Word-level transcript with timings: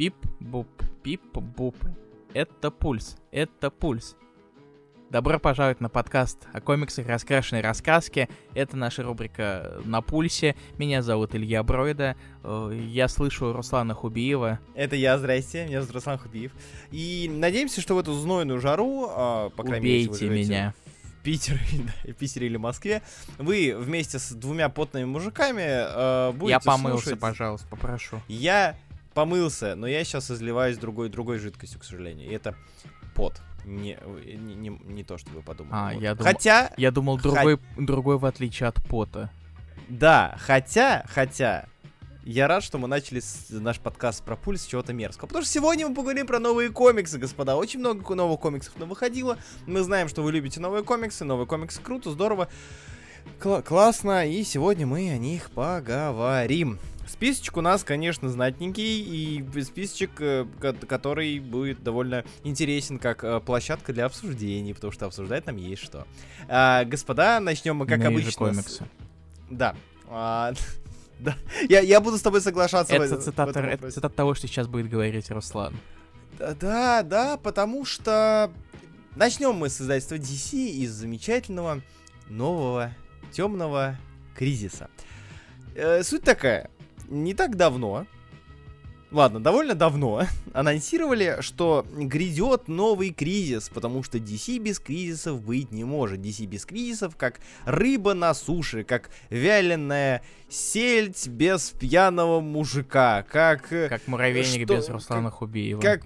Бип-буп, 0.00 0.66
бип-буп. 1.04 1.76
Это 2.32 2.70
пульс, 2.70 3.18
это 3.30 3.70
пульс. 3.70 4.16
Добро 5.10 5.38
пожаловать 5.38 5.82
на 5.82 5.90
подкаст 5.90 6.38
о 6.54 6.62
комиксах 6.62 7.06
«Раскрашенные 7.06 7.60
рассказки». 7.60 8.30
Это 8.54 8.78
наша 8.78 9.02
рубрика 9.02 9.82
«На 9.84 10.00
пульсе». 10.00 10.56
Меня 10.78 11.02
зовут 11.02 11.34
Илья 11.34 11.62
Бройда. 11.62 12.16
Э, 12.42 12.80
Я 12.82 13.08
слышу 13.08 13.52
Руслана 13.52 13.92
Хубиева. 13.92 14.58
Это 14.74 14.96
я, 14.96 15.18
здрасте, 15.18 15.66
меня 15.66 15.82
зовут 15.82 15.96
Руслан 15.96 16.16
Хубиев. 16.16 16.52
И 16.90 17.30
надеемся, 17.30 17.82
что 17.82 17.94
в 17.94 17.98
эту 17.98 18.14
знойную 18.14 18.58
жару, 18.58 19.06
а, 19.10 19.50
по 19.50 19.64
крайней 19.64 19.84
мере, 19.84 20.04
Убейте 20.08 20.24
живете 20.26 20.48
меня. 20.48 20.74
в 21.18 21.22
Питере, 21.22 21.60
да, 22.06 22.12
Питере 22.14 22.46
или 22.46 22.56
Москве, 22.56 23.02
вы 23.36 23.74
вместе 23.76 24.18
с 24.18 24.30
двумя 24.32 24.70
потными 24.70 25.04
мужиками 25.04 25.60
э, 25.62 26.32
будете 26.32 26.52
Я 26.52 26.60
помылся, 26.60 27.02
слушать- 27.02 27.20
пожалуйста, 27.20 27.68
попрошу. 27.68 28.18
Я 28.28 28.78
помылся, 29.24 29.74
но 29.76 29.86
я 29.86 30.02
сейчас 30.04 30.30
изливаюсь 30.30 30.76
другой, 30.78 31.08
другой 31.08 31.38
жидкостью, 31.38 31.80
к 31.80 31.84
сожалению. 31.84 32.28
И 32.28 32.32
это 32.32 32.54
пот. 33.14 33.40
Не, 33.64 33.98
не, 34.36 34.54
не, 34.54 34.68
не 34.84 35.04
то, 35.04 35.18
что 35.18 35.30
вы 35.32 35.42
подумали. 35.42 35.74
А, 35.74 35.92
Вот. 35.94 36.02
я 36.02 36.14
думал- 36.14 36.32
Хотя, 36.32 36.72
Я 36.78 36.90
думал, 36.90 37.18
другой, 37.18 37.58
другой 37.76 38.18
в 38.18 38.24
отличие 38.24 38.68
от 38.68 38.76
пота. 38.76 39.30
да, 39.88 40.36
хотя, 40.40 41.04
хотя, 41.08 41.66
я 42.24 42.48
рад, 42.48 42.62
что 42.64 42.78
мы 42.78 42.88
начали 42.88 43.20
с- 43.20 43.46
наш 43.50 43.78
подкаст 43.78 44.24
про 44.24 44.36
пульс 44.36 44.62
с 44.62 44.66
чего-то 44.66 44.92
мерзкого. 44.94 45.26
Потому 45.26 45.44
что 45.44 45.52
сегодня 45.52 45.86
мы 45.88 45.94
поговорим 45.94 46.26
про 46.26 46.38
новые 46.38 46.70
комиксы, 46.70 47.18
господа. 47.18 47.56
Очень 47.56 47.80
много 47.80 48.14
новых 48.14 48.40
комиксов 48.40 48.78
нам 48.78 48.88
выходило. 48.88 49.36
Мы 49.66 49.82
знаем, 49.82 50.08
что 50.08 50.22
вы 50.22 50.32
любите 50.32 50.58
новые 50.60 50.82
комиксы. 50.84 51.24
Новые 51.24 51.46
комиксы 51.46 51.80
круто, 51.82 52.10
здорово, 52.10 52.48
кла- 53.40 53.62
классно. 53.62 54.26
И 54.26 54.42
сегодня 54.44 54.86
мы 54.86 55.10
о 55.12 55.18
них 55.18 55.50
поговорим. 55.50 56.78
Списочек 57.10 57.56
у 57.56 57.60
нас, 57.60 57.82
конечно, 57.82 58.28
знатненький, 58.28 59.00
и 59.02 59.62
списочек, 59.62 60.12
э, 60.20 60.46
ко- 60.60 60.72
который 60.74 61.40
будет 61.40 61.82
довольно 61.82 62.24
интересен 62.44 62.98
как 62.98 63.24
э, 63.24 63.40
площадка 63.40 63.92
для 63.92 64.04
обсуждений, 64.06 64.72
потому 64.74 64.92
что 64.92 65.06
обсуждать 65.06 65.44
нам 65.46 65.56
есть 65.56 65.82
что. 65.82 66.06
А, 66.48 66.84
господа, 66.84 67.40
начнем 67.40 67.76
мы, 67.76 67.86
как 67.86 67.98
Иные 67.98 68.08
же 68.10 68.12
обычно. 68.14 68.30
с- 68.30 68.36
комиксы. 68.36 68.84
да. 69.50 69.74
А, 70.08 70.52
да. 71.18 71.34
Я, 71.68 71.80
я 71.80 72.00
буду 72.00 72.16
с 72.16 72.22
тобой 72.22 72.40
соглашаться. 72.40 72.96
в- 72.96 73.00
Это 73.02 73.16
в 73.16 73.24
цитата, 73.24 73.50
этом 73.50 73.64
это 73.64 73.90
цитата 73.90 74.14
того, 74.14 74.34
что 74.34 74.46
сейчас 74.46 74.68
будет 74.68 74.88
говорить 74.88 75.30
Руслан. 75.30 75.74
Да, 76.38 76.54
Да, 76.54 77.02
да, 77.02 77.36
потому 77.38 77.84
что 77.84 78.52
начнем 79.16 79.54
мы 79.56 79.68
с 79.68 79.80
издательства 79.80 80.14
DC 80.14 80.54
из 80.56 80.92
замечательного 80.92 81.82
нового 82.28 82.94
темного 83.32 83.96
кризиса. 84.36 84.88
Э, 85.74 86.02
суть 86.04 86.22
такая. 86.22 86.70
Не 87.10 87.34
так 87.34 87.56
давно, 87.56 88.06
ладно, 89.10 89.40
довольно 89.40 89.74
давно, 89.74 90.22
анонсировали, 90.52 91.38
что 91.40 91.84
грядет 91.92 92.68
новый 92.68 93.10
кризис, 93.12 93.68
потому 93.68 94.02
что 94.04 94.18
DC 94.18 94.58
без 94.58 94.78
кризисов 94.78 95.42
быть 95.42 95.72
не 95.72 95.82
может. 95.84 96.20
DC 96.20 96.46
без 96.46 96.64
кризисов 96.64 97.16
как 97.16 97.40
рыба 97.64 98.14
на 98.14 98.32
суше, 98.32 98.84
как 98.84 99.10
вяленая 99.28 100.22
сельдь 100.48 101.26
без 101.26 101.70
пьяного 101.70 102.40
мужика, 102.40 103.24
как... 103.28 103.72
э, 103.72 103.88
Как 103.88 104.06
муравейник 104.06 104.66
что- 104.66 104.76
без 104.76 104.88
Руслана 104.88 105.30
Хубиева. 105.30 105.80
как 105.80 106.02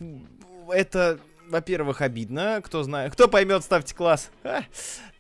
это, 0.73 1.19
во-первых, 1.51 2.01
обидно. 2.01 2.63
Кто 2.65 2.83
знает, 2.83 3.13
кто 3.13 3.29
поймет, 3.29 3.63
ставьте 3.63 3.95
класс. 3.95 4.31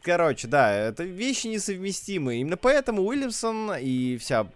Короче, 0.02 0.48
да, 0.48 0.72
это 0.74 1.04
вещи 1.04 1.46
несовместимые. 1.48 2.40
Именно 2.40 2.56
поэтому 2.56 3.02
Уильямсон 3.02 3.72
и 3.78 4.16
вся 4.18 4.46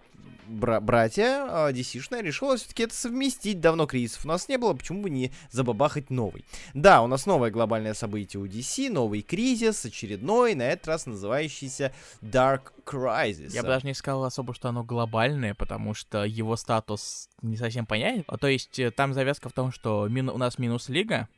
бра- 0.48 0.80
братья 0.80 1.46
а, 1.48 1.72
DC-шная 1.72 2.22
решила 2.22 2.56
все-таки 2.56 2.82
это 2.84 2.94
совместить. 2.94 3.60
Давно 3.60 3.86
кризисов 3.86 4.24
у 4.24 4.28
нас 4.28 4.48
не 4.48 4.56
было, 4.58 4.74
почему 4.74 5.02
бы 5.02 5.10
не 5.10 5.32
забабахать 5.50 6.10
новый. 6.10 6.44
Да, 6.74 7.02
у 7.02 7.06
нас 7.06 7.26
новое 7.26 7.50
глобальное 7.50 7.94
событие 7.94 8.40
у 8.40 8.46
DC, 8.46 8.90
новый 8.90 9.22
кризис, 9.22 9.84
очередной, 9.84 10.54
на 10.54 10.62
этот 10.62 10.88
раз 10.88 11.06
называющийся 11.06 11.92
Dark 12.22 12.72
Crisis. 12.84 13.50
Я 13.54 13.62
бы 13.62 13.68
даже 13.68 13.86
не 13.86 13.94
сказал 13.94 14.24
особо, 14.24 14.54
что 14.54 14.68
оно 14.68 14.82
глобальное, 14.84 15.54
потому 15.54 15.94
что 15.94 16.24
его 16.24 16.56
статус 16.56 17.28
не 17.42 17.56
совсем 17.56 17.86
понятен. 17.86 18.24
А, 18.26 18.38
То 18.38 18.48
есть 18.48 18.78
э, 18.78 18.90
там 18.90 19.14
завязка 19.14 19.48
в 19.48 19.52
том, 19.52 19.72
что 19.72 20.06
мину- 20.08 20.32
у 20.32 20.38
нас 20.38 20.58
минус 20.58 20.88
лига, 20.88 21.28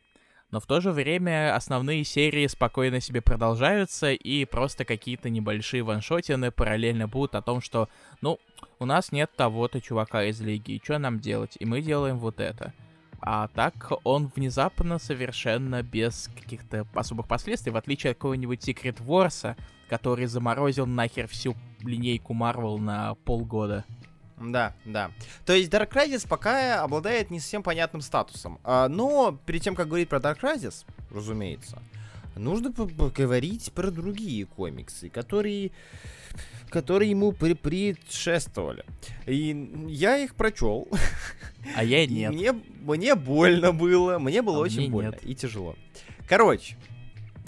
но 0.50 0.60
в 0.60 0.66
то 0.66 0.80
же 0.80 0.90
время 0.92 1.54
основные 1.54 2.04
серии 2.04 2.46
спокойно 2.46 3.00
себе 3.00 3.20
продолжаются, 3.20 4.12
и 4.12 4.44
просто 4.44 4.84
какие-то 4.84 5.30
небольшие 5.30 5.82
ваншотины 5.82 6.50
параллельно 6.50 7.08
будут 7.08 7.34
о 7.34 7.42
том, 7.42 7.60
что, 7.60 7.88
ну, 8.20 8.38
у 8.78 8.84
нас 8.84 9.12
нет 9.12 9.30
того-то 9.36 9.80
чувака 9.80 10.24
из 10.24 10.40
лиги, 10.40 10.80
что 10.82 10.98
нам 10.98 11.20
делать? 11.20 11.56
И 11.60 11.64
мы 11.64 11.82
делаем 11.82 12.18
вот 12.18 12.40
это. 12.40 12.72
А 13.22 13.48
так 13.48 13.92
он 14.04 14.32
внезапно 14.34 14.98
совершенно 14.98 15.82
без 15.82 16.30
каких-то 16.34 16.86
особых 16.94 17.28
последствий, 17.28 17.70
в 17.70 17.76
отличие 17.76 18.12
от 18.12 18.16
какого-нибудь 18.16 18.66
Secret 18.66 19.04
Wars, 19.04 19.56
который 19.88 20.26
заморозил 20.26 20.86
нахер 20.86 21.28
всю 21.28 21.54
линейку 21.80 22.32
Marvel 22.32 22.78
на 22.78 23.14
полгода. 23.26 23.84
Да, 24.40 24.74
да. 24.84 25.10
То 25.44 25.52
есть 25.52 25.70
Dark 25.70 25.90
Crisis 25.92 26.26
пока 26.26 26.82
обладает 26.82 27.30
не 27.30 27.38
совсем 27.40 27.62
понятным 27.62 28.00
статусом. 28.00 28.58
А, 28.64 28.88
но 28.88 29.38
перед 29.46 29.62
тем, 29.62 29.74
как 29.74 29.86
говорить 29.88 30.08
про 30.08 30.18
Dark 30.18 30.40
Crisis, 30.40 30.84
разумеется, 31.10 31.82
нужно 32.36 32.72
по- 32.72 32.86
поговорить 32.86 33.70
про 33.74 33.90
другие 33.90 34.46
комиксы, 34.46 35.08
которые 35.10 35.70
которые 36.70 37.10
ему 37.10 37.32
при- 37.32 37.54
предшествовали. 37.54 38.84
И 39.26 39.68
я 39.88 40.16
их 40.18 40.36
прочел. 40.36 40.86
А 41.74 41.82
я 41.82 42.04
И 42.04 42.06
нет. 42.06 42.32
Мне, 42.32 42.52
мне 42.52 43.14
больно 43.16 43.72
было. 43.72 44.18
Мне 44.20 44.40
было 44.40 44.58
А 44.58 44.60
очень 44.60 44.90
больно 44.90 45.10
нет. 45.10 45.20
и 45.24 45.34
тяжело. 45.34 45.74
Короче. 46.28 46.76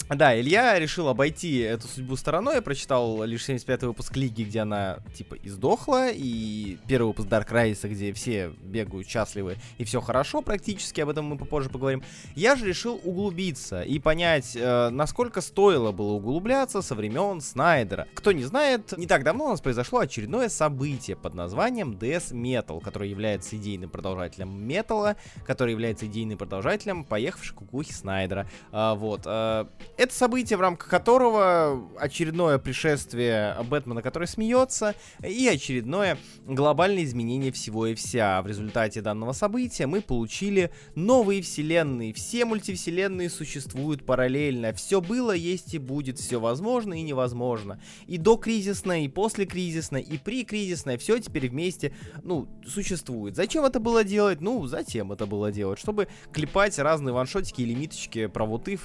Да, 0.09 0.39
Илья 0.39 0.77
решил 0.79 1.07
обойти 1.07 1.59
эту 1.59 1.87
судьбу 1.87 2.15
стороной. 2.15 2.55
Я 2.55 2.61
прочитал 2.61 3.23
лишь 3.23 3.47
75-й 3.47 3.87
выпуск 3.87 4.15
Лиги, 4.15 4.43
где 4.43 4.59
она, 4.59 4.99
типа, 5.15 5.35
издохла. 5.43 6.09
И 6.11 6.77
первый 6.87 7.07
выпуск 7.07 7.27
Dark 7.27 7.49
Crisis, 7.49 7.87
где 7.87 8.13
все 8.13 8.51
бегают 8.61 9.07
счастливы 9.07 9.57
и 9.77 9.83
все 9.83 10.01
хорошо 10.01 10.41
практически. 10.41 11.01
Об 11.01 11.09
этом 11.09 11.25
мы 11.25 11.37
попозже 11.37 11.69
поговорим. 11.69 12.03
Я 12.35 12.55
же 12.55 12.67
решил 12.67 12.99
углубиться 13.03 13.81
и 13.81 13.99
понять, 13.99 14.55
э, 14.55 14.89
насколько 14.89 15.41
стоило 15.41 15.91
было 15.91 16.13
углубляться 16.13 16.81
со 16.81 16.95
времен 16.95 17.41
Снайдера. 17.41 18.07
Кто 18.13 18.31
не 18.31 18.43
знает, 18.43 18.97
не 18.97 19.07
так 19.07 19.23
давно 19.23 19.45
у 19.45 19.49
нас 19.49 19.61
произошло 19.61 19.99
очередное 19.99 20.49
событие 20.49 21.15
под 21.15 21.33
названием 21.33 21.93
Death 21.93 22.33
Metal, 22.33 22.81
которое 22.81 23.09
является 23.09 23.55
идейным 23.55 23.89
продолжателем 23.89 24.63
металла, 24.63 25.15
который 25.45 25.71
является 25.71 26.05
идейным 26.07 26.37
продолжателем 26.37 27.03
поехавшей 27.03 27.55
кукухи 27.55 27.93
Снайдера. 27.93 28.47
А, 28.71 28.95
вот. 28.95 29.21
а, 29.25 29.67
это 29.97 30.13
событие, 30.13 30.57
в 30.57 30.61
рамках 30.61 30.89
которого 30.89 31.89
очередное 31.99 32.57
пришествие 32.57 33.55
Бэтмена, 33.69 34.01
который 34.01 34.27
смеется, 34.27 34.95
и 35.21 35.47
очередное 35.47 36.17
глобальное 36.45 37.03
изменение 37.03 37.51
всего 37.51 37.87
и 37.87 37.95
вся. 37.95 38.41
В 38.41 38.47
результате 38.47 39.01
данного 39.01 39.33
события 39.33 39.85
мы 39.85 40.01
получили 40.01 40.71
новые 40.95 41.41
вселенные. 41.41 42.13
Все 42.13 42.45
мультивселенные 42.45 43.29
существуют 43.29 44.05
параллельно. 44.05 44.73
Все 44.73 45.01
было, 45.01 45.31
есть 45.31 45.73
и 45.73 45.77
будет. 45.77 46.19
Все 46.19 46.39
возможно 46.39 46.93
и 46.93 47.03
невозможно. 47.03 47.79
И 48.07 48.17
до 48.17 48.37
кризисное, 48.37 49.01
и 49.01 49.07
после 49.07 49.45
кризисное, 49.45 50.01
и 50.01 50.17
при 50.17 50.43
кризисное. 50.43 50.97
Все 50.97 51.19
теперь 51.19 51.49
вместе, 51.49 51.93
ну, 52.23 52.47
существует. 52.65 53.35
Зачем 53.35 53.63
это 53.65 53.79
было 53.79 54.03
делать? 54.03 54.41
Ну, 54.41 54.65
затем 54.65 55.11
это 55.11 55.25
было 55.25 55.51
делать. 55.51 55.79
Чтобы 55.79 56.07
клепать 56.31 56.79
разные 56.79 57.13
ваншотики 57.13 57.61
и 57.61 57.65
лимиточки 57.65 58.27
про 58.27 58.45
вот 58.45 58.67
и 58.67 58.77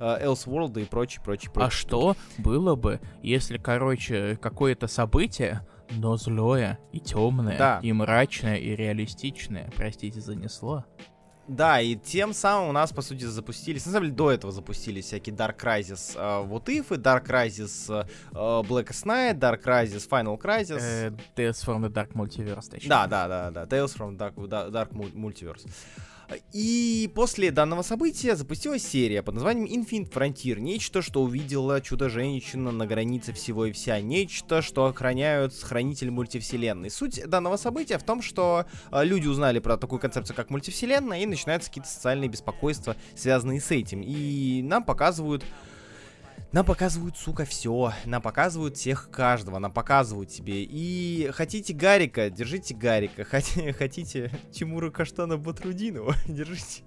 э, 0.00 0.33
Elseworld 0.34 0.80
и 0.80 0.84
прочее, 0.84 1.22
прочее, 1.24 1.50
прочее. 1.52 1.66
А 1.68 1.70
что 1.70 2.16
было 2.38 2.74
бы, 2.76 3.00
если, 3.22 3.58
короче, 3.58 4.36
какое-то 4.40 4.86
событие, 4.86 5.66
но 5.90 6.16
злое 6.16 6.78
и 6.92 7.00
темное, 7.00 7.58
Да. 7.58 7.80
и 7.82 7.92
мрачное, 7.92 8.56
и 8.56 8.74
реалистичное, 8.74 9.70
простите, 9.76 10.20
занесло? 10.20 10.84
Да, 11.46 11.78
и 11.78 11.94
тем 11.94 12.32
самым 12.32 12.70
у 12.70 12.72
нас, 12.72 12.90
по 12.90 13.02
сути, 13.02 13.24
запустились, 13.24 13.84
на 13.84 13.92
самом 13.92 14.06
деле, 14.06 14.16
до 14.16 14.30
этого 14.30 14.50
запустились 14.50 15.04
всякие 15.04 15.36
Dark 15.36 15.58
Crisis 15.62 16.14
э, 16.16 16.48
What 16.48 16.64
If, 16.68 16.94
и 16.94 16.98
Dark 16.98 17.26
Crisis 17.26 17.90
э, 17.90 18.34
Blackest 18.66 19.04
Night, 19.04 19.38
Dark 19.38 19.62
Crisis 19.62 20.08
Final 20.08 20.38
Crisis. 20.40 20.80
Э, 20.80 21.10
Tales 21.36 21.62
from 21.62 21.82
the 21.82 21.90
Dark 21.92 22.12
Multiverse, 22.14 22.70
точнее. 22.70 22.88
Да, 22.88 23.06
да, 23.06 23.28
да, 23.28 23.50
да, 23.50 23.64
Tales 23.64 23.94
from 23.94 24.16
Dark, 24.16 24.34
Da- 24.36 24.70
Dark 24.70 24.92
Mul- 24.92 25.12
Multiverse. 25.12 25.68
И 26.52 27.10
после 27.14 27.50
данного 27.50 27.82
события 27.82 28.36
запустилась 28.36 28.86
серия 28.86 29.22
под 29.22 29.34
названием 29.34 29.66
Infinite 29.66 30.12
Frontier. 30.12 30.60
Нечто, 30.60 31.02
что 31.02 31.22
увидела 31.22 31.80
Чудо-женщина 31.80 32.70
на 32.70 32.86
границе 32.86 33.32
всего 33.32 33.66
и 33.66 33.72
вся. 33.72 34.00
Нечто, 34.00 34.62
что 34.62 34.86
охраняют 34.86 35.54
хранитель 35.54 36.10
мультивселенной. 36.10 36.90
Суть 36.90 37.20
данного 37.26 37.56
события 37.56 37.98
в 37.98 38.04
том, 38.04 38.22
что 38.22 38.66
э, 38.90 39.04
люди 39.04 39.26
узнали 39.26 39.58
про 39.58 39.76
такую 39.76 40.00
концепцию, 40.00 40.36
как 40.36 40.50
мультивселенная, 40.50 41.20
и 41.20 41.26
начинаются 41.26 41.70
какие-то 41.70 41.90
социальные 41.90 42.28
беспокойства, 42.28 42.96
связанные 43.14 43.60
с 43.60 43.70
этим. 43.70 44.02
И 44.02 44.62
нам 44.62 44.84
показывают 44.84 45.44
Нам 46.54 46.64
показывают, 46.64 47.16
сука, 47.16 47.44
все. 47.44 47.92
Нам 48.04 48.22
показывают 48.22 48.76
всех 48.76 49.10
каждого. 49.10 49.58
Нам 49.58 49.72
показывают 49.72 50.30
тебе. 50.30 50.62
И 50.62 51.28
хотите 51.32 51.74
Гарика, 51.74 52.30
держите 52.30 52.76
Гарика. 52.76 53.24
Хотите 53.76 54.30
Тимура 54.52 54.92
Каштана 54.92 55.36
Батрудинова, 55.36 56.14
держите. 56.28 56.84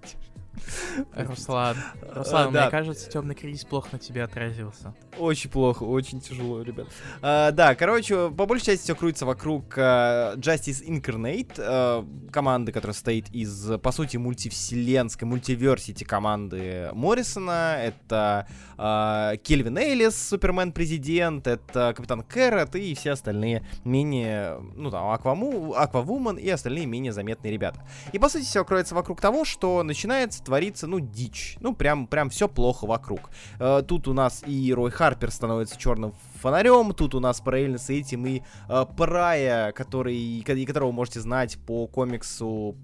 Руслан, 1.14 1.76
Руслан, 2.14 2.52
да. 2.52 2.62
мне 2.62 2.70
кажется, 2.70 3.08
темный 3.10 3.34
кризис 3.34 3.64
плохо 3.64 3.88
на 3.92 3.98
тебя 3.98 4.24
отразился. 4.24 4.94
Очень 5.18 5.50
плохо, 5.50 5.82
очень 5.82 6.20
тяжело, 6.20 6.62
ребят. 6.62 6.86
А, 7.22 7.50
да, 7.50 7.74
короче, 7.74 8.30
по 8.30 8.46
большей 8.46 8.66
части 8.66 8.84
все 8.84 8.94
крутится 8.94 9.26
вокруг 9.26 9.76
uh, 9.76 10.36
Justice 10.36 10.86
Incarnate, 10.86 11.56
uh, 11.56 12.30
команды, 12.30 12.72
которая 12.72 12.94
состоит 12.94 13.28
из, 13.30 13.78
по 13.80 13.92
сути, 13.92 14.16
мультивселенской, 14.16 15.26
мультиверсити 15.26 16.04
команды 16.04 16.90
Моррисона. 16.92 17.76
Это 17.80 18.46
uh, 18.76 19.36
Кельвин 19.38 19.78
Эллис, 19.78 20.28
Супермен-президент, 20.28 21.46
это 21.46 21.92
Капитан 21.96 22.22
Кэррот 22.22 22.76
и 22.76 22.94
все 22.94 23.12
остальные 23.12 23.64
менее, 23.84 24.58
ну 24.76 24.90
там, 24.90 25.10
Акваму, 25.10 25.74
Аквавумен 25.74 26.36
и 26.36 26.48
остальные 26.48 26.86
менее 26.86 27.12
заметные 27.12 27.52
ребята. 27.52 27.84
И, 28.12 28.18
по 28.18 28.28
сути, 28.28 28.44
все 28.44 28.64
кроется 28.64 28.94
вокруг 28.94 29.20
того, 29.20 29.44
что 29.44 29.82
начинается 29.82 30.42
творится, 30.48 30.86
ну, 30.86 30.98
дичь. 30.98 31.58
Ну, 31.60 31.74
прям, 31.74 32.06
прям 32.06 32.30
все 32.30 32.48
плохо 32.48 32.86
вокруг. 32.86 33.30
Э, 33.60 33.82
тут 33.86 34.08
у 34.08 34.14
нас 34.14 34.42
и 34.46 34.72
Рой 34.72 34.90
Харпер 34.90 35.30
становится 35.30 35.76
черным 35.76 36.14
фонарем, 36.40 36.94
тут 36.94 37.14
у 37.14 37.20
нас 37.20 37.38
параллельно 37.42 37.76
с 37.76 37.90
этим 37.90 38.26
и 38.26 38.40
э, 38.68 38.86
Прая, 38.96 39.72
который, 39.72 40.42
которого 40.42 40.90
можете 40.90 41.20
знать 41.20 41.58
по 41.66 41.86
комиксу 41.86 42.74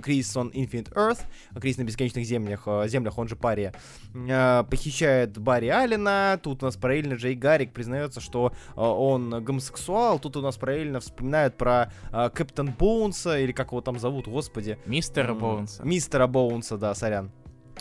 Кризис 0.00 0.36
on 0.36 0.52
Infinite 0.52 0.92
Earth, 0.94 1.20
Кризис 1.60 1.78
на 1.78 1.84
бесконечных 1.84 2.24
землях, 2.24 2.62
э, 2.66 2.88
землях, 2.88 3.18
он 3.18 3.28
же 3.28 3.36
Пария, 3.36 3.74
э, 4.14 4.64
похищает 4.70 5.38
Барри 5.38 5.68
Аллена, 5.68 6.38
тут 6.42 6.62
у 6.62 6.66
нас 6.66 6.76
параллельно 6.76 7.14
Джей 7.14 7.34
Гаррик 7.34 7.72
признается, 7.72 8.20
что 8.20 8.52
э, 8.52 8.80
он 8.80 9.44
гомосексуал, 9.44 10.18
тут 10.18 10.36
у 10.36 10.42
нас 10.42 10.56
параллельно 10.56 11.00
вспоминают 11.00 11.56
про 11.56 11.92
Капитан 12.10 12.72
Боунса, 12.78 13.38
или 13.38 13.52
как 13.52 13.68
его 13.68 13.80
там 13.80 13.98
зовут, 13.98 14.28
господи. 14.28 14.78
Мистера 14.86 15.34
Боунса. 15.34 15.82
Мистера 15.84 16.26
Боунса, 16.26 16.76
да, 16.76 16.94
сорян. 16.94 17.30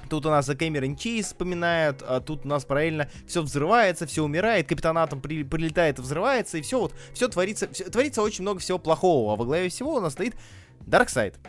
Тут 0.10 0.26
у 0.26 0.30
нас 0.30 0.46
за 0.46 0.56
Кэмерон 0.56 0.96
Чейз 0.96 1.28
вспоминают, 1.28 2.02
а 2.02 2.20
тут 2.20 2.46
у 2.46 2.48
нас 2.48 2.66
параллельно 2.66 3.10
все 3.28 3.42
взрывается, 3.42 4.06
все 4.06 4.24
умирает, 4.24 4.68
Капитан 4.68 4.98
Атом 4.98 5.22
при, 5.22 5.44
прилетает 5.44 6.00
и 6.00 6.02
взрывается, 6.02 6.58
и 6.58 6.62
все 6.62 6.80
вот, 6.80 6.94
все 7.14 7.28
творится, 7.28 7.70
все, 7.72 7.86
творится 7.86 8.22
очень 8.22 8.42
много 8.42 8.60
всего 8.60 8.78
плохого, 8.78 9.34
а 9.34 9.36
во 9.36 9.46
главе 9.46 9.70
всего 9.70 9.96
у 9.96 10.00
нас 10.00 10.14
стоит 10.14 10.36
Дарксайд 10.82 11.40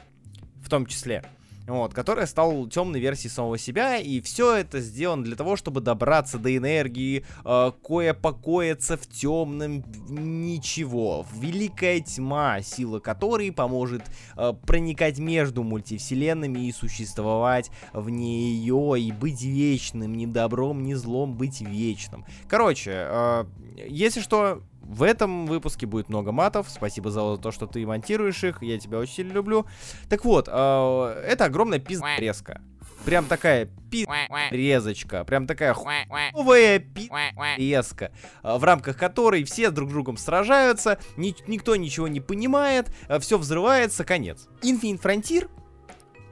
том 0.73 0.87
числе. 0.87 1.23
Вот, 1.67 1.95
который 1.95 2.27
стал 2.27 2.67
темной 2.67 2.99
версией 2.99 3.31
самого 3.31 3.57
себя, 3.57 3.97
и 3.99 4.21
все 4.21 4.57
это 4.57 4.81
сделано 4.81 5.23
для 5.23 5.37
того, 5.37 5.55
чтобы 5.55 5.81
добраться 5.81 6.39
до 6.39 6.57
энергии, 6.57 7.25
э, 7.45 7.73
кое 7.87 8.15
покоиться 8.15 8.97
в 8.97 9.07
темном 9.07 9.85
ничего. 10.09 11.25
Великая 11.35 12.01
тьма, 12.01 12.63
сила 12.63 12.99
которой 12.99 13.53
поможет 13.53 14.03
э, 14.37 14.55
проникать 14.67 15.19
между 15.19 15.63
мультивселенными 15.63 16.59
и 16.67 16.73
существовать 16.73 17.71
вне 17.93 18.55
ее, 18.55 18.97
и 18.99 19.13
быть 19.13 19.43
вечным, 19.43 20.17
ни 20.17 20.27
добром, 20.27 20.83
ни 20.83 20.95
злом, 20.95 21.37
быть 21.37 21.61
вечным. 21.61 22.25
Короче, 22.49 22.91
э, 22.93 23.45
если 23.89 24.21
что, 24.21 24.63
в 24.82 25.02
этом 25.02 25.46
выпуске 25.46 25.87
будет 25.87 26.08
много 26.08 26.32
матов. 26.32 26.69
Спасибо 26.69 27.11
за 27.11 27.37
то, 27.37 27.50
что 27.50 27.67
ты 27.67 27.87
монтируешь 27.87 28.43
их. 28.44 28.62
Я 28.62 28.79
тебя 28.79 28.99
очень 28.99 29.14
сильно 29.14 29.32
люблю. 29.32 29.67
Так 30.08 30.25
вот, 30.25 30.49
э, 30.50 31.25
это 31.26 31.46
огромная 31.46 31.79
пиздрезка. 31.79 32.61
Прям 33.05 33.25
такая 33.26 33.69
пи***резочка, 33.90 35.25
прям 35.25 35.46
такая 35.46 35.75
хуевая 35.75 36.79
пи***резка, 36.79 38.12
э, 38.43 38.56
в 38.56 38.62
рамках 38.62 38.96
которой 38.96 39.43
все 39.44 39.70
друг 39.70 39.90
с 39.90 39.93
другом 39.93 40.17
сражаются, 40.17 40.99
ни 41.17 41.35
никто 41.49 41.75
ничего 41.75 42.06
не 42.06 42.20
понимает, 42.20 42.93
э, 43.08 43.19
все 43.19 43.38
взрывается, 43.38 44.05
конец. 44.05 44.46
Infinite 44.62 45.02
Frontier, 45.02 45.50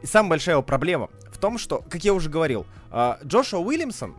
самая 0.04 0.30
большая 0.30 0.54
его 0.56 0.62
проблема 0.62 1.08
в 1.32 1.38
том, 1.38 1.58
что, 1.58 1.82
как 1.90 2.04
я 2.04 2.14
уже 2.14 2.30
говорил, 2.30 2.66
э, 2.92 3.16
Джошуа 3.24 3.58
Уильямсон 3.58 4.14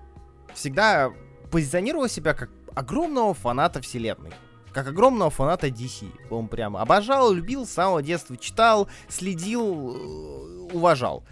всегда 0.54 1.12
позиционировал 1.52 2.10
себя 2.10 2.34
как 2.34 2.50
огромного 2.76 3.34
фаната 3.34 3.82
вселенной. 3.82 4.32
Как 4.72 4.88
огромного 4.88 5.30
фаната 5.30 5.68
DC. 5.68 6.10
Он 6.30 6.48
прям 6.48 6.78
обожал, 6.78 7.32
любил, 7.34 7.66
с 7.66 7.72
самого 7.72 8.02
детства 8.02 8.38
читал, 8.38 8.88
следил, 9.10 9.96
э, 9.96 10.74
уважал. 10.74 11.24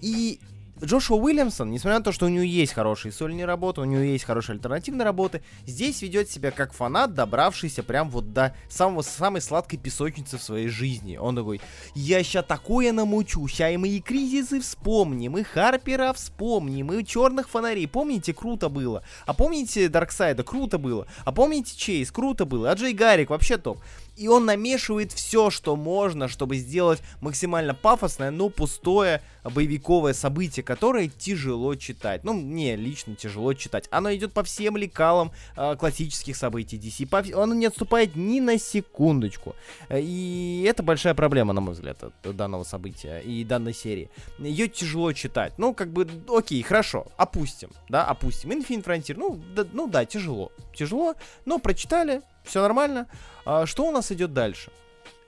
И 0.00 0.40
Джошуа 0.82 1.16
Уильямсон, 1.16 1.70
несмотря 1.70 1.98
на 1.98 2.04
то, 2.04 2.12
что 2.12 2.26
у 2.26 2.28
него 2.28 2.44
есть 2.44 2.72
хорошие 2.72 3.10
сольные 3.10 3.46
работы, 3.46 3.80
у 3.80 3.84
него 3.84 4.00
есть 4.00 4.24
хорошие 4.24 4.54
альтернативные 4.54 5.04
работы, 5.04 5.42
здесь 5.66 6.02
ведет 6.02 6.30
себя 6.30 6.52
как 6.52 6.72
фанат, 6.72 7.14
добравшийся 7.14 7.82
прям 7.82 8.10
вот 8.10 8.32
до 8.32 8.54
самого 8.68 9.02
самой 9.02 9.40
сладкой 9.40 9.78
песочницы 9.78 10.38
в 10.38 10.42
своей 10.42 10.68
жизни. 10.68 11.16
Он 11.16 11.34
такой, 11.34 11.60
я 11.94 12.22
ща 12.22 12.42
такое 12.42 12.92
намучу, 12.92 13.46
ща 13.48 13.70
и 13.70 13.76
мои 13.76 14.00
кризисы 14.00 14.60
вспомним, 14.60 15.36
и 15.36 15.42
Харпера 15.42 16.12
вспомним, 16.12 16.92
и 16.92 17.04
черных 17.04 17.48
фонарей. 17.48 17.88
Помните, 17.88 18.32
круто 18.32 18.68
было? 18.68 19.02
А 19.26 19.34
помните 19.34 19.88
Дарксайда? 19.88 20.44
Круто 20.44 20.78
было. 20.78 21.08
А 21.24 21.32
помните 21.32 21.76
Чейз? 21.76 22.12
Круто 22.12 22.44
было. 22.44 22.70
А 22.70 22.74
Джей 22.74 22.92
Гарик 22.92 23.30
вообще 23.30 23.56
топ. 23.56 23.80
И 24.18 24.26
он 24.26 24.46
намешивает 24.46 25.12
все, 25.12 25.48
что 25.48 25.76
можно, 25.76 26.26
чтобы 26.26 26.56
сделать 26.56 27.00
максимально 27.20 27.72
пафосное, 27.72 28.32
но 28.32 28.48
пустое 28.48 29.22
боевиковое 29.44 30.12
событие, 30.12 30.64
которое 30.64 31.08
тяжело 31.08 31.76
читать. 31.76 32.24
Ну, 32.24 32.32
мне 32.32 32.74
лично 32.74 33.14
тяжело 33.14 33.54
читать. 33.54 33.86
Оно 33.90 34.12
идет 34.14 34.32
по 34.32 34.42
всем 34.42 34.76
лекалам 34.76 35.30
э, 35.56 35.76
классических 35.76 36.36
событий 36.36 36.78
DC. 36.78 37.06
По, 37.06 37.18
оно 37.40 37.54
не 37.54 37.66
отступает 37.66 38.16
ни 38.16 38.40
на 38.40 38.58
секундочку. 38.58 39.54
И 39.90 40.66
это 40.68 40.82
большая 40.82 41.14
проблема, 41.14 41.52
на 41.52 41.60
мой 41.60 41.74
взгляд, 41.74 42.02
от 42.02 42.36
данного 42.36 42.64
события 42.64 43.20
и 43.20 43.44
данной 43.44 43.72
серии. 43.72 44.10
Ее 44.38 44.68
тяжело 44.68 45.12
читать. 45.12 45.54
Ну, 45.58 45.74
как 45.74 45.92
бы, 45.92 46.08
окей, 46.28 46.62
хорошо, 46.62 47.06
опустим, 47.16 47.70
да, 47.88 48.04
опустим. 48.04 48.50
Infinite 48.50 48.84
Frontier, 48.84 49.14
ну, 49.16 49.40
да, 49.54 49.64
ну 49.72 49.86
да, 49.86 50.04
тяжело. 50.04 50.50
Тяжело, 50.74 51.14
но 51.44 51.58
прочитали, 51.58 52.22
все 52.44 52.62
нормально. 52.62 53.06
А, 53.50 53.64
что 53.64 53.86
у 53.86 53.90
нас 53.90 54.12
идет 54.12 54.34
дальше? 54.34 54.70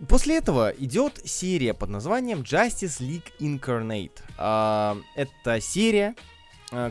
После 0.06 0.37
этого 0.37 0.69
идет 0.76 1.22
серия 1.25 1.72
под 1.72 1.88
названием 1.88 2.40
Justice 2.40 3.00
League 3.00 3.32
Incarnate. 3.38 4.20
А, 4.37 4.99
это 5.17 5.58
серия, 5.62 6.14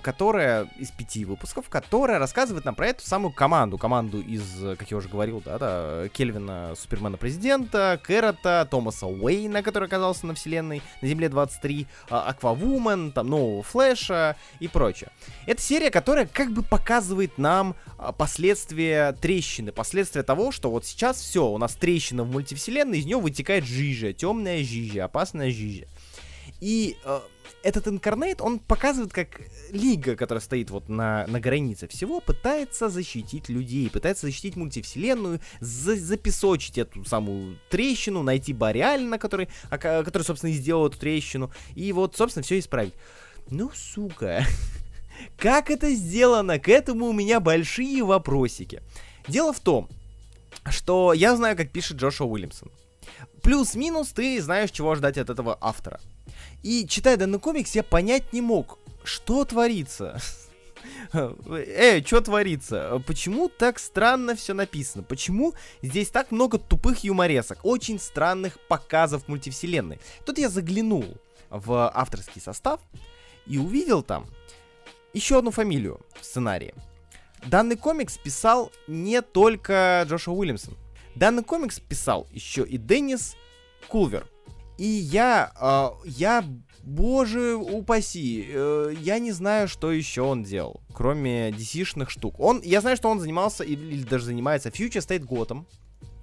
которая 0.01 0.67
из 0.77 0.91
пяти 0.91 1.25
выпусков, 1.25 1.69
которая 1.69 2.19
рассказывает 2.19 2.65
нам 2.65 2.75
про 2.75 2.87
эту 2.87 3.05
самую 3.05 3.31
команду. 3.31 3.77
Команду 3.77 4.19
из, 4.19 4.43
как 4.77 4.91
я 4.91 4.97
уже 4.97 5.07
говорил, 5.07 5.41
да, 5.43 5.57
да 5.57 6.09
Кельвина, 6.09 6.73
Супермена 6.75 7.17
Президента, 7.17 7.99
Кэрота, 8.03 8.67
Томаса 8.69 9.07
Уэйна, 9.07 9.63
который 9.63 9.85
оказался 9.85 10.25
на 10.25 10.33
вселенной, 10.33 10.81
на 11.01 11.07
Земле 11.07 11.30
23, 11.30 11.87
а, 12.09 12.30
Аквавумен, 12.30 13.11
там, 13.11 13.27
нового 13.27 13.63
Флэша 13.63 14.35
и 14.59 14.68
прочее. 14.68 15.09
Это 15.45 15.61
серия, 15.61 15.92
которая 15.92 16.25
как 16.25 16.51
бы 16.51 16.61
показывает 16.61 17.37
нам 17.37 17.75
а, 17.97 18.11
последствия 18.11 19.13
трещины, 19.13 19.71
последствия 19.71 20.23
того, 20.23 20.51
что 20.51 20.69
вот 20.71 20.85
сейчас 20.85 21.21
все, 21.21 21.45
у 21.45 21.57
нас 21.57 21.75
трещина 21.75 22.23
в 22.23 22.31
мультивселенной, 22.31 22.99
из 22.99 23.06
нее 23.06 23.18
вытекает 23.18 23.65
жижа, 23.65 24.13
темная 24.13 24.63
жижа, 24.63 25.06
опасная 25.06 25.51
жижа. 25.51 25.85
И 26.59 26.97
э, 27.06 27.19
этот 27.63 27.87
инкарнейт, 27.87 28.41
он 28.41 28.59
показывает, 28.59 29.13
как 29.13 29.41
лига, 29.71 30.15
которая 30.15 30.41
стоит 30.41 30.69
вот 30.69 30.89
на, 30.89 31.25
на 31.27 31.39
границе 31.39 31.87
всего, 31.87 32.19
пытается 32.19 32.89
защитить 32.89 33.49
людей, 33.49 33.89
пытается 33.89 34.27
защитить 34.27 34.56
мультивселенную, 34.56 35.39
за, 35.59 35.95
запесочить 35.95 36.77
эту 36.77 37.06
самую 37.06 37.57
трещину, 37.69 38.23
найти 38.23 38.53
Бореаль, 38.53 39.18
который, 39.18 39.49
а, 39.69 39.77
который, 39.77 40.23
собственно, 40.23 40.51
и 40.51 40.53
сделал 40.53 40.87
эту 40.87 40.97
трещину, 40.97 41.51
и 41.75 41.91
вот, 41.91 42.15
собственно, 42.15 42.44
все 42.44 42.59
исправить. 42.59 42.94
Ну, 43.49 43.71
сука, 43.73 44.44
как 45.37 45.69
это 45.69 45.91
сделано? 45.94 46.59
К 46.59 46.69
этому 46.69 47.07
у 47.07 47.13
меня 47.13 47.39
большие 47.39 48.03
вопросики. 48.03 48.81
Дело 49.27 49.53
в 49.53 49.59
том, 49.59 49.89
что 50.69 51.13
я 51.13 51.35
знаю, 51.35 51.57
как 51.57 51.71
пишет 51.71 51.97
Джошуа 51.97 52.27
Уильямсон. 52.27 52.71
Плюс-минус 53.41 54.09
ты 54.09 54.41
знаешь, 54.41 54.71
чего 54.71 54.95
ждать 54.95 55.18
от 55.18 55.29
этого 55.29 55.57
автора. 55.61 55.99
И 56.64 56.86
читая 56.88 57.18
данный 57.18 57.40
комикс, 57.40 57.76
я 57.76 57.83
понять 57.83 58.33
не 58.33 58.42
мог, 58.42 58.80
что 59.04 59.45
творится. 59.45 60.19
Эй, 61.14 62.04
что 62.04 62.21
творится? 62.21 63.02
Почему 63.06 63.50
так 63.50 63.80
странно 63.80 64.36
все 64.36 64.54
написано? 64.54 65.04
Почему 65.04 65.54
здесь 65.81 66.09
так 66.09 66.31
много 66.31 66.57
тупых 66.57 67.04
юморесок? 67.04 67.59
Очень 67.64 68.00
странных 68.00 68.59
показов 68.68 69.28
мультивселенной. 69.28 70.00
Тут 70.26 70.38
я 70.38 70.50
заглянул 70.50 71.06
в 71.50 71.92
авторский 71.94 72.42
состав 72.42 72.80
и 73.45 73.57
увидел 73.57 74.04
там 74.04 74.28
еще 75.14 75.40
одну 75.40 75.52
фамилию 75.52 76.00
в 76.19 76.26
сценарии. 76.26 76.74
Данный 77.45 77.78
комикс 77.78 78.18
писал 78.18 78.71
не 78.88 79.21
только 79.21 80.06
Джошуа 80.07 80.33
Уильямсон. 80.33 80.78
Данный 81.16 81.44
комикс 81.44 81.80
писал 81.80 82.28
еще 82.31 82.64
и 82.64 82.78
Деннис 82.78 83.36
Кулвер. 83.88 84.28
И 84.80 84.86
я, 84.86 85.52
э, 85.59 85.90
я, 86.06 86.45
боже 86.83 87.56
упаси, 87.56 88.45
э, 88.48 88.94
я 89.02 89.19
не 89.19 89.33
знаю, 89.33 89.68
что 89.68 89.92
еще 89.92 90.21
он 90.21 90.44
делал, 90.44 90.80
кроме 90.94 91.50
DC-шных 91.50 92.09
штук. 92.09 92.40
Он, 92.40 92.62
я 92.64 92.80
знаю, 92.80 92.95
что 92.95 93.09
он 93.09 93.19
занимался, 93.19 93.66
или, 93.66 93.95
или 93.95 94.04
даже 94.04 94.24
занимается 94.26 94.69
Future 94.69 95.06
State 95.06 95.28
Gotham, 95.28 95.66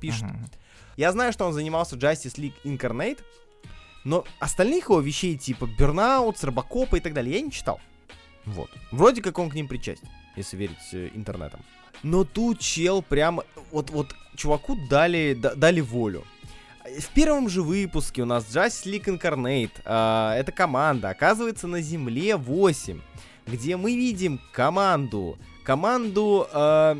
пишет. 0.01 0.23
Мгм. 0.23 0.47
Я 0.97 1.13
знаю, 1.13 1.35
что 1.35 1.45
он 1.45 1.53
занимался 1.53 1.97
Justice 1.97 2.37
League 2.37 2.55
Incarnate, 2.65 3.19
но 4.05 4.25
остальных 4.39 4.85
его 4.85 5.01
вещей, 5.01 5.37
типа 5.37 5.69
Бернаут, 5.79 6.43
Робокопа 6.43 6.97
и 6.97 7.01
так 7.01 7.13
далее, 7.13 7.35
я 7.35 7.43
не 7.43 7.53
читал. 7.53 7.79
Вот. 8.47 8.71
Вроде 8.91 9.21
как 9.21 9.39
он 9.39 9.51
к 9.51 9.55
ним 9.55 9.69
причастен, 9.69 10.09
если 10.35 10.57
верить 10.57 10.79
э, 10.95 11.11
интернетам. 11.13 11.61
Но 12.03 12.25
тут 12.25 12.61
чел 12.61 13.03
прям... 13.03 13.43
Вот, 13.71 13.91
вот 13.91 14.15
чуваку 14.35 14.79
дали, 14.89 15.35
да- 15.39 15.55
дали 15.55 15.83
волю. 15.83 16.25
В 16.87 17.09
первом 17.15 17.49
же 17.49 17.63
выпуске 17.63 18.23
у 18.23 18.27
нас 18.27 18.45
Justice 18.45 18.85
League 18.87 19.07
Incarnate, 19.07 19.73
а, 19.85 20.37
эта 20.37 20.53
команда 20.53 21.09
оказывается 21.09 21.67
на 21.67 21.81
Земле 21.81 22.37
8, 22.37 23.01
где 23.47 23.77
мы 23.77 23.97
видим 23.97 24.41
команду, 24.53 25.37
команду, 25.65 26.47
а, 26.53 26.97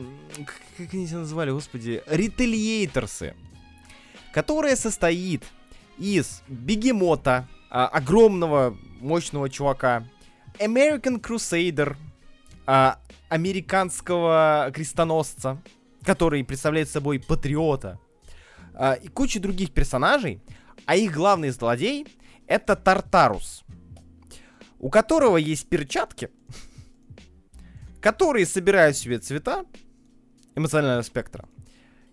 как, 0.77 0.93
они 0.93 1.07
себя 1.07 1.19
называли, 1.19 1.51
господи, 1.53 2.03
Retaliatorсы, 2.09 3.35
которая 4.33 4.75
состоит 4.75 5.45
из 5.99 6.43
Бегемота, 6.49 7.47
а, 7.71 7.87
огромного 7.87 8.77
мощного 9.01 9.49
чувака, 9.49 10.05
American 10.59 11.21
Crusader, 11.21 11.97
американского 13.29 14.73
крестоносца, 14.75 15.63
который 16.03 16.43
представляет 16.43 16.89
собой 16.89 17.21
патриота, 17.21 18.01
а, 18.77 18.93
и 18.93 19.09
куча 19.09 19.41
других 19.41 19.73
персонажей, 19.73 20.41
а 20.85 20.97
их 20.97 21.13
главный 21.13 21.51
злодей 21.51 22.07
это 22.47 22.77
Тартарус, 22.77 23.65
у 24.79 24.91
которого 24.91 25.37
есть 25.39 25.69
перчатки, 25.69 26.31
которые 28.01 28.47
собирают 28.47 28.97
себе 28.97 29.19
цвета 29.19 29.65
эмоционального 30.55 31.03
спектра, 31.03 31.49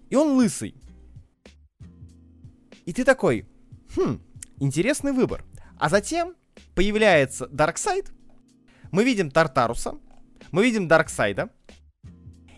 и 0.10 0.15
он 0.15 0.38
лысый. 0.38 0.75
И 2.86 2.93
ты 2.93 3.03
такой, 3.03 3.46
хм, 3.96 4.20
интересный 4.60 5.12
выбор. 5.12 5.46
А 5.77 5.89
затем 5.89 6.36
появляется 6.75 7.48
Дарксайд, 7.48 8.12
мы 8.91 9.03
видим 9.03 9.29
Тартаруса, 9.29 10.00
мы 10.51 10.63
видим 10.63 10.88
Дарксайда, 10.88 11.50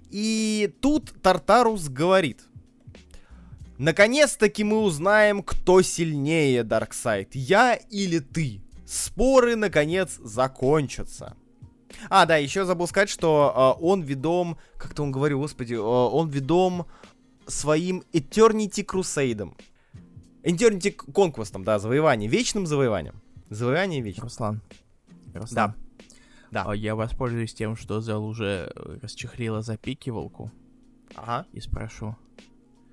и 0.09 0.73
тут 0.81 1.21
Тартарус 1.21 1.89
говорит, 1.89 2.43
Наконец-таки 3.77 4.63
мы 4.63 4.79
узнаем, 4.79 5.43
кто 5.43 5.81
сильнее, 5.81 6.63
Дарксайд, 6.63 7.35
я 7.35 7.75
или 7.75 8.19
ты. 8.19 8.61
Споры, 8.85 9.55
наконец, 9.55 10.17
закончатся. 10.23 11.35
А, 12.09 12.25
да, 12.25 12.37
еще 12.37 12.65
забыл 12.65 12.87
сказать, 12.87 13.09
что 13.09 13.75
э, 13.79 13.83
он 13.83 14.01
ведом, 14.01 14.57
как-то 14.77 15.03
он 15.03 15.11
говорил, 15.11 15.39
господи, 15.39 15.73
э, 15.73 15.79
он 15.79 16.29
ведом 16.29 16.85
своим 17.47 18.03
Eternity 18.13 18.85
Crusade. 18.85 19.53
Eternity 20.43 20.95
Conquest, 20.95 21.63
да, 21.63 21.79
завоевание, 21.79 22.29
вечным 22.29 22.67
завоеванием. 22.67 23.21
Завоевание 23.49 24.01
вечным. 24.01 24.25
Руслан. 24.25 24.61
Руслан. 25.33 25.73
Да. 26.51 26.63
А 26.67 26.75
Я 26.75 26.95
воспользуюсь 26.95 27.53
тем, 27.53 27.75
что 27.75 28.01
Зел 28.01 28.23
уже 28.25 28.71
э, 28.75 28.97
расчехлила 29.01 29.61
запикивалку 29.61 30.51
Ага. 31.15 31.45
и 31.51 31.59
спрошу, 31.59 32.15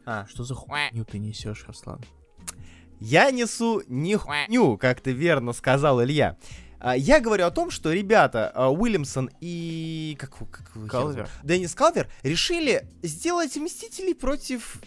А. 0.05 0.27
что 0.27 0.45
за 0.45 0.55
хуйню 0.55 1.05
ты 1.05 1.19
несешь, 1.19 1.65
Руслан? 1.67 2.01
Я 3.01 3.31
несу 3.31 3.83
не 3.89 4.17
хуйню, 4.17 4.77
как 4.79 5.01
ты 5.01 5.13
верно 5.13 5.53
сказал, 5.53 6.03
Илья. 6.03 6.37
А, 6.79 6.97
Я 6.97 7.21
говорю 7.21 7.47
о 7.47 7.51
том, 7.51 7.71
что 7.71 7.93
ребята 7.93 8.51
а, 8.55 8.71
Уильямсон 8.71 9.31
и... 9.41 10.17
Как, 10.19 10.37
как 10.51 10.73
Калвер. 10.89 11.29
Деннис 11.43 11.75
Калвер 11.75 12.09
решили 12.23 12.89
сделать 13.03 13.57
Мстителей 13.57 14.15
против... 14.15 14.81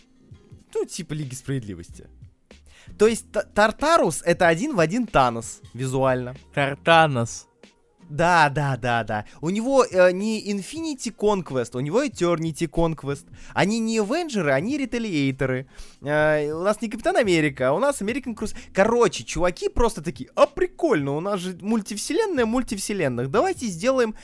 Ну, 0.73 0.85
типа 0.85 1.13
Лиги 1.13 1.33
Справедливости. 1.35 2.09
То 2.99 3.07
есть 3.07 3.31
Та- 3.31 3.43
Тартарус 3.43 4.21
это 4.25 4.47
один 4.47 4.75
в 4.75 4.79
один 4.79 5.07
Танос 5.07 5.61
визуально. 5.73 6.35
Тартанос. 6.53 7.47
Да, 8.09 8.49
да, 8.49 8.77
да, 8.77 9.03
да. 9.03 9.25
У 9.41 9.49
него 9.49 9.83
э, 9.83 10.11
не 10.11 10.39
Infinity 10.51 11.13
Conquest, 11.15 11.75
у 11.75 11.79
него 11.79 12.03
Eternity 12.03 12.69
Conquest. 12.69 13.25
Они 13.53 13.79
не 13.79 13.99
Авенджеры, 13.99 14.51
они 14.51 14.77
реталиейторы. 14.77 15.67
Э, 16.01 16.51
у 16.51 16.61
нас 16.61 16.81
не 16.81 16.89
Капитан 16.89 17.17
Америка, 17.17 17.69
а 17.69 17.73
у 17.73 17.79
нас 17.79 18.01
American 18.01 18.35
Cruise. 18.35 18.55
Короче, 18.73 19.23
чуваки 19.23 19.69
просто 19.69 20.03
такие, 20.03 20.29
а 20.35 20.45
прикольно, 20.45 21.15
у 21.17 21.19
нас 21.19 21.39
же 21.39 21.57
мультивселенная 21.59 22.45
мультивселенных. 22.45 23.31
Давайте 23.31 23.65
сделаем 23.67 24.15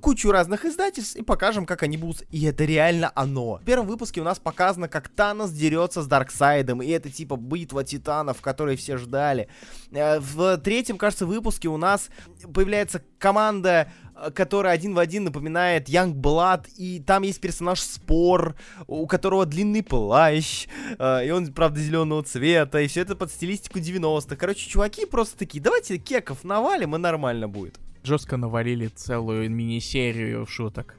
кучу 0.00 0.30
разных 0.30 0.64
издательств 0.64 1.16
и 1.16 1.22
покажем, 1.22 1.66
как 1.66 1.82
они 1.82 1.96
будут. 1.96 2.22
И 2.30 2.44
это 2.44 2.64
реально 2.64 3.12
оно. 3.14 3.58
В 3.62 3.64
первом 3.64 3.86
выпуске 3.86 4.20
у 4.20 4.24
нас 4.24 4.38
показано, 4.38 4.88
как 4.88 5.08
Танос 5.08 5.50
дерется 5.52 6.02
с 6.02 6.06
Дарксайдом. 6.06 6.82
И 6.82 6.88
это 6.88 7.10
типа 7.10 7.36
битва 7.36 7.84
титанов, 7.84 8.40
которой 8.40 8.76
все 8.76 8.96
ждали. 8.96 9.48
Э, 9.92 10.18
В 10.18 10.58
третьем, 10.58 10.98
кажется, 10.98 11.26
выпуске 11.26 11.68
у 11.68 11.76
нас 11.76 12.08
появляется 12.52 13.02
команда 13.18 13.90
э, 14.14 14.30
которая 14.30 14.74
один 14.74 14.94
в 14.94 14.98
один 14.98 15.24
напоминает 15.24 15.88
Young 15.88 16.14
Blood, 16.14 16.68
и 16.76 17.00
там 17.00 17.22
есть 17.22 17.40
персонаж 17.40 17.80
Спор, 17.80 18.56
у 18.86 19.06
которого 19.06 19.46
длинный 19.46 19.82
плащ, 19.82 20.66
э, 20.98 21.26
и 21.26 21.30
он, 21.30 21.52
правда, 21.52 21.80
зеленого 21.80 22.22
цвета, 22.22 22.80
и 22.80 22.88
все 22.88 23.02
это 23.02 23.14
под 23.14 23.30
стилистику 23.30 23.78
90-х. 23.78 24.36
Короче, 24.36 24.68
чуваки 24.68 25.06
просто 25.06 25.36
такие, 25.38 25.62
давайте 25.62 25.98
кеков 25.98 26.44
навалим, 26.44 26.96
и 26.96 26.98
нормально 26.98 27.48
будет. 27.48 27.78
Жестко 28.06 28.36
навалили 28.36 28.86
целую 28.86 29.50
мини-серию 29.50 30.46
шуток. 30.46 30.94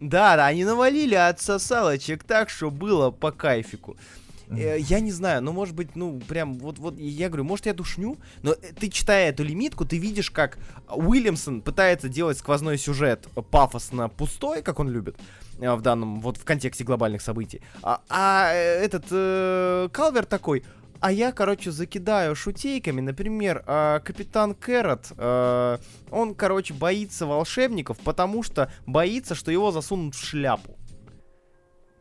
Да, 0.00 0.34
да, 0.36 0.46
они 0.46 0.64
навалили 0.64 1.14
от 1.14 1.40
сосалочек 1.40 2.24
так, 2.24 2.48
что 2.48 2.70
было 2.70 3.10
по 3.10 3.32
кайфику. 3.32 3.98
Э, 4.48 4.78
Я 4.78 5.00
не 5.00 5.12
знаю, 5.12 5.42
ну, 5.42 5.52
может 5.52 5.74
быть, 5.74 5.94
ну, 5.94 6.18
прям, 6.26 6.58
вот, 6.58 6.78
вот, 6.78 6.98
я 6.98 7.28
говорю, 7.28 7.44
может, 7.44 7.66
я 7.66 7.74
душню, 7.74 8.16
но 8.42 8.52
э, 8.52 8.72
ты, 8.80 8.88
читая 8.88 9.28
эту 9.28 9.44
лимитку, 9.44 9.84
ты 9.84 9.98
видишь, 9.98 10.30
как 10.30 10.56
Уильямсон 10.88 11.60
пытается 11.60 12.08
делать 12.08 12.38
сквозной 12.38 12.78
сюжет 12.78 13.28
пафосно 13.50 14.08
пустой, 14.08 14.62
как 14.62 14.80
он 14.80 14.88
любит, 14.88 15.16
э, 15.60 15.70
в 15.74 15.82
данном, 15.82 16.22
вот, 16.22 16.38
в 16.38 16.44
контексте 16.44 16.82
глобальных 16.82 17.20
событий. 17.20 17.60
А, 17.82 18.00
а, 18.08 18.52
этот 18.54 19.04
э, 19.10 19.90
Калвер 19.92 20.24
такой, 20.24 20.64
а 21.00 21.12
я, 21.12 21.32
короче, 21.32 21.70
закидаю 21.70 22.34
шутейками, 22.34 23.00
например, 23.00 23.62
э, 23.66 24.00
Капитан 24.04 24.54
Кэррот, 24.54 25.12
э, 25.16 25.78
он, 26.10 26.34
короче, 26.34 26.74
боится 26.74 27.26
волшебников, 27.26 27.98
потому 27.98 28.42
что 28.42 28.70
боится, 28.86 29.34
что 29.34 29.50
его 29.50 29.70
засунут 29.70 30.14
в 30.14 30.24
шляпу. 30.24 30.76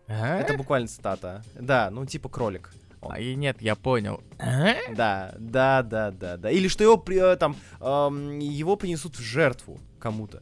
А? 0.08 0.40
Это 0.40 0.54
буквально 0.56 0.88
цитата. 0.88 1.44
Да, 1.60 1.90
ну 1.92 2.06
типа 2.06 2.30
кролик. 2.30 2.72
Он. 3.02 3.12
А, 3.14 3.20
и 3.20 3.36
нет, 3.36 3.62
я 3.62 3.76
понял. 3.76 4.22
А? 4.40 4.74
Да, 4.96 5.36
да, 5.38 5.84
да, 5.84 6.12
да, 6.12 6.38
да. 6.38 6.50
Или 6.50 6.68
что 6.68 6.84
его 6.84 6.98
при- 6.98 7.20
э, 7.34 7.36
там 7.36 7.56
эм, 7.80 8.40
его 8.40 8.76
принесут 8.76 9.18
в 9.18 9.22
жертву 9.22 9.80
кому-то. 10.00 10.42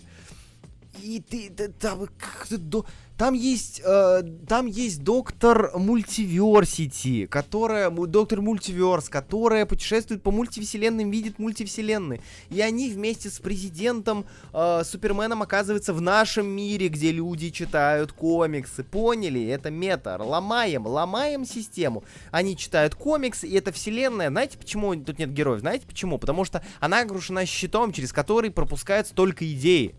И 1.02 1.22
ты, 1.22 1.50
да, 1.50 1.68
там, 1.68 2.08
как 2.18 2.48
ты 2.48 2.58
до- 2.58 2.86
там 3.18 3.34
есть, 3.34 3.82
э, 3.84 4.24
там 4.48 4.66
есть 4.66 5.02
доктор 5.04 5.72
мультиверсити, 5.78 7.28
которая, 7.28 7.90
доктор 7.90 8.42
мультиверс, 8.42 9.08
которая 9.08 9.66
путешествует 9.66 10.22
по 10.22 10.32
мультивселенным, 10.32 11.10
видит 11.12 11.40
мультивселенные. 11.40 12.22
И 12.50 12.60
они 12.60 12.90
вместе 12.90 13.30
с 13.30 13.40
президентом 13.40 14.26
э, 14.54 14.84
Суперменом 14.84 15.42
оказываются 15.42 15.94
в 15.94 16.02
нашем 16.02 16.48
мире, 16.48 16.90
где 16.90 17.12
люди 17.12 17.52
читают 17.52 18.12
комиксы. 18.12 18.84
Поняли? 18.84 19.46
Это 19.48 19.72
мета. 19.72 20.22
Ломаем, 20.22 20.86
ломаем 20.86 21.46
систему. 21.46 22.04
Они 22.32 22.58
читают 22.58 22.96
комиксы, 22.96 23.48
и 23.48 23.56
эта 23.56 23.72
вселенная, 23.72 24.30
знаете, 24.30 24.58
почему 24.58 24.94
тут 24.96 25.20
нет 25.20 25.32
героев? 25.32 25.62
Знаете 25.62 25.88
почему? 25.88 26.18
Потому 26.18 26.44
что 26.44 26.62
она 26.82 27.00
огрушена 27.02 27.46
щитом, 27.46 27.94
через 27.94 28.12
который 28.12 28.52
пропускаются 28.52 29.16
только 29.16 29.50
идеи. 29.54 29.96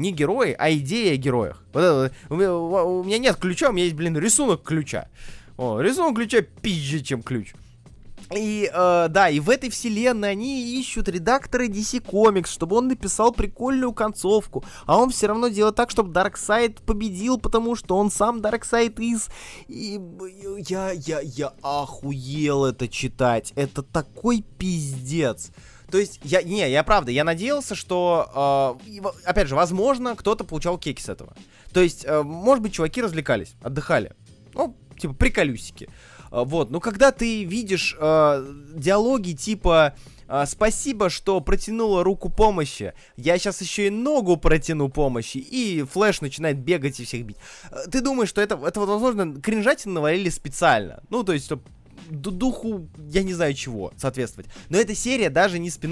Не 0.00 0.12
герои, 0.12 0.56
а 0.58 0.72
идея 0.72 1.14
о 1.14 1.16
героях. 1.16 1.62
Вот 1.72 1.80
это 1.80 2.12
у, 2.30 2.36
меня, 2.36 2.54
у 2.54 3.04
меня 3.04 3.18
нет 3.18 3.36
ключа, 3.36 3.68
у 3.68 3.72
меня 3.72 3.84
есть, 3.84 3.96
блин, 3.96 4.16
рисунок 4.16 4.62
ключа. 4.62 5.08
О, 5.58 5.80
рисунок 5.80 6.16
ключа 6.16 6.40
пизже, 6.40 7.00
чем 7.00 7.22
ключ. 7.22 7.52
И, 8.34 8.70
э, 8.72 9.08
да, 9.10 9.28
и 9.28 9.40
в 9.40 9.50
этой 9.50 9.70
вселенной 9.70 10.30
они 10.30 10.80
ищут 10.80 11.08
редактора 11.08 11.64
DC 11.64 12.00
Comics, 12.02 12.46
чтобы 12.46 12.76
он 12.76 12.88
написал 12.88 13.32
прикольную 13.32 13.92
концовку. 13.92 14.64
А 14.86 14.98
он 14.98 15.10
все 15.10 15.26
равно 15.26 15.48
делает 15.48 15.74
так, 15.74 15.90
чтобы 15.90 16.12
Дарксайд 16.12 16.80
победил, 16.80 17.38
потому 17.38 17.74
что 17.74 17.96
он 17.96 18.10
сам 18.10 18.40
Дарксайд 18.40 19.00
из... 19.00 19.28
И 19.66 20.00
я, 20.68 20.92
я, 20.92 21.20
я 21.20 21.52
охуел 21.60 22.64
это 22.64 22.88
читать. 22.88 23.52
Это 23.56 23.82
такой 23.82 24.44
пиздец. 24.58 25.50
То 25.90 25.98
есть, 25.98 26.20
я, 26.22 26.42
не, 26.42 26.68
я 26.70 26.82
правда, 26.82 27.10
я 27.10 27.24
надеялся, 27.24 27.74
что, 27.74 28.78
э, 28.86 29.06
опять 29.24 29.48
же, 29.48 29.54
возможно, 29.54 30.16
кто-то 30.16 30.44
получал 30.44 30.78
кеки 30.78 31.00
с 31.00 31.08
этого. 31.08 31.34
То 31.72 31.80
есть, 31.80 32.04
э, 32.04 32.22
может 32.22 32.62
быть, 32.62 32.72
чуваки 32.72 33.02
развлекались, 33.02 33.54
отдыхали. 33.62 34.12
Ну, 34.54 34.76
типа, 34.98 35.14
приколюсики. 35.14 35.88
А, 36.30 36.44
вот, 36.44 36.70
но 36.70 36.80
когда 36.80 37.12
ты 37.12 37.44
видишь 37.44 37.96
э, 37.98 38.46
диалоги 38.74 39.32
типа 39.32 39.94
спасибо, 40.46 41.10
что 41.10 41.40
протянула 41.40 42.04
руку 42.04 42.28
помощи. 42.28 42.92
Я 43.16 43.36
сейчас 43.36 43.60
еще 43.62 43.88
и 43.88 43.90
ногу 43.90 44.36
протяну 44.36 44.88
помощи. 44.88 45.38
И 45.38 45.82
Флэш 45.82 46.20
начинает 46.20 46.56
бегать 46.58 47.00
и 47.00 47.04
всех 47.04 47.24
бить. 47.24 47.36
А, 47.72 47.88
ты 47.90 48.00
думаешь, 48.00 48.28
что 48.28 48.40
это, 48.40 48.54
это 48.64 48.78
возможно, 48.78 49.40
кринжатин 49.40 49.92
навалили 49.92 50.28
специально. 50.28 51.02
Ну, 51.10 51.24
то 51.24 51.32
есть, 51.32 51.46
чтобы 51.46 51.64
духу, 52.10 52.88
я 52.98 53.22
не 53.22 53.34
знаю 53.34 53.54
чего, 53.54 53.92
соответствовать. 53.96 54.50
Но 54.68 54.78
эта 54.78 54.94
серия 54.94 55.30
даже 55.30 55.58
не 55.58 55.70
спин 55.70 55.90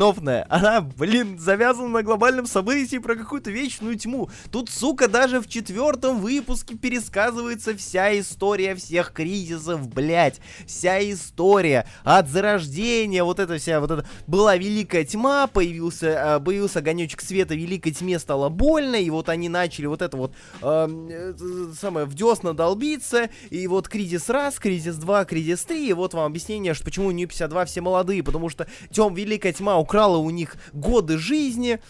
Она, 0.48 0.80
блин, 0.80 1.38
завязана 1.38 1.88
на 1.88 2.02
глобальном 2.02 2.46
событии 2.46 2.98
про 2.98 3.16
какую-то 3.16 3.50
вечную 3.50 3.96
тьму. 3.96 4.30
Тут, 4.50 4.70
сука, 4.70 5.08
даже 5.08 5.40
в 5.40 5.48
четвертом 5.48 6.20
выпуске 6.20 6.76
пересказывается 6.76 7.76
вся 7.76 8.18
история 8.18 8.74
всех 8.74 9.12
кризисов, 9.12 9.88
блять. 9.88 10.40
Вся 10.66 10.98
история 11.10 11.86
от 12.04 12.28
зарождения, 12.28 13.24
вот 13.24 13.38
это 13.38 13.58
вся, 13.58 13.80
вот 13.80 13.90
это... 13.90 14.06
Была 14.26 14.56
великая 14.56 15.04
тьма, 15.04 15.46
появился, 15.46 16.36
а, 16.36 16.40
появился 16.40 16.78
огонечек 16.78 17.20
света, 17.20 17.54
великой 17.54 17.92
тьме 17.92 18.18
стало 18.18 18.48
больно, 18.48 18.96
и 18.96 19.10
вот 19.10 19.28
они 19.28 19.48
начали 19.48 19.86
вот 19.86 20.02
это 20.02 20.16
вот 20.16 20.32
э, 20.62 21.34
самое 21.78 22.06
в 22.06 22.14
десна 22.14 22.54
долбиться, 22.54 23.30
и 23.50 23.66
вот 23.66 23.88
кризис 23.88 24.28
раз, 24.28 24.58
кризис 24.58 24.96
два, 24.96 25.24
кризис 25.24 25.62
три, 25.62 25.88
и 25.88 25.92
вот 25.92 26.07
вот 26.08 26.14
вам 26.14 26.26
объяснение, 26.26 26.74
что 26.74 26.84
почему 26.84 27.10
нее 27.10 27.26
52 27.26 27.66
все 27.66 27.80
молодые, 27.80 28.22
потому 28.22 28.48
что 28.48 28.66
тем 28.90 29.14
Великая 29.14 29.52
Тьма 29.52 29.78
украла 29.78 30.16
у 30.16 30.30
них 30.30 30.56
годы 30.72 31.18
жизни, 31.18 31.80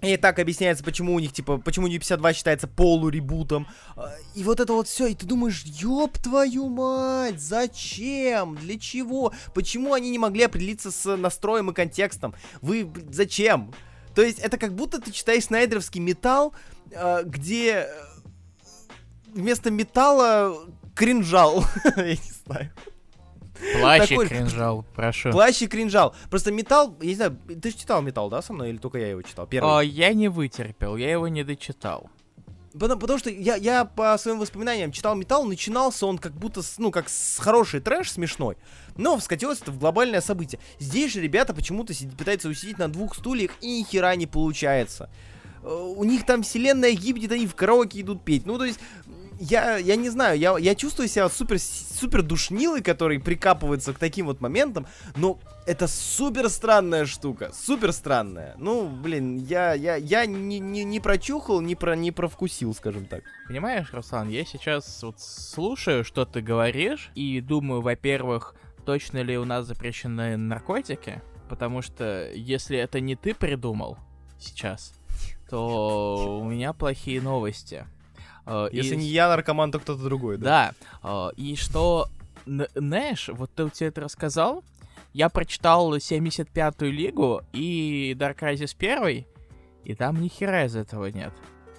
и 0.00 0.16
так 0.16 0.38
объясняется, 0.38 0.82
почему 0.82 1.14
у 1.14 1.18
них, 1.18 1.32
типа, 1.32 1.58
почему 1.58 1.86
New 1.86 1.98
52 1.98 2.32
считается 2.32 2.66
полуребутом. 2.66 3.66
А, 3.96 4.14
и 4.34 4.42
вот 4.44 4.58
это 4.58 4.72
вот 4.72 4.88
все, 4.88 5.08
и 5.08 5.14
ты 5.14 5.26
думаешь, 5.26 5.62
ёб 5.64 6.16
твою 6.16 6.68
мать, 6.68 7.38
зачем? 7.38 8.56
Для 8.56 8.78
чего? 8.78 9.34
Почему 9.52 9.92
они 9.92 10.08
не 10.08 10.18
могли 10.18 10.44
определиться 10.44 10.90
с 10.90 11.16
настроем 11.16 11.70
и 11.70 11.74
контекстом? 11.74 12.34
Вы, 12.62 12.90
зачем? 13.10 13.74
То 14.14 14.22
есть 14.22 14.38
это 14.38 14.56
как 14.56 14.74
будто 14.74 15.02
ты 15.02 15.12
читаешь 15.12 15.44
снайдеровский 15.44 16.00
металл, 16.00 16.54
а, 16.94 17.22
где 17.22 17.86
вместо 19.34 19.70
металла 19.70 20.56
кринжал. 20.94 21.64
Я 21.96 22.12
не 22.12 22.32
знаю. 22.46 22.70
Плащ 23.80 24.08
такой... 24.08 24.26
и 24.26 24.28
кринжал, 24.28 24.84
прошу. 24.94 25.30
Плащ 25.30 25.62
и 25.62 25.66
кринжал. 25.66 26.14
Просто 26.28 26.52
металл, 26.52 26.96
я 27.00 27.08
не 27.08 27.14
знаю, 27.14 27.38
ты 27.60 27.70
же 27.70 27.76
читал 27.76 28.02
металл, 28.02 28.30
да, 28.30 28.42
со 28.42 28.52
мной, 28.52 28.70
или 28.70 28.78
только 28.78 28.98
я 28.98 29.10
его 29.10 29.22
читал? 29.22 29.46
Первый. 29.46 29.78
О, 29.78 29.80
я 29.80 30.12
не 30.12 30.28
вытерпел, 30.28 30.96
я 30.96 31.10
его 31.10 31.28
не 31.28 31.44
дочитал. 31.44 32.10
Потому, 32.72 33.00
потому 33.00 33.18
что 33.18 33.30
я, 33.30 33.56
я 33.56 33.84
по 33.84 34.16
своим 34.16 34.38
воспоминаниям 34.38 34.92
читал 34.92 35.16
металл, 35.16 35.44
начинался 35.44 36.06
он 36.06 36.18
как 36.18 36.32
будто, 36.32 36.62
с, 36.62 36.78
ну, 36.78 36.92
как 36.92 37.08
с 37.08 37.38
хороший 37.38 37.80
трэш 37.80 38.12
смешной, 38.12 38.56
но 38.96 39.18
вскатилось 39.18 39.60
это 39.60 39.72
в 39.72 39.78
глобальное 39.78 40.20
событие. 40.20 40.60
Здесь 40.78 41.12
же 41.12 41.20
ребята 41.20 41.52
почему-то 41.52 41.92
пытаются 42.16 42.48
усидеть 42.48 42.78
на 42.78 42.88
двух 42.88 43.16
стульях, 43.16 43.50
и 43.60 43.80
ни 43.80 43.82
хера 43.82 44.14
не 44.14 44.28
получается. 44.28 45.10
Э, 45.62 45.68
у 45.68 46.04
них 46.04 46.24
там 46.24 46.42
вселенная 46.42 46.92
гибнет, 46.92 47.32
они 47.32 47.48
в 47.48 47.56
караоке 47.56 48.00
идут 48.00 48.24
петь. 48.24 48.46
Ну, 48.46 48.56
то 48.56 48.64
есть, 48.64 48.78
я, 49.40 49.78
я 49.78 49.96
не 49.96 50.10
знаю, 50.10 50.38
я, 50.38 50.56
я 50.58 50.74
чувствую 50.74 51.08
себя 51.08 51.28
супер, 51.28 51.58
супер 51.58 52.22
душнилой, 52.22 52.82
который 52.82 53.18
прикапывается 53.18 53.94
к 53.94 53.98
таким 53.98 54.26
вот 54.26 54.40
моментам, 54.40 54.86
но 55.16 55.40
это 55.66 55.88
супер 55.88 56.50
странная 56.50 57.06
штука, 57.06 57.50
супер 57.54 57.92
странная. 57.92 58.54
Ну, 58.58 58.86
блин, 58.86 59.38
я, 59.38 59.72
я, 59.72 59.96
я 59.96 60.26
не, 60.26 60.58
не, 60.58 60.84
не 60.84 61.00
прочухал, 61.00 61.62
не, 61.62 61.74
про, 61.74 61.96
не 61.96 62.12
провкусил, 62.12 62.74
скажем 62.74 63.06
так. 63.06 63.22
Понимаешь, 63.48 63.92
Руслан, 63.92 64.28
я 64.28 64.44
сейчас 64.44 65.02
вот 65.02 65.18
слушаю, 65.18 66.04
что 66.04 66.26
ты 66.26 66.42
говоришь, 66.42 67.10
и 67.14 67.40
думаю, 67.40 67.80
во-первых, 67.80 68.54
точно 68.84 69.22
ли 69.22 69.38
у 69.38 69.46
нас 69.46 69.66
запрещены 69.66 70.36
наркотики, 70.36 71.22
потому 71.48 71.80
что 71.80 72.30
если 72.34 72.76
это 72.76 73.00
не 73.00 73.16
ты 73.16 73.34
придумал 73.34 73.96
сейчас, 74.38 74.92
то 75.48 76.40
у 76.42 76.44
меня 76.44 76.74
плохие 76.74 77.22
новости. 77.22 77.86
Uh, 78.46 78.68
Если 78.72 78.94
и... 78.94 78.98
не 78.98 79.06
я 79.06 79.28
наркоман, 79.28 79.70
то 79.70 79.78
кто-то 79.78 80.02
другой, 80.02 80.38
да? 80.38 80.74
Да. 81.02 81.08
Uh, 81.08 81.34
и 81.36 81.56
что, 81.56 82.08
знаешь, 82.46 83.28
вот 83.28 83.50
ты 83.54 83.68
тебе 83.70 83.88
это 83.88 84.00
рассказал, 84.02 84.64
я 85.12 85.28
прочитал 85.28 85.94
75-ю 85.96 86.90
лигу 86.90 87.42
и 87.52 88.16
Dark 88.18 88.38
Crisis 88.38 88.74
1, 88.78 89.24
и 89.84 89.94
там 89.94 90.20
ни 90.20 90.28
хера 90.28 90.64
из 90.64 90.76
этого 90.76 91.06
нет. 91.06 91.32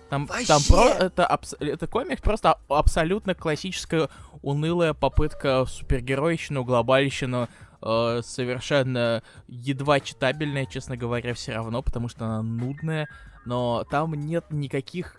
Там, 0.10 0.28
там 0.45 0.62
про, 0.67 0.89
это, 0.89 1.26
абс, 1.26 1.56
это 1.62 1.88
комик 1.88 2.21
просто 2.21 2.58
абсолютно 2.67 3.34
классическая 3.34 4.10
унылая 4.41 4.93
попытка 4.93 5.63
супергеройщину, 5.65 6.65
глобальщину, 6.65 7.47
э, 7.82 8.21
совершенно 8.21 9.24
едва 9.47 10.02
читабельная, 10.02 10.65
честно 10.65 10.97
говоря, 10.97 11.34
все 11.34 11.54
равно, 11.54 11.82
потому 11.82 12.10
что 12.10 12.26
она 12.26 12.41
нудная, 12.41 13.08
но 13.45 13.86
там 13.89 14.13
нет 14.13 14.43
никаких 14.50 15.15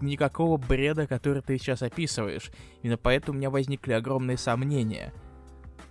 никакого 0.00 0.56
бреда, 0.56 1.06
который 1.06 1.42
ты 1.42 1.58
сейчас 1.58 1.82
описываешь. 1.82 2.50
Именно 2.82 2.98
поэтому 2.98 3.36
у 3.36 3.38
меня 3.38 3.50
возникли 3.50 3.92
огромные 3.92 4.38
сомнения. 4.38 5.12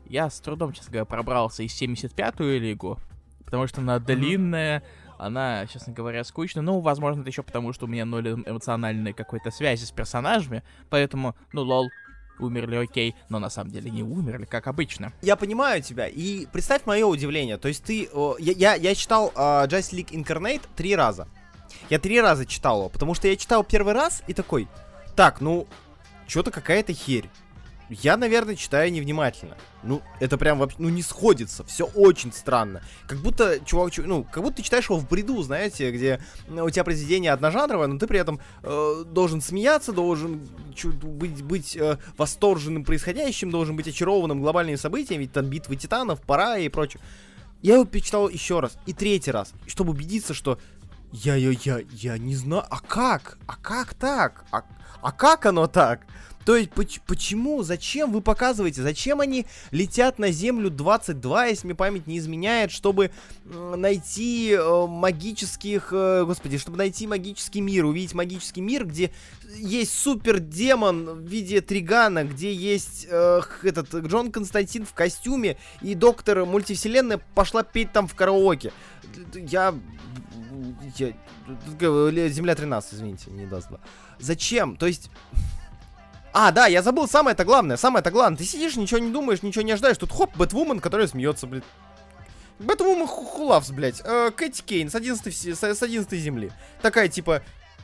Я 0.05 0.29
с 0.29 0.39
трудом, 0.39 0.73
честно 0.73 0.91
говоря, 0.91 1.05
пробрался 1.05 1.63
из 1.63 1.79
75-ю 1.81 2.59
лигу, 2.59 2.99
потому 3.43 3.67
что 3.67 3.81
она 3.81 3.99
длинная, 3.99 4.83
она, 5.17 5.65
честно 5.67 5.93
говоря, 5.93 6.23
скучная. 6.23 6.63
Ну, 6.63 6.79
возможно, 6.79 7.21
это 7.21 7.29
еще 7.29 7.43
потому, 7.43 7.73
что 7.73 7.85
у 7.85 7.89
меня 7.89 8.05
ноль 8.05 8.29
эмоциональной 8.29 9.13
какой-то 9.13 9.51
связи 9.51 9.85
с 9.85 9.91
персонажами, 9.91 10.63
поэтому, 10.89 11.35
ну, 11.53 11.61
лол, 11.61 11.89
умерли, 12.39 12.75
окей, 12.75 13.15
но 13.29 13.39
на 13.39 13.49
самом 13.49 13.71
деле 13.71 13.89
не 13.89 14.03
умерли, 14.03 14.45
как 14.45 14.67
обычно. 14.67 15.13
Я 15.21 15.35
понимаю 15.35 15.81
тебя, 15.81 16.07
и 16.07 16.45
представь 16.47 16.85
мое 16.85 17.05
удивление, 17.05 17.57
то 17.57 17.67
есть 17.67 17.83
ты, 17.83 18.09
я, 18.39 18.53
я, 18.53 18.75
я 18.75 18.95
читал 18.95 19.31
uh, 19.35 19.67
Justice 19.67 19.93
League 19.93 20.11
Incarnate 20.11 20.61
три 20.75 20.95
раза. 20.95 21.27
Я 21.89 21.99
три 21.99 22.19
раза 22.19 22.45
читал 22.45 22.79
его, 22.79 22.89
потому 22.89 23.13
что 23.13 23.27
я 23.27 23.35
читал 23.35 23.63
первый 23.63 23.93
раз 23.93 24.23
и 24.27 24.33
такой, 24.33 24.67
так, 25.15 25.41
ну, 25.41 25.67
что-то 26.27 26.51
какая-то 26.51 26.93
херь. 26.93 27.29
Я, 27.87 28.17
наверное, 28.17 28.55
читаю 28.55 28.91
невнимательно. 28.91 29.55
Ну, 29.83 30.01
это 30.19 30.39
прям 30.39 30.57
вообще, 30.57 30.77
ну, 30.79 30.89
не 30.89 31.03
сходится. 31.03 31.63
Все 31.65 31.85
очень 31.85 32.33
странно. 32.33 32.81
Как 33.05 33.19
будто, 33.19 33.59
чувак, 33.63 33.91
чувак, 33.91 34.09
ну, 34.09 34.23
как 34.23 34.41
будто 34.41 34.57
ты 34.57 34.63
читаешь 34.63 34.85
его 34.85 34.97
в 34.97 35.07
бреду, 35.07 35.39
знаете, 35.43 35.91
где 35.91 36.19
у 36.49 36.67
тебя 36.71 36.83
произведение 36.83 37.31
одножанровое, 37.31 37.85
но 37.85 37.99
ты 37.99 38.07
при 38.07 38.17
этом 38.17 38.39
э, 38.63 39.03
должен 39.05 39.39
смеяться, 39.39 39.91
должен 39.91 40.47
быть, 41.03 41.43
быть 41.43 41.77
э, 41.77 41.99
восторженным 42.17 42.83
происходящим, 42.83 43.51
должен 43.51 43.75
быть 43.75 43.87
очарованным 43.87 44.41
глобальными 44.41 44.77
событиями, 44.77 45.23
ведь 45.23 45.33
там 45.33 45.45
битвы 45.45 45.75
титанов, 45.75 46.21
пора 46.21 46.57
и 46.57 46.69
прочее. 46.69 47.01
Я 47.61 47.75
его 47.75 47.85
перечитал 47.85 48.29
еще 48.29 48.59
раз 48.59 48.77
и 48.87 48.93
третий 48.93 49.31
раз, 49.31 49.53
чтобы 49.67 49.91
убедиться, 49.91 50.33
что 50.33 50.59
я, 51.11 51.35
я, 51.35 51.51
я, 51.51 51.81
я 51.91 52.17
не 52.17 52.35
знаю, 52.35 52.63
а 52.69 52.79
как? 52.79 53.37
А 53.47 53.55
как 53.55 53.93
так? 53.93 54.45
А, 54.51 54.63
а 55.01 55.11
как 55.11 55.45
оно 55.45 55.67
так? 55.67 56.01
То 56.45 56.55
есть, 56.55 56.69
почему, 56.71 57.63
зачем 57.63 58.11
вы 58.11 58.21
показываете, 58.21 58.83
зачем 58.83 59.19
они 59.19 59.47
летят 59.71 60.19
на 60.19 60.31
Землю 60.31 60.69
22, 60.69 61.47
если 61.47 61.65
мне 61.65 61.75
память 61.75 62.05
не 62.05 62.19
изменяет, 62.19 62.71
чтобы 62.71 63.09
найти 63.45 64.51
э, 64.51 64.85
магических, 64.87 65.89
э, 65.91 66.23
господи, 66.23 66.59
чтобы 66.59 66.77
найти 66.77 67.07
магический 67.07 67.61
мир, 67.61 67.85
увидеть 67.85 68.13
магический 68.13 68.61
мир, 68.61 68.85
где 68.85 69.11
есть 69.55 69.97
супер 69.97 70.39
демон 70.39 71.23
в 71.23 71.27
виде 71.27 71.61
Тригана, 71.61 72.23
где 72.23 72.53
есть 72.53 73.07
э, 73.09 73.41
этот 73.63 73.95
Джон 73.95 74.31
Константин 74.31 74.85
в 74.85 74.93
костюме, 74.93 75.57
и 75.81 75.95
доктор 75.95 76.45
мультивселенная 76.45 77.19
пошла 77.33 77.63
петь 77.63 77.91
там 77.91 78.07
в 78.07 78.13
караоке. 78.13 78.71
Я 79.33 79.73
я... 80.97 81.13
Земля 82.29 82.55
13, 82.55 82.93
извините, 82.93 83.31
не 83.31 83.45
даст 83.45 83.69
2. 83.69 83.79
Зачем? 84.19 84.77
То 84.77 84.87
есть... 84.87 85.09
А, 86.37 86.51
да, 86.51 86.67
я 86.67 86.81
забыл 86.81 87.07
самое-то 87.07 87.45
главное, 87.45 87.77
самое-то 87.77 88.11
главное. 88.11 88.37
Ты 88.37 88.43
сидишь, 88.43 88.75
ничего 88.75 88.99
не 88.99 89.09
думаешь, 89.09 89.41
ничего 89.41 89.61
не 89.61 89.71
ожидаешь. 89.71 89.97
Тут 89.97 90.11
хоп, 90.11 90.35
Бэтвумен, 90.35 90.81
которая 90.81 91.07
смеется, 91.07 91.47
блядь. 91.47 91.63
Бэтвумен 92.59 93.07
Хулавс, 93.07 93.71
блядь. 93.71 94.01
Э, 94.03 94.31
Кэти 94.35 94.61
Кейн 94.61 94.89
с 94.89 94.95
11, 94.95 95.33
с, 95.33 95.63
с 95.63 95.81
11 95.81 96.19
земли. 96.19 96.51
Такая, 96.81 97.07
типа, 97.07 97.41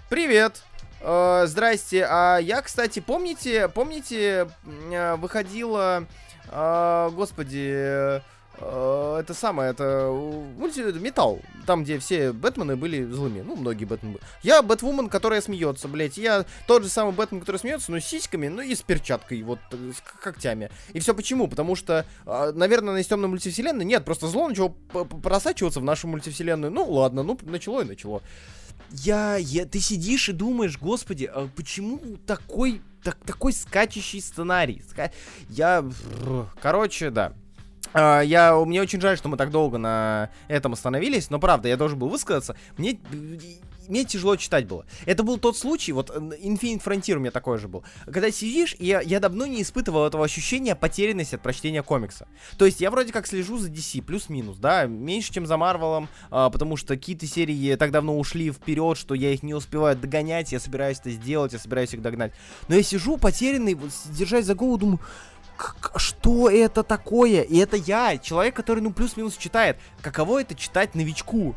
привет, 0.09 0.63
э, 0.99 1.45
здрасте. 1.47 2.05
А 2.09 2.39
я, 2.39 2.61
кстати, 2.61 2.99
помните, 2.99 3.69
помните, 3.69 4.49
э, 4.65 5.15
выходила, 5.15 6.05
э, 6.49 7.09
господи, 7.13 8.21
это 8.61 9.33
самое, 9.33 9.71
это 9.71 10.09
мульти 10.57 10.81
металл, 10.99 11.41
там, 11.65 11.83
где 11.83 11.97
все 11.99 12.31
Бэтмены 12.31 12.75
были 12.75 13.03
злыми, 13.03 13.41
ну, 13.41 13.55
многие 13.55 13.85
Бэтмены. 13.85 14.19
Я 14.43 14.61
Бэтвумен, 14.61 15.09
которая 15.09 15.41
смеется, 15.41 15.87
блять, 15.87 16.17
я 16.17 16.45
тот 16.67 16.83
же 16.83 16.89
самый 16.89 17.13
Бэтмен, 17.13 17.39
который 17.39 17.57
смеется, 17.57 17.91
но 17.91 17.99
с 17.99 18.05
сиськами, 18.05 18.47
ну, 18.47 18.61
и 18.61 18.75
с 18.75 18.81
перчаткой, 18.81 19.41
вот, 19.43 19.59
э, 19.71 19.91
с 19.95 20.01
когтями. 20.21 20.69
И 20.93 20.99
все 20.99 21.15
почему? 21.15 21.47
Потому 21.47 21.75
что, 21.75 22.05
наверное, 22.25 22.93
на 22.93 23.03
темной 23.03 23.29
мультивселенной 23.29 23.85
нет, 23.85 24.05
просто 24.05 24.27
зло 24.27 24.47
начало 24.47 24.69
просачиваться 24.69 25.79
в 25.79 25.83
нашу 25.83 26.07
мультивселенную. 26.07 26.71
Ну, 26.71 26.89
ладно, 26.89 27.23
ну, 27.23 27.37
начало 27.43 27.81
и 27.81 27.85
начало. 27.85 28.21
Я, 28.91 29.37
я, 29.37 29.65
ты 29.65 29.79
сидишь 29.79 30.29
и 30.29 30.33
думаешь, 30.33 30.77
господи, 30.77 31.25
а 31.25 31.49
почему 31.55 31.99
такой 32.27 32.81
так, 33.03 33.17
такой 33.25 33.53
скачущий 33.53 34.21
сценарий. 34.21 34.81
Я... 35.49 35.83
Короче, 36.61 37.09
да. 37.09 37.33
Uh, 37.93 38.25
я, 38.25 38.55
мне 38.55 38.81
очень 38.81 39.01
жаль, 39.01 39.17
что 39.17 39.27
мы 39.27 39.35
так 39.35 39.51
долго 39.51 39.77
на 39.77 40.29
этом 40.47 40.73
остановились, 40.73 41.29
но 41.29 41.39
правда, 41.39 41.67
я 41.67 41.75
должен 41.75 41.99
был 41.99 42.07
высказаться. 42.07 42.55
Мне 42.77 42.97
мне 43.91 44.05
тяжело 44.05 44.35
читать 44.37 44.67
было. 44.67 44.85
Это 45.05 45.23
был 45.23 45.37
тот 45.37 45.57
случай, 45.57 45.91
вот 45.91 46.09
Infinite 46.09 46.83
Frontier 46.83 47.15
у 47.15 47.19
меня 47.19 47.31
такой 47.31 47.57
же 47.57 47.67
был. 47.67 47.83
Когда 48.05 48.31
сидишь, 48.31 48.75
я, 48.79 49.01
я 49.01 49.19
давно 49.19 49.45
не 49.45 49.61
испытывал 49.61 50.05
этого 50.05 50.23
ощущения 50.23 50.75
потерянности 50.75 51.35
от 51.35 51.41
прочтения 51.41 51.83
комикса. 51.83 52.27
То 52.57 52.65
есть 52.65 52.79
я 52.79 52.89
вроде 52.89 53.11
как 53.11 53.27
слежу 53.27 53.57
за 53.57 53.69
DC, 53.69 54.01
плюс-минус, 54.01 54.57
да, 54.57 54.85
меньше, 54.85 55.33
чем 55.33 55.45
за 55.45 55.57
Марвелом, 55.57 56.07
а, 56.29 56.49
потому 56.49 56.77
что 56.77 56.95
какие-то 56.95 57.27
серии 57.27 57.75
так 57.75 57.91
давно 57.91 58.17
ушли 58.17 58.51
вперед, 58.51 58.97
что 58.97 59.13
я 59.13 59.33
их 59.33 59.43
не 59.43 59.53
успеваю 59.53 59.97
догонять, 59.97 60.53
я 60.53 60.59
собираюсь 60.59 60.99
это 60.99 61.11
сделать, 61.11 61.53
я 61.53 61.59
собираюсь 61.59 61.93
их 61.93 62.01
догнать. 62.01 62.33
Но 62.69 62.75
я 62.75 62.83
сижу 62.83 63.17
потерянный, 63.17 63.73
вот, 63.73 63.91
держась 64.11 64.45
за 64.45 64.55
голову, 64.55 64.77
думаю, 64.77 64.99
что 65.95 66.49
это 66.49 66.83
такое? 66.83 67.41
И 67.41 67.57
это 67.57 67.77
я, 67.77 68.17
человек, 68.17 68.55
который, 68.55 68.81
ну, 68.81 68.91
плюс-минус 68.91 69.37
читает. 69.37 69.77
Каково 70.01 70.41
это 70.41 70.55
читать 70.55 70.95
новичку? 70.95 71.55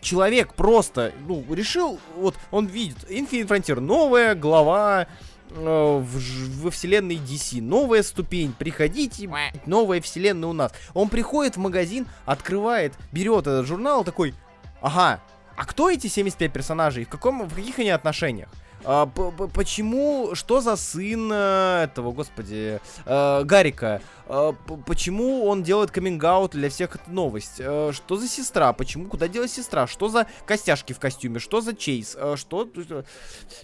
человек 0.00 0.54
просто, 0.54 1.12
ну, 1.26 1.44
решил, 1.50 1.98
вот 2.16 2.34
он 2.50 2.66
видит 2.66 2.98
Infinite 3.08 3.46
Frontier, 3.46 3.80
новая 3.80 4.34
глава 4.34 5.06
э, 5.50 5.54
в, 5.54 6.62
во 6.62 6.70
вселенной 6.70 7.16
DC, 7.16 7.60
новая 7.60 8.02
ступень, 8.02 8.54
приходите, 8.58 9.30
новая 9.66 10.00
вселенная 10.00 10.48
у 10.48 10.52
нас. 10.52 10.72
Он 10.94 11.08
приходит 11.08 11.56
в 11.56 11.60
магазин, 11.60 12.06
открывает, 12.24 12.94
берет 13.12 13.46
этот 13.46 13.66
журнал, 13.66 14.04
такой, 14.04 14.34
ага, 14.80 15.20
а 15.56 15.66
кто 15.66 15.90
эти 15.90 16.06
75 16.06 16.52
персонажей, 16.52 17.04
в, 17.04 17.08
каком, 17.08 17.46
в 17.46 17.54
каких 17.54 17.78
они 17.78 17.90
отношениях? 17.90 18.48
А, 18.84 19.06
почему, 19.06 20.34
что 20.34 20.60
за 20.60 20.76
сын 20.76 21.30
э, 21.32 21.84
этого, 21.84 22.12
господи, 22.12 22.80
э, 23.04 23.44
Гарика? 23.44 24.00
А, 24.26 24.52
почему 24.86 25.44
он 25.46 25.62
делает 25.62 25.90
каминг 25.90 26.50
для 26.50 26.70
всех 26.70 26.96
это 26.96 27.10
новость? 27.10 27.60
А, 27.60 27.92
что 27.92 28.16
за 28.16 28.26
сестра? 28.28 28.72
Почему, 28.72 29.06
куда 29.06 29.28
делась 29.28 29.52
сестра? 29.52 29.86
Что 29.86 30.08
за 30.08 30.26
костяшки 30.46 30.92
в 30.92 30.98
костюме? 30.98 31.40
Что 31.40 31.60
за 31.60 31.74
чейз? 31.74 32.16
А, 32.18 32.36
что... 32.36 32.68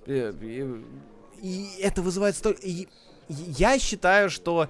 И 0.07 1.71
это 1.81 2.03
вызывает 2.03 2.37
столько... 2.37 2.61
Я 3.29 3.79
считаю, 3.79 4.31
что 4.31 4.69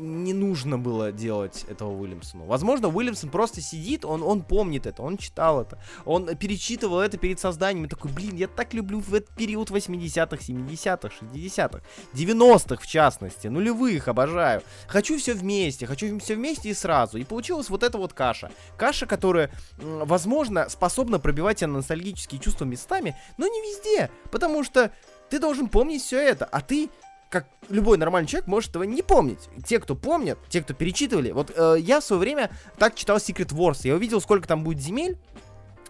не 0.00 0.32
нужно 0.32 0.78
было 0.78 1.12
делать 1.12 1.64
этого 1.68 1.92
Уильямсону. 1.92 2.46
Возможно, 2.46 2.88
Уильямсон 2.88 3.30
просто 3.30 3.60
сидит, 3.60 4.04
он, 4.04 4.22
он 4.22 4.42
помнит 4.42 4.86
это, 4.86 5.02
он 5.02 5.18
читал 5.18 5.60
это, 5.60 5.78
он 6.04 6.34
перечитывал 6.36 7.00
это 7.00 7.18
перед 7.18 7.38
созданием 7.38 7.84
и 7.84 7.88
такой, 7.88 8.10
блин, 8.10 8.36
я 8.36 8.48
так 8.48 8.72
люблю 8.74 9.00
в 9.00 9.14
этот 9.14 9.34
период 9.34 9.70
80-х, 9.70 10.36
70-х, 10.36 11.14
60-х, 11.20 11.82
90-х 12.14 12.82
в 12.82 12.86
частности, 12.86 13.48
нулевых 13.48 14.08
обожаю. 14.08 14.62
Хочу 14.86 15.18
все 15.18 15.34
вместе, 15.34 15.86
хочу 15.86 16.18
все 16.18 16.34
вместе 16.34 16.70
и 16.70 16.74
сразу. 16.74 17.18
И 17.18 17.24
получилась 17.24 17.68
вот 17.68 17.82
эта 17.82 17.98
вот 17.98 18.12
каша. 18.12 18.50
Каша, 18.76 19.06
которая, 19.06 19.50
возможно, 19.78 20.68
способна 20.68 21.18
пробивать 21.18 21.58
тебя 21.58 21.68
ностальгические 21.68 22.40
чувства 22.40 22.64
местами, 22.64 23.16
но 23.36 23.46
не 23.46 23.60
везде, 23.60 24.10
потому 24.30 24.64
что 24.64 24.90
ты 25.28 25.38
должен 25.38 25.68
помнить 25.68 26.02
все 26.02 26.18
это, 26.20 26.44
а 26.44 26.60
ты 26.60 26.90
как 27.30 27.46
любой 27.68 27.96
нормальный 27.96 28.28
человек 28.28 28.48
может 28.48 28.70
этого 28.70 28.82
не 28.82 29.02
помнить. 29.02 29.48
Те, 29.64 29.78
кто 29.78 29.94
помнят, 29.94 30.38
те, 30.48 30.62
кто 30.62 30.74
перечитывали. 30.74 31.30
Вот 31.30 31.52
э, 31.56 31.76
я 31.78 32.00
в 32.00 32.04
свое 32.04 32.20
время 32.20 32.50
так 32.76 32.96
читал 32.96 33.16
Secret 33.18 33.54
Wars. 33.54 33.80
Я 33.84 33.94
увидел, 33.94 34.20
сколько 34.20 34.46
там 34.46 34.64
будет 34.64 34.80
земель. 34.80 35.16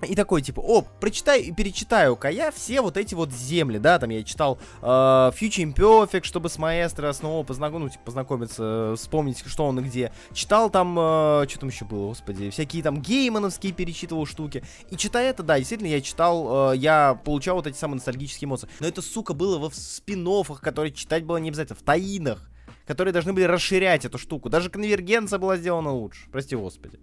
И 0.02 0.14
такой, 0.14 0.42
типа, 0.42 0.60
о, 0.60 0.82
прочитаю 0.82 1.42
и 1.42 1.52
перечитаю-ка 1.52 2.28
я 2.28 2.50
все 2.50 2.80
вот 2.80 2.96
эти 2.96 3.14
вот 3.14 3.32
земли, 3.32 3.78
да, 3.78 3.98
там 3.98 4.10
я 4.10 4.22
читал 4.22 4.58
э, 4.80 4.86
Future 4.86 5.72
Imperfect, 5.74 6.24
чтобы 6.24 6.48
с 6.48 6.58
маэстро 6.58 7.12
снова 7.12 7.44
познаком... 7.44 7.82
ну, 7.82 7.88
типа, 7.88 8.04
познакомиться, 8.04 8.94
вспомнить, 8.96 9.42
что 9.46 9.66
он 9.66 9.80
и 9.80 9.82
где. 9.82 10.12
Читал 10.32 10.70
там, 10.70 10.96
э, 10.98 11.46
что 11.48 11.60
там 11.60 11.68
еще 11.68 11.84
было, 11.84 12.08
господи, 12.08 12.50
всякие 12.50 12.82
там 12.82 13.00
геймановские 13.00 13.72
перечитывал 13.72 14.26
штуки. 14.26 14.64
И 14.90 14.96
читая 14.96 15.30
это, 15.30 15.42
да, 15.42 15.58
действительно, 15.58 15.88
я 15.88 16.00
читал, 16.00 16.72
э, 16.72 16.76
я 16.76 17.20
получал 17.24 17.56
вот 17.56 17.66
эти 17.66 17.76
самые 17.76 17.96
ностальгические 17.96 18.46
эмоции. 18.46 18.68
Но 18.80 18.86
это, 18.86 19.02
сука, 19.02 19.34
было 19.34 19.58
во 19.58 19.70
спин 19.70 20.20
которые 20.60 20.92
читать 20.92 21.24
было 21.24 21.38
не 21.38 21.48
обязательно, 21.48 21.76
в 21.76 21.82
таинах 21.82 22.50
которые 22.86 23.12
должны 23.12 23.32
были 23.32 23.44
расширять 23.44 24.04
эту 24.04 24.18
штуку. 24.18 24.48
Даже 24.48 24.68
конвергенция 24.68 25.38
была 25.38 25.56
сделана 25.56 25.92
лучше. 25.92 26.28
Прости, 26.32 26.56
господи. 26.56 26.98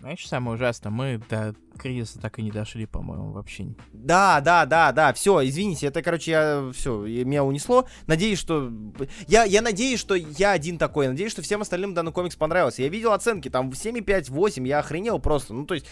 Знаешь, 0.00 0.28
самое 0.28 0.54
ужасное, 0.54 0.92
мы 0.92 1.20
до 1.28 1.54
кризиса 1.78 2.20
так 2.20 2.38
и 2.38 2.42
не 2.42 2.50
дошли, 2.50 2.86
по-моему, 2.86 3.32
вообще. 3.32 3.74
Да, 3.92 4.40
да, 4.40 4.64
да, 4.66 4.92
да, 4.92 5.12
все, 5.12 5.46
извините, 5.46 5.86
это, 5.86 6.02
короче, 6.02 6.30
я, 6.30 6.70
все, 6.72 6.98
меня 7.24 7.44
унесло. 7.44 7.86
Надеюсь, 8.06 8.38
что... 8.38 8.70
Я, 9.26 9.44
я 9.44 9.62
надеюсь, 9.62 9.98
что 9.98 10.14
я 10.14 10.52
один 10.52 10.78
такой, 10.78 11.08
надеюсь, 11.08 11.32
что 11.32 11.42
всем 11.42 11.62
остальным 11.62 11.94
данный 11.94 12.12
комикс 12.12 12.36
понравился. 12.36 12.82
Я 12.82 12.88
видел 12.88 13.12
оценки, 13.12 13.48
там, 13.48 13.70
7,5, 13.70 14.30
8, 14.30 14.66
я 14.66 14.78
охренел 14.80 15.18
просто. 15.18 15.54
Ну, 15.54 15.66
то 15.66 15.74
есть, 15.74 15.86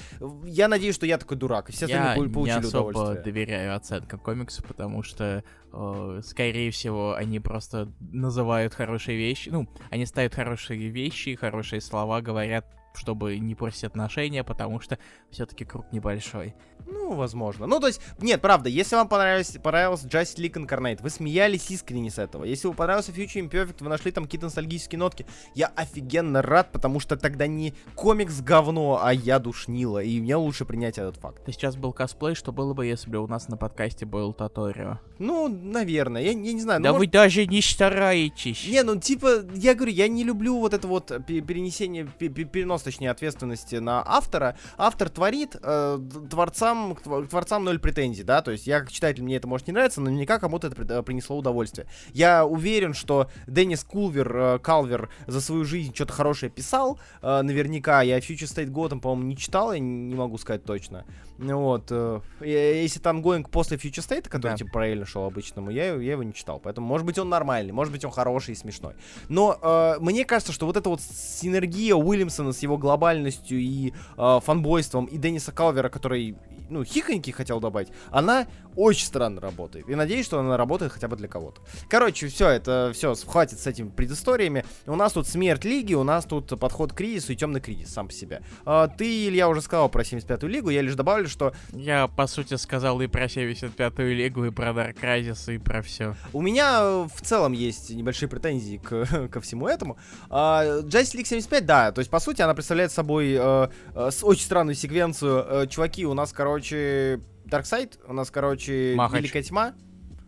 я 0.45 0.69
надеюсь, 0.69 0.95
что 0.95 1.07
я 1.07 1.19
такой 1.19 1.37
дурак, 1.37 1.71
и 1.71 1.73
все 1.73 1.87
остальные 1.87 2.25
я 2.25 2.31
получили 2.31 2.61
не 2.61 2.67
особо 2.67 3.15
доверяю 3.15 3.77
оценкам 3.77 4.21
комикса, 4.21 4.63
потому 4.63 5.03
что, 5.03 5.43
э, 5.73 6.21
скорее 6.25 6.71
всего, 6.71 7.15
они 7.15 7.41
просто 7.41 7.93
называют 8.01 8.75
хорошие 8.75 9.19
вещи, 9.19 9.49
ну, 9.49 9.69
они 9.91 10.07
ставят 10.07 10.35
хорошие 10.35 10.89
вещи, 10.89 11.35
хорошие 11.35 11.81
слова, 11.81 12.21
говорят 12.21 12.67
чтобы 12.97 13.39
не 13.39 13.55
портить 13.55 13.85
отношения, 13.85 14.45
потому 14.45 14.81
что 14.81 14.99
все-таки 15.31 15.65
круг 15.65 15.91
небольшой. 15.93 16.55
Ну, 16.87 17.15
возможно. 17.15 17.67
Ну, 17.67 17.81
то 17.81 17.89
есть, 17.89 18.01
нет, 18.19 18.41
правда, 18.41 18.69
если 18.69 18.95
вам 18.95 19.09
понравился, 19.09 19.61
понравился 19.61 20.07
Justice 20.07 20.37
League 20.37 20.55
Incarnate, 20.55 21.03
вы 21.03 21.11
смеялись 21.11 21.71
искренне 21.71 22.11
с 22.11 22.19
этого. 22.19 22.45
Если 22.45 22.69
вам 22.69 22.77
понравился 22.77 23.13
Future 23.13 23.49
Imperfect, 23.49 23.77
вы 23.81 23.89
нашли 23.89 24.13
там 24.13 24.25
какие-то 24.25 24.47
ностальгические 24.47 24.99
нотки, 24.99 25.27
я 25.55 25.67
офигенно 25.75 26.43
рад, 26.43 26.71
потому 26.73 27.01
что 27.01 27.17
тогда 27.17 27.47
не 27.47 27.75
комикс 27.95 28.41
говно, 28.41 29.01
а 29.03 29.13
я 29.13 29.39
душнила, 29.39 30.03
и 30.03 30.21
мне 30.21 30.37
лучше 30.37 30.65
принять 30.65 30.99
этот 30.99 31.17
факт. 31.17 31.45
Ты 31.45 31.53
сейчас 31.53 31.77
был 31.77 31.93
косплей, 31.93 32.35
что 32.35 32.53
было 32.53 32.73
бы, 32.73 32.87
если 32.87 33.11
бы 33.11 33.19
у 33.19 33.27
нас 33.27 33.49
на 33.49 33.57
подкасте 33.57 34.07
был 34.07 34.33
Таторио? 34.33 34.99
Ну, 35.19 35.49
наверное, 35.49 36.23
я, 36.23 36.31
я 36.31 36.53
не 36.53 36.61
знаю. 36.61 36.81
Да 36.83 36.93
ну, 36.93 36.99
вы 36.99 37.07
даже 37.07 37.47
не 37.47 37.63
стараетесь. 37.63 38.67
Не, 38.69 38.83
ну, 38.83 38.97
типа, 38.97 39.45
я 39.55 39.75
говорю, 39.75 39.93
я 39.93 40.09
не 40.09 40.25
люблю 40.25 40.59
вот 40.59 40.75
это 40.75 40.87
вот 40.87 41.07
перенесение, 41.27 42.07
перенос, 42.07 42.83
точнее, 42.83 43.11
ответственности 43.11 43.77
на 43.77 44.03
автора. 44.07 44.57
Автор 44.77 45.09
творит, 45.09 45.57
э, 45.61 45.99
творцам 46.31 46.76
творцам, 46.77 46.95
к 46.95 47.29
творцам 47.29 47.65
ноль 47.65 47.79
претензий, 47.79 48.23
да, 48.23 48.43
то 48.43 48.51
есть 48.51 48.67
я 48.67 48.81
как 48.81 48.91
читатель, 48.93 49.23
мне 49.23 49.37
это 49.37 49.49
может 49.49 49.67
не 49.67 49.73
нравиться, 49.73 50.01
но 50.01 50.07
наверняка 50.07 50.39
кому-то 50.39 50.69
это 50.69 50.83
э, 50.83 51.03
принесло 51.03 51.37
удовольствие. 51.37 51.87
Я 52.13 52.45
уверен, 52.45 52.95
что 52.95 53.29
Деннис 53.47 53.85
Кулвер, 53.85 54.37
э, 54.37 54.59
Калвер 54.59 55.11
за 55.27 55.41
свою 55.41 55.65
жизнь 55.65 55.95
что-то 55.95 56.13
хорошее 56.13 56.51
писал, 56.51 56.99
э, 57.23 57.43
наверняка, 57.43 58.03
я 58.03 58.19
Future 58.19 58.45
State 58.45 58.71
Gotham, 58.71 59.01
по-моему, 59.01 59.29
не 59.29 59.37
читал, 59.37 59.73
я 59.73 59.79
не 59.79 60.15
могу 60.15 60.39
сказать 60.39 60.65
точно. 60.65 61.05
Вот, 61.39 61.93
если 62.41 62.99
там 62.99 63.21
гоинг 63.21 63.51
после 63.51 63.77
Future 63.77 64.03
State, 64.03 64.27
который, 64.27 64.53
да. 64.53 64.57
типа, 64.57 64.71
параллельно 64.73 65.05
шел 65.05 65.25
обычному, 65.27 65.71
я, 65.71 65.95
я 65.95 66.13
его 66.13 66.23
не 66.23 66.33
читал, 66.33 66.59
поэтому, 66.59 66.87
может 66.87 67.07
быть, 67.07 67.19
он 67.19 67.29
нормальный, 67.29 67.73
может 67.73 67.93
быть, 67.93 68.07
он 68.07 68.11
хороший 68.11 68.53
и 68.53 68.55
смешной. 68.55 68.95
Но 69.29 69.99
мне 70.01 70.25
кажется, 70.25 70.55
что 70.55 70.65
вот 70.65 70.79
эта 70.79 70.89
вот 70.89 71.03
синергия 71.03 71.95
Уильямсона 71.95 72.53
с 72.53 72.61
его 72.61 72.79
глобальностью 72.79 73.59
и 73.59 73.93
фанбойством, 74.17 75.05
и 75.05 75.19
Денниса 75.19 75.53
Калвера, 75.53 75.91
который 75.91 76.37
ну, 76.69 76.85
хихоньки 76.85 77.31
хотел 77.31 77.61
добавить, 77.61 77.89
она 78.11 78.47
очень 78.77 79.07
странно 79.07 79.41
работает. 79.41 79.89
И 79.89 79.95
надеюсь, 79.95 80.27
что 80.27 80.39
она 80.39 80.57
работает 80.57 80.93
хотя 80.93 81.09
бы 81.09 81.17
для 81.17 81.29
кого-то. 81.29 81.61
Короче, 81.89 82.29
все, 82.29 82.49
это 82.49 82.93
все, 82.95 83.15
хватит 83.15 83.59
с 83.59 83.67
этими 83.67 83.89
предысториями. 83.89 84.65
У 84.87 84.97
нас 84.97 85.13
тут 85.13 85.27
смерть 85.27 85.65
лиги, 85.65 85.95
у 85.95 86.05
нас 86.05 86.25
тут 86.25 86.59
подход 86.59 86.93
к 86.93 86.97
кризису 86.97 87.33
и 87.33 87.37
темный 87.37 87.61
кризис 87.61 87.93
сам 87.93 88.09
по 88.09 88.13
себе. 88.13 88.43
А, 88.65 88.89
ты, 88.89 89.29
Илья, 89.29 89.49
уже 89.49 89.61
сказал 89.61 89.89
про 89.89 90.03
75-ю 90.03 90.49
лигу, 90.49 90.71
я 90.71 90.83
лишь 90.83 90.95
добавлю, 90.95 91.29
что... 91.29 91.53
Я, 91.73 92.09
по 92.09 92.27
сути, 92.27 92.55
сказал 92.55 93.01
и 93.01 93.07
про 93.07 93.27
75-ю 93.27 94.15
лигу, 94.15 94.45
и 94.45 94.51
про 94.51 94.71
Dark 94.71 95.01
Crisis, 95.01 95.55
и 95.55 95.59
про 95.59 95.83
все. 95.83 96.17
У 96.33 96.43
меня 96.43 96.81
э, 96.83 97.09
в 97.15 97.23
целом 97.23 97.53
есть 97.53 97.91
небольшие 97.91 98.29
претензии 98.29 98.79
к, 98.79 99.29
ко 99.33 99.41
всему 99.41 99.69
этому. 99.69 99.99
А, 100.31 100.81
Justice 100.83 101.17
League 101.17 101.27
75, 101.27 101.67
да, 101.67 101.93
то 101.93 102.01
есть, 102.01 102.11
по 102.11 102.21
сути, 102.21 102.43
она 102.43 102.55
представляет 102.55 102.93
собой 102.93 103.33
э, 103.33 103.69
э, 103.95 104.11
очень 104.23 104.45
странную 104.45 104.75
секвенцию. 104.75 105.45
Э, 105.49 105.67
чуваки, 105.67 106.07
у 106.07 106.15
нас, 106.15 106.33
короче, 106.33 106.57
короче, 106.57 107.21
Дарксайд, 107.47 107.99
у 108.07 108.13
нас, 108.13 108.31
короче, 108.31 108.95
Махач. 108.97 109.21
Великая 109.21 109.43
Тьма. 109.43 109.75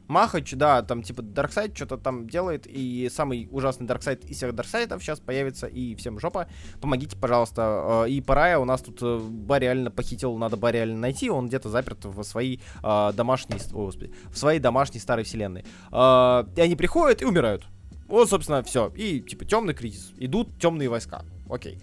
Махач, 0.08 0.54
да, 0.54 0.80
там 0.82 1.02
типа 1.02 1.20
Дарксайд 1.20 1.76
что-то 1.76 1.98
там 1.98 2.26
делает, 2.26 2.66
и 2.66 3.10
самый 3.12 3.46
ужасный 3.50 3.86
Дарксайд 3.86 4.24
из 4.24 4.38
всех 4.38 4.54
Дарксайдов 4.54 5.02
сейчас 5.02 5.20
появится, 5.20 5.66
и 5.66 5.94
всем 5.96 6.18
жопа. 6.18 6.48
Помогите, 6.80 7.14
пожалуйста. 7.16 8.04
Э, 8.06 8.08
и 8.08 8.22
Парая 8.22 8.58
у 8.58 8.64
нас 8.64 8.80
тут 8.80 9.00
э, 9.02 9.18
Барри 9.20 9.58
Аллена 9.58 9.90
похитил, 9.90 10.38
надо 10.38 10.56
Барри 10.56 10.70
Аллена 10.70 10.98
найти, 10.98 11.28
он 11.28 11.48
где-то 11.48 11.68
заперт 11.68 12.06
в 12.06 12.22
своей 12.22 12.62
э, 12.82 13.12
домашней, 13.12 13.58
о, 13.74 13.84
господи, 13.84 14.14
в 14.30 14.38
своей 14.38 14.60
домашней 14.60 15.00
старой 15.00 15.24
вселенной. 15.24 15.66
Э, 15.92 16.44
и 16.56 16.60
они 16.62 16.74
приходят 16.74 17.20
и 17.20 17.26
умирают. 17.26 17.66
Вот, 18.08 18.30
собственно, 18.30 18.62
все. 18.62 18.90
И, 18.96 19.20
типа, 19.20 19.44
темный 19.44 19.74
кризис. 19.74 20.14
Идут 20.16 20.58
темные 20.58 20.88
войска. 20.88 21.24
Окей. 21.50 21.78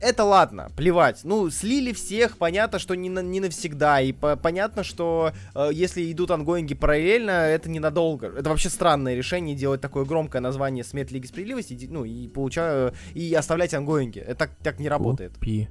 Это 0.00 0.24
ладно, 0.24 0.70
плевать. 0.76 1.20
Ну, 1.24 1.50
слили 1.50 1.92
всех, 1.92 2.38
понятно, 2.38 2.78
что 2.78 2.94
не, 2.94 3.10
на, 3.10 3.20
не 3.20 3.40
навсегда. 3.40 4.00
И 4.00 4.12
по, 4.12 4.36
понятно, 4.36 4.84
что 4.84 5.32
э, 5.54 5.70
если 5.72 6.10
идут 6.12 6.30
ангоинги 6.30 6.74
параллельно, 6.74 7.30
это 7.30 7.68
ненадолго. 7.68 8.28
Это 8.28 8.50
вообще 8.50 8.70
странное 8.70 9.14
решение 9.14 9.56
делать 9.56 9.80
такое 9.80 10.04
громкое 10.04 10.40
название 10.40 10.84
Смерть 10.84 11.10
Лиги 11.10 11.26
Справедливости, 11.26 11.88
ну, 11.90 12.04
и 12.04 12.28
получаю, 12.28 12.94
и 13.14 13.34
оставлять 13.34 13.74
ангоинги. 13.74 14.20
Это 14.20 14.36
так, 14.36 14.50
так 14.62 14.78
не 14.78 14.88
работает. 14.88 15.34
Купи. 15.34 15.68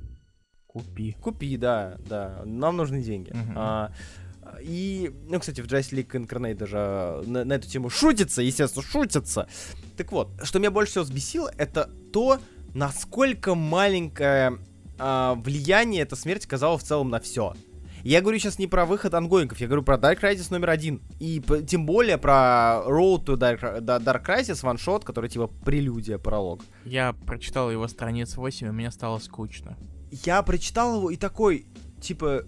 Купи. 0.67 1.15
Купи, 1.21 1.57
да, 1.57 1.95
да. 2.07 2.41
Нам 2.45 2.77
нужны 2.77 3.01
деньги. 3.01 3.31
Мгм. 3.31 3.53
А, 3.55 3.91
и, 4.61 5.11
ну, 5.27 5.39
кстати, 5.39 5.61
в 5.61 5.65
Justice 5.65 5.93
League 5.93 6.11
Incarnate 6.11 6.55
даже 6.55 7.23
на, 7.25 7.45
на 7.45 7.53
эту 7.53 7.67
тему 7.67 7.89
шутится, 7.89 8.41
естественно, 8.41 8.85
шутится. 8.85 9.47
Так 9.95 10.11
вот, 10.11 10.29
что 10.43 10.59
меня 10.59 10.71
больше 10.71 10.91
всего 10.91 11.03
взбесило, 11.05 11.51
это 11.57 11.89
то, 12.11 12.39
насколько 12.77 13.55
маленькое 13.55 14.59
а, 14.99 15.33
влияние 15.33 16.03
эта 16.03 16.15
смерть 16.15 16.45
оказала 16.45 16.77
в 16.77 16.83
целом 16.83 17.09
на 17.09 17.19
все. 17.19 17.53
Я 18.03 18.21
говорю 18.21 18.37
сейчас 18.37 18.59
не 18.59 18.67
про 18.67 18.85
выход 18.85 19.15
ангоингов, 19.15 19.59
я 19.59 19.65
говорю 19.65 19.81
про 19.81 19.97
Dark 19.97 20.21
Crisis 20.21 20.47
номер 20.51 20.69
один. 20.69 21.01
И 21.19 21.41
тем 21.67 21.87
более 21.87 22.19
про 22.19 22.83
Road 22.85 23.25
to 23.25 23.35
Dark, 23.35 23.81
Dark 23.81 24.23
Crisis 24.23 24.63
ваншот, 24.63 25.03
который 25.03 25.29
типа 25.29 25.47
прелюдия, 25.47 26.19
пролог. 26.19 26.61
Я 26.85 27.13
прочитал 27.13 27.71
его 27.71 27.87
страниц 27.87 28.37
8, 28.37 28.67
и 28.67 28.71
мне 28.71 28.91
стало 28.91 29.17
скучно. 29.17 29.75
я 30.11 30.43
прочитал 30.43 30.97
его 30.97 31.09
и 31.09 31.17
такой, 31.17 31.65
типа, 31.99 32.43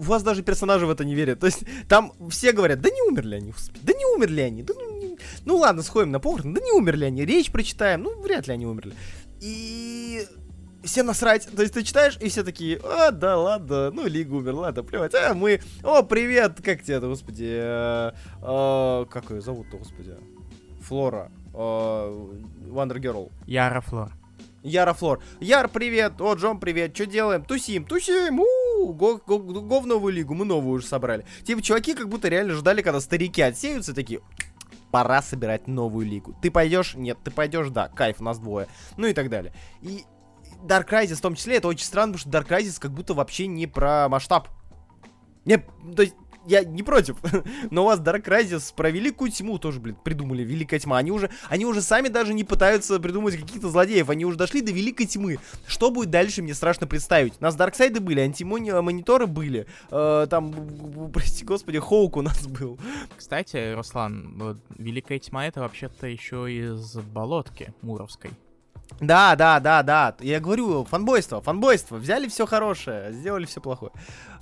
у 0.00 0.02
вас 0.02 0.22
даже 0.22 0.42
персонажи 0.42 0.86
в 0.86 0.90
это 0.90 1.04
не 1.04 1.14
верят. 1.14 1.40
То 1.40 1.46
есть 1.46 1.64
там 1.86 2.12
все 2.30 2.52
говорят, 2.52 2.80
да 2.80 2.88
не 2.88 3.02
умерли 3.02 3.34
они, 3.34 3.52
господи, 3.52 3.80
да 3.82 3.92
не 3.92 4.06
умерли 4.06 4.40
они, 4.40 4.62
да 4.62 4.72
ну, 4.74 4.98
не- 4.98 5.18
ну 5.44 5.56
ладно, 5.58 5.82
сходим 5.82 6.10
на 6.10 6.20
поверхность, 6.20 6.58
да 6.58 6.64
не 6.64 6.72
умерли 6.72 7.04
они, 7.04 7.26
речь 7.26 7.52
прочитаем, 7.52 8.02
ну 8.02 8.18
вряд 8.22 8.46
ли 8.46 8.54
они 8.54 8.66
умерли. 8.66 8.94
И 9.40 10.26
всем 10.84 11.06
насрать, 11.06 11.48
то 11.54 11.62
есть 11.62 11.74
ты 11.74 11.82
читаешь, 11.82 12.16
и 12.20 12.28
все 12.28 12.42
такие, 12.42 12.80
а, 12.82 13.10
да 13.10 13.36
ладно, 13.36 13.90
ну 13.90 14.06
Лига 14.06 14.34
умер, 14.34 14.54
ладно, 14.54 14.82
плевать, 14.82 15.14
а 15.14 15.34
мы, 15.34 15.60
о, 15.82 16.02
привет, 16.02 16.60
как 16.62 16.82
тебя, 16.82 17.00
господи, 17.00 17.48
э, 17.50 18.12
э, 18.42 19.06
как 19.10 19.30
ее 19.30 19.40
зовут-то, 19.40 19.78
господи, 19.78 20.14
Флора, 20.82 21.30
э, 21.52 21.56
Wonder 21.56 22.98
Girl. 22.98 23.30
Яра 23.46 23.80
Флор. 23.80 24.12
Яра 24.62 24.92
Флор. 24.92 25.22
Яр, 25.40 25.68
привет. 25.68 26.20
О, 26.20 26.34
Джон, 26.34 26.60
привет. 26.60 26.94
Что 26.94 27.06
делаем? 27.06 27.44
Тусим, 27.44 27.84
тусим. 27.84 28.40
У, 28.40 28.92
го, 28.92 29.18
го, 29.26 29.38
го 29.38 29.80
в 29.80 29.86
новую 29.86 30.12
лигу. 30.12 30.34
Мы 30.34 30.44
новую 30.44 30.74
уже 30.74 30.86
собрали. 30.86 31.24
Типа, 31.44 31.62
чуваки 31.62 31.94
как 31.94 32.08
будто 32.10 32.28
реально 32.28 32.52
ждали, 32.52 32.82
когда 32.82 33.00
старики 33.00 33.40
отсеются, 33.40 33.94
такие, 33.94 34.20
пора 34.90 35.22
собирать 35.22 35.66
новую 35.66 36.06
лигу. 36.06 36.36
Ты 36.42 36.50
пойдешь? 36.50 36.94
Нет. 36.94 37.18
Ты 37.22 37.30
пойдешь? 37.30 37.70
Да. 37.70 37.88
Кайф, 37.88 38.20
нас 38.20 38.38
двое. 38.38 38.68
Ну 38.96 39.06
и 39.06 39.12
так 39.12 39.30
далее. 39.30 39.52
И 39.82 40.04
Dark 40.62 40.88
Crisis 40.88 41.16
в 41.16 41.20
том 41.20 41.34
числе, 41.34 41.56
это 41.56 41.68
очень 41.68 41.84
странно, 41.84 42.14
потому 42.14 42.30
что 42.30 42.38
Dark 42.38 42.48
Crisis 42.48 42.80
как 42.80 42.92
будто 42.92 43.14
вообще 43.14 43.46
не 43.46 43.66
про 43.66 44.08
масштаб. 44.08 44.48
Не, 45.44 45.58
то 45.58 46.02
есть, 46.02 46.14
я 46.46 46.64
не 46.64 46.82
против, 46.82 47.16
но 47.70 47.82
у 47.82 47.86
вас 47.86 48.00
Dark 48.00 48.24
Crisis 48.24 48.72
про 48.74 48.90
Великую 48.90 49.30
Тьму 49.30 49.58
тоже, 49.58 49.80
блин, 49.80 49.96
придумали, 50.02 50.42
Великая 50.42 50.78
Тьма. 50.78 50.98
Они 50.98 51.10
уже, 51.10 51.30
они 51.48 51.66
уже 51.66 51.82
сами 51.82 52.08
даже 52.08 52.34
не 52.34 52.44
пытаются 52.44 52.98
придумать 52.98 53.36
каких-то 53.36 53.68
злодеев, 53.68 54.10
они 54.10 54.24
уже 54.24 54.36
дошли 54.36 54.60
до 54.60 54.72
Великой 54.72 55.06
Тьмы. 55.06 55.38
Что 55.66 55.90
будет 55.90 56.10
дальше, 56.10 56.42
мне 56.42 56.54
страшно 56.54 56.86
представить. 56.86 57.34
У 57.40 57.42
нас 57.42 57.54
Дарксайды 57.54 58.00
были, 58.00 58.20
антимониторы 58.20 59.26
были, 59.26 59.66
э, 59.90 60.26
там, 60.28 61.10
прости 61.12 61.44
господи, 61.44 61.78
Хоук 61.78 62.16
у 62.16 62.22
нас 62.22 62.46
был. 62.46 62.78
Кстати, 63.16 63.74
Руслан, 63.74 64.60
Великая 64.78 65.18
Тьма 65.18 65.46
это 65.46 65.60
вообще-то 65.60 66.06
еще 66.06 66.50
из 66.50 66.96
болотки 66.96 67.72
Муровской. 67.82 68.30
Да, 69.00 69.36
да, 69.36 69.60
да, 69.60 69.82
да. 69.82 70.16
Я 70.20 70.40
говорю, 70.40 70.84
фанбойство, 70.84 71.40
фанбойство. 71.40 71.96
Взяли 71.96 72.28
все 72.28 72.46
хорошее, 72.46 73.12
сделали 73.12 73.46
все 73.46 73.60
плохое. 73.60 73.92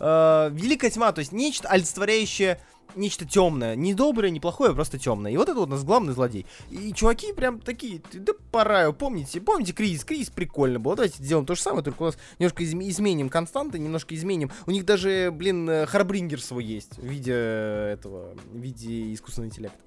Э, 0.00 0.48
Великая 0.52 0.90
тьма, 0.90 1.12
то 1.12 1.20
есть 1.20 1.32
нечто 1.32 1.68
олицетворяющее 1.68 2.60
нечто 2.94 3.24
темное. 3.24 3.76
Не 3.76 3.94
доброе, 3.94 4.30
не 4.30 4.40
плохое, 4.40 4.70
а 4.70 4.74
просто 4.74 4.98
темное. 4.98 5.30
И 5.32 5.36
вот 5.36 5.48
это 5.48 5.58
вот 5.58 5.68
у 5.68 5.72
нас 5.72 5.84
главный 5.84 6.12
злодей. 6.12 6.46
И 6.70 6.92
чуваки 6.92 7.32
прям 7.32 7.60
такие, 7.60 8.00
да 8.12 8.32
пора, 8.50 8.90
помните, 8.92 9.40
помните 9.40 9.72
кризис? 9.72 10.04
Кризис 10.04 10.30
прикольно 10.30 10.80
был. 10.80 10.94
Давайте 10.94 11.22
сделаем 11.22 11.46
то 11.46 11.54
же 11.54 11.60
самое, 11.62 11.84
только 11.84 12.02
у 12.02 12.06
нас 12.06 12.18
немножко 12.38 12.62
изм- 12.64 12.88
изменим 12.88 13.28
константы, 13.28 13.78
немножко 13.78 14.14
изменим. 14.14 14.50
У 14.66 14.70
них 14.70 14.84
даже, 14.84 15.30
блин, 15.32 15.68
э, 15.68 15.86
Харбрингер 15.86 16.40
свой 16.40 16.64
есть 16.64 16.98
в 16.98 17.04
виде 17.04 17.32
этого, 17.32 18.34
в 18.52 18.56
виде 18.56 19.12
искусственного 19.14 19.48
интеллекта. 19.50 19.78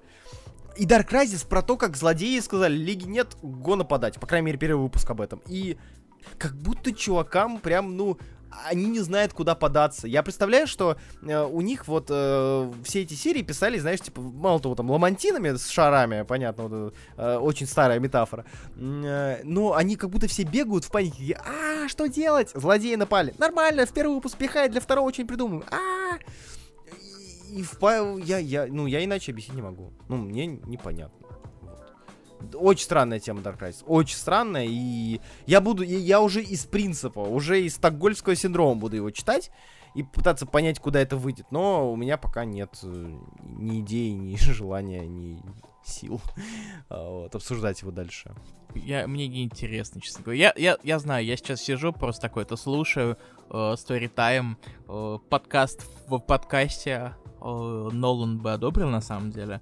И 0.76 0.86
Dark 0.86 1.08
Crisis 1.08 1.46
про 1.46 1.62
то, 1.62 1.76
как 1.76 1.96
злодеи 1.96 2.38
сказали, 2.40 2.74
Лиги 2.74 3.04
нет, 3.04 3.36
го 3.42 3.76
нападать. 3.76 4.18
По 4.18 4.26
крайней 4.26 4.46
мере, 4.46 4.58
первый 4.58 4.82
выпуск 4.82 5.08
об 5.10 5.20
этом. 5.20 5.42
И 5.46 5.76
как 6.38 6.54
будто 6.54 6.92
чувакам 6.92 7.58
прям, 7.58 7.96
ну, 7.96 8.18
они 8.66 8.86
не 8.86 9.00
знают, 9.00 9.32
куда 9.32 9.54
податься. 9.54 10.06
Я 10.06 10.22
представляю, 10.22 10.66
что 10.66 10.96
э, 11.22 11.42
у 11.42 11.60
них 11.60 11.88
вот 11.88 12.06
э, 12.10 12.72
все 12.84 13.02
эти 13.02 13.14
серии 13.14 13.42
писали, 13.42 13.78
знаешь, 13.78 14.00
типа, 14.00 14.20
мало 14.20 14.60
того, 14.60 14.74
там, 14.74 14.90
ламантинами 14.90 15.56
с 15.56 15.68
шарами, 15.68 16.22
понятно, 16.22 16.68
вот, 16.68 16.94
э, 17.16 17.36
очень 17.36 17.66
старая 17.66 17.98
метафора. 17.98 18.44
Э, 18.76 19.40
но 19.44 19.74
они 19.74 19.96
как 19.96 20.10
будто 20.10 20.28
все 20.28 20.42
бегают 20.42 20.84
в 20.84 20.90
панике. 20.90 21.40
А, 21.44 21.88
что 21.88 22.06
делать? 22.06 22.50
Злодеи 22.54 22.94
напали. 22.94 23.34
Нормально, 23.38 23.86
в 23.86 23.92
первый 23.92 24.14
выпуск 24.14 24.36
пихает, 24.36 24.72
для 24.72 24.80
второго 24.80 25.06
очень 25.06 25.26
придумаем. 25.26 25.64
А, 25.70 26.18
и, 26.18 26.51
и 27.52 27.62
в 27.62 27.78
я, 28.24 28.38
я, 28.38 28.66
ну, 28.66 28.86
я 28.86 29.04
иначе 29.04 29.32
объяснить 29.32 29.56
не 29.56 29.62
могу. 29.62 29.92
Ну, 30.08 30.16
мне 30.16 30.46
непонятно. 30.46 31.26
Вот. 31.60 32.54
Очень 32.54 32.84
странная 32.84 33.20
тема 33.20 33.40
Dark 33.40 33.58
Crisis. 33.58 33.84
Очень 33.86 34.16
странная, 34.16 34.66
и 34.66 35.20
я 35.46 35.60
буду, 35.60 35.82
я, 35.82 35.98
я 35.98 36.20
уже 36.20 36.42
из 36.42 36.64
принципа, 36.64 37.20
уже 37.20 37.62
из 37.62 37.74
стокгольмского 37.74 38.34
синдрома 38.34 38.80
буду 38.80 38.96
его 38.96 39.10
читать 39.10 39.50
и 39.94 40.02
пытаться 40.02 40.46
понять, 40.46 40.78
куда 40.80 41.00
это 41.00 41.16
выйдет. 41.16 41.46
Но 41.50 41.92
у 41.92 41.96
меня 41.96 42.16
пока 42.16 42.44
нет 42.44 42.78
э, 42.82 43.18
ни 43.42 43.80
идеи, 43.80 44.10
ни 44.10 44.36
желания, 44.36 45.06
ни 45.06 45.40
сил 45.84 46.20
а, 46.88 47.08
вот, 47.08 47.34
обсуждать 47.34 47.80
его 47.82 47.90
дальше. 47.90 48.34
Я, 48.74 49.06
мне 49.06 49.28
не 49.28 49.44
интересно, 49.44 50.00
честно 50.00 50.22
говоря. 50.22 50.38
Я, 50.38 50.52
я, 50.56 50.78
я 50.82 50.98
знаю, 50.98 51.24
я 51.24 51.36
сейчас 51.36 51.60
сижу, 51.60 51.92
просто 51.92 52.22
такой-то 52.22 52.56
слушаю, 52.56 53.18
э, 53.50 53.52
Story 53.52 54.12
Time, 54.12 54.56
э, 54.88 55.18
подкаст 55.28 55.86
в 56.08 56.18
подкасте 56.18 57.14
э, 57.40 57.44
Нолан 57.92 58.38
бы 58.38 58.52
одобрил, 58.52 58.88
на 58.88 59.02
самом 59.02 59.30
деле. 59.30 59.60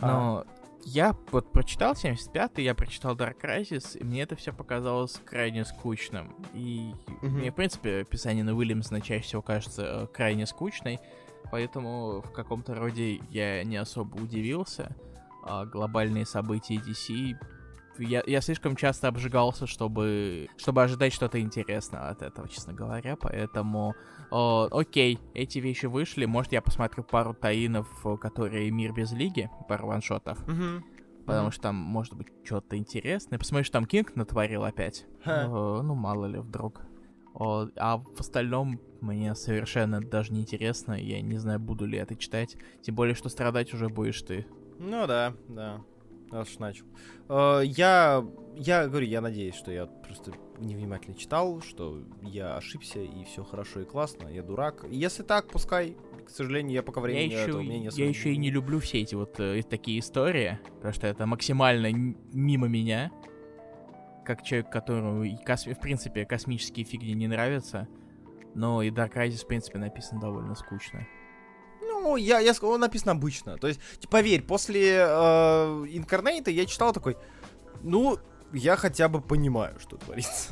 Но 0.00 0.44
я 0.84 1.16
вот 1.30 1.52
прочитал 1.52 1.92
75-й, 1.92 2.62
я 2.62 2.74
прочитал 2.74 3.14
Dark 3.14 3.40
Crisis, 3.40 3.96
и 3.96 4.04
мне 4.04 4.22
это 4.22 4.36
все 4.36 4.52
показалось 4.52 5.20
крайне 5.24 5.64
скучным. 5.64 6.34
И 6.54 6.92
Мгм. 7.22 7.38
мне, 7.38 7.50
в 7.50 7.54
принципе, 7.54 8.00
описание 8.00 8.44
на 8.44 8.54
Уильямсона 8.54 9.00
чаще 9.00 9.22
всего 9.22 9.42
кажется 9.42 9.82
э, 9.82 10.06
крайне 10.08 10.46
скучной, 10.46 10.98
поэтому 11.50 12.20
в 12.22 12.32
каком-то 12.32 12.74
роде 12.74 13.20
я 13.30 13.62
не 13.64 13.76
особо 13.76 14.16
удивился. 14.16 14.94
А 15.42 15.64
глобальные 15.66 16.26
события 16.26 16.76
DC 16.76 17.36
я, 17.98 18.22
я 18.26 18.40
слишком 18.40 18.74
часто 18.74 19.08
обжигался, 19.08 19.66
чтобы, 19.66 20.48
чтобы 20.56 20.82
ожидать 20.82 21.12
что-то 21.12 21.40
интересное 21.40 22.08
от 22.08 22.22
этого, 22.22 22.48
честно 22.48 22.72
говоря, 22.72 23.16
поэтому 23.16 23.94
о, 24.30 24.66
окей, 24.70 25.18
эти 25.34 25.58
вещи 25.58 25.86
вышли, 25.86 26.24
может 26.24 26.52
я 26.52 26.62
посмотрю 26.62 27.04
пару 27.04 27.34
таинов, 27.34 27.86
э, 28.06 28.16
которые 28.16 28.70
«Мир 28.70 28.94
без 28.94 29.12
лиги», 29.12 29.50
пару 29.68 29.88
ваншотов, 29.88 30.38
потому 31.26 31.42
Мгм. 31.48 31.52
что 31.52 31.62
там 31.62 31.76
может 31.76 32.14
быть 32.14 32.28
что-то 32.44 32.78
интересное. 32.78 33.38
Посмотришь, 33.38 33.68
там 33.70 33.84
Кинг 33.84 34.16
натворил 34.16 34.64
опять. 34.64 35.04
Ха. 35.22 35.44
Э, 35.44 35.82
ну, 35.82 35.94
мало 35.94 36.24
ли, 36.24 36.38
вдруг. 36.38 36.80
О, 37.34 37.66
а 37.76 37.98
в 37.98 38.20
остальном 38.20 38.80
мне 39.00 39.34
совершенно 39.34 40.00
даже 40.00 40.32
не 40.32 40.40
интересно, 40.40 40.92
я 40.94 41.20
не 41.20 41.36
знаю, 41.38 41.60
буду 41.60 41.86
ли 41.86 41.98
это 41.98 42.16
читать. 42.16 42.56
Тем 42.82 42.94
более, 42.94 43.14
что 43.14 43.28
страдать 43.28 43.74
уже 43.74 43.88
будешь 43.88 44.22
ты. 44.22 44.46
Ну 44.82 45.06
да, 45.06 45.34
да. 45.48 45.80
Уж 46.32 46.58
начал. 46.58 46.86
Э, 47.28 47.60
я, 47.64 48.24
я 48.56 48.88
говорю, 48.88 49.06
я 49.06 49.20
надеюсь, 49.20 49.54
что 49.54 49.70
я 49.70 49.86
просто 49.86 50.32
невнимательно 50.58 51.14
читал, 51.14 51.60
что 51.60 52.02
я 52.22 52.56
ошибся, 52.56 53.00
и 53.00 53.24
все 53.24 53.44
хорошо 53.44 53.80
и 53.80 53.84
классно, 53.84 54.28
я 54.28 54.42
дурак. 54.42 54.84
Если 54.90 55.22
так, 55.22 55.48
пускай. 55.48 55.96
К 56.26 56.30
сожалению, 56.30 56.72
я 56.72 56.82
пока 56.82 57.00
Я 57.00 57.04
времени 57.04 57.32
еще, 57.32 57.42
этого 57.50 57.62
мнения 57.62 57.90
я 57.92 58.08
еще 58.08 58.32
и 58.32 58.36
не 58.36 58.50
люблю 58.50 58.80
все 58.80 59.02
эти 59.02 59.14
вот 59.14 59.38
э, 59.38 59.62
такие 59.62 60.00
истории, 60.00 60.58
потому 60.76 60.94
что 60.94 61.06
это 61.06 61.26
максимально 61.26 61.92
мимо 61.92 62.66
меня, 62.66 63.12
как 64.24 64.42
человек, 64.42 64.70
которому, 64.70 65.24
и 65.24 65.34
косми- 65.34 65.74
в 65.74 65.80
принципе, 65.80 66.24
космические 66.24 66.84
фигни 66.86 67.12
не 67.12 67.28
нравятся, 67.28 67.88
но 68.54 68.82
и 68.82 68.90
Dark 68.90 69.14
Crisis, 69.14 69.44
в 69.44 69.46
принципе, 69.46 69.78
написан 69.78 70.18
довольно 70.18 70.54
скучно. 70.54 71.06
Ну, 72.02 72.16
я, 72.16 72.40
я 72.40 72.52
он 72.62 72.80
написан 72.80 73.10
обычно. 73.10 73.56
То 73.58 73.68
есть, 73.68 73.80
т- 74.00 74.08
поверь, 74.08 74.42
после 74.42 74.96
э, 74.98 75.86
Инкарнейта 75.90 76.50
я 76.50 76.66
читал 76.66 76.92
такой, 76.92 77.16
ну, 77.82 78.18
я 78.52 78.76
хотя 78.76 79.08
бы 79.08 79.20
понимаю, 79.20 79.78
что 79.80 79.96
творится. 79.96 80.50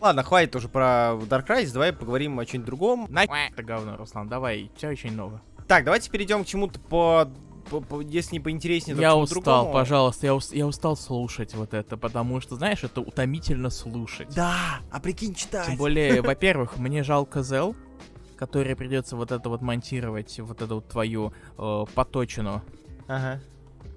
Ладно, 0.00 0.22
хватит 0.22 0.56
уже 0.56 0.68
про 0.68 1.14
Dark 1.28 1.46
Crisis, 1.46 1.72
давай 1.72 1.92
поговорим 1.92 2.38
о 2.38 2.44
чем-нибудь 2.46 2.66
другом. 2.66 3.06
На 3.10 3.24
это 3.24 3.62
говно, 3.62 3.96
Руслан, 3.96 4.28
давай, 4.28 4.70
тебя 4.76 4.90
очень 4.90 5.12
много. 5.12 5.40
Так, 5.68 5.84
давайте 5.84 6.10
перейдем 6.10 6.44
к 6.44 6.46
чему-то 6.46 6.80
по 6.80 7.28
по- 7.70 7.80
по- 7.80 8.00
если 8.00 8.34
не 8.34 8.40
поинтереснее, 8.40 8.96
то 8.96 9.00
Я 9.02 9.14
устал, 9.16 9.40
другому. 9.42 9.72
пожалуйста, 9.72 10.26
я, 10.26 10.34
ус- 10.34 10.52
я 10.52 10.66
устал 10.66 10.96
слушать 10.96 11.54
вот 11.54 11.72
это, 11.74 11.96
потому 11.96 12.40
что, 12.40 12.56
знаешь, 12.56 12.82
это 12.82 13.00
утомительно 13.00 13.70
слушать. 13.70 14.34
Да, 14.34 14.80
а 14.90 14.98
прикинь, 14.98 15.32
читать. 15.34 15.66
Тем 15.68 15.76
более, 15.76 16.20
во-первых, 16.22 16.76
мне 16.78 17.04
жалко 17.04 17.42
Зел, 17.44 17.76
который 18.42 18.74
придется 18.74 19.14
вот 19.14 19.30
это 19.30 19.48
вот 19.48 19.62
монтировать, 19.62 20.40
вот 20.40 20.62
эту 20.62 20.74
вот 20.76 20.88
твою 20.88 21.32
э, 21.56 21.84
поточину. 21.94 22.60
Ага. 23.06 23.40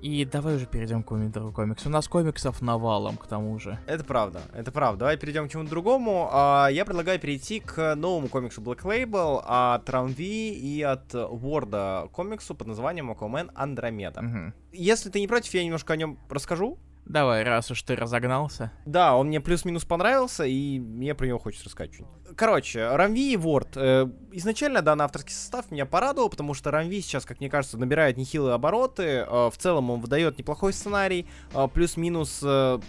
И 0.04 0.24
давай 0.24 0.58
уже 0.58 0.68
перейдем 0.68 1.02
к 1.02 1.08
другому 1.32 1.52
комиксу. 1.52 1.90
У 1.90 1.92
нас 1.92 2.08
комиксов 2.08 2.62
навалом, 2.62 3.18
к 3.18 3.26
тому 3.26 3.58
же. 3.58 3.80
Это 3.88 4.04
правда, 4.04 4.42
это 4.54 4.72
правда. 4.72 5.00
Давай 5.00 5.18
перейдем 5.18 5.48
к 5.48 5.52
чему-то 5.52 5.72
другому. 5.72 6.30
А, 6.32 6.68
я 6.68 6.86
предлагаю 6.86 7.20
перейти 7.20 7.60
к 7.60 7.96
новому 7.96 8.28
комиксу 8.28 8.62
Black 8.62 8.84
Label 8.84 9.42
от 9.44 9.90
Рамви 9.90 10.54
и 10.54 10.84
от 10.84 11.12
Ворда 11.12 12.08
комиксу 12.12 12.54
под 12.54 12.68
названием 12.68 13.10
Aquaman 13.10 13.50
Андромеда. 13.56 14.22
Мгм. 14.22 14.54
Если 14.72 15.10
ты 15.10 15.22
не 15.22 15.28
против, 15.28 15.56
я 15.56 15.64
немножко 15.64 15.94
о 15.94 15.98
нем 15.98 16.20
расскажу. 16.30 16.78
Давай, 17.06 17.44
раз 17.44 17.70
уж 17.72 17.82
ты 17.84 17.96
разогнался. 17.96 18.72
Да, 18.86 19.16
он 19.16 19.28
мне 19.28 19.40
плюс-минус 19.40 19.86
понравился, 19.86 20.44
и 20.44 20.80
мне 20.80 21.14
про 21.14 21.28
него 21.28 21.40
хочется 21.40 21.66
рассказать 21.66 21.94
чуть. 21.94 22.06
Короче, 22.36 22.88
Рамви 22.96 23.34
и 23.34 23.38
Ворд. 23.38 23.70
Э, 23.76 24.08
изначально 24.34 24.82
данный 24.82 25.06
авторский 25.06 25.34
состав 25.34 25.72
меня 25.72 25.86
порадовал, 25.86 26.30
потому 26.30 26.54
что 26.54 26.72
Рамви 26.72 27.02
сейчас, 27.02 27.24
как 27.24 27.40
мне 27.40 27.50
кажется, 27.50 27.78
набирает 27.78 28.18
нехилые 28.18 28.56
обороты. 28.56 29.04
Э, 29.04 29.50
в 29.50 29.58
целом 29.58 29.90
он 29.90 30.02
выдает 30.02 30.38
неплохой 30.38 30.74
сценарий, 30.74 31.28
э, 31.54 31.68
плюс-минус 31.74 32.44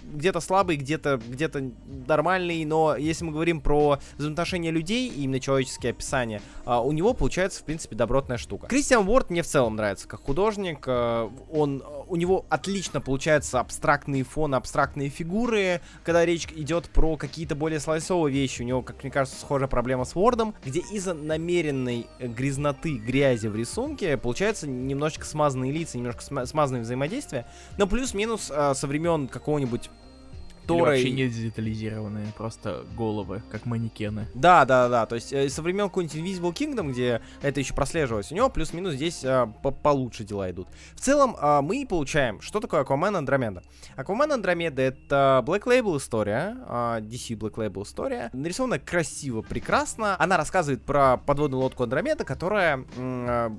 где-то 0.05 0.41
слабый, 0.41 0.77
где-то 0.77 1.21
где 1.29 1.51
нормальный, 2.07 2.65
но 2.65 2.97
если 2.97 3.25
мы 3.25 3.33
говорим 3.33 3.61
про 3.61 3.99
взаимоотношения 4.17 4.71
людей 4.71 5.09
и 5.09 5.23
именно 5.23 5.41
человеческие 5.41 5.91
описания, 5.91 6.41
у 6.65 6.91
него 6.93 7.15
получается, 7.15 7.61
в 7.61 7.65
принципе, 7.65 7.95
добротная 7.97 8.39
штука. 8.39 8.67
Кристиан 8.67 9.05
Ворд 9.05 9.31
мне 9.31 9.43
в 9.43 9.47
целом 9.47 9.77
нравится 9.77 10.09
как 10.09 10.23
художник. 10.23 10.87
он, 10.89 11.83
у 12.09 12.17
него 12.17 12.47
отлично 12.49 13.01
получается 13.01 13.61
абстрактные 14.07 14.23
фоны, 14.23 14.55
абстрактные 14.55 15.09
фигуры, 15.09 15.81
когда 16.05 16.25
речь 16.25 16.47
идет 16.55 16.89
про 16.91 17.17
какие-то 17.17 17.57
более 17.57 17.81
слайсовые 17.81 18.33
вещи. 18.33 18.63
У 18.63 18.65
него, 18.65 18.83
как 18.83 19.03
мне 19.03 19.11
кажется, 19.11 19.41
схожая 19.41 19.69
проблема 19.69 20.05
с 20.05 20.15
Вордом, 20.15 20.55
где 20.65 20.81
из-за 20.81 21.15
намеренной 21.15 22.07
грязноты, 22.21 22.99
грязи 22.99 23.49
в 23.49 23.57
рисунке 23.57 24.17
получается 24.17 24.69
немножечко 24.69 25.25
смазанные 25.25 25.73
лица, 25.73 25.99
немножко 25.99 26.23
сма- 26.23 26.47
смазанные 26.47 26.83
взаимодействия. 26.83 27.47
Но 27.79 27.89
плюс-минус 27.89 28.53
э, 28.55 28.75
со 28.75 28.87
времен 28.87 29.27
какого-нибудь 29.27 29.91
Или 30.69 30.79
Тора 30.79 30.91
вообще 30.91 31.11
не 31.11 31.29
детализированные, 31.29 32.27
просто 32.37 32.85
головы, 32.97 33.43
как 33.51 33.67
манекены. 33.67 34.27
Да, 34.35 34.65
да, 34.65 34.89
да. 34.89 35.07
То 35.07 35.15
есть 35.15 35.33
э, 35.33 35.49
со 35.49 35.63
времен 35.63 35.85
какой-нибудь 35.87 36.17
Invisible 36.17 36.53
Kingdom, 36.53 36.91
где 36.93 37.21
это 37.43 37.61
еще 37.61 37.75
прослеживалось, 37.75 38.33
у 38.33 38.35
него 38.35 38.49
плюс-минус 38.51 38.95
здесь 38.95 39.23
э, 39.25 39.47
по- 39.63 39.71
получше 39.71 40.25
дела 40.25 40.51
идут. 40.51 40.69
В 40.95 41.01
целом, 41.01 41.37
э, 41.41 41.61
мы 41.63 41.87
получаем, 41.89 42.41
что 42.41 42.61
такое 42.61 42.83
Aquaman 42.85 43.17
Андромеда. 43.17 43.63
Aquaman 43.97 44.33
Андромеда 44.33 44.83
это 44.83 45.43
Black 45.47 45.65
Label 45.65 45.97
история, 45.99 46.57
э, 46.69 47.01
DC 47.03 47.37
Black 47.37 47.55
Label 47.55 47.83
история. 47.85 48.31
Нарисована 48.33 48.79
красиво, 48.79 49.43
прекрасно. 49.43 50.17
Она 50.19 50.37
рассказывает 50.37 50.83
про 50.85 51.17
подводную 51.17 51.61
лодку 51.63 51.85
Андромеда, 51.85 52.25
которая 52.25 52.85
э, 52.97 53.51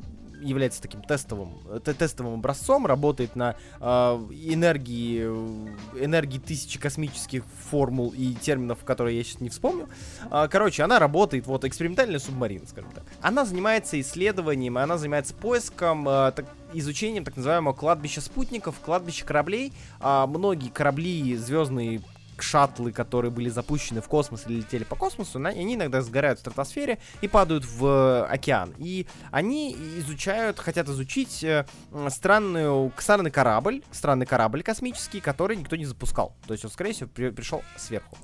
является 0.41 0.81
таким 0.81 1.01
тестовым, 1.01 1.59
э, 1.69 1.79
те- 1.83 1.93
тестовым 1.93 2.35
образцом, 2.35 2.85
работает 2.85 3.35
на 3.35 3.55
э, 3.79 3.85
энергии, 3.85 5.23
э, 5.25 6.03
энергии 6.05 6.39
тысячи 6.39 6.79
космических 6.79 7.43
формул 7.69 8.13
и 8.15 8.33
терминов, 8.33 8.83
которые 8.83 9.17
я 9.17 9.23
сейчас 9.23 9.41
не 9.41 9.49
вспомню. 9.49 9.87
А, 10.29 10.47
Короче, 10.47 10.83
она 10.83 10.99
работает, 10.99 11.47
вот, 11.47 11.65
экспериментальная 11.65 12.19
субмарина, 12.19 12.65
скажем 12.67 12.91
так. 12.91 13.03
Она 13.21 13.45
занимается 13.45 13.99
исследованием, 13.99 14.77
она 14.77 14.97
занимается 14.97 15.33
поиском, 15.33 16.07
э, 16.07 16.31
так- 16.35 16.45
изучением 16.73 17.23
так 17.23 17.37
называемого 17.37 17.73
кладбища 17.73 18.21
спутников, 18.21 18.79
кладбища 18.79 19.25
кораблей. 19.25 19.73
А, 19.99 20.27
Многие 20.27 20.69
корабли 20.69 21.35
звездные 21.37 22.01
шаттлы, 22.41 22.91
которые 22.91 23.31
были 23.31 23.49
запущены 23.49 24.01
в 24.01 24.07
космос 24.07 24.45
или 24.47 24.57
летели 24.57 24.83
по 24.83 24.95
космосу, 24.95 25.43
они 25.43 25.75
иногда 25.75 26.01
сгорают 26.01 26.39
в 26.39 26.41
стратосфере 26.41 26.99
и 27.21 27.27
падают 27.27 27.65
в 27.65 27.85
э, 27.85 28.23
океан. 28.25 28.73
И 28.77 29.07
они 29.31 29.73
изучают, 29.99 30.59
хотят 30.59 30.87
изучить 30.89 31.43
э, 31.43 31.65
странную, 32.09 32.91
странный 32.97 33.31
корабль, 33.31 33.81
странный 33.91 34.25
корабль 34.25 34.63
космический, 34.63 35.19
который 35.19 35.57
никто 35.57 35.75
не 35.75 35.85
запускал. 35.85 36.35
То 36.47 36.53
есть 36.53 36.65
он, 36.65 36.71
скорее 36.71 36.93
всего, 36.93 37.09
при- 37.09 37.29
пришел 37.29 37.63
сверху. 37.75 38.17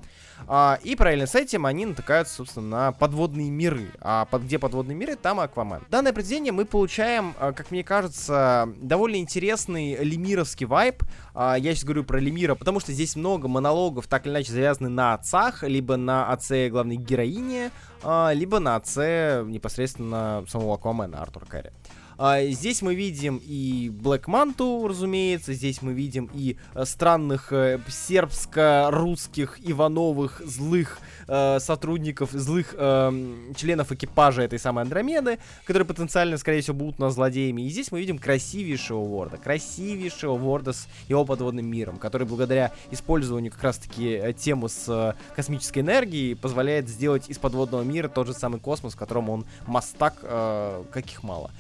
А, 0.48 0.80
и 0.84 0.96
параллельно 0.96 1.28
с 1.28 1.36
этим 1.36 1.65
они 1.65 1.86
натыкаются, 1.86 2.36
собственно, 2.36 2.67
на 2.67 2.91
подводные 2.91 3.50
миры. 3.50 3.88
А 4.02 4.26
под, 4.26 4.43
где 4.43 4.60
подводные 4.60 4.96
миры, 4.96 5.15
там 5.15 5.39
Аквамен. 5.39 5.84
Данное 5.89 6.13
произведение 6.13 6.52
мы 6.52 6.65
получаем, 6.65 7.34
а, 7.39 7.54
как 7.54 7.72
мне 7.72 7.84
кажется, 7.84 8.69
довольно 8.78 9.17
интересный 9.17 9.96
лемировский 10.04 10.65
вайб. 10.65 11.04
А, 11.34 11.56
я 11.56 11.74
сейчас 11.74 11.86
говорю 11.86 12.04
про 12.04 12.19
Лемира, 12.19 12.56
потому 12.56 12.80
что 12.80 12.91
здесь 12.91 13.15
много 13.15 13.48
монологов, 13.48 14.08
так 14.08 14.26
или 14.26 14.34
иначе, 14.34 14.52
завязаны 14.52 14.89
на 14.89 15.13
отцах, 15.13 15.63
либо 15.63 15.98
на 15.98 16.32
отце 16.32 16.69
главной 16.69 16.98
героини, 16.98 17.72
а, 18.04 18.32
либо 18.34 18.60
на 18.60 18.76
отце 18.76 19.43
непосредственно 19.46 20.46
самого 20.48 20.76
Аквамена, 20.76 21.22
Артура 21.22 21.46
Кэрри. 21.46 21.72
А, 22.17 22.41
здесь 22.43 22.82
мы 22.82 22.95
видим 22.95 23.41
и 23.43 23.89
Блэк 23.89 24.23
Манту, 24.28 24.88
разумеется, 24.88 25.54
здесь 25.54 25.82
мы 25.82 25.93
видим 25.93 26.30
и 26.34 26.58
э, 26.76 26.86
странных 26.86 27.52
э, 27.52 27.80
сербско-русских 27.88 29.60
Ивановых 29.63 30.41
злых 30.45 30.99
э, 31.28 31.60
сотрудников, 31.60 32.32
злых 32.32 32.76
эм, 32.78 33.54
членов 33.56 33.91
экипажа 33.91 34.43
этой 34.43 34.60
самой 34.60 34.84
Андромеды, 34.84 35.39
которые 35.65 35.86
потенциально, 35.86 36.38
скорее 36.38 36.62
всего, 36.62 36.78
будут 36.78 36.99
у 36.99 37.04
нас 37.04 37.15
злодеями. 37.15 37.63
И 37.63 37.69
здесь 37.69 37.91
мы 37.91 37.99
видим 37.99 38.19
красивейшего 38.19 39.04
Ворда, 39.04 39.38
красивейшего 39.38 40.38
Ворда 40.38 40.73
с 40.73 40.88
его 41.08 41.26
подводным 41.26 41.65
миром, 41.65 41.97
который 41.97 42.28
благодаря 42.28 42.71
использованию 42.91 43.52
как 43.52 43.63
раз-таки 43.63 44.10
э, 44.10 44.34
тему 44.34 44.69
с 44.69 44.86
э, 44.88 45.13
космической 45.36 45.80
энергией 45.80 46.36
позволяет 46.36 46.88
сделать 46.88 47.30
из 47.30 47.38
подводного 47.38 47.82
мира 47.82 48.08
тот 48.08 48.28
же 48.28 48.34
самый 48.34 48.60
космос, 48.60 48.93
в 48.93 48.97
котором 48.97 49.30
он 49.30 49.45
мастак, 49.65 50.19
э, 50.21 50.84
каких 50.91 51.23
мало. 51.23 51.52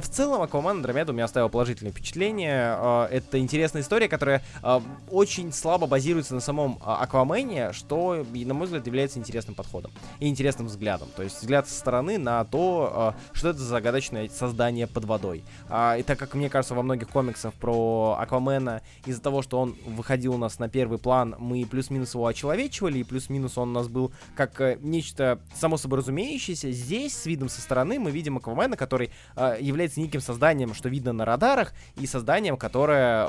В 0.00 0.08
целом, 0.08 0.42
Аквамен 0.42 0.78
Андромеда 0.78 1.12
у 1.12 1.14
меня 1.14 1.24
оставил 1.24 1.48
положительное 1.48 1.92
впечатление. 1.92 2.74
А, 2.76 3.08
это 3.08 3.38
интересная 3.38 3.82
история, 3.82 4.08
которая 4.08 4.42
а, 4.62 4.82
очень 5.10 5.52
слабо 5.52 5.86
базируется 5.86 6.34
на 6.34 6.40
самом 6.40 6.78
а, 6.84 7.02
Аквамене, 7.02 7.72
что, 7.72 8.24
на 8.32 8.54
мой 8.54 8.66
взгляд, 8.66 8.86
является 8.86 9.18
интересным 9.18 9.54
подходом 9.54 9.90
и 10.20 10.28
интересным 10.28 10.66
взглядом. 10.66 11.08
То 11.16 11.22
есть 11.22 11.40
взгляд 11.40 11.68
со 11.68 11.78
стороны 11.78 12.18
на 12.18 12.44
то, 12.44 13.14
что 13.32 13.50
это 13.50 13.58
за 13.58 13.66
загадочное 13.66 14.28
создание 14.28 14.86
под 14.86 15.04
водой. 15.04 15.44
А, 15.68 15.96
и 15.96 16.02
так 16.02 16.18
как, 16.18 16.34
мне 16.34 16.48
кажется, 16.48 16.74
во 16.74 16.82
многих 16.82 17.08
комиксах 17.08 17.52
про 17.54 18.16
Аквамена 18.18 18.82
из-за 19.04 19.20
того, 19.20 19.42
что 19.42 19.60
он 19.60 19.76
выходил 19.86 20.34
у 20.34 20.38
нас 20.38 20.58
на 20.58 20.68
первый 20.68 20.98
план, 20.98 21.36
мы 21.38 21.64
плюс-минус 21.66 22.14
его 22.14 22.26
очеловечивали, 22.26 22.98
и 22.98 23.04
плюс-минус 23.04 23.58
он 23.58 23.70
у 23.70 23.72
нас 23.72 23.88
был 23.88 24.12
как 24.34 24.60
э, 24.60 24.78
нечто 24.80 25.38
само 25.54 25.76
собой 25.76 25.98
разумеющееся. 25.98 26.70
Здесь, 26.70 27.16
с 27.16 27.26
видом 27.26 27.48
со 27.48 27.60
стороны, 27.60 27.98
мы 27.98 28.10
видим 28.10 28.36
Аквамена, 28.36 28.76
который 28.76 29.10
э, 29.36 29.58
является 29.86 30.00
неким 30.00 30.20
созданием, 30.20 30.74
что 30.74 30.88
видно 30.88 31.12
на 31.12 31.24
радарах, 31.24 31.72
и 31.96 32.06
созданием, 32.06 32.56
которое 32.56 33.28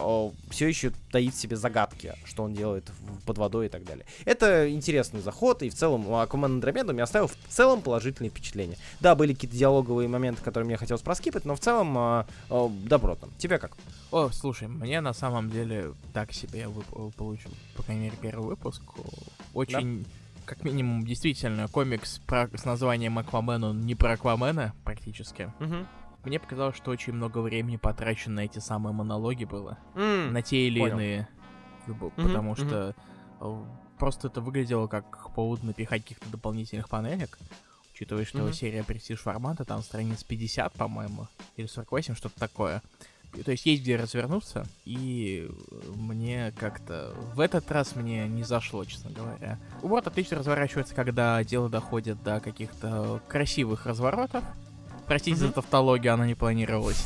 все 0.49 0.67
еще 0.67 0.91
таит 1.11 1.33
в 1.33 1.37
себе 1.39 1.55
загадки, 1.55 2.13
что 2.25 2.43
он 2.43 2.53
делает 2.53 2.91
под 3.25 3.37
водой 3.37 3.67
и 3.67 3.69
так 3.69 3.83
далее. 3.83 4.05
Это 4.25 4.71
интересный 4.71 5.21
заход, 5.21 5.61
и 5.63 5.69
в 5.69 5.75
целом 5.75 6.13
Аквамен 6.13 6.53
Андромеда 6.53 6.93
мне 6.93 7.03
оставил 7.03 7.27
в 7.27 7.35
целом 7.49 7.81
положительные 7.81 8.29
впечатления. 8.29 8.77
Да, 8.99 9.15
были 9.15 9.33
какие-то 9.33 9.55
диалоговые 9.55 10.07
моменты, 10.07 10.41
которые 10.43 10.67
мне 10.67 10.77
хотелось 10.77 11.01
проскипать, 11.01 11.45
но 11.45 11.55
в 11.55 11.59
целом 11.59 11.95
э, 11.97 12.25
э, 12.49 12.69
добротно. 12.85 13.29
Тебе 13.37 13.59
как? 13.59 13.77
О, 14.11 14.29
слушай, 14.29 14.67
мне 14.67 15.01
на 15.01 15.13
самом 15.13 15.49
деле 15.49 15.93
так 16.13 16.33
себе 16.33 16.63
вып- 16.63 17.11
получил, 17.13 17.51
по 17.75 17.83
крайней 17.83 18.05
мере, 18.05 18.17
первый 18.21 18.47
выпуск. 18.47 18.81
Очень, 19.53 20.05
как 20.45 20.63
минимум, 20.63 21.05
действительно, 21.05 21.67
комикс 21.67 22.19
про, 22.25 22.49
с 22.55 22.65
названием 22.65 23.17
Аквамен, 23.19 23.63
он 23.63 23.85
не 23.85 23.95
про 23.95 24.13
Аквамена 24.13 24.73
практически. 24.83 25.51
Мне 26.23 26.39
показалось, 26.39 26.75
что 26.75 26.91
очень 26.91 27.13
много 27.13 27.39
времени 27.39 27.77
потрачено 27.77 28.35
на 28.35 28.39
эти 28.41 28.59
самые 28.59 28.93
монологи 28.93 29.45
было. 29.45 29.77
М, 29.95 30.33
на 30.33 30.41
те 30.41 30.67
или 30.67 30.79
понял. 30.79 30.95
иные. 30.97 31.27
Мгм, 31.87 32.11
Потому 32.15 32.51
мгм. 32.51 32.55
что 32.67 32.95
э, 33.39 33.63
просто 33.97 34.27
это 34.27 34.41
выглядело 34.41 34.87
как 34.87 35.33
повод 35.33 35.63
напихать 35.63 36.03
каких-то 36.03 36.27
дополнительных 36.29 36.89
панелек. 36.89 37.37
Учитывая, 37.93 38.25
что 38.25 38.39
Мгм. 38.43 38.53
серия 38.53 38.83
престиж 38.83 39.19
формата, 39.21 39.63
там 39.63 39.81
страниц 39.81 40.23
50, 40.23 40.73
по-моему, 40.73 41.27
или 41.55 41.65
48, 41.65 42.13
что-то 42.15 42.37
такое. 42.39 42.81
То 43.43 43.51
есть 43.51 43.65
есть 43.65 43.83
где 43.83 43.95
развернуться, 43.97 44.65
и 44.85 45.47
э, 45.49 45.75
мне 45.95 46.51
как-то... 46.57 47.13
В 47.33 47.39
этот 47.39 47.69
раз 47.71 47.95
мне 47.95 48.27
не 48.27 48.43
зашло, 48.43 48.83
честно 48.85 49.11
говоря. 49.11 49.59
Уборт 49.81 50.07
отлично 50.07 50.37
разворачивается, 50.37 50.95
когда 50.95 51.43
дело 51.43 51.69
доходит 51.69 52.21
до 52.23 52.39
каких-то 52.39 53.21
красивых 53.27 53.85
разворотов. 53.85 54.43
Простите 55.07 55.37
за 55.37 55.51
тавтологию, 55.51 56.13
она 56.13 56.25
не 56.27 56.35
планировалась. 56.35 57.03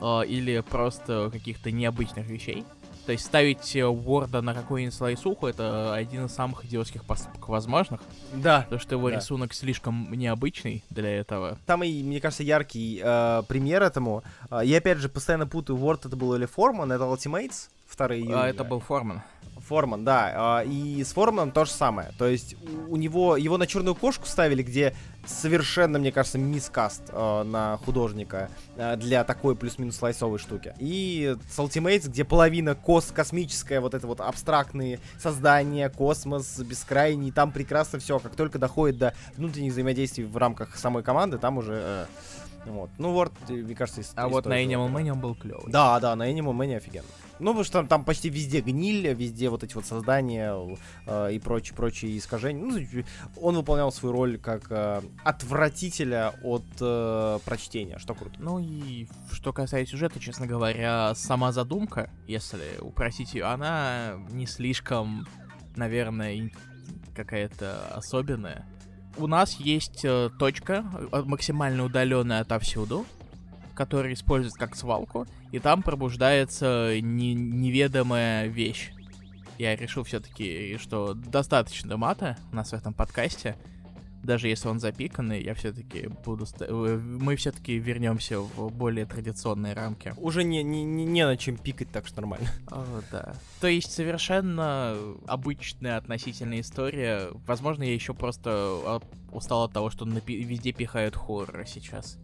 А, 0.00 0.22
Или 0.22 0.60
просто 0.60 1.28
каких-то 1.32 1.70
необычных 1.70 2.26
вещей. 2.26 2.64
То 3.06 3.10
есть 3.12 3.24
ставить 3.24 3.74
э, 3.74 3.84
Ворда 3.84 4.42
на 4.42 4.54
какую-нибудь 4.54 4.94
слайсуху 4.94 5.48
это 5.48 5.92
один 5.92 6.26
из 6.26 6.32
самых 6.34 6.64
идиотских 6.64 7.04
поступков 7.04 7.48
возможных. 7.48 8.00
Да. 8.32 8.60
Потому 8.62 8.80
что 8.80 8.94
его 8.94 9.10
Да. 9.10 9.16
рисунок 9.16 9.54
слишком 9.54 10.08
необычный 10.12 10.84
для 10.88 11.10
этого. 11.10 11.58
Самый, 11.66 12.00
мне 12.04 12.20
кажется, 12.20 12.44
яркий 12.44 13.00
э, 13.02 13.42
пример 13.48 13.82
этому. 13.82 14.22
э, 14.52 14.60
я 14.64 14.78
опять 14.78 14.98
же 14.98 15.08
постоянно 15.08 15.48
путаю, 15.48 15.78
Word 15.80 16.02
это 16.06 16.16
был 16.16 16.32
или 16.36 16.46
Форман, 16.46 16.92
это 16.92 17.02
Ultimates, 17.04 17.70
вторые 17.88 18.24
А 18.34 18.46
это 18.46 18.62
был 18.62 18.78
Форман. 18.78 19.22
Форман, 19.58 20.04
да. 20.04 20.32
а, 20.34 20.60
И 20.64 21.02
с 21.02 21.12
Форманом 21.12 21.50
то 21.50 21.64
же 21.64 21.72
самое. 21.72 22.12
То 22.18 22.26
есть 22.28 22.54
у 22.88 22.96
него 22.96 23.36
его 23.36 23.58
на 23.58 23.66
черную 23.66 23.96
кошку 23.96 24.26
ставили, 24.26 24.62
где 24.62 24.94
совершенно, 25.26 25.98
мне 25.98 26.12
кажется, 26.12 26.38
мискаст 26.38 27.02
э, 27.10 27.42
на 27.44 27.78
художника 27.84 28.50
э, 28.76 28.96
для 28.96 29.24
такой 29.24 29.56
плюс-минус 29.56 29.96
слайсовой 29.96 30.38
штуки. 30.38 30.74
И 30.78 31.36
с 31.50 31.58
Ultimates, 31.58 32.08
где 32.08 32.24
половина 32.24 32.74
кос 32.74 33.12
космическая, 33.14 33.80
вот 33.80 33.94
это 33.94 34.06
вот 34.06 34.20
абстрактные 34.20 35.00
создания, 35.18 35.88
космос, 35.90 36.58
бескрайний, 36.58 37.30
там 37.30 37.52
прекрасно 37.52 37.98
все. 37.98 38.18
Как 38.18 38.34
только 38.34 38.58
доходит 38.58 38.98
до 38.98 39.14
внутренних 39.36 39.72
взаимодействий 39.72 40.24
в 40.24 40.36
рамках 40.36 40.76
самой 40.76 41.02
команды, 41.02 41.38
там 41.38 41.58
уже... 41.58 41.72
э, 41.74 42.06
вот. 42.66 42.90
Ну, 42.98 43.12
Word, 43.14 43.32
э, 43.48 43.52
мне 43.54 43.74
кажется, 43.74 44.00
из- 44.02 44.12
А 44.14 44.26
из 44.28 44.32
вот 44.32 44.46
на 44.46 44.62
Animal 44.62 44.86
оперы. 44.86 45.04
Man 45.04 45.10
он 45.12 45.20
был 45.20 45.34
клевый. 45.34 45.64
Да, 45.72 45.98
да, 46.00 46.14
на 46.16 46.30
Animal 46.30 46.52
Man 46.52 46.76
офигенно. 46.76 47.06
Ну, 47.42 47.48
потому 47.48 47.64
что 47.64 47.72
там, 47.72 47.88
там 47.88 48.04
почти 48.04 48.28
везде 48.28 48.60
гниль, 48.60 49.12
везде 49.14 49.50
вот 49.50 49.64
эти 49.64 49.74
вот 49.74 49.84
создания 49.84 50.54
э, 51.06 51.32
и 51.32 51.40
прочие, 51.40 51.74
прочие 51.74 52.16
искажения. 52.16 52.64
Ну, 52.64 53.04
он 53.40 53.56
выполнял 53.56 53.90
свою 53.90 54.14
роль 54.14 54.38
как 54.38 54.70
э, 54.70 55.02
отвратителя 55.24 56.34
от 56.44 56.62
э, 56.80 57.38
прочтения, 57.44 57.98
что 57.98 58.14
круто. 58.14 58.36
Ну 58.38 58.60
и 58.60 59.08
что 59.32 59.52
касается 59.52 59.90
сюжета, 59.90 60.20
честно 60.20 60.46
говоря, 60.46 61.16
сама 61.16 61.50
задумка, 61.50 62.10
если 62.28 62.78
упросить 62.80 63.34
ее, 63.34 63.46
она 63.46 64.14
не 64.30 64.46
слишком, 64.46 65.26
наверное, 65.74 66.48
какая-то 67.16 67.88
особенная. 67.92 68.64
У 69.16 69.26
нас 69.26 69.54
есть 69.54 70.04
э, 70.04 70.30
точка, 70.38 70.84
э, 71.10 71.22
максимально 71.24 71.82
удаленная 71.86 72.42
отовсюду, 72.42 73.04
которая 73.74 74.12
используется 74.12 74.60
как 74.60 74.76
свалку, 74.76 75.26
и 75.52 75.58
там 75.58 75.82
пробуждается 75.82 76.98
не- 77.00 77.34
неведомая 77.34 78.46
вещь. 78.48 78.90
Я 79.58 79.76
решил 79.76 80.02
все-таки, 80.02 80.76
что 80.78 81.14
достаточно 81.14 81.96
мата 81.96 82.36
у 82.50 82.56
нас 82.56 82.70
в 82.70 82.74
этом 82.74 82.94
подкасте. 82.94 83.56
Даже 84.24 84.46
если 84.46 84.68
он 84.68 84.78
запиканный, 84.78 85.42
я 85.42 85.52
все-таки 85.54 86.08
буду... 86.24 86.46
э, 86.60 86.96
Мы 86.96 87.34
все-таки 87.34 87.76
вернемся 87.78 88.38
в 88.38 88.72
более 88.72 89.04
традиционные 89.04 89.74
рамки. 89.74 90.14
Уже 90.16 90.44
не, 90.44 90.62
не, 90.62 90.84
не, 90.84 91.04
не 91.04 91.26
на 91.26 91.36
чем 91.36 91.56
пикать, 91.56 91.90
так 91.90 92.06
что 92.06 92.20
нормально. 92.20 92.48
О, 92.70 92.84
да. 93.10 93.34
То 93.60 93.66
есть 93.66 93.90
совершенно 93.92 94.96
обычная 95.26 95.96
относительная 95.96 96.60
история. 96.60 97.30
Возможно, 97.46 97.82
я 97.82 97.92
еще 97.92 98.14
просто 98.14 98.50
а, 98.52 99.00
устал 99.32 99.64
от 99.64 99.72
того, 99.72 99.90
что 99.90 100.04
везде 100.06 100.70
пихают 100.72 101.16
хоррор 101.16 101.66
сейчас. 101.66 102.16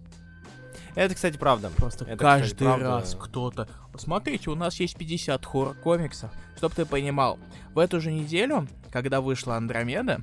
Это, 0.94 1.14
кстати, 1.14 1.36
правда. 1.36 1.70
Просто 1.70 2.04
Это, 2.04 2.16
каждый 2.16 2.46
кстати, 2.54 2.64
правда. 2.64 2.84
раз 2.88 3.16
кто-то... 3.18 3.68
Смотрите, 3.96 4.50
у 4.50 4.54
нас 4.54 4.78
есть 4.80 4.96
50 4.96 5.44
хоррор-комиксов. 5.44 6.30
Чтоб 6.56 6.74
ты 6.74 6.84
понимал, 6.86 7.38
в 7.74 7.78
эту 7.78 8.00
же 8.00 8.12
неделю, 8.12 8.66
когда 8.90 9.20
вышла 9.20 9.56
Андромеда, 9.56 10.22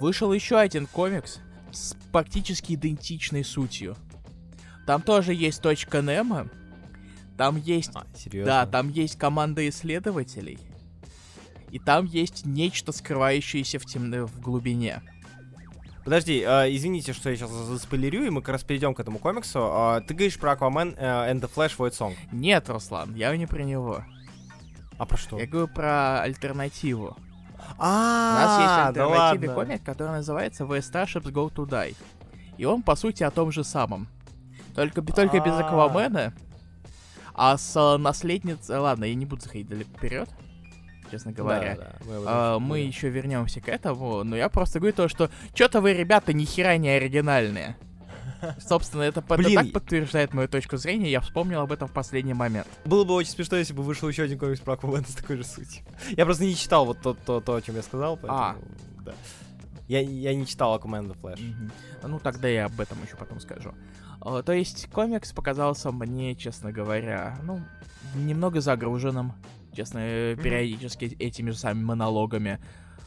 вышел 0.00 0.32
еще 0.32 0.58
один 0.58 0.86
комикс 0.86 1.38
с 1.72 1.94
практически 2.12 2.74
идентичной 2.74 3.44
сутью. 3.44 3.96
Там 4.86 5.02
тоже 5.02 5.34
есть 5.34 5.62
точка 5.62 6.00
Немо, 6.00 6.48
там 7.36 7.56
есть 7.56 7.90
А, 7.94 8.06
серьезно? 8.16 8.52
да, 8.52 8.66
там 8.66 8.88
есть 8.88 9.18
команда 9.18 9.68
исследователей. 9.68 10.58
И 11.70 11.78
там 11.78 12.04
есть 12.06 12.46
нечто, 12.46 12.92
скрывающееся 12.92 13.78
в 13.78 13.84
темной 13.84 14.24
в 14.24 14.40
глубине. 14.40 15.02
Подожди, 16.06 16.40
э, 16.46 16.72
извините, 16.72 17.12
что 17.12 17.30
я 17.30 17.36
сейчас 17.36 17.50
заспойлерю, 17.50 18.24
и 18.24 18.30
мы 18.30 18.40
как 18.40 18.50
раз 18.50 18.62
перейдем 18.62 18.94
к 18.94 19.00
этому 19.00 19.18
комиксу. 19.18 19.58
А, 19.60 20.00
ты 20.02 20.14
говоришь 20.14 20.38
про 20.38 20.52
Aquaman 20.52 20.94
э, 20.96 21.32
and 21.32 21.40
the 21.40 21.50
Flash 21.52 21.76
Void 21.76 21.90
Song. 21.90 22.14
Нет, 22.30 22.68
Руслан, 22.70 23.12
я 23.16 23.36
не 23.36 23.46
про 23.46 23.64
него. 23.64 24.04
А 24.98 25.04
про 25.04 25.16
что? 25.16 25.36
Я 25.36 25.48
говорю 25.48 25.66
про 25.66 26.22
альтернативу. 26.22 27.08
У 27.08 27.74
А, 27.80 28.34
нас 28.34 28.60
есть 28.60 28.94
да 28.94 29.02
альтернативный 29.04 29.48
ладно. 29.48 29.64
комик, 29.66 29.82
который 29.82 30.12
называется 30.12 30.62
The 30.62 30.78
Starships 30.78 31.32
Go 31.32 31.52
to 31.52 31.66
Die. 31.66 31.96
И 32.56 32.64
он, 32.64 32.82
по 32.82 32.94
сути, 32.94 33.24
о 33.24 33.32
том 33.32 33.50
же 33.50 33.64
самом. 33.64 34.06
Только, 34.76 35.02
только 35.02 35.40
без 35.40 35.54
А. 35.54 35.66
Аквамена. 35.66 36.32
А 37.34 37.58
с 37.58 37.74
э, 37.74 37.98
наследницей... 37.98 38.78
Ладно, 38.78 39.06
я 39.06 39.14
не 39.16 39.26
буду 39.26 39.42
заходить 39.42 39.66
далеко 39.66 39.90
вперед, 39.98 40.28
честно 41.10 41.32
говоря. 41.32 41.76
Да, 41.76 41.82
да, 41.82 42.06
мы 42.06 42.24
А, 42.26 42.58
мы 42.58 42.78
еще 42.80 43.08
вернемся 43.08 43.60
к 43.60 43.68
этому, 43.68 44.24
но 44.24 44.36
я 44.36 44.48
просто 44.48 44.78
говорю 44.78 44.94
то, 44.94 45.08
что 45.08 45.30
что-то 45.54 45.80
вы, 45.80 45.92
ребята, 45.92 46.32
ни 46.32 46.44
хера 46.44 46.76
не 46.76 46.88
оригинальные. 46.88 47.76
Собственно, 48.60 49.02
это, 49.02 49.22
Блин, 49.22 49.54
так 49.56 49.72
подтверждает 49.72 50.34
мою 50.34 50.48
точку 50.48 50.76
зрения, 50.76 51.10
я 51.10 51.20
вспомнил 51.20 51.60
об 51.60 51.72
этом 51.72 51.88
в 51.88 51.92
последний 51.92 52.34
момент. 52.34 52.68
Было 52.84 53.04
бы 53.04 53.14
очень 53.14 53.30
смешно, 53.30 53.56
если 53.56 53.72
бы 53.72 53.82
вышел 53.82 54.08
еще 54.08 54.24
один 54.24 54.38
комикс 54.38 54.60
про 54.60 54.74
Аквамена 54.74 55.06
с 55.06 55.14
такой 55.14 55.36
же 55.36 55.44
сутью. 55.44 55.84
Я 56.10 56.24
просто 56.24 56.44
не 56.44 56.54
читал 56.54 56.84
вот 56.84 57.00
то, 57.00 57.14
то, 57.14 57.40
то 57.40 57.54
о 57.54 57.62
чем 57.62 57.76
я 57.76 57.82
сказал, 57.82 58.16
поэтому... 58.16 58.38
А. 58.38 58.56
Да. 59.04 59.12
Я, 59.88 60.00
я 60.00 60.34
не 60.34 60.46
читал 60.46 60.76
the 60.76 61.16
Flash. 61.20 61.40
Мгм. 61.40 61.72
Ну, 62.02 62.18
тогда 62.18 62.48
я 62.48 62.66
об 62.66 62.80
этом 62.80 62.98
еще 63.04 63.16
потом 63.16 63.40
скажу. 63.40 63.72
А, 64.20 64.42
То 64.42 64.52
есть, 64.52 64.90
комикс 64.90 65.32
показался 65.32 65.92
мне, 65.92 66.34
честно 66.34 66.72
говоря, 66.72 67.38
ну, 67.44 67.60
немного 68.14 68.60
загруженным, 68.60 69.32
честно, 69.76 69.98
э, 70.00 70.36
периодически 70.36 71.04
этими 71.18 71.50
же 71.50 71.58
самыми 71.58 71.84
монологами. 71.84 72.58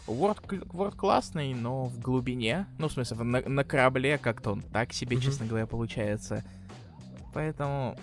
Word, 0.08 0.48
Word 0.72 0.96
классный, 0.96 1.54
но 1.54 1.86
в 1.86 2.00
глубине, 2.00 2.66
ну, 2.78 2.88
в 2.88 2.92
смысле, 2.94 3.18
на, 3.18 3.42
на 3.42 3.64
корабле 3.64 4.18
как-то 4.18 4.52
он 4.52 4.62
так 4.62 4.94
себе, 4.94 5.18
Мгм. 5.18 5.26
честно 5.26 5.46
говоря, 5.46 5.66
получается. 5.68 6.44
Поэтому 7.34 7.96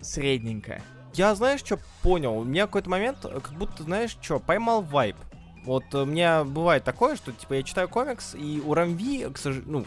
средненько. 0.00 0.80
Я, 1.14 1.34
знаешь, 1.34 1.60
что 1.60 1.78
понял? 2.02 2.38
У 2.38 2.44
меня 2.44 2.66
какой-то 2.66 2.90
момент, 2.90 3.18
э, 3.24 3.40
как 3.40 3.52
будто, 3.54 3.82
знаешь, 3.84 4.16
что, 4.20 4.40
поймал 4.40 4.82
вайп. 4.82 5.16
Вот 5.64 5.84
э, 5.94 5.98
у 6.02 6.06
меня 6.06 6.42
бывает 6.42 6.82
такое, 6.84 7.14
что, 7.16 7.30
типа, 7.32 7.54
я 7.54 7.62
читаю 7.62 7.88
комикс, 7.88 8.34
и 8.34 8.60
у 8.64 8.74
Рамви, 8.74 9.26
к, 9.32 9.36
сож- 9.38 9.62
ну, 9.66 9.84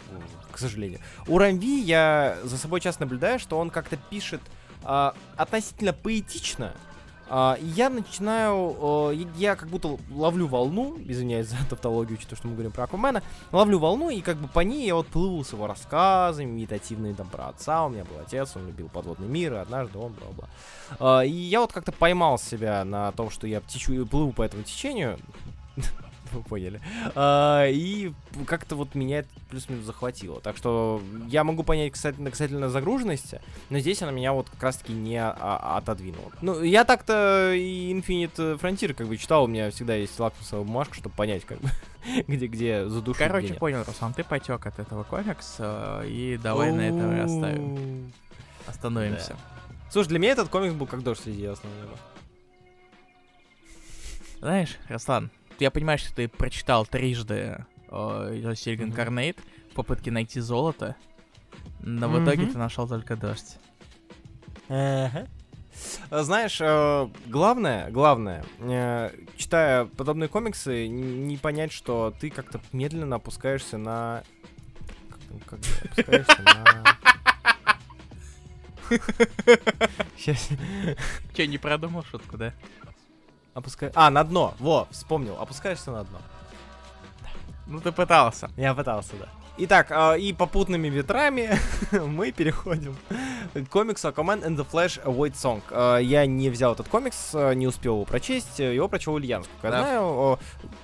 к 0.50 0.58
сожалению, 0.58 1.00
у 1.26 1.36
Рамви 1.38 1.80
я 1.80 2.38
за 2.44 2.56
собой 2.56 2.80
часто 2.80 3.02
наблюдаю, 3.02 3.38
что 3.38 3.58
он 3.58 3.68
как-то 3.70 3.96
пишет 4.08 4.40
а, 4.82 5.14
относительно 5.36 5.92
поэтично, 5.92 6.72
а, 7.28 7.56
и 7.60 7.66
я 7.66 7.90
начинаю, 7.90 9.10
э, 9.10 9.24
я 9.36 9.56
как 9.56 9.68
будто 9.68 9.98
ловлю 10.10 10.46
волну, 10.46 10.96
извиняюсь 11.06 11.48
за 11.48 11.56
тавтологию, 11.70 12.16
учитывая, 12.18 12.36
что 12.38 12.48
мы 12.48 12.54
говорим 12.54 12.72
про 12.72 12.84
Аквамена, 12.84 13.22
ловлю 13.52 13.78
волну, 13.78 14.10
и 14.10 14.20
как 14.20 14.36
бы 14.36 14.48
по 14.48 14.60
ней 14.60 14.86
я 14.86 14.94
вот 14.94 15.08
плыву 15.08 15.42
с 15.42 15.52
его 15.52 15.66
рассказами, 15.66 16.50
медитативные 16.50 17.14
там 17.14 17.28
про 17.28 17.48
отца, 17.48 17.84
у 17.84 17.88
меня 17.88 18.04
был 18.04 18.18
отец, 18.24 18.54
он 18.56 18.66
любил 18.66 18.88
подводный 18.88 19.28
мир, 19.28 19.54
и 19.54 19.56
однажды 19.56 19.98
он, 19.98 20.12
бла-бла. 20.12 20.48
А, 21.00 21.20
И 21.22 21.30
я 21.30 21.60
вот 21.60 21.72
как-то 21.72 21.92
поймал 21.92 22.38
себя 22.38 22.84
на 22.84 23.12
том, 23.12 23.30
что 23.30 23.46
я 23.46 23.60
течу, 23.60 24.06
плыву 24.06 24.32
по 24.32 24.42
этому 24.42 24.62
течению. 24.62 25.18
Вы 26.32 26.42
поняли. 26.42 26.80
А, 27.14 27.66
И 27.68 28.12
как-то 28.46 28.76
вот 28.76 28.94
меня 28.94 29.18
это 29.20 29.28
плюс-минус 29.50 29.84
захватило. 29.84 30.40
Так 30.40 30.56
что 30.56 31.00
я 31.28 31.44
могу 31.44 31.62
понять 31.62 31.92
касательно, 31.92 32.30
касательно 32.30 32.68
загруженности, 32.68 33.40
но 33.70 33.78
здесь 33.78 34.02
она 34.02 34.12
меня 34.12 34.32
вот 34.32 34.48
как 34.50 34.62
раз-таки 34.62 34.92
не 34.92 35.16
а- 35.22 35.76
отодвинула. 35.76 36.32
Ну, 36.42 36.62
я 36.62 36.84
так-то 36.84 37.52
и 37.54 37.92
Infinite 37.92 38.58
Frontier 38.60 38.94
как 38.94 39.06
бы 39.08 39.16
читал, 39.16 39.44
у 39.44 39.46
меня 39.46 39.70
всегда 39.70 39.94
есть 39.94 40.18
лакмусовая 40.18 40.64
бумажка, 40.64 40.94
чтобы 40.94 41.14
понять, 41.14 41.44
как 41.44 41.60
бы, 41.60 41.68
где, 42.26 42.46
где 42.46 42.88
задушить, 42.88 43.18
Короче, 43.26 43.48
нет. 43.50 43.58
понял, 43.58 43.84
Руслан, 43.84 44.12
ты 44.14 44.24
потек 44.24 44.66
от 44.66 44.78
этого 44.78 45.04
комикса, 45.04 46.02
и 46.06 46.38
давай 46.42 46.72
на 46.72 46.80
этом 46.82 47.16
и 47.16 47.20
оставим. 47.20 48.12
Остановимся. 48.66 49.36
Слушай, 49.90 50.08
для 50.08 50.18
меня 50.18 50.32
этот 50.32 50.48
комикс 50.48 50.74
был 50.74 50.86
как 50.86 51.02
дождь 51.02 51.22
среди 51.22 51.42
ясного 51.42 51.72
неба. 51.76 51.96
Знаешь, 54.40 54.76
Руслан, 54.88 55.30
я 55.58 55.70
понимаю, 55.70 55.98
что 55.98 56.14
ты 56.14 56.28
прочитал 56.28 56.86
трижды 56.86 57.64
э, 57.90 58.54
Сильган. 58.56 58.92
Карнейт 58.92 59.38
в 59.70 59.74
попытке 59.74 60.10
найти 60.10 60.40
золото, 60.40 60.96
но 61.80 62.08
в 62.08 62.22
итоге 62.22 62.46
ты 62.46 62.58
нашел 62.58 62.88
только 62.88 63.16
дождь. 63.16 63.58
А, 64.68 65.26
Знаешь, 66.10 66.58
э, 66.60 67.08
главное, 67.26 67.90
главное, 67.90 68.44
э, 68.58 69.10
читая 69.36 69.84
подобные 69.84 70.28
комиксы, 70.28 70.88
не 70.88 71.36
понять, 71.36 71.72
что 71.72 72.14
ты 72.18 72.30
как-то 72.30 72.60
медленно 72.72 73.16
опускаешься 73.16 73.78
на... 73.78 74.22
Как, 75.46 75.60
опускаешься 75.84 76.42
на... 76.42 76.84
Щас. 80.18 80.48
Че, 81.34 81.46
не 81.46 81.58
продумал 81.58 82.04
шутку, 82.04 82.36
да? 82.36 82.54
Опускай... 83.56 83.90
А, 83.94 84.10
на 84.10 84.22
дно. 84.22 84.52
Во, 84.58 84.86
вспомнил. 84.90 85.40
Опускаешься 85.40 85.90
на 85.90 86.04
дно. 86.04 86.18
Ну 87.66 87.80
ты 87.80 87.90
пытался. 87.90 88.50
Я 88.58 88.74
пытался, 88.74 89.14
да. 89.18 89.28
Итак, 89.56 89.86
а, 89.90 90.12
и 90.14 90.34
попутными 90.34 90.88
ветрами 90.88 91.58
мы 91.92 92.32
переходим 92.32 92.94
комикс 93.70 94.04
Aquaman 94.04 94.44
and 94.44 94.56
the 94.56 94.66
Flash 94.70 95.02
White 95.04 95.32
Song. 95.32 95.62
Э, 95.70 95.98
Я 96.02 96.26
не 96.26 96.50
взял 96.50 96.74
этот 96.74 96.88
комикс, 96.88 97.30
э, 97.32 97.54
не 97.54 97.66
успел 97.66 97.94
его 97.94 98.04
прочесть, 98.04 98.58
его 98.58 98.88
прочел 98.88 99.16
Ильян, 99.18 99.42
сколько 99.44 99.68
я 99.68 99.70
Да. 99.70 99.78
знаю. 99.80 100.38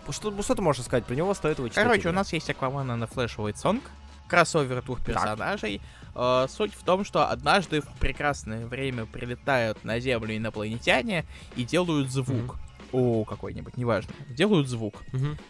Э, 0.09 0.13
Что, 0.13 0.43
что 0.43 0.55
ты 0.55 0.63
можешь 0.63 0.83
сказать 0.87 1.05
про 1.05 1.15
него, 1.15 1.35
стоит 1.35 1.59
его 1.59 1.69
читать? 1.69 1.85
Короче, 1.85 2.09
у 2.09 2.13
нас 2.13 2.33
есть 2.33 2.49
Акваман 2.49 2.87
на 2.87 3.05
Flash 3.05 3.37
White 3.37 3.57
Song, 3.63 3.83
кроссовер 4.29 4.81
двух 4.83 5.03
персонажей. 5.05 5.83
Э, 6.15 6.47
Суть 6.49 6.75
в 6.75 6.85
том, 6.85 7.05
что 7.05 7.29
однажды 7.29 7.81
в 7.81 7.89
прекрасное 7.99 8.67
время 8.67 9.07
прилетают 9.07 9.85
на 9.85 9.99
Землю 10.01 10.37
инопланетяне 10.37 11.25
и 11.57 11.65
делают 11.65 12.11
звук. 12.11 12.57
О, 12.93 13.25
какой-нибудь, 13.25 13.79
неважно. 13.79 14.13
Делают 14.29 14.69
звук. 14.69 15.03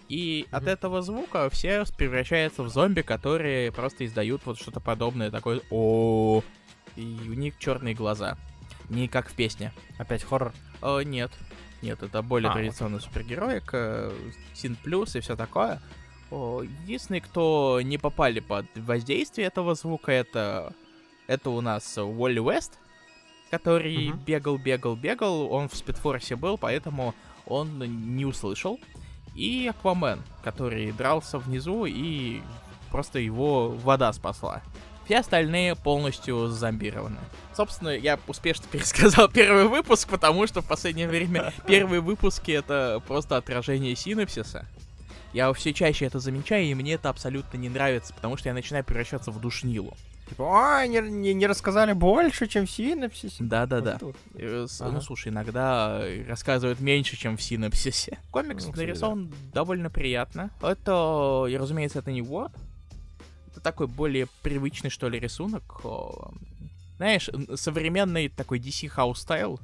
И 0.08 0.46
от 0.52 0.66
этого 0.68 1.02
звука 1.02 1.50
все 1.50 1.84
превращаются 1.96 2.62
в 2.62 2.68
зомби, 2.68 3.00
которые 3.02 3.72
просто 3.72 4.06
издают 4.06 4.42
вот 4.44 4.58
что-то 4.58 4.78
подобное, 4.78 5.30
такое 5.30 5.60
о 5.70 6.42
И 6.94 7.02
у 7.28 7.32
них 7.32 7.58
черные 7.58 7.94
глаза. 7.94 8.36
Не 8.88 9.08
как 9.08 9.28
в 9.28 9.34
песне. 9.34 9.72
Опять 9.98 10.22
хоррор. 10.22 10.52
Э, 10.82 11.02
нет. 11.04 11.32
Нет, 11.80 12.00
это 12.00 12.22
более 12.22 12.50
А, 12.50 12.54
традиционный 12.54 13.00
супергероик, 13.00 13.74
Син 14.54 14.76
Плюс 14.76 15.16
и 15.16 15.20
все 15.20 15.34
такое. 15.34 15.80
Единственные, 16.32 17.20
кто 17.20 17.80
не 17.82 17.98
попали 17.98 18.40
под 18.40 18.66
воздействие 18.76 19.46
этого 19.48 19.74
звука, 19.74 20.12
это, 20.12 20.72
это 21.26 21.50
у 21.50 21.60
нас 21.60 21.98
Уолли 21.98 22.38
Уэст, 22.38 22.78
который 23.50 24.08
Мгм. 24.08 24.18
бегал, 24.24 24.56
бегал, 24.58 24.96
бегал. 24.96 25.52
Он 25.52 25.68
в 25.68 25.74
спидфорсе 25.74 26.36
был, 26.36 26.56
поэтому 26.56 27.14
он 27.46 27.78
не 28.16 28.24
услышал. 28.24 28.80
И 29.34 29.66
Аквамен, 29.68 30.22
который 30.42 30.92
дрался 30.92 31.38
внизу 31.38 31.84
и 31.86 32.40
просто 32.90 33.18
его 33.18 33.68
вода 33.70 34.12
спасла. 34.12 34.62
Все 35.04 35.18
остальные 35.18 35.74
полностью 35.74 36.48
зомбированы. 36.48 37.18
Собственно, 37.54 37.90
я 37.90 38.18
успешно 38.26 38.66
пересказал 38.72 39.28
первый 39.28 39.68
выпуск, 39.68 40.08
потому 40.08 40.46
что 40.46 40.62
в 40.62 40.66
последнее 40.66 41.08
время 41.08 41.52
первые 41.66 42.00
выпуски 42.00 42.52
это 42.52 43.02
просто 43.06 43.36
отражение 43.36 43.96
синапсиса. 43.96 44.66
Я 45.32 45.52
все 45.52 45.72
чаще 45.72 46.04
это 46.06 46.18
замечаю, 46.18 46.64
и 46.66 46.74
мне 46.74 46.94
это 46.94 47.08
абсолютно 47.08 47.56
не 47.56 47.68
нравится, 47.68 48.12
потому 48.14 48.36
что 48.36 48.48
я 48.48 48.54
начинаю 48.54 48.84
превращаться 48.84 49.30
в 49.30 49.40
душнилу. 49.40 49.96
Типа, 50.28 50.78
а, 50.80 50.86
не, 50.86 51.00
не- 51.00 51.34
не 51.34 51.46
рассказали 51.46 51.92
больше, 51.92 52.46
чем 52.46 52.66
в 52.66 52.70
синапсисе. 52.70 53.42
Э, 54.34 54.66
с- 54.68 54.80
Ага. 54.80 54.92
Ну, 54.92 55.00
слушай, 55.00 55.28
иногда 55.28 56.00
э, 56.02 56.24
рассказывают 56.26 56.80
меньше, 56.80 57.16
чем 57.16 57.36
в 57.36 57.42
синапсисе. 57.42 58.18
Комикс 58.30 58.66
Ну, 58.66 58.72
нарисован 58.76 59.32
довольно 59.52 59.90
приятно. 59.90 60.50
Это, 60.62 61.46
и, 61.48 61.56
разумеется, 61.56 61.98
это 61.98 62.12
не 62.12 62.20
Word. 62.20 62.52
Это 63.50 63.60
такой 63.60 63.86
более 63.88 64.26
привычный, 64.42 64.88
что 64.90 65.08
ли, 65.08 65.18
рисунок. 65.18 65.84
О, 65.84 66.32
Знаешь, 66.96 67.28
современный 67.56 68.28
такой 68.28 68.58
DC 68.58 68.90
House 68.96 69.16
стайл. 69.16 69.60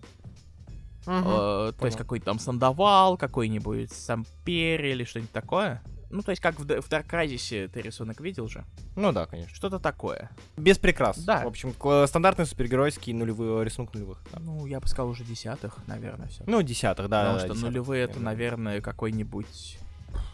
Мгм. 1.08 1.26
Э, 1.26 1.72
то 1.72 1.86
есть 1.86 1.96
какой-то 1.96 2.26
там 2.26 2.38
Сандовал, 2.38 3.16
какой-нибудь 3.16 3.90
Сампер 3.90 4.84
или 4.84 5.04
что-нибудь 5.04 5.32
такое. 5.32 5.82
Ну, 6.10 6.22
то 6.22 6.30
есть 6.30 6.40
как 6.40 6.58
в, 6.58 6.64
в 6.64 6.88
Dark 6.90 7.06
Crisis 7.06 7.68
ты 7.68 7.80
рисунок 7.80 8.20
видел 8.20 8.48
же? 8.48 8.64
Ну 8.96 9.12
да, 9.12 9.26
конечно. 9.26 9.54
Что-то 9.54 9.78
такое. 9.78 10.30
Без 10.56 10.78
прикрас. 10.78 11.18
Да. 11.18 11.44
В 11.44 11.46
общем, 11.46 11.72
к- 11.72 12.06
стандартный 12.06 12.46
супергеройский 12.46 13.12
нулевой 13.12 13.64
рисунок 13.64 13.94
нулевых. 13.94 14.22
да. 14.32 14.38
Ну, 14.40 14.66
я 14.66 14.80
бы 14.80 14.86
сказал, 14.86 15.08
уже 15.10 15.24
десятых, 15.24 15.78
наверное, 15.86 16.28
все. 16.28 16.44
Ну, 16.46 16.62
десятых, 16.62 17.08
да. 17.08 17.20
Потому 17.20 17.34
да, 17.34 17.40
что 17.40 17.48
десятых, 17.48 17.70
нулевые 17.70 18.04
это, 18.04 18.20
наверное, 18.20 18.80
какой-нибудь... 18.80 19.78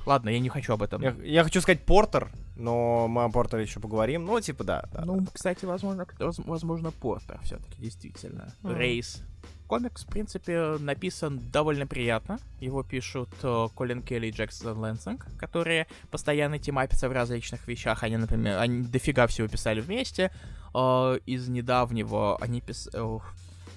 Ладно, 0.06 0.28
я 0.28 0.38
не 0.38 0.48
хочу 0.48 0.72
об 0.74 0.82
этом. 0.82 1.02
Я, 1.02 1.16
я 1.22 1.44
хочу 1.44 1.60
сказать 1.60 1.84
Портер, 1.84 2.30
но 2.56 3.08
мы 3.08 3.24
о 3.24 3.28
Портере 3.30 3.62
еще 3.62 3.80
поговорим. 3.80 4.24
Ну, 4.26 4.40
типа, 4.40 4.62
да. 4.62 4.88
да, 4.92 5.04
ну, 5.04 5.20
да. 5.20 5.26
кстати, 5.32 5.64
возможно, 5.64 6.06
возможно, 6.18 6.90
Портер 6.92 7.40
все-таки 7.42 7.80
действительно. 7.80 8.52
Мгм. 8.62 8.76
Рейс. 8.76 9.22
Комикс, 9.66 10.04
в 10.04 10.08
принципе, 10.08 10.76
написан 10.78 11.40
довольно 11.50 11.86
приятно. 11.86 12.38
Его 12.60 12.82
пишут 12.82 13.30
э, 13.42 13.68
Колин 13.74 14.02
Келли 14.02 14.26
и 14.26 14.30
Джексон 14.30 14.78
Лэнсинг, 14.78 15.26
которые 15.38 15.86
постоянно 16.10 16.58
team-up 16.58 16.85
ятся 16.85 17.08
в 17.08 17.12
различных 17.12 17.66
вещах. 17.66 18.02
Они, 18.02 18.16
например, 18.16 18.58
они 18.58 18.82
дофига 18.82 19.26
всего 19.26 19.48
писали 19.48 19.80
вместе. 19.80 20.30
Э, 20.74 21.18
из 21.26 21.48
недавнего 21.48 22.36
они 22.40 22.60
писали... 22.60 23.20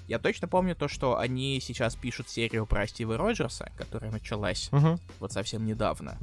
Я 0.06 0.18
точно 0.18 0.48
помню 0.48 0.74
то, 0.74 0.88
что 0.88 1.18
они 1.18 1.60
сейчас 1.60 1.94
пишут 1.96 2.28
серию 2.30 2.64
про 2.66 2.86
Стива 2.86 3.16
Роджерса, 3.18 3.70
которая 3.76 4.10
началась 4.10 4.70
Мгм, 4.72 4.98
вот 5.20 5.32
совсем 5.32 5.66
недавно. 5.66 6.16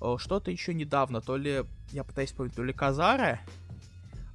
Э, 0.00 0.16
Что-то 0.18 0.50
еще 0.50 0.72
недавно, 0.72 1.20
то 1.20 1.36
ли, 1.36 1.64
я 1.92 2.04
пытаюсь 2.04 2.30
вспомнить, 2.30 2.54
то 2.54 2.62
ли 2.64 2.72
Казара, 2.72 3.40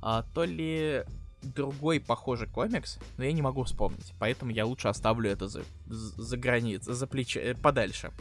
то 0.02 0.44
ли 0.44 1.04
другой 1.46 2.00
похожий 2.00 2.48
комикс, 2.48 2.98
но 3.18 3.24
я 3.24 3.32
не 3.32 3.42
могу 3.42 3.64
вспомнить. 3.64 4.14
Поэтому 4.20 4.52
я 4.52 4.66
лучше 4.66 4.88
оставлю 4.88 5.30
это 5.30 5.48
за, 5.48 5.64
за, 5.88 6.22
за 6.22 6.38
границей, 6.38 6.94
за 6.94 7.08
плеча, 7.08 7.40
э, 7.40 7.56
подальше. 7.56 8.12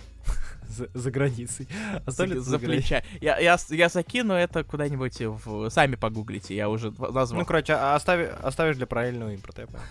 За, 0.66 0.88
за 0.94 1.10
границей. 1.10 1.68
За, 1.92 2.02
Оставлю 2.06 2.36
это 2.40 2.42
за 2.50 2.58
границей. 2.58 3.00
плеча. 3.00 3.04
Я, 3.20 3.38
я, 3.38 3.58
я 3.68 3.88
закину 3.88 4.32
это 4.32 4.64
куда-нибудь 4.64 5.20
в... 5.20 5.68
Сами 5.70 5.96
погуглите, 5.96 6.56
я 6.56 6.68
уже 6.70 6.90
назвал. 6.90 7.40
Ну, 7.40 7.46
короче, 7.46 7.74
а- 7.74 7.94
остави, 7.94 8.24
оставишь 8.42 8.76
для 8.76 8.86
правильного 8.86 9.30
импорта, 9.34 9.62
я 9.62 9.66
понял. 9.66 9.84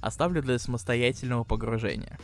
Оставлю 0.00 0.42
для 0.42 0.58
самостоятельного 0.58 1.44
погружения. 1.44 2.18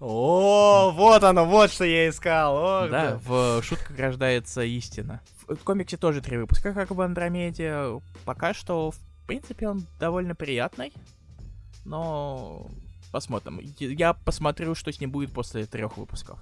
О, 0.00 0.90
вот 0.92 1.22
оно, 1.22 1.44
вот 1.46 1.70
что 1.70 1.84
я 1.84 2.08
искал. 2.08 2.56
ох, 2.56 2.90
да, 2.90 3.20
в 3.24 3.62
шутках 3.62 3.96
рождается 3.96 4.62
истина. 4.64 5.20
В 5.46 5.54
комиксе 5.62 5.96
тоже 5.96 6.20
три 6.20 6.38
выпуска, 6.38 6.72
как 6.74 6.90
в 6.90 7.00
Андромеде. 7.00 8.00
Пока 8.24 8.52
что, 8.52 8.90
в 8.90 8.96
принципе, 9.40 9.68
он 9.68 9.86
довольно 9.98 10.34
приятный. 10.34 10.92
Но 11.84 12.70
посмотрим. 13.10 13.60
Я- 13.78 14.14
посмотрю, 14.14 14.74
что 14.74 14.92
с 14.92 15.00
ним 15.00 15.10
будет 15.10 15.32
после 15.32 15.66
трех 15.66 15.96
выпусков. 15.96 16.38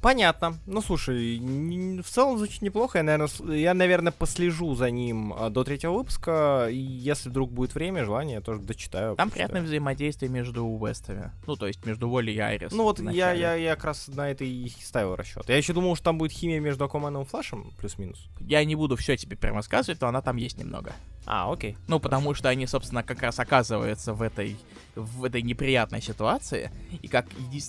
Понятно. 0.00 0.58
Ну, 0.66 0.80
слушай, 0.80 1.38
в 1.38 2.08
целом 2.08 2.38
звучит 2.38 2.62
неплохо. 2.62 2.98
Я, 2.98 3.04
наверное, 3.04 3.56
я, 3.56 3.74
наверное, 3.74 4.12
послежу 4.12 4.74
за 4.74 4.90
ним 4.90 5.34
а, 5.34 5.50
до 5.50 5.62
третьего 5.62 5.92
выпуска. 5.92 6.68
И 6.70 6.76
если 6.76 7.28
вдруг 7.28 7.52
будет 7.52 7.74
время, 7.74 8.04
желание, 8.04 8.36
я 8.36 8.40
тоже 8.40 8.60
дочитаю. 8.62 9.16
Там 9.16 9.28
почитаю. 9.28 9.48
приятное 9.48 9.62
взаимодействие 9.62 10.30
между 10.30 10.64
Уэстами. 10.64 11.32
Ну, 11.46 11.56
то 11.56 11.66
есть 11.66 11.84
между 11.84 12.08
Волей 12.08 12.34
и 12.34 12.38
Айрис. 12.38 12.72
Ну 12.72 12.84
вот 12.84 13.00
я, 13.00 13.32
я, 13.32 13.54
я 13.54 13.74
как 13.74 13.84
раз 13.84 14.08
на 14.08 14.30
это 14.30 14.44
и 14.44 14.68
ставил 14.68 15.16
расчет. 15.16 15.48
Я 15.48 15.56
еще 15.56 15.72
думал, 15.74 15.94
что 15.96 16.06
там 16.06 16.18
будет 16.18 16.32
химия 16.32 16.60
между 16.60 16.84
Акваменом 16.84 17.22
и 17.22 17.26
Флашем, 17.26 17.72
плюс-минус. 17.78 18.26
Я 18.40 18.64
не 18.64 18.76
буду 18.76 18.96
все 18.96 19.16
тебе 19.16 19.36
прям 19.36 19.56
рассказывать, 19.56 20.00
но 20.00 20.08
она 20.08 20.22
там 20.22 20.36
есть 20.36 20.56
немного. 20.56 20.94
А, 21.26 21.52
окей. 21.52 21.76
Ну, 21.86 22.00
потому 22.00 22.34
что 22.34 22.48
они, 22.48 22.66
собственно, 22.66 23.02
как 23.02 23.22
раз 23.22 23.38
оказываются 23.38 24.14
в 24.14 24.22
этой, 24.22 24.56
в 24.94 25.24
этой 25.24 25.42
неприятной 25.42 26.00
ситуации. 26.00 26.70
И 27.02 27.08
как, 27.08 27.26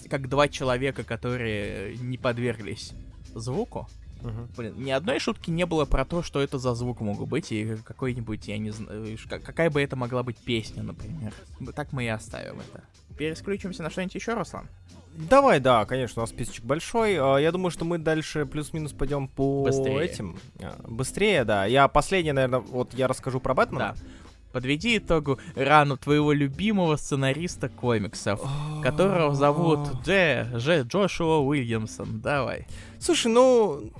как 0.10 0.30
два 0.30 0.48
человека, 0.48 1.04
которые 1.04 1.98
не 1.98 2.18
подверглись 2.22 2.94
звуку. 3.36 3.88
Мгм. 4.22 4.48
Блин, 4.56 4.76
ни 4.78 4.92
одной 4.92 5.20
шутки 5.20 5.50
не 5.50 5.66
было 5.66 5.86
про 5.86 6.06
то, 6.06 6.22
что 6.22 6.42
это 6.42 6.60
за 6.60 6.76
звук 6.76 7.02
могут 7.02 7.28
быть, 7.28 7.52
и 7.52 7.76
какой-нибудь, 7.84 8.48
я 8.48 8.58
не 8.60 8.70
знаю, 8.70 9.18
как- 9.28 9.42
какая 9.44 9.70
бы 9.72 9.82
это 9.82 9.96
могла 9.96 10.22
быть 10.22 10.38
песня, 10.38 10.84
например. 10.84 11.34
Так 11.76 11.92
мы 11.92 12.04
и 12.06 12.08
оставим 12.08 12.60
это. 12.60 12.84
Пересключимся 13.18 13.82
на 13.84 13.90
что-нибудь 13.90 14.14
еще, 14.16 14.34
Руслан? 14.36 14.68
Давай, 15.16 15.60
да, 15.60 15.86
конечно, 15.86 16.22
у 16.22 16.24
нас 16.24 16.30
списочек 16.30 16.64
большой. 16.64 17.18
А, 17.20 17.38
Я 17.38 17.52
думаю, 17.52 17.72
что 17.72 17.84
мы 17.84 17.98
дальше 17.98 18.46
плюс-минус 18.46 18.94
пойдем 18.94 19.28
по 19.28 19.64
Быстрее. 19.64 20.02
этим. 20.04 20.38
А, 20.62 20.80
Быстрее, 20.88 21.44
да. 21.44 21.66
Я 21.66 21.88
последний, 21.88 22.32
наверное, 22.32 22.60
вот 22.60 22.94
я 22.94 23.08
расскажу 23.08 23.40
про 23.42 23.54
Бэтмена. 23.54 23.96
Да. 23.98 24.06
Подведи 24.52 24.98
итогу 24.98 25.40
рану 25.56 25.98
твоего 25.98 26.32
любимого 26.34 26.96
сценариста 26.96 27.70
комиксов, 27.70 28.42
которого 28.84 29.34
зовут 29.34 29.80
Дж. 30.06 30.60
Ж. 30.60 30.84
Джошуа 30.84 31.40
Уильямсон. 31.40 32.20
Давай. 32.22 32.68
Слушай, 33.00 33.32
ну, 33.32 33.92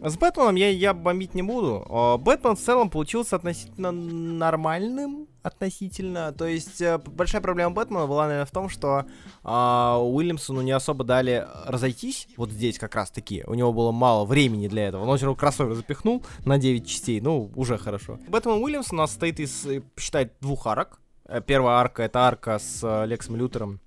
с 0.00 0.16
Бэтменом 0.16 0.56
я, 0.56 0.70
я 0.70 0.94
бомбить 0.94 1.34
не 1.34 1.42
буду. 1.42 1.86
А, 1.88 2.16
Бэтмен 2.18 2.56
в 2.56 2.60
целом 2.60 2.90
получился 2.90 3.36
относительно 3.36 3.92
нормальным, 3.92 5.27
относительно. 5.48 6.32
То 6.32 6.46
есть 6.46 6.80
э, 6.80 6.98
большая 6.98 7.40
проблема 7.40 7.74
Бэтмена 7.74 8.06
была, 8.06 8.26
наверное, 8.26 8.46
в 8.46 8.50
том, 8.50 8.68
что 8.68 9.04
а, 9.42 9.98
Уильямсону 10.00 10.62
не 10.62 10.72
особо 10.72 11.04
дали 11.04 11.46
разойтись. 11.66 12.28
Вот 12.36 12.50
здесь 12.50 12.78
как 12.78 12.94
раз 12.94 13.10
таки. 13.10 13.44
У 13.46 13.54
него 13.54 13.72
было 13.72 13.92
мало 13.92 14.24
времени 14.24 14.68
для 14.68 14.88
этого. 14.88 15.02
Он 15.02 15.08
равно 15.10 15.34
кроссовер 15.34 15.74
запихнул 15.74 16.24
на 16.44 16.58
9 16.58 16.86
частей. 16.86 17.20
Ну, 17.20 17.50
уже 17.56 17.78
хорошо. 17.78 18.18
Бэтмен 18.28 18.62
Уильямсон 18.62 18.98
у 18.98 19.02
нас 19.02 19.10
состоит 19.10 19.40
из, 19.40 19.66
э, 19.66 19.82
считай, 19.98 20.30
двух 20.40 20.66
арок. 20.66 21.00
Э, 21.26 21.40
Первая 21.40 21.76
арка— 21.76 22.02
это 22.04 22.20
арка 22.20 22.58
с 22.58 22.80
э, 22.82 23.06
Лексом 23.06 23.36
Лютером 23.36 23.80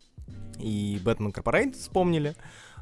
и 0.60 1.00
Бэтмен 1.04 1.32
Корпорейт, 1.32 1.76
вспомнили 1.76 2.36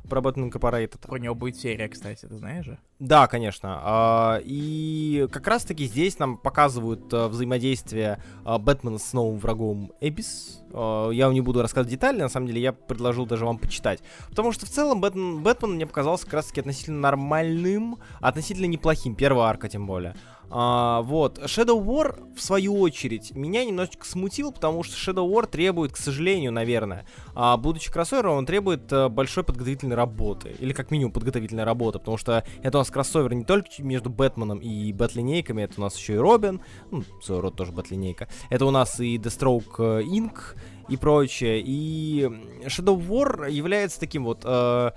про 0.10 0.22
Бэтмен 0.22 0.49
Корпорейт. 0.51 0.99
Про 0.99 1.18
него 1.18 1.36
будет 1.36 1.55
серия, 1.55 1.88
кстати, 1.88 2.26
ты 2.26 2.36
знаешь 2.36 2.66
же? 2.66 2.80
Да, 2.99 3.28
конечно. 3.28 3.80
А, 3.82 4.41
И 4.43 5.28
как 5.32 5.47
раз-таки 5.47 5.86
здесь 5.86 6.20
нам 6.20 6.38
показывают 6.38 7.14
а, 7.14 7.30
взаимодействие 7.30 8.22
а, 8.43 8.57
Бэтмена 8.57 8.97
с 8.97 9.14
новым 9.14 9.38
врагом 9.39 9.93
Эбис. 10.01 10.62
А, 10.74 11.10
Я 11.12 11.26
вам 11.26 11.34
не 11.34 11.41
буду 11.41 11.62
рассказывать 11.62 11.91
детали, 11.91 12.20
на 12.20 12.30
самом 12.30 12.47
деле 12.47 12.62
я 12.62 12.74
предложил 12.74 13.26
даже 13.26 13.45
вам 13.45 13.57
почитать. 13.57 14.01
Потому 14.30 14.51
что 14.51 14.66
в 14.66 14.70
целом 14.70 14.99
Бэтмен, 14.99 15.41
Бэтмен 15.41 15.76
мне 15.76 15.88
показался 15.88 16.26
как 16.26 16.34
раз-таки 16.34 16.60
относительно 16.60 16.99
нормальным, 16.99 17.97
относительно 18.20 18.66
неплохим, 18.66 19.16
первая 19.16 19.47
арка 19.47 19.70
тем 19.70 19.86
более. 19.86 20.16
А, 20.52 21.02
вот. 21.04 21.39
Shadow 21.39 21.84
War, 21.84 22.36
в 22.36 22.41
свою 22.41 22.80
очередь, 22.80 23.36
меня 23.36 23.64
немножечко 23.66 24.06
смутил, 24.06 24.52
потому 24.52 24.84
что 24.84 24.95
Shadow 24.95 25.30
War 25.30 25.47
требует, 25.47 25.91
к 25.91 25.97
сожалению, 25.97 26.52
наверное, 26.52 27.06
а, 27.36 27.58
будучи 27.58 27.91
кроссовером, 27.91 28.38
он 28.38 28.45
требует 28.45 28.91
а, 28.91 29.10
большой 29.10 29.43
подготовительной 29.43 29.95
работы. 29.95 30.56
Или 30.60 30.74
как 30.74 30.91
минимум 30.91 31.12
подготовительной 31.12 31.64
работы, 31.64 32.00
потому 32.00 32.18
что 32.18 32.43
это 32.64 32.78
у 32.78 32.82
нас 32.82 32.89
кроссовер 32.89 33.34
не 33.34 33.43
только 33.43 33.70
между 33.80 34.10
Бэтменом 34.10 34.60
и 34.60 34.91
Бэт-линейками, 34.91 35.62
это 35.62 35.76
у 35.78 35.82
нас 35.82 35.97
еще 35.97 36.16
и 36.16 36.18
Робин, 36.18 36.62
ну, 36.91 37.04
своего 37.22 37.41
рода 37.41 37.58
тоже 37.58 37.72
Бэт-линейка. 37.72 38.28
Это 38.50 38.66
у 38.66 38.72
нас 38.72 39.00
и 39.00 39.18
Deathstroke 39.18 39.76
э, 39.80 40.04
Inc., 40.04 40.56
и 40.89 40.97
прочее. 40.97 41.62
И 41.64 42.28
Shadow 42.66 43.00
War 43.00 43.50
является 43.50 44.00
таким 44.00 44.26
вот 44.26 44.41
э, 44.43 44.91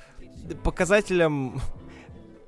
показателем 0.63 1.61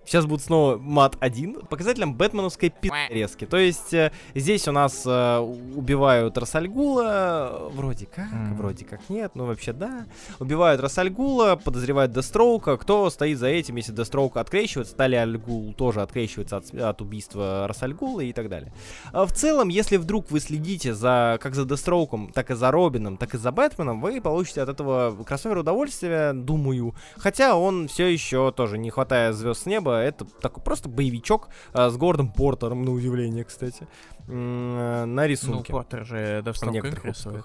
сейчас 0.05 0.27
будет 0.27 0.43
снова 0.43 0.77
мат 0.77 1.17
1, 1.21 1.67
показателем 1.67 2.15
бэтменовской 2.15 2.71
пи***резки. 2.71 3.47
То 3.47 3.57
есть 3.57 3.93
э, 3.95 4.13
здесь 4.35 4.69
у 4.69 4.73
нас 4.73 5.05
э, 5.07 5.39
убивают 5.39 6.37
Рассальгула, 6.39 7.71
вроде 7.73 8.07
как, 8.07 8.33
mm. 8.33 8.55
вроде 8.55 8.85
как 8.85 9.09
нет, 9.09 9.33
ну 9.35 9.47
вообще 9.47 9.73
да. 9.73 10.07
Убивают 10.39 10.81
Рассальгула, 10.81 11.57
подозревают 11.57 12.13
Дестроука. 12.13 12.77
Кто 12.77 13.11
стоит 13.11 13.39
за 13.39 13.49
этим, 13.49 13.77
если 13.77 13.93
Дестроук 13.93 14.37
открещивается, 14.37 14.95
Тали 14.95 15.17
Альгул 15.17 15.73
тоже 15.75 16.03
открещивается 16.03 16.59
от, 16.59 16.75
от 16.75 17.01
убийства 17.01 17.67
Рассальгула 17.69 18.21
и 18.21 18.33
так 18.33 18.49
далее. 18.49 18.73
А 19.13 19.27
в 19.27 19.33
целом, 19.33 19.69
если 19.69 19.97
вдруг 19.97 20.31
вы 20.31 20.41
следите 20.41 20.95
за 20.95 21.39
как 21.41 21.55
за 21.55 21.65
Дестроуком, 21.65 22.33
так 22.33 22.51
и 22.51 22.55
за 22.55 22.71
Робином, 22.71 23.17
так 23.17 23.35
и 23.35 23.39
за 23.39 23.53
Бэтменом, 23.53 24.01
вы 24.01 24.21
получите 24.21 24.63
от 24.63 24.69
этого 24.69 25.17
кроссовер 25.25 25.59
удовольствие, 25.59 26.33
думаю. 26.33 26.95
Хотя 27.17 27.57
он 27.57 27.89
все 27.89 28.07
еще 28.07 28.53
тоже, 28.53 28.79
не 28.79 28.91
хватая 28.91 29.33
звезд 29.33 29.63
с 29.63 29.67
неба, 29.67 29.94
это 30.03 30.25
такой 30.25 30.63
просто 30.63 30.89
боевичок 30.89 31.49
а, 31.73 31.91
с 31.91 31.97
Гордом 31.97 32.33
Портером, 32.33 32.85
на 32.85 32.93
удивление, 32.93 33.45
кстати, 33.45 33.87
на 34.27 35.27
рисунке. 35.27 35.73
Ну, 35.73 35.79
Портер 35.79 36.05
же 36.05 36.43
Девстрок 36.45 36.75
рисует. 37.05 37.45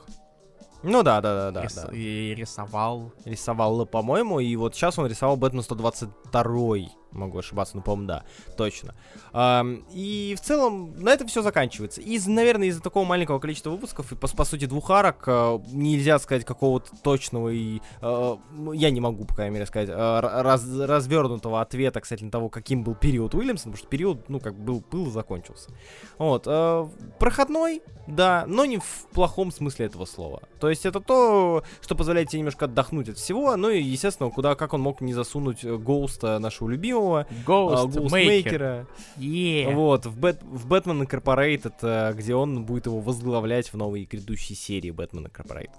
Ну 0.81 1.03
да, 1.03 1.19
да, 1.19 1.35
да, 1.35 1.51
да. 1.51 1.63
Рис- 1.65 1.75
да. 1.87 1.93
И 1.93 2.33
рисовал. 2.33 3.11
Рисовал, 3.25 3.85
по-моему, 3.85 4.39
и 4.39 4.55
вот 4.55 4.75
сейчас 4.75 4.97
он 4.97 5.07
рисовал 5.07 5.35
Бэтмен 5.35 5.61
122 5.61 6.77
могу 7.11 7.39
ошибаться, 7.39 7.75
но, 7.75 7.81
по-моему, 7.81 8.07
да, 8.07 8.23
точно. 8.57 8.95
И 9.91 10.35
в 10.37 10.41
целом 10.41 10.93
на 10.99 11.11
этом 11.11 11.27
все 11.27 11.41
заканчивается. 11.41 12.01
Из, 12.01 12.27
наверное, 12.27 12.67
из-за 12.67 12.81
такого 12.81 13.05
маленького 13.05 13.39
количества 13.39 13.71
выпусков 13.71 14.11
и, 14.11 14.15
по, 14.15 14.27
по 14.27 14.45
сути, 14.45 14.65
двух 14.65 14.89
арок 14.89 15.27
uh, 15.27 15.63
нельзя 15.71 16.19
сказать 16.19 16.45
какого-то 16.45 16.91
точного 17.01 17.49
и, 17.49 17.79
uh, 18.01 18.39
я 18.75 18.89
не 18.91 18.99
могу, 18.99 19.25
по 19.25 19.35
крайней 19.35 19.53
мере, 19.55 19.65
сказать, 19.65 19.89
uh, 19.89 20.19
раз, 20.41 20.67
развернутого 20.67 21.61
ответа, 21.61 22.01
кстати, 22.01 22.23
на 22.23 22.31
того, 22.31 22.49
каким 22.49 22.83
был 22.83 22.95
период 22.95 23.33
Уильямсона, 23.33 23.71
потому 23.71 23.77
что 23.77 23.87
период, 23.87 24.29
ну, 24.29 24.39
как 24.39 24.55
был, 24.55 24.83
был 24.91 25.07
и 25.07 25.11
закончился. 25.11 25.71
Вот. 26.17 26.43
Проходной, 27.19 27.81
да, 28.07 28.45
но 28.47 28.65
не 28.65 28.77
в 28.77 29.07
плохом 29.13 29.51
смысле 29.51 29.85
этого 29.87 30.05
слова. 30.05 30.41
То 30.59 30.69
есть 30.69 30.85
это 30.85 30.99
то, 30.99 31.63
что 31.81 31.95
позволяет 31.95 32.29
тебе 32.29 32.39
немножко 32.39 32.65
отдохнуть 32.65 33.09
от 33.09 33.17
всего, 33.17 33.55
ну 33.55 33.69
и, 33.69 33.81
естественно, 33.81 34.29
куда, 34.29 34.55
как 34.55 34.73
он 34.73 34.81
мог 34.81 35.01
не 35.01 35.13
засунуть 35.13 35.63
Гоуста, 35.63 36.39
нашего 36.39 36.69
любимого, 36.69 36.98
любимого 36.99 37.27
Ghostmaker. 37.45 38.59
Uh, 38.59 38.85
yeah. 39.17 39.73
Вот, 39.73 40.05
в, 40.05 40.19
Бэт, 40.19 40.41
в 40.43 40.71
Batman 40.71 41.07
Incorporated, 41.07 41.73
uh, 41.81 42.13
где 42.13 42.35
он 42.35 42.63
будет 42.63 42.85
его 42.85 42.99
возглавлять 42.99 43.71
в 43.71 43.77
новой 43.77 44.05
грядущей 44.05 44.55
серии 44.55 44.91
Batman 44.91 45.31
Incorporated. 45.31 45.69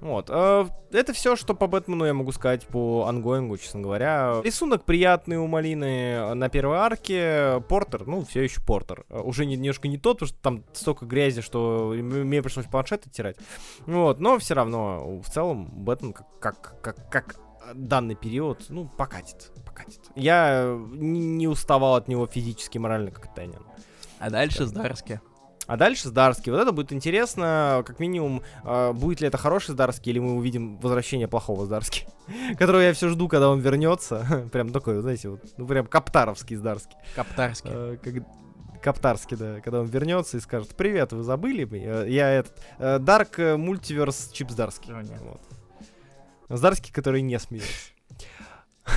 Вот. 0.00 0.28
Э, 0.28 0.66
это 0.92 1.14
все, 1.14 1.36
что 1.36 1.54
по 1.54 1.66
Бэтмену 1.66 2.04
я 2.04 2.12
могу 2.12 2.30
сказать 2.30 2.66
по 2.66 3.06
ongoing 3.08 3.45
у, 3.45 3.56
честно 3.56 3.80
говоря. 3.80 4.42
Рисунок 4.44 4.84
приятный 4.84 5.38
у 5.38 5.46
Малины 5.46 6.34
на 6.34 6.50
первой 6.50 6.76
арке. 6.76 7.62
Портер, 7.68 8.06
ну, 8.06 8.22
все 8.22 8.42
еще 8.42 8.60
Портер. 8.60 9.06
Уже 9.08 9.46
не, 9.46 9.56
немножко 9.56 9.88
не 9.88 9.96
тот, 9.96 10.18
потому 10.18 10.28
что 10.28 10.38
там 10.42 10.64
столько 10.74 11.06
грязи, 11.06 11.40
что 11.40 11.94
мне 11.96 12.42
пришлось 12.42 12.66
планшет 12.66 13.06
оттирать. 13.06 13.38
Вот, 13.86 14.20
но 14.20 14.38
все 14.38 14.52
равно, 14.52 15.20
в 15.22 15.30
целом, 15.30 15.70
Бэтмен 15.72 16.12
как, 16.12 16.26
как, 16.40 16.82
как, 16.82 17.10
как 17.10 17.45
данный 17.74 18.14
период, 18.14 18.66
ну, 18.68 18.88
покатит 18.88 19.52
прокатит. 19.76 20.00
Я 20.14 20.76
не 20.92 21.48
уставал 21.48 21.96
от 21.96 22.08
него 22.08 22.26
физически, 22.26 22.78
морально, 22.78 23.10
как 23.10 23.34
Теннин. 23.34 23.62
А 24.18 24.30
дальше 24.30 24.60
да. 24.60 24.66
с 24.66 24.72
Дарски. 24.72 25.20
А 25.66 25.76
дальше 25.76 26.08
с 26.08 26.10
Дарски. 26.12 26.50
Вот 26.50 26.60
это 26.60 26.72
будет 26.72 26.92
интересно, 26.92 27.82
как 27.84 27.98
минимум, 27.98 28.42
э, 28.64 28.92
будет 28.92 29.20
ли 29.20 29.28
это 29.28 29.36
хороший 29.36 29.74
Дарски, 29.74 30.10
или 30.10 30.20
мы 30.20 30.36
увидим 30.36 30.78
возвращение 30.78 31.28
плохого 31.28 31.66
Дарски, 31.66 32.06
которого 32.58 32.80
я 32.80 32.92
все 32.92 33.08
жду, 33.08 33.28
когда 33.28 33.50
он 33.50 33.60
вернется. 33.60 34.48
прям 34.52 34.70
такой, 34.70 35.00
знаете, 35.00 35.28
вот, 35.28 35.42
ну 35.56 35.66
прям 35.66 35.86
Каптаровский 35.86 36.56
Дарски. 36.56 36.96
Каптарский. 37.14 37.70
Э, 37.72 37.96
как... 38.02 38.14
Каптарский, 38.82 39.36
да, 39.36 39.60
когда 39.60 39.80
он 39.80 39.86
вернется 39.86 40.36
и 40.36 40.40
скажет, 40.40 40.76
привет, 40.76 41.12
вы 41.12 41.24
забыли? 41.24 41.66
Я, 42.08 42.30
этот, 42.30 42.62
э, 42.78 42.98
Дарк 43.00 43.38
Мультиверс 43.38 44.30
Чипс 44.32 44.54
Дарский. 44.54 44.92
Вот. 44.92 45.40
Здарский, 46.48 46.92
который 46.92 47.22
не 47.22 47.38
смеется. 47.38 47.90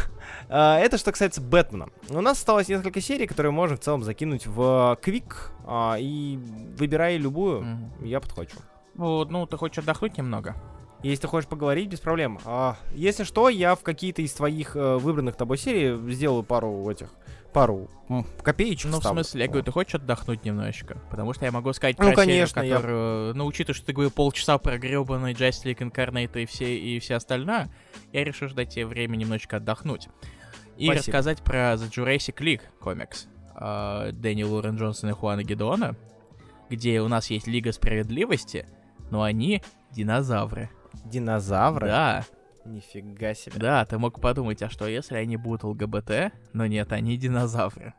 А, 0.51 0.79
это 0.79 0.97
что 0.97 1.11
касается 1.11 1.41
Бэтмена. 1.41 1.89
У 2.09 2.21
нас 2.21 2.39
осталось 2.39 2.67
несколько 2.69 3.01
серий, 3.01 3.27
которые 3.27 3.51
можем 3.51 3.77
в 3.77 3.81
целом 3.81 4.03
закинуть 4.03 4.47
в 4.47 4.97
Квик. 4.99 5.51
А, 5.67 5.95
и 5.99 6.39
выбирай 6.75 7.17
любую, 7.17 7.61
mm-hmm. 7.61 8.07
я 8.07 8.19
подхочу. 8.19 8.57
Вот, 8.95 9.29
ну, 9.29 9.45
ты 9.45 9.57
хочешь 9.57 9.77
отдохнуть 9.77 10.17
немного? 10.17 10.55
Если 11.03 11.21
ты 11.21 11.27
хочешь 11.27 11.47
поговорить, 11.47 11.87
без 11.87 11.99
проблем. 11.99 12.39
А, 12.45 12.77
если 12.95 13.23
что, 13.25 13.47
я 13.47 13.75
в 13.75 13.81
какие-то 13.81 14.23
из 14.23 14.33
твоих 14.33 14.75
э, 14.75 14.97
выбранных 14.97 15.35
тобой 15.35 15.59
серий 15.59 15.95
сделаю 16.11 16.41
пару 16.41 16.89
этих 16.89 17.09
пару 17.51 17.89
копеечек 18.43 18.91
Ну, 18.91 18.99
ставлю. 18.99 19.21
в 19.21 19.25
смысле, 19.25 19.41
я 19.41 19.47
говорю, 19.47 19.63
ты 19.63 19.71
хочешь 19.71 19.95
отдохнуть 19.95 20.43
немножечко? 20.43 20.97
Потому 21.09 21.33
что 21.33 21.45
я 21.45 21.51
могу 21.51 21.71
сказать 21.73 21.97
ну, 21.99 22.07
про 22.07 22.15
конечно, 22.15 22.61
серию, 22.61 22.75
которую... 22.75 23.27
Я... 23.27 23.33
Ну, 23.35 23.45
учитывая, 23.45 23.75
что 23.75 23.85
ты 23.85 23.93
говорил 23.93 24.11
полчаса 24.11 24.57
про 24.57 24.77
гребаный 24.77 25.33
League 25.33 25.77
Incarnate 25.77 26.41
и 26.41 26.45
все, 26.45 26.77
и 26.77 26.99
все 26.99 27.15
остальное, 27.15 27.69
я 28.11 28.23
решил 28.23 28.49
дать 28.49 28.69
тебе 28.69 28.85
время 28.85 29.15
немножечко 29.15 29.57
отдохнуть. 29.57 30.07
И 30.77 30.85
Спасибо. 30.85 30.93
рассказать 30.95 31.41
про 31.43 31.73
The 31.73 31.89
Jurassic 31.89 32.37
League 32.37 32.61
комикс 32.79 33.27
э, 33.59 34.11
Дэнни 34.13 34.43
Лорен 34.43 34.77
Джонсона 34.77 35.11
и 35.11 35.13
Хуана 35.13 35.43
Гедеона, 35.43 35.95
где 36.69 37.01
у 37.01 37.07
нас 37.07 37.29
есть 37.29 37.47
Лига 37.47 37.71
Справедливости, 37.71 38.65
но 39.11 39.23
они 39.23 39.61
динозавры. 39.91 40.69
Динозавры? 41.05 41.87
Да. 41.87 42.25
Нифига 42.65 43.33
себе. 43.33 43.55
Да, 43.57 43.85
ты 43.85 43.97
мог 43.97 44.19
подумать, 44.21 44.61
а 44.61 44.69
что 44.69 44.87
если 44.87 45.15
они 45.15 45.37
будут 45.37 45.63
ЛГБТ, 45.63 46.33
но 46.53 46.65
нет, 46.65 46.91
они 46.91 47.17
динозавры. 47.17 47.93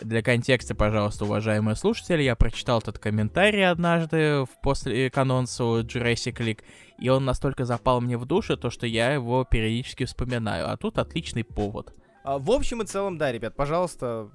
Для 0.00 0.22
контекста, 0.22 0.74
пожалуйста, 0.74 1.24
уважаемые 1.24 1.74
слушатели, 1.74 2.22
я 2.22 2.36
прочитал 2.36 2.80
этот 2.80 2.98
комментарий 2.98 3.66
однажды 3.66 4.44
в 4.44 4.50
после 4.62 5.10
к 5.10 5.16
анонсу 5.16 5.82
Jurassic 5.82 6.36
League, 6.36 6.62
и 6.98 7.08
он 7.08 7.24
настолько 7.24 7.64
запал 7.64 8.00
мне 8.00 8.18
в 8.18 8.26
душу, 8.26 8.56
то 8.56 8.68
что 8.68 8.86
я 8.86 9.12
его 9.12 9.44
периодически 9.44 10.04
вспоминаю. 10.04 10.70
А 10.70 10.76
тут 10.76 10.98
отличный 10.98 11.44
повод. 11.44 11.94
А, 12.24 12.38
в 12.38 12.50
общем 12.50 12.82
и 12.82 12.86
целом, 12.86 13.16
да, 13.16 13.32
ребят, 13.32 13.56
пожалуйста, 13.56 14.30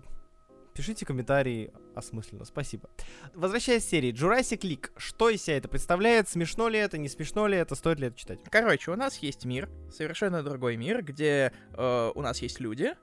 Пишите 0.74 1.05
комментарии 1.05 1.74
осмысленно, 1.95 2.45
спасибо. 2.45 2.89
Возвращаясь 3.34 3.86
к 3.86 3.89
серии, 3.89 4.13
Jurassic 4.13 4.61
League. 4.61 4.89
Что 4.95 5.30
из 5.30 5.43
себя 5.43 5.57
это 5.57 5.67
представляет? 5.67 6.30
Смешно 6.30 6.69
ли 6.69 6.80
это, 6.80 6.97
не 6.97 7.09
смешно 7.09 7.47
ли 7.47 7.57
это, 7.57 7.76
стоит 7.76 7.99
ли 7.99 8.07
это 8.07 8.17
читать? 8.17 8.39
Короче, 8.49 8.91
у 8.91 8.95
нас 8.95 9.17
есть 9.17 9.43
мир, 9.43 9.69
совершенно 9.91 10.43
другой 10.43 10.78
мир, 10.78 11.03
где 11.03 11.51
э, 11.74 12.11
у 12.15 12.22
нас 12.22 12.41
есть 12.41 12.61
люди, 12.61 12.93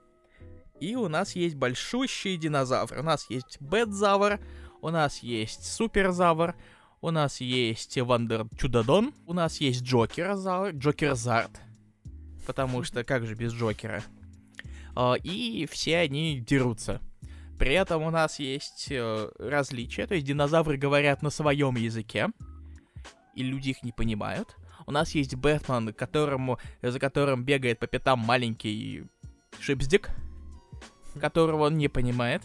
и 0.80 0.96
у 0.96 1.08
нас 1.08 1.36
есть 1.36 1.56
большущий 1.56 2.36
динозавр. 2.38 2.98
У 2.98 3.02
нас 3.02 3.28
есть 3.28 3.60
Бэдзавр, 3.60 4.40
у 4.80 4.88
нас 4.88 5.18
есть 5.18 5.64
Суперзавр, 5.64 6.54
у 7.02 7.10
нас 7.10 7.40
есть 7.40 7.98
Вандер 7.98 8.46
Чудодон, 8.58 9.12
у 9.26 9.34
нас 9.34 9.60
есть 9.60 9.82
Джокер 9.82 10.32
Джокерзард, 10.70 11.50
потому 12.46 12.82
что 12.82 13.04
как 13.04 13.26
же 13.26 13.34
без 13.34 13.52
Джокера? 13.52 14.02
Э, 14.96 15.16
и 15.22 15.66
все 15.70 15.98
они 15.98 16.40
дерутся. 16.40 17.02
При 17.58 17.74
этом 17.74 18.02
у 18.02 18.10
нас 18.10 18.38
есть 18.38 18.86
э, 18.90 19.30
различия, 19.38 20.06
то 20.06 20.14
есть 20.14 20.26
динозавры 20.26 20.76
говорят 20.76 21.22
на 21.22 21.30
своем 21.30 21.74
языке, 21.76 22.28
и 23.34 23.42
люди 23.42 23.70
их 23.70 23.82
не 23.82 23.92
понимают. 23.92 24.56
У 24.86 24.92
нас 24.92 25.14
есть 25.14 25.34
Бэтмен, 25.34 25.92
которому, 25.92 26.58
за 26.82 26.98
которым 27.00 27.44
бегает 27.44 27.78
по 27.78 27.86
пятам 27.86 28.20
маленький 28.20 29.04
Шипздик, 29.60 30.10
которого 31.20 31.66
он 31.66 31.76
не 31.78 31.88
понимает. 31.88 32.42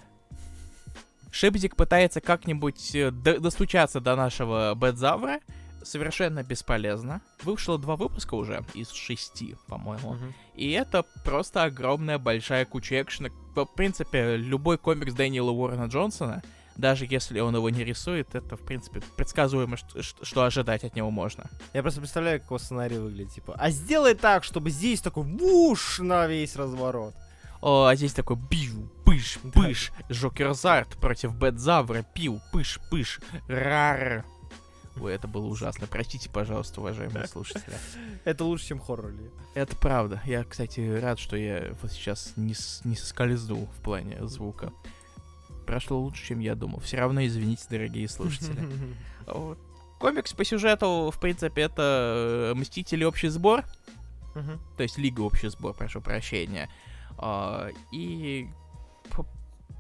Шипздик 1.31 1.75
пытается 1.75 2.19
как-нибудь 2.19 2.95
э, 2.95 3.11
достучаться 3.11 3.99
до 3.99 4.15
нашего 4.15 4.73
Бэтзавра, 4.75 5.39
совершенно 5.83 6.43
бесполезно. 6.43 7.21
Вышло 7.43 7.77
два 7.77 7.95
выпуска 7.95 8.35
уже 8.35 8.63
из 8.73 8.91
шести, 8.91 9.55
по-моему. 9.67 10.11
Угу. 10.11 10.33
И 10.55 10.71
это 10.71 11.03
просто 11.23 11.63
огромная 11.63 12.17
большая 12.17 12.65
куча 12.65 13.01
экшена. 13.01 13.29
В 13.55 13.65
принципе, 13.65 14.37
любой 14.37 14.77
комикс 14.77 15.13
Дэниела 15.13 15.51
Уоррена 15.51 15.85
Джонсона, 15.85 16.43
даже 16.75 17.05
если 17.07 17.39
он 17.39 17.55
его 17.55 17.69
не 17.69 17.83
рисует, 17.83 18.33
это, 18.33 18.57
в 18.57 18.61
принципе, 18.61 19.01
предсказуемо, 19.15 19.77
что, 19.77 20.01
что 20.01 20.43
ожидать 20.43 20.83
от 20.83 20.95
него 20.95 21.11
можно. 21.11 21.49
Я 21.73 21.81
просто 21.81 22.01
представляю, 22.01 22.39
как 22.39 22.49
его 22.49 22.57
сценарий 22.57 22.97
выглядит, 22.97 23.33
типа, 23.33 23.55
а 23.57 23.69
сделай 23.69 24.15
так, 24.15 24.43
чтобы 24.43 24.71
здесь 24.71 25.01
такой 25.01 25.23
буш 25.23 25.99
на 25.99 26.25
весь 26.27 26.55
разворот. 26.55 27.13
О, 27.61 27.85
а 27.85 27.95
здесь 27.95 28.13
такой 28.13 28.35
бью, 28.35 28.89
пы, 29.05 29.13
пыш, 29.13 29.39
пыш, 29.53 29.91
Жокерзард 30.09 30.97
против 30.97 31.35
Бэдзавра, 31.35 32.03
пил, 32.13 32.41
пыш, 32.51 32.79
пыш, 32.89 33.19
рар. 33.47 34.25
Ой, 34.99 35.13
это 35.13 35.27
было 35.27 35.45
ужасно. 35.47 35.87
Простите, 35.87 36.29
пожалуйста, 36.29 36.79
уважаемые 36.79 37.27
слушатели. 37.27 37.75
Это 38.25 38.43
лучше, 38.45 38.67
чем 38.67 38.79
хоррор. 38.79 39.11
Это 39.55 39.75
правда. 39.75 40.21
Я, 40.25 40.43
кстати, 40.43 40.81
рад, 40.99 41.17
что 41.17 41.35
я 41.35 41.73
вот 41.81 41.91
сейчас 41.91 42.33
не, 42.35 42.53
не 42.83 42.95
соскользнул 42.95 43.67
в 43.77 43.81
плане 43.81 44.17
звука. 44.27 44.71
Прошло 45.65 45.99
лучше, 45.99 46.25
чем 46.27 46.39
я 46.39 46.53
думал. 46.55 46.79
Все 46.79 46.97
равно 46.97 47.25
извините, 47.25 47.65
дорогие 47.69 48.07
слушатели. 48.07 48.59
Вот. 49.25 49.57
Комикс 49.99 50.33
по 50.33 50.43
сюжету, 50.43 51.09
в 51.09 51.17
принципе, 51.19 51.61
это 51.61 52.51
э, 52.51 52.53
Мстители 52.55 53.05
общий 53.05 53.29
сбор, 53.29 53.63
Мгм. 54.35 54.59
то 54.75 54.83
есть 54.83 54.97
Лига 54.97 55.21
общий 55.21 55.47
сбор, 55.47 55.73
прошу 55.73 56.01
прощения. 56.01 56.69
А, 57.17 57.69
И 57.93 58.49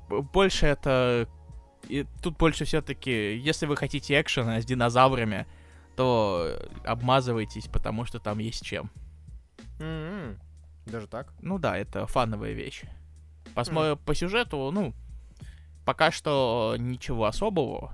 больше 0.09 0.65
это... 0.67 1.27
и 1.87 2.05
тут 2.21 2.37
больше 2.37 2.65
все-таки, 2.65 3.35
если 3.37 3.65
вы 3.65 3.75
хотите 3.75 4.19
экшена 4.19 4.61
с 4.61 4.65
динозаврами, 4.65 5.45
то 5.95 6.59
обмазывайтесь, 6.83 7.67
потому 7.67 8.05
что 8.05 8.19
там 8.19 8.39
есть 8.39 8.63
чем. 8.63 8.89
М-м. 9.79 10.39
Даже 10.85 11.07
так? 11.07 11.33
Ну 11.41 11.59
да, 11.59 11.77
это 11.77 12.07
фановая 12.07 12.53
вещь. 12.53 12.83
Посмотрим 13.53 13.97
по 13.97 14.15
сюжету, 14.15 14.71
ну, 14.71 14.93
пока 15.85 16.11
что 16.11 16.75
ничего 16.77 17.25
особого. 17.25 17.93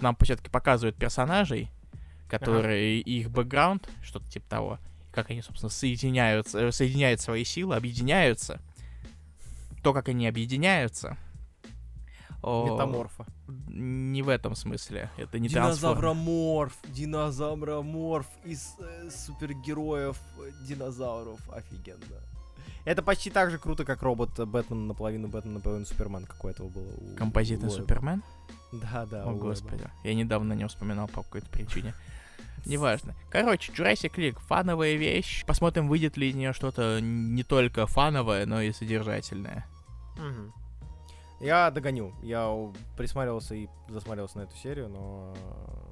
Нам 0.00 0.16
все-таки 0.20 0.48
показывают 0.48 0.96
персонажей, 0.96 1.70
которые 2.28 3.00
и 3.00 3.20
их 3.20 3.30
бэкграунд, 3.30 3.88
что-то 4.02 4.28
типа 4.30 4.48
того, 4.48 4.78
как 5.12 5.30
они, 5.30 5.42
собственно, 5.42 5.70
соединяются, 5.70 6.60
э, 6.60 6.72
соединяют 6.72 7.20
свои 7.20 7.44
силы, 7.44 7.76
объединяются. 7.76 8.60
То, 9.82 9.92
как 9.92 10.08
они 10.08 10.26
объединяются. 10.26 11.16
Метаморфа. 12.42 13.26
Не 13.68 14.22
в 14.22 14.28
этом 14.28 14.54
смысле. 14.54 15.10
Это 15.16 15.38
не. 15.38 15.48
Динозавроморф, 15.48 16.76
динозавроморф 16.88 18.26
из 18.44 18.74
э, 18.78 19.10
супергероев 19.10 20.18
динозавров. 20.66 21.40
Офигенно. 21.50 22.04
Это 22.84 23.02
почти 23.02 23.30
так 23.30 23.50
же 23.50 23.58
круто, 23.58 23.84
как 23.84 24.02
робот 24.02 24.38
Бэтмен 24.38 24.86
наполовину 24.86 25.28
Бэтмен, 25.28 25.54
наполовину 25.54 25.84
Супермен, 25.84 26.24
как 26.24 26.42
у 26.44 26.48
этого 26.48 26.68
было. 26.68 26.86
у- 26.86 27.16
Композитный 27.16 27.68
у. 27.68 27.72
Супермен? 27.72 28.22
Да, 28.72 29.06
да. 29.06 29.24
О, 29.24 29.32
господи. 29.34 29.84
Я 30.04 30.14
недавно 30.14 30.52
не 30.54 30.66
вспоминал 30.66 31.08
по 31.08 31.22
какой-то 31.22 31.48
причине. 31.50 31.94
Неважно. 32.66 33.14
Короче, 33.30 33.72
Jurassic 33.72 34.14
League 34.16 34.38
фановая 34.40 34.94
вещь. 34.96 35.44
Посмотрим, 35.46 35.88
выйдет 35.88 36.16
ли 36.16 36.30
из 36.30 36.34
нее 36.34 36.52
что-то 36.52 37.00
не 37.00 37.42
только 37.42 37.86
фановое, 37.86 38.46
но 38.46 38.60
и 38.60 38.72
содержательное. 38.72 39.66
Мгм. 40.16 40.52
Я 41.40 41.70
догоню. 41.70 42.12
Я 42.22 42.52
присматривался 42.96 43.54
и 43.54 43.68
засматривался 43.88 44.38
на 44.38 44.42
эту 44.42 44.56
серию, 44.56 44.88
но 44.88 45.34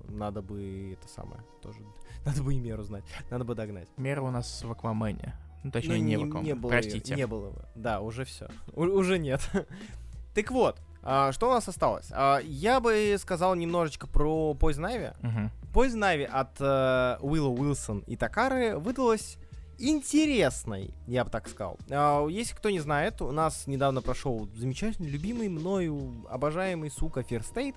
надо 0.08 0.42
бы 0.42 0.92
это 0.98 1.08
самое 1.08 1.40
тоже. 1.62 1.78
Надо 2.24 2.42
бы 2.42 2.54
и 2.54 2.58
меру 2.58 2.82
знать. 2.82 3.04
Надо 3.30 3.44
бы 3.44 3.54
догнать. 3.54 3.88
Мера 3.96 4.20
у 4.22 4.30
нас 4.30 4.64
в 4.64 4.70
Аквамене. 4.72 5.36
Ну, 5.62 5.70
точнее, 5.70 5.98
Ну, 5.98 6.02
не, 6.04 6.16
в 6.16 6.24
Аквамене. 6.24 6.54
было, 6.56 6.70
Простите. 6.70 7.14
Не 7.14 7.26
было. 7.26 7.50
бы. 7.50 7.64
Да, 7.76 8.00
уже 8.00 8.24
все. 8.24 8.48
уже 8.74 9.18
нет. 9.18 9.48
так 10.34 10.50
вот, 10.50 10.80
а, 11.02 11.30
что 11.30 11.48
у 11.48 11.52
нас 11.52 11.68
осталось? 11.68 12.08
А, 12.12 12.40
я 12.40 12.80
бы 12.80 13.14
сказал 13.20 13.54
немножечко 13.54 14.08
про 14.08 14.56
Poison 14.58 14.90
Ivy. 14.92 15.14
Мгм. 15.22 15.50
Poison 15.72 16.00
Ivy 16.00 16.24
от 16.24 16.56
э, 16.60 17.18
Уилла 17.20 17.48
Уилсон 17.50 18.00
и 18.08 18.16
Такары 18.16 18.76
выдалась 18.78 19.38
интересной, 19.78 20.94
я 21.06 21.24
бы 21.24 21.30
так 21.30 21.48
сказал. 21.48 21.78
А, 21.90 22.26
если 22.26 22.54
кто 22.54 22.70
не 22.70 22.80
знает, 22.80 23.20
у 23.22 23.32
нас 23.32 23.66
недавно 23.66 24.02
прошел 24.02 24.48
замечательный, 24.54 25.08
любимый 25.08 25.48
мною, 25.48 26.26
обожаемый, 26.28 26.90
сука, 26.90 27.20
State 27.20 27.74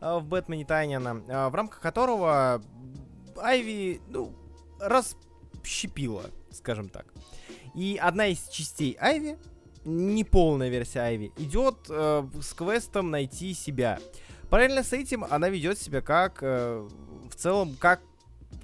э, 0.00 0.18
в 0.18 0.24
Бэтмене 0.24 0.64
Тайняна, 0.64 1.22
э, 1.26 1.48
в 1.48 1.54
рамках 1.54 1.80
которого 1.80 2.62
Айви, 3.36 4.00
ну, 4.08 4.32
расщепила, 4.78 6.24
скажем 6.50 6.88
так. 6.88 7.06
И 7.74 7.98
одна 8.00 8.26
из 8.26 8.48
частей 8.48 8.96
Айви, 9.00 9.38
не 9.84 10.24
полная 10.24 10.68
версия 10.68 11.00
Айви, 11.00 11.32
идет 11.38 11.86
э, 11.88 12.28
с 12.40 12.52
квестом 12.52 13.10
найти 13.10 13.54
себя. 13.54 13.98
Параллельно 14.50 14.82
с 14.82 14.92
этим 14.92 15.24
она 15.24 15.48
ведет 15.48 15.78
себя 15.78 16.02
как, 16.02 16.38
э, 16.42 16.88
в 17.30 17.34
целом, 17.34 17.74
как 17.78 18.00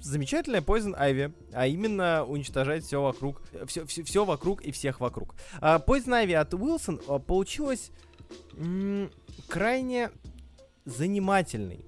замечательная 0.01 0.61
Poison 0.61 0.97
Ivy, 0.99 1.33
а 1.53 1.67
именно 1.67 2.25
уничтожать 2.25 2.83
все 2.83 3.01
вокруг, 3.01 3.41
все, 3.67 3.85
все, 3.85 4.25
вокруг 4.25 4.61
и 4.61 4.71
всех 4.71 4.99
вокруг. 4.99 5.35
А, 5.61 5.79
Poison 5.79 6.25
Ivy 6.25 6.35
от 6.35 6.53
Уилсон 6.53 7.01
а, 7.07 7.19
получилась 7.19 7.91
м, 8.57 9.11
крайне 9.47 10.11
занимательной. 10.85 11.85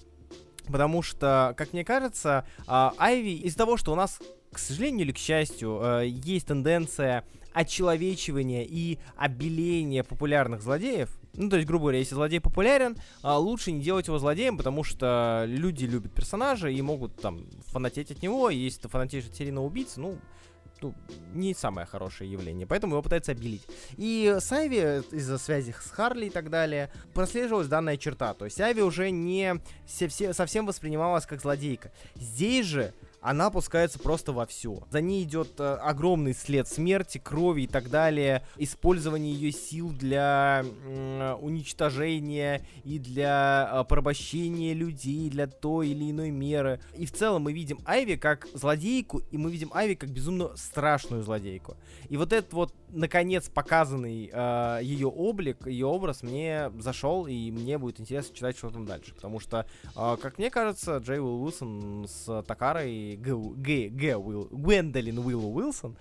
Потому 0.67 1.01
что, 1.01 1.53
как 1.57 1.73
мне 1.73 1.83
кажется, 1.83 2.45
а, 2.67 2.93
Айви 2.97 3.35
из-за 3.35 3.57
того, 3.57 3.77
что 3.77 3.91
у 3.91 3.95
нас, 3.95 4.19
к 4.51 4.59
сожалению 4.59 5.05
или 5.05 5.11
к 5.11 5.17
счастью, 5.17 5.79
э, 5.81 6.07
есть 6.07 6.47
тенденция 6.47 7.25
очеловечивания 7.53 8.63
и 8.63 8.99
обеления 9.17 10.03
популярных 10.03 10.61
злодеев, 10.61 11.09
ну, 11.33 11.49
то 11.49 11.55
есть, 11.55 11.67
грубо 11.67 11.83
говоря, 11.83 11.99
если 11.99 12.15
злодей 12.15 12.39
популярен, 12.41 12.97
а, 13.21 13.37
лучше 13.37 13.71
не 13.71 13.81
делать 13.81 14.07
его 14.07 14.19
злодеем, 14.19 14.57
потому 14.57 14.83
что 14.83 15.45
люди 15.47 15.85
любят 15.85 16.13
персонажа 16.13 16.69
и 16.69 16.81
могут 16.81 17.15
там 17.15 17.45
фанатеть 17.67 18.11
от 18.11 18.21
него, 18.21 18.49
и 18.49 18.57
если 18.57 18.81
ты 18.81 18.89
фанатеешь 18.89 19.27
от 19.27 19.35
серийного 19.35 19.65
убийцы, 19.65 19.99
ну, 19.99 20.17
ну, 20.81 20.95
не 21.33 21.53
самое 21.53 21.85
хорошее 21.85 22.31
явление, 22.31 22.65
поэтому 22.65 22.93
его 22.95 23.03
пытаются 23.03 23.33
обелить. 23.33 23.61
И 23.97 24.35
с 24.39 24.51
Айви, 24.51 25.03
из-за 25.15 25.37
связи 25.37 25.75
с 25.79 25.91
Харли 25.91 26.25
и 26.25 26.29
так 26.31 26.49
далее, 26.49 26.91
прослеживалась 27.13 27.67
данная 27.67 27.97
черта. 27.97 28.33
То 28.33 28.45
есть 28.45 28.59
Айви 28.59 28.81
уже 28.81 29.11
не 29.11 29.61
се- 29.87 30.07
все- 30.07 30.33
совсем 30.33 30.65
воспринималась 30.65 31.27
как 31.27 31.39
злодейка. 31.39 31.91
Здесь 32.15 32.65
же 32.65 32.93
она 33.21 33.47
опускается 33.47 33.99
просто 33.99 34.33
во 34.33 34.47
все. 34.47 34.81
За 34.89 34.99
ней 34.99 35.23
идет 35.23 35.59
э, 35.59 35.75
огромный 35.75 36.33
след 36.33 36.67
смерти, 36.67 37.19
крови 37.19 37.61
и 37.61 37.67
так 37.67 37.89
далее, 37.89 38.43
использование 38.57 39.33
ее 39.33 39.51
сил 39.51 39.91
для 39.91 40.65
уничтожения 41.39 42.65
и 42.83 42.97
для 42.97 43.69
э, 43.71 43.83
порабощения 43.87 44.73
людей, 44.73 45.29
для 45.29 45.45
той 45.45 45.89
или 45.89 46.09
иной 46.09 46.31
меры. 46.31 46.81
И 46.97 47.05
в 47.05 47.11
целом 47.11 47.43
мы 47.43 47.53
видим 47.53 47.79
Айви 47.85 48.15
как 48.15 48.47
злодейку, 48.55 49.19
и 49.29 49.37
мы 49.37 49.51
видим 49.51 49.69
Айви 49.73 49.93
как 49.93 50.09
безумно 50.09 50.55
страшную 50.57 51.21
злодейку. 51.21 51.77
И 52.09 52.17
вот 52.17 52.33
этот 52.33 52.53
вот, 52.53 52.73
наконец, 52.91 53.49
показанный 53.49 54.29
э, 54.31 54.79
ее 54.83 55.07
облик, 55.07 55.65
ее 55.67 55.85
образ 55.87 56.23
мне 56.23 56.71
зашел, 56.79 57.27
и 57.27 57.51
мне 57.51 57.77
будет 57.77 57.99
интересно 57.99 58.35
читать, 58.35 58.57
что 58.57 58.69
там 58.69 58.85
дальше. 58.85 59.13
Потому 59.15 59.39
что, 59.39 59.65
э, 59.95 60.17
как 60.21 60.37
мне 60.37 60.49
кажется, 60.49 60.97
Джей 60.97 61.19
Уилл 61.19 61.43
Уилсон 61.43 62.05
с 62.07 62.43
Такарой, 62.43 63.15
Г, 63.17 63.35
Г, 63.35 63.89
Г 63.89 64.15
Уилл, 64.17 64.47
Гвендолин 64.51 65.19
Уилл 65.19 65.55
Уилсон, 65.55 65.95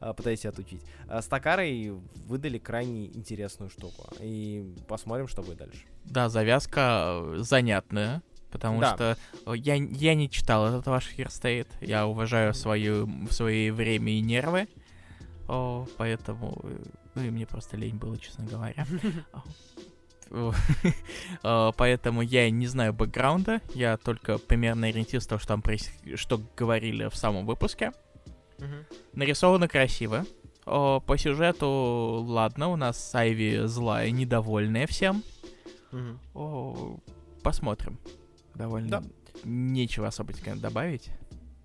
э, 0.00 0.12
пытаюсь 0.14 0.44
отучить, 0.46 0.82
э, 1.08 1.20
с 1.20 1.26
Такарой 1.26 1.92
выдали 2.26 2.58
крайне 2.58 3.06
интересную 3.06 3.70
штуку. 3.70 4.08
И 4.20 4.74
посмотрим, 4.88 5.28
что 5.28 5.42
будет 5.42 5.58
дальше. 5.58 5.84
Да, 6.04 6.28
завязка 6.28 7.20
э, 7.22 7.36
занятная. 7.38 8.22
Потому 8.50 8.80
Да. 8.80 8.94
что 8.94 9.16
э, 9.46 9.56
я, 9.56 9.76
я 9.76 10.14
не 10.14 10.28
читал 10.28 10.66
этот 10.68 10.86
ваш 10.86 11.08
Хирстейт. 11.08 11.68
Я 11.80 12.06
уважаю 12.06 12.52
свою, 12.52 13.08
свои 13.30 13.70
время 13.70 14.12
и 14.12 14.20
нервы. 14.20 14.68
О, 15.52 15.86
поэтому... 15.98 16.58
э, 16.64 16.78
Ну 17.14 17.22
и 17.24 17.30
мне 17.30 17.46
просто 17.46 17.76
лень 17.76 17.96
было, 17.96 18.16
честно 18.16 18.46
говоря. 18.46 18.86
Поэтому 21.76 22.22
я 22.22 22.48
не 22.50 22.66
знаю 22.66 22.94
бэкграунда. 22.94 23.60
Я 23.74 23.98
только 23.98 24.38
примерно 24.38 24.86
ориентируюсь 24.86 25.26
того, 25.26 25.38
что 25.38 25.48
там 25.48 25.62
что 26.14 26.40
говорили 26.56 27.08
в 27.08 27.16
самом 27.16 27.44
выпуске. 27.44 27.92
Нарисовано 29.12 29.68
красиво. 29.68 30.24
По 30.64 31.16
сюжету, 31.18 32.24
ладно, 32.26 32.68
у 32.68 32.76
нас 32.76 33.14
Айви 33.14 33.66
злая, 33.66 34.10
недовольная 34.10 34.86
всем. 34.86 35.22
Посмотрим. 37.42 37.98
Довольно 38.54 39.02
нечего 39.44 40.06
особо 40.06 40.32
конечно, 40.80 41.12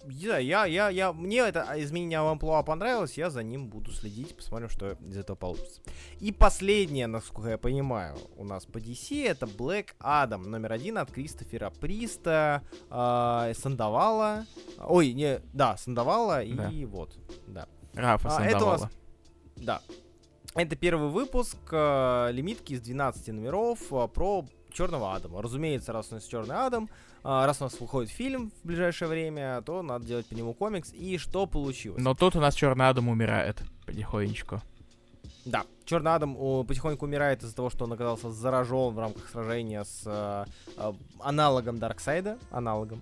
добавить. 0.07 0.27
Да, 0.27 0.37
я, 0.37 0.65
я, 0.65 0.89
я, 0.89 1.13
мне 1.13 1.39
это 1.39 1.65
изменение 1.77 2.19
амплуа 2.19 2.63
понравилось, 2.63 3.17
я 3.17 3.29
за 3.29 3.43
ним 3.43 3.67
буду 3.67 3.91
следить, 3.91 4.35
посмотрим, 4.35 4.69
что 4.69 4.91
из 4.91 5.17
этого 5.17 5.35
получится. 5.35 5.81
И 6.19 6.31
последнее, 6.31 7.07
насколько 7.07 7.49
я 7.49 7.57
понимаю, 7.57 8.17
у 8.35 8.43
нас 8.43 8.65
по 8.65 8.77
DC, 8.77 9.27
это 9.27 9.45
Black 9.45 9.87
Adam, 9.99 10.47
номер 10.47 10.73
один 10.73 10.97
от 10.97 11.11
Кристофера 11.11 11.69
Приста, 11.69 12.63
э, 12.89 13.53
Сандавала, 13.55 14.45
ой, 14.79 15.13
не, 15.13 15.39
да, 15.53 15.77
Сандавала 15.77 16.43
и 16.43 16.53
Да. 16.53 16.71
вот, 16.85 17.17
да. 17.47 17.67
Рафа 17.93 18.29
А, 18.37 18.45
это 18.45 18.65
у 18.65 18.69
нас 18.69 18.81
Сандавала. 18.81 18.91
Да. 19.57 19.81
Это 20.55 20.75
первый 20.75 21.09
выпуск 21.09 21.57
э, 21.71 22.29
лимитки 22.31 22.73
из 22.73 22.81
12 22.81 23.27
номеров 23.27 23.79
э, 23.91 24.07
про 24.07 24.45
Черного 24.77 25.15
Адама. 25.15 25.41
Разумеется, 25.41 25.91
раз 25.91 26.11
у 26.11 26.15
нас 26.15 26.23
Черный 26.25 26.55
Адам, 26.55 26.87
э, 27.23 27.45
раз 27.45 27.61
у 27.61 27.63
нас 27.63 27.79
выходит 27.79 28.11
фильм 28.11 28.51
в 28.63 28.67
ближайшее 28.67 29.07
время, 29.07 29.61
то 29.63 29.81
надо 29.81 30.05
делать 30.05 30.27
по 30.27 30.35
нему 30.35 30.53
комикс. 30.53 30.93
И 30.93 31.17
что 31.17 31.47
получилось? 31.47 32.03
Но 32.03 32.13
тут 32.13 32.35
у 32.35 32.39
нас 32.39 32.53
Черный 32.53 32.87
Адам 32.87 33.09
умирает 33.09 33.63
потихонечку. 33.87 34.61
Да, 35.45 35.63
Черный 35.85 36.13
Адам 36.13 36.35
о, 36.37 36.63
потихоньку 36.63 37.05
умирает 37.05 37.41
из-за 37.41 37.55
того, 37.55 37.71
что 37.71 37.85
он 37.85 37.93
оказался 37.93 38.31
заражен 38.31 38.93
в 38.93 38.99
рамках 38.99 39.27
сражения 39.29 39.83
с 39.83 40.03
э, 40.05 40.45
э, 40.77 40.93
аналогом 41.21 41.79
Дарксайда, 41.79 42.37
аналогом. 42.51 43.01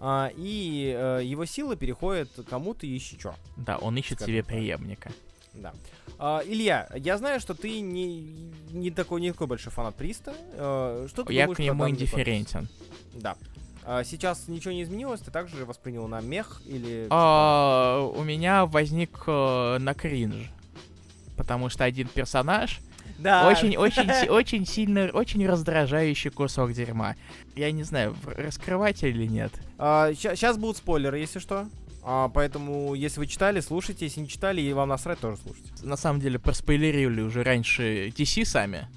А, 0.00 0.30
и 0.36 0.94
э, 0.94 1.20
его 1.24 1.46
силы 1.46 1.76
переходят 1.76 2.28
кому-то 2.50 2.84
еще. 2.84 3.34
Да, 3.56 3.78
он 3.78 3.96
ищет 3.96 4.18
Скажем 4.18 4.34
себе 4.34 4.44
преемника. 4.44 5.10
Да. 5.54 5.72
А, 6.18 6.42
Илья, 6.44 6.88
я 6.94 7.18
знаю, 7.18 7.40
что 7.40 7.54
ты 7.54 7.80
не, 7.80 8.20
не, 8.72 8.90
такой, 8.90 9.20
не 9.20 9.32
такой 9.32 9.46
большой 9.46 9.72
фанат 9.72 9.94
Приста. 9.94 10.34
Э, 10.52 11.06
что 11.08 11.24
ты 11.24 11.32
Я 11.32 11.44
думаешь 11.44 11.56
к 11.56 11.60
нему 11.60 11.88
индифферентен. 11.88 12.68
Да. 13.14 13.36
А, 13.84 14.04
сейчас 14.04 14.48
ничего 14.48 14.72
не 14.72 14.82
изменилось, 14.82 15.20
ты 15.20 15.30
также 15.30 15.64
воспринял 15.64 16.08
на 16.08 16.20
мех 16.20 16.62
или... 16.66 17.06
А, 17.10 18.00
у 18.14 18.22
меня 18.22 18.66
возник 18.66 19.24
э, 19.26 19.78
на 19.78 19.94
кринж. 19.94 20.50
Потому 21.36 21.68
что 21.68 21.84
один 21.84 22.06
персонаж 22.08 22.80
Да. 23.18 23.48
очень, 23.48 23.76
очень, 23.76 24.08
очень 24.28 24.66
сильно, 24.66 25.10
очень 25.12 25.46
раздражающий 25.46 26.30
кусок 26.30 26.72
дерьма. 26.72 27.16
Я 27.56 27.72
не 27.72 27.82
знаю, 27.82 28.16
раскрывать 28.24 29.02
или 29.02 29.26
нет. 29.26 29.52
Сейчас 29.78 30.56
будут 30.56 30.76
спойлеры, 30.76 31.18
если 31.18 31.40
что. 31.40 31.66
А, 32.06 32.28
поэтому, 32.28 32.94
если 32.94 33.18
вы 33.20 33.26
читали, 33.26 33.60
слушайте. 33.60 34.04
Если 34.04 34.20
не 34.20 34.28
читали 34.28 34.60
и 34.60 34.72
вам 34.72 34.90
насрать, 34.90 35.18
тоже 35.20 35.38
слушайте. 35.42 35.72
На 35.82 35.96
самом 35.96 36.20
деле, 36.20 36.38
проспойлерили 36.38 37.22
уже 37.22 37.42
раньше 37.42 38.08
DC 38.08 38.44
сами. 38.44 38.88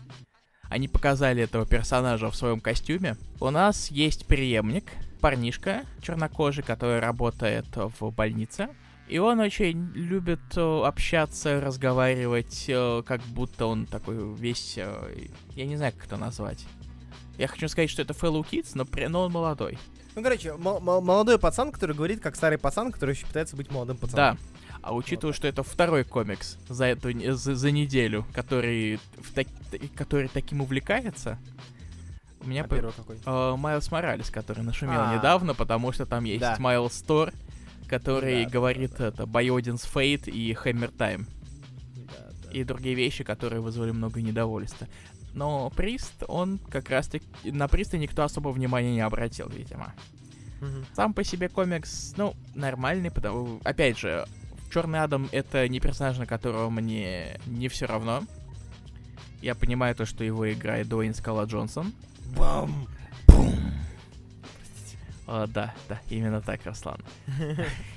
Они 0.64 0.90
показали 0.90 1.42
этого 1.44 1.66
персонажа 1.66 2.30
в 2.30 2.36
своем 2.36 2.60
костюме. 2.60 3.16
У 3.40 3.50
нас 3.50 3.90
есть 3.90 4.26
преемник, 4.26 4.92
парнишка 5.22 5.84
чернокожий, 6.02 6.64
который 6.64 7.00
работает 7.00 7.66
в 7.74 8.12
больнице. 8.12 8.68
И 9.08 9.20
он 9.20 9.40
очень 9.40 9.92
любит 9.94 10.42
э, 10.58 10.82
общаться, 10.84 11.62
разговаривать, 11.62 12.66
э, 12.68 13.04
как 13.06 13.22
будто 13.22 13.68
он 13.68 13.86
такой 13.86 14.36
весь... 14.36 14.74
э, 14.78 15.28
Я 15.56 15.66
не 15.66 15.78
знаю, 15.78 15.94
как 15.94 16.08
это 16.08 16.18
назвать. 16.18 16.66
Я 17.38 17.48
хочу 17.48 17.70
сказать, 17.70 17.90
что 17.90 18.02
это 18.02 18.12
fellow 18.14 18.46
kids, 18.46 18.72
но, 18.74 18.86
но 19.08 19.22
он 19.22 19.32
молодой. 19.32 19.78
Ну, 20.18 20.24
короче, 20.24 20.56
мо- 20.56 20.80
мо- 20.80 21.00
молодой 21.00 21.38
пацан, 21.38 21.72
который 21.72 21.96
говорит, 21.96 22.22
как 22.22 22.36
старый 22.36 22.58
пацан, 22.58 22.92
который 22.92 23.12
еще 23.14 23.28
пытается 23.28 23.56
быть 23.56 23.70
молодым 23.70 23.98
пацаном. 23.98 24.36
Да. 24.36 24.78
А 24.82 24.96
учитывая, 24.96 25.32
что 25.32 25.48
это 25.48 25.62
второй 25.62 26.04
комикс 26.06 26.58
за 26.68 26.86
эту 26.86 27.12
за, 27.36 27.54
за 27.56 27.70
неделю, 27.70 28.26
который, 28.34 29.00
в 29.20 29.32
так- 29.36 29.46
который 29.96 30.28
таким 30.28 30.62
увлекается, 30.62 31.38
у 32.42 32.48
меня 32.48 32.62
А 32.64 32.68
по- 32.68 32.76
первый 32.78 32.94
какой? 32.94 33.20
э, 33.24 33.56
Майлз 33.58 33.92
Моралес, 33.92 34.32
который 34.32 34.64
нашумел 34.64 35.02
А. 35.02 35.16
недавно, 35.16 35.54
потому 35.54 35.92
что 35.92 36.08
там 36.08 36.24
есть 36.24 36.40
Да. 36.42 36.56
Майлз 36.58 37.00
Тор, 37.04 37.32
который 37.88 38.40
Да, 38.46 38.50
да, 38.50 38.54
говорит 38.54 38.96
да, 38.98 39.08
это 39.10 39.28
Байодинс 39.28 39.84
Фейт 39.84 40.28
и 40.28 40.52
Хэммер 40.52 40.90
Тайм. 40.98 41.28
Да, 41.96 42.32
да. 42.44 42.52
И 42.54 42.64
другие 42.64 42.96
вещи, 42.96 43.24
которые 43.24 43.62
вызвали 43.62 43.92
много 43.92 44.20
недовольства. 44.20 44.88
Но 45.38 45.70
Прист, 45.70 46.24
он 46.28 46.58
как 46.58 46.90
раз 46.90 47.08
таки... 47.08 47.28
На 47.44 47.68
Приста 47.68 48.00
никто 48.00 48.24
особо 48.24 48.50
внимания 48.50 48.92
не 48.92 49.02
обратил, 49.02 49.48
видимо. 49.50 49.94
Мгм. 50.62 50.86
Сам 50.96 51.14
по 51.14 51.24
себе 51.24 51.48
комикс, 51.48 52.16
ну, 52.18 52.34
нормальный, 52.56 53.12
потому... 53.12 53.62
Опять 53.64 54.00
же, 54.00 54.26
Черный 54.74 55.04
Адам— 55.04 55.30
это 55.32 55.68
не 55.68 55.80
персонаж, 55.80 56.18
на 56.18 56.26
которого 56.26 56.72
мне 56.72 57.40
не 57.46 57.68
все 57.68 57.86
равно. 57.86 58.24
Я 59.40 59.54
понимаю 59.54 59.96
то, 59.96 60.08
что 60.08 60.24
его 60.24 60.52
играет 60.52 60.90
Дуэйн 60.90 61.14
Скала 61.14 61.44
Джонсон. 61.44 61.94
Бам! 62.36 62.88
А, 65.28 65.46
да, 65.46 65.76
да, 65.88 66.00
именно 66.10 66.42
так, 66.42 66.66
Руслан. 66.66 67.00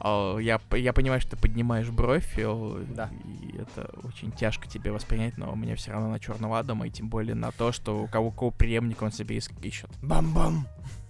О, 0.00 0.38
я, 0.38 0.60
я 0.72 0.92
понимаю, 0.92 1.20
что 1.20 1.32
ты 1.32 1.36
поднимаешь 1.36 1.88
бровь, 1.90 2.34
Да. 2.36 3.10
и 3.24 3.56
это 3.58 3.90
очень 4.04 4.32
тяжко 4.32 4.68
тебе 4.68 4.90
воспринять, 4.92 5.36
но 5.38 5.54
мне 5.54 5.74
все 5.76 5.92
равно 5.92 6.08
на 6.08 6.18
Черного 6.18 6.58
Адама, 6.58 6.86
и 6.86 6.90
тем 6.90 7.08
более 7.08 7.34
на 7.34 7.52
то, 7.52 7.72
что 7.72 8.02
у 8.02 8.08
кого 8.08 8.30
кого 8.30 8.50
преемника 8.50 9.04
он 9.04 9.12
себе 9.12 9.36
иск- 9.38 9.60
ищет. 9.62 9.90
Бам-бам! 10.02 10.66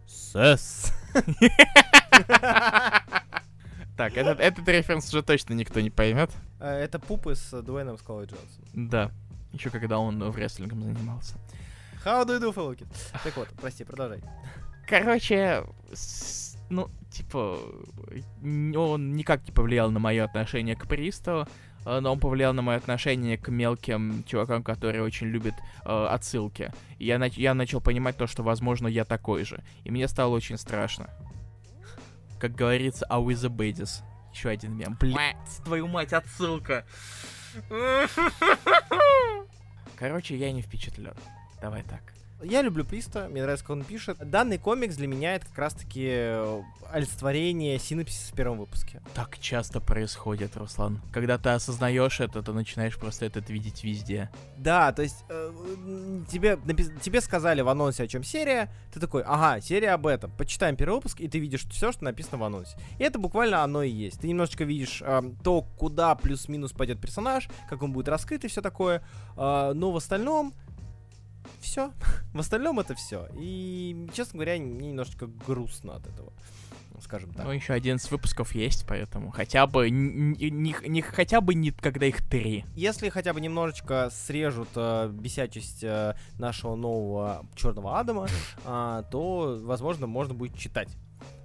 Сэс! 0.06 0.92
Так, 3.96 4.16
этот, 4.16 4.40
этот 4.40 4.66
референс 4.68 5.08
уже 5.12 5.22
точно 5.22 5.52
никто 5.54 5.80
не 5.80 5.90
поймет. 5.90 6.30
Э, 6.60 6.70
Это 6.82 6.98
пупы 6.98 7.34
с 7.34 7.62
Дуэйном 7.62 7.98
Скалой 7.98 8.24
Джонсом. 8.24 8.64
Да. 8.72 9.10
Еще 9.52 9.68
когда 9.70 9.98
он 9.98 10.30
в 10.30 10.36
рестлингом 10.38 10.82
занимался. 10.82 11.36
How 12.04 12.24
do 12.26 12.40
you 12.40 12.52
do, 12.54 12.74
kid? 12.76 12.88
Так 13.22 13.36
вот, 13.36 13.48
прости, 13.60 13.84
продолжай. 13.84 14.22
Короче, 14.88 15.62
с- 15.92 16.41
ну, 16.72 16.90
типа, 17.10 17.58
н- 18.42 18.74
он 18.76 19.14
никак 19.14 19.46
не 19.46 19.52
повлиял 19.52 19.90
на 19.90 19.98
мое 20.00 20.24
отношение 20.24 20.74
к 20.74 20.88
Присту, 20.88 21.46
э, 21.84 22.00
но 22.00 22.12
он 22.12 22.18
повлиял 22.18 22.52
на 22.54 22.62
мое 22.62 22.78
отношение 22.78 23.36
к 23.38 23.48
мелким 23.48 24.24
чувакам, 24.24 24.62
которые 24.62 25.02
очень 25.02 25.26
любят 25.28 25.54
э, 25.84 26.06
отсылки. 26.06 26.72
И 26.98 27.04
я, 27.06 27.16
нач- 27.18 27.38
я 27.38 27.54
начал 27.54 27.80
понимать 27.80 28.16
то, 28.16 28.26
что, 28.26 28.42
возможно, 28.42 28.88
я 28.88 29.04
такой 29.04 29.44
же. 29.44 29.62
И 29.84 29.90
мне 29.90 30.08
стало 30.08 30.34
очень 30.34 30.56
страшно. 30.58 31.08
Как 32.40 32.54
говорится, 32.54 33.06
а 33.08 33.20
with 33.20 33.34
the 33.34 33.48
badges. 33.54 34.02
Еще 34.32 34.48
один 34.48 34.74
мем. 34.76 34.96
Блять, 34.98 35.36
твою 35.64 35.86
мать, 35.88 36.12
отсылка. 36.12 36.84
Короче, 39.96 40.36
я 40.36 40.52
не 40.52 40.62
впечатлен. 40.62 41.14
Давай 41.60 41.82
так. 41.82 42.00
Я 42.42 42.62
люблю 42.62 42.84
Приста, 42.84 43.28
мне 43.28 43.42
нравится, 43.42 43.64
как 43.64 43.76
он 43.76 43.84
пишет. 43.84 44.18
Данный 44.18 44.58
комикс 44.58 44.96
для 44.96 45.06
меня 45.06 45.36
это 45.36 45.46
как 45.46 45.58
раз-таки 45.58 46.08
э, 46.08 46.62
олицетворение 46.90 47.78
синапсиса 47.78 48.32
в 48.32 48.36
первом 48.36 48.58
выпуске. 48.58 49.00
Так 49.14 49.38
часто 49.38 49.80
происходит, 49.80 50.56
Руслан. 50.56 51.00
Когда 51.12 51.38
ты 51.38 51.50
осознаешь 51.50 52.20
это, 52.20 52.42
ты 52.42 52.52
начинаешь 52.52 52.98
просто 52.98 53.26
это 53.26 53.40
видеть 53.40 53.84
везде. 53.84 54.28
Да, 54.56 54.92
то 54.92 55.02
есть 55.02 55.24
э, 55.28 55.52
тебе, 56.30 56.58
тебе 57.00 57.20
сказали 57.20 57.60
в 57.60 57.68
анонсе, 57.68 58.02
о 58.04 58.08
чем 58.08 58.24
серия, 58.24 58.70
ты 58.92 58.98
такой, 58.98 59.22
ага, 59.22 59.60
серия 59.60 59.90
об 59.90 60.06
этом. 60.06 60.32
Почитаем 60.36 60.76
первый 60.76 60.96
выпуск, 60.96 61.20
и 61.20 61.28
ты 61.28 61.38
видишь 61.38 61.64
все, 61.70 61.92
что 61.92 62.04
написано 62.04 62.38
в 62.38 62.44
анонсе. 62.44 62.76
И 62.98 63.04
это 63.04 63.18
буквально 63.18 63.62
оно 63.62 63.82
и 63.82 63.90
есть. 63.90 64.20
Ты 64.20 64.28
немножечко 64.28 64.64
видишь 64.64 65.00
э, 65.00 65.22
то, 65.44 65.62
куда 65.78 66.14
плюс-минус 66.16 66.72
пойдет 66.72 67.00
персонаж, 67.00 67.48
как 67.68 67.82
он 67.82 67.92
будет 67.92 68.08
раскрыт 68.08 68.44
и 68.44 68.48
все 68.48 68.60
такое. 68.62 69.02
Э, 69.36 69.72
но 69.74 69.92
в 69.92 69.96
остальном 69.96 70.54
все. 71.62 71.92
в 72.34 72.38
остальном 72.40 72.78
это 72.80 72.94
все. 72.94 73.26
И, 73.38 74.08
честно 74.14 74.34
говоря, 74.38 74.58
мне 74.58 74.88
немножечко 74.88 75.26
грустно 75.46 75.96
от 75.96 76.06
этого. 76.06 76.32
Скажем 77.00 77.32
так. 77.32 77.44
Ну, 77.46 77.50
еще 77.50 77.72
11 77.72 78.08
выпусков 78.12 78.54
есть, 78.54 78.86
поэтому 78.86 79.30
хотя 79.32 79.66
бы 79.66 79.88
н- 79.88 80.34
н- 80.34 80.36
не, 80.62 80.76
не- 80.86 81.02
хотя 81.02 81.40
бы 81.40 81.52
не 81.54 81.72
когда 81.72 82.06
их 82.06 82.22
три. 82.28 82.64
Если 82.76 83.08
хотя 83.08 83.32
бы 83.32 83.40
немножечко 83.40 84.08
срежут 84.12 84.68
э, 84.76 85.08
бесячесть 85.12 85.82
э, 85.82 86.14
нашего 86.38 86.76
нового 86.76 87.44
черного 87.56 87.98
Адама, 87.98 88.28
а, 88.64 89.02
то, 89.04 89.58
возможно, 89.64 90.06
можно 90.06 90.32
будет 90.34 90.56
читать. 90.56 90.90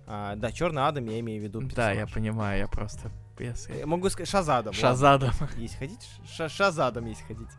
А, 0.05 0.35
да, 0.35 0.51
черный 0.51 0.85
Адам, 0.87 1.05
я 1.05 1.19
имею 1.21 1.41
в 1.41 1.43
виду. 1.43 1.61
Да, 1.61 1.89
я 1.91 2.01
персонаж. 2.05 2.13
понимаю, 2.13 2.59
я 2.59 2.67
просто... 2.67 3.09
я 3.39 3.87
могу 3.87 4.09
сказать 4.09 4.29
Шазадом. 4.29 4.73
ладно, 4.75 4.79
Шазадом. 4.79 5.31
Если 5.57 5.77
хотите, 5.77 6.05
Ша- 6.29 6.49
Шазадом, 6.49 7.07
если 7.07 7.23
хотите. 7.23 7.51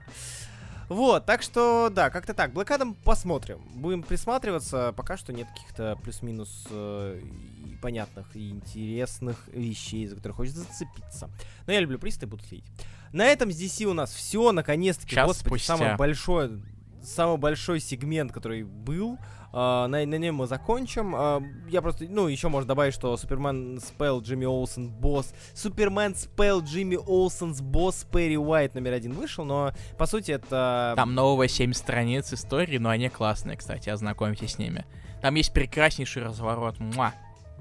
Вот, 0.89 1.27
так 1.27 1.43
что, 1.43 1.91
да, 1.91 2.11
как-то 2.11 2.33
так. 2.33 2.53
Black 2.53 2.69
Adam 2.69 2.97
посмотрим. 3.05 3.61
Будем 3.75 4.03
присматриваться. 4.03 4.95
Пока 4.97 5.17
что 5.17 5.33
нет 5.33 5.47
каких-то 5.49 5.99
плюс-минус 6.03 6.67
э, 6.71 7.21
и 7.67 7.77
понятных 7.77 8.35
и 8.35 8.51
интересных 8.51 9.49
вещей, 9.49 10.07
за 10.07 10.17
которые 10.17 10.35
хочется 10.35 10.61
зацепиться. 10.61 11.31
Но 11.67 11.73
я 11.73 11.81
люблю 11.81 11.99
Приста 11.99 12.25
и 12.27 12.29
буду 12.29 12.43
следить. 12.45 12.65
На 13.13 13.27
этом 13.27 13.51
с 13.51 13.61
DC 13.61 13.85
у 13.85 13.93
нас 13.93 14.13
все, 14.13 14.53
наконец-таки. 14.53 15.15
Час 15.15 15.27
Господи, 15.27 15.49
спустя. 15.49 15.77
самый 15.77 15.97
большой, 15.97 16.63
самый 17.03 17.37
большой 17.37 17.81
сегмент, 17.81 18.33
который 18.33 18.65
был. 18.65 19.19
А, 19.53 19.87
на, 19.89 20.05
на 20.05 20.15
нем 20.17 20.37
мы 20.37 20.47
закончим. 20.47 21.15
А, 21.15 21.43
я 21.69 21.83
просто, 21.83 22.07
ну, 22.09 22.29
еще 22.29 22.49
можно 22.49 22.69
добавить, 22.69 22.95
что 22.95 23.17
Супермен 23.17 23.81
спел 23.81 24.21
Джимми 24.21 24.45
Олсен 24.45 24.91
босс. 24.91 25.33
Супермен 25.55 26.15
спел 26.15 26.61
Джимми 26.61 26.97
Олсенс 26.97 27.61
босс 27.61 28.07
Перри 28.11 28.37
Уайт 28.37 28.75
номер 28.75 28.93
один 28.93 29.13
вышел, 29.13 29.45
но 29.45 29.73
по 29.97 30.07
сути 30.07 30.33
это... 30.33 30.93
Там 30.97 31.15
новые 31.15 31.49
7 31.49 31.73
страниц 31.73 32.33
истории, 32.33 32.79
но 32.79 32.91
они 32.91 33.09
классные, 33.09 33.57
кстати, 33.57 33.89
ознакомьтесь 33.89 34.53
с 34.53 34.59
ними. 34.59 34.85
Там 35.23 35.35
есть 35.35 35.53
прекраснейший 35.53 36.23
разворот. 36.23 36.79
Муа. 36.79 37.13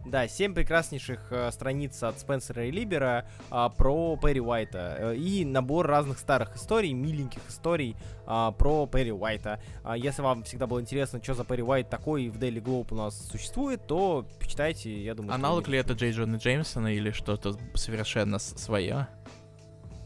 Да, 0.09 0.27
семь 0.29 0.53
прекраснейших 0.53 1.19
э, 1.31 1.51
страниц 1.51 2.01
от 2.01 2.17
Спенсера 2.19 2.65
и 2.65 2.71
Либера 2.71 3.25
а, 3.49 3.67
про 3.67 4.17
Перри 4.17 4.39
Уайта. 4.39 4.95
э, 4.99 5.15
и 5.17 5.43
набор 5.43 5.85
разных 5.85 6.17
старых 6.17 6.55
историй, 6.55 6.93
миленьких 6.93 7.41
историй 7.49 7.97
а, 8.25 8.51
про 8.51 8.87
Перри 8.87 9.11
Уайта. 9.11 9.59
А, 9.83 9.97
если 9.97 10.21
вам 10.21 10.43
всегда 10.43 10.65
было 10.65 10.79
интересно, 10.79 11.21
что 11.21 11.33
за 11.33 11.43
Перри 11.43 11.61
Уайт 11.61 11.89
такой 11.89 12.29
в 12.29 12.37
Daily 12.37 12.61
Globe 12.61 12.87
у 12.91 12.95
нас 12.95 13.27
существует, 13.29 13.85
то 13.85 14.25
почитайте, 14.39 15.03
я 15.03 15.13
думаю... 15.13 15.33
Аналог 15.33 15.67
ли 15.67 15.77
это 15.77 15.93
Джей 15.93 16.11
Джона 16.11 16.37
Джеймсона 16.37 16.95
или 16.95 17.11
что-то 17.11 17.57
совершенно 17.73 18.39
свое? 18.39 19.07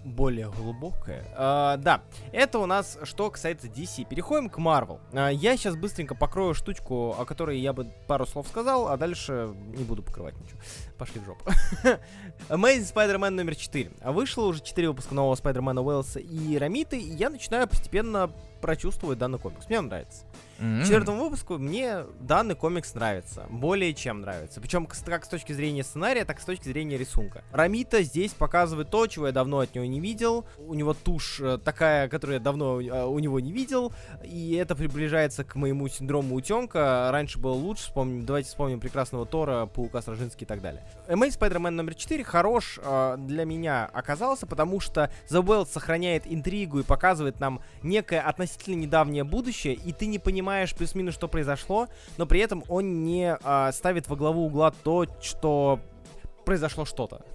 Более 0.04 0.50
глубокое. 0.50 1.26
А, 1.36 1.78
да, 1.78 2.02
это 2.32 2.60
у 2.60 2.66
нас 2.66 2.98
что 3.04 3.30
касается 3.30 3.68
DC. 3.68 4.08
Переходим 4.08 4.50
к 4.50 4.58
Marvel. 4.58 5.00
А, 5.14 5.30
я 5.30 5.58
сейчас 5.58 5.76
быстренько 5.76 6.16
покрою 6.16 6.54
штучку, 6.54 7.16
о 7.18 7.26
которой 7.26 7.60
я 7.60 7.74
бы 7.74 7.86
пару 8.08 8.26
слов 8.26 8.48
сказал, 8.48 8.88
а 8.88 8.98
дальше 8.98 9.54
не 9.76 9.84
буду 9.84 10.04
покрывать 10.04 10.36
ничего. 10.40 10.60
Пошли 10.98 11.22
в 11.22 11.26
жопу. 11.26 11.46
Amazing 12.50 12.94
Spider-Man 12.94 13.32
номер 13.32 13.56
4. 13.56 13.92
Вышло 14.06 14.46
уже 14.46 14.62
4 14.62 14.90
выпуска 14.90 15.14
нового 15.14 15.36
Spider-Man 15.36 15.82
Уэллса 15.82 16.20
и 16.20 16.58
Рамиты, 16.58 16.98
и 16.98 17.16
я 17.16 17.30
начинаю 17.30 17.68
постепенно 17.68 18.32
прочувствовать 18.62 19.18
данный 19.18 19.40
комикс. 19.40 19.68
Мне 19.68 19.80
он 19.80 19.88
нравится. 19.88 20.26
К 20.62 20.84
четвертому 20.84 21.24
выпуску 21.24 21.58
мне 21.58 22.06
данный 22.20 22.54
комикс 22.54 22.94
нравится. 22.94 23.48
Более 23.50 23.96
чем 23.96 24.22
нравится. 24.22 24.62
Причем 24.62 24.86
как 24.86 25.26
с 25.26 25.28
точки 25.28 25.54
зрения 25.54 25.84
сценария, 25.84 26.24
так 26.24 26.38
и 26.38 26.42
с 26.42 26.46
точки 26.46 26.66
зрения 26.66 26.98
рисунка. 26.98 27.44
Рамита 27.52 28.04
здесь 28.04 28.34
показывает 28.34 28.92
то, 28.92 29.08
чего 29.08 29.26
я 29.26 29.34
давно 29.34 29.60
от 29.60 29.74
него 29.74 29.86
не 29.86 30.00
видел. 30.00 30.46
У 30.60 30.76
него 30.76 30.94
тушь 30.94 31.40
э, 31.40 31.58
такая, 31.58 32.08
которую 32.10 32.36
я 32.36 32.40
давно 32.40 32.80
э, 32.80 33.06
у 33.06 33.18
него 33.18 33.40
не 33.40 33.52
видел. 33.52 33.92
И 34.24 34.54
это 34.54 34.76
приближается 34.76 35.44
к 35.44 35.56
моему 35.56 35.88
синдрому 35.88 36.36
утенка. 36.36 37.10
Раньше 37.12 37.40
было 37.40 37.54
лучше. 37.54 37.86
Вспомним, 37.86 38.24
давайте 38.24 38.50
вспомним 38.50 38.80
прекрасного 38.80 39.26
Тора, 39.26 39.66
Паука 39.66 40.04
Сражинский 40.04 40.44
и 40.44 40.48
так 40.48 40.62
далее. 40.62 40.84
Amazing 41.08 41.40
Spider-Man 41.40 41.72
номер 41.72 41.96
4 41.96 42.24
хорош 42.24 42.80
э, 42.84 43.16
для 43.18 43.46
меня 43.46 43.90
оказался, 43.92 44.46
потому 44.46 44.80
что 44.80 45.12
The 45.30 45.44
World 45.44 45.70
сохраняет 45.72 46.28
интригу 46.28 46.80
и 46.80 46.84
показывает 46.84 47.40
нам 47.40 47.62
некое 47.82 48.22
относительно 48.22 48.76
недавнее 48.76 49.24
будущее, 49.24 49.74
и 49.74 49.92
ты 49.92 50.06
не 50.06 50.20
понимаешь 50.20 50.51
плюс-минус, 50.76 51.14
что 51.14 51.28
произошло, 51.28 51.88
но 52.18 52.26
при 52.26 52.40
этом 52.40 52.64
он 52.68 53.04
не 53.04 53.38
а, 53.44 53.72
ставит 53.72 54.08
во 54.08 54.16
главу 54.16 54.46
угла 54.46 54.72
то, 54.72 55.06
что 55.22 55.80
произошло 56.46 56.86
что-то. 56.86 57.26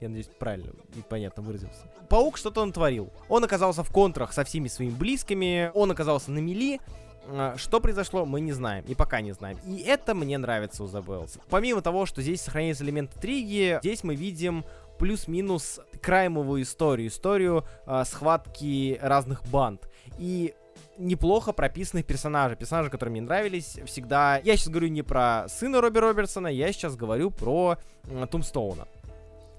Я 0.00 0.08
надеюсь, 0.08 0.28
правильно 0.38 0.72
и 0.94 1.00
понятно 1.08 1.42
выразился. 1.42 1.86
Паук 2.08 2.36
что-то 2.36 2.64
натворил. 2.64 3.10
Он 3.28 3.42
оказался 3.44 3.82
в 3.82 3.90
контрах 3.90 4.32
со 4.32 4.44
всеми 4.44 4.68
своими 4.68 4.92
близкими, 4.92 5.70
он 5.74 5.90
оказался 5.90 6.30
на 6.30 6.40
мели, 6.40 6.80
а, 7.26 7.56
Что 7.56 7.80
произошло, 7.80 8.26
мы 8.26 8.40
не 8.40 8.52
знаем, 8.52 8.84
и 8.86 8.94
пока 8.94 9.20
не 9.20 9.32
знаем. 9.32 9.58
И 9.66 9.78
это 9.78 10.14
мне 10.14 10.36
нравится 10.38 10.84
у 10.84 10.86
The. 10.86 11.40
Помимо 11.48 11.80
того, 11.80 12.06
что 12.06 12.22
здесь 12.22 12.42
сохраняется 12.42 12.84
элемент 12.84 13.14
интриги, 13.16 13.78
здесь 13.80 14.04
мы 14.04 14.14
видим 14.14 14.64
плюс-минус 14.98 15.80
краймовую 16.00 16.62
историю, 16.62 17.08
историю 17.08 17.64
а, 17.86 18.04
схватки 18.04 18.98
разных 19.00 19.42
банд. 19.46 19.88
И 20.18 20.54
неплохо 20.98 21.52
прописанных 21.52 22.06
персонажей, 22.06 22.56
персонажи, 22.56 22.90
которые 22.90 23.12
мне 23.12 23.22
нравились 23.22 23.78
всегда. 23.86 24.38
Я 24.38 24.56
сейчас 24.56 24.68
говорю 24.68 24.88
не 24.88 25.02
про 25.02 25.46
сына 25.48 25.80
Робби 25.80 25.98
Робертсона, 25.98 26.48
я 26.48 26.72
сейчас 26.72 26.96
говорю 26.96 27.30
про 27.30 27.78
м, 28.08 28.26
Тумстоуна 28.28 28.86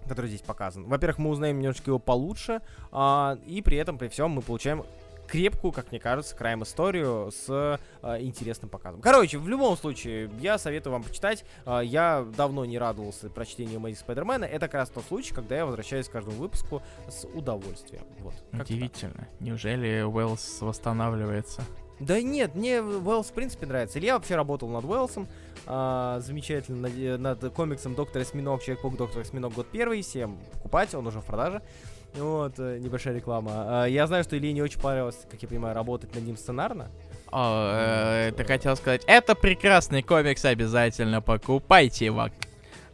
который 0.07 0.27
здесь 0.27 0.41
показан. 0.41 0.85
Во-первых, 0.85 1.17
мы 1.17 1.31
узнаем 1.31 1.57
немножечко 1.57 1.89
его 1.89 1.97
получше, 1.97 2.61
а, 2.91 3.39
и 3.47 3.63
при 3.63 3.77
этом, 3.77 3.97
при 3.97 4.07
всем, 4.07 4.29
мы 4.29 4.43
получаем 4.43 4.83
крепкую, 5.27 5.71
как 5.71 5.91
мне 5.91 5.99
кажется, 5.99 6.35
крайм 6.35 6.63
историю 6.63 7.31
с 7.31 7.79
а, 8.01 8.21
интересным 8.21 8.69
показом. 8.69 9.01
Короче, 9.01 9.37
в 9.37 9.47
любом 9.47 9.77
случае, 9.77 10.29
я 10.39 10.57
советую 10.57 10.93
вам 10.93 11.03
почитать. 11.03 11.45
А, 11.65 11.81
я 11.81 12.25
давно 12.35 12.65
не 12.65 12.77
радовался 12.77 13.29
прочтению 13.29 13.79
Amazing 13.79 13.97
Спайдермена. 13.97 14.45
Это 14.45 14.67
как 14.67 14.75
раз 14.75 14.89
тот 14.89 15.05
случай, 15.05 15.33
когда 15.33 15.55
я 15.55 15.65
возвращаюсь 15.65 16.07
к 16.07 16.11
каждому 16.11 16.37
выпуску 16.37 16.81
с 17.09 17.25
удовольствием. 17.27 18.03
Вот. 18.19 18.33
как-то 18.33 18.57
так. 18.57 18.61
Удивительно. 18.67 19.27
Неужели 19.39 20.01
Уэллс 20.01 20.61
восстанавливается? 20.61 21.61
Да 21.99 22.21
нет, 22.21 22.55
мне 22.55 22.81
Уэллс 22.81 23.27
в 23.27 23.33
принципе 23.33 23.65
нравится. 23.65 23.99
Илья 23.99 24.15
вообще 24.15 24.35
работал 24.35 24.69
над 24.69 24.83
Уэллсом. 24.83 25.27
а, 25.65 26.19
замечательно 26.19 26.89
над, 26.89 27.41
над 27.41 27.53
комиксом 27.53 27.95
Доктор 27.95 28.21
Осьминог, 28.21 28.61
Человек-паук, 28.61 28.97
Доктор 28.97 29.21
Осьминог 29.21 29.53
год 29.53 29.67
первый. 29.71 30.01
Всем 30.01 30.37
покупать, 30.53 30.93
он 30.93 31.07
уже 31.07 31.21
в 31.21 31.25
продаже. 31.25 31.61
Вот, 32.15 32.53
э, 32.59 32.79
небольшая 32.79 33.15
реклама. 33.15 33.83
А, 33.83 33.85
я 33.85 34.07
знаю, 34.07 34.23
что 34.23 34.37
Илье 34.37 34.53
не 34.53 34.61
очень 34.61 34.79
понравилось, 34.79 35.19
как 35.29 35.41
я 35.41 35.47
понимаю, 35.47 35.75
работать 35.75 36.13
над 36.15 36.23
ним 36.23 36.37
сценарно. 36.37 36.89
О, 37.31 37.71
э, 37.73 38.31
ты 38.31 38.43
хотел 38.45 38.75
сказать, 38.75 39.03
это 39.07 39.35
прекрасный 39.35 40.01
комикс, 40.01 40.45
обязательно 40.45 41.21
покупайте 41.21 42.05
его. 42.05 42.29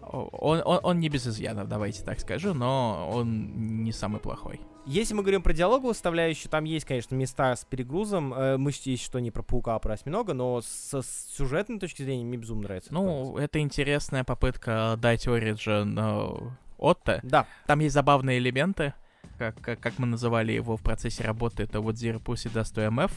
Он, 0.02 0.62
он, 0.66 0.80
он 0.84 1.00
не 1.00 1.10
без 1.10 1.28
изъянов, 1.28 1.68
давайте 1.68 2.04
так 2.04 2.20
скажу, 2.20 2.54
но 2.54 3.10
он 3.14 3.84
не 3.84 3.92
самый 3.92 4.20
плохой. 4.20 4.60
Если 4.88 5.14
мы 5.14 5.22
говорим 5.22 5.44
про 5.44 5.54
диалоговую 5.54 5.94
составляющую, 5.94 6.50
там 6.50 6.64
есть, 6.64 6.86
конечно, 6.86 7.14
места 7.14 7.56
с 7.56 7.64
перегрузом. 7.66 8.34
Э, 8.34 8.58
мы 8.58 8.72
есть 8.84 9.04
что 9.04 9.20
не 9.20 9.30
про 9.30 9.44
паука, 9.44 9.76
а 9.76 9.80
про 9.80 9.94
осьминога, 9.94 10.34
но 10.34 10.62
с, 10.62 11.02
сюжетной 11.38 11.80
точки 11.80 12.02
зрения 12.02 12.26
мне 12.26 12.38
безумно 12.38 12.64
нравится. 12.64 12.92
Ну, 12.92 13.38
это 13.38 13.60
интересная 13.60 14.24
попытка 14.24 14.96
дать 14.98 15.28
Origin 15.28 16.52
Отто. 16.80 17.20
да, 17.22 17.46
Там 17.68 17.80
есть 17.80 17.94
забавные 17.94 18.40
элементы, 18.40 18.96
как, 19.38 19.60
как, 19.62 19.80
как 19.80 20.00
мы 20.00 20.08
называли 20.08 20.52
его 20.52 20.78
в 20.78 20.82
процессе 20.82 21.24
работы, 21.24 21.64
это 21.64 21.82
вот 21.82 21.96
Zero 21.96 22.22
Pussy 22.22 22.52
to 22.52 22.88
MF, 22.90 23.12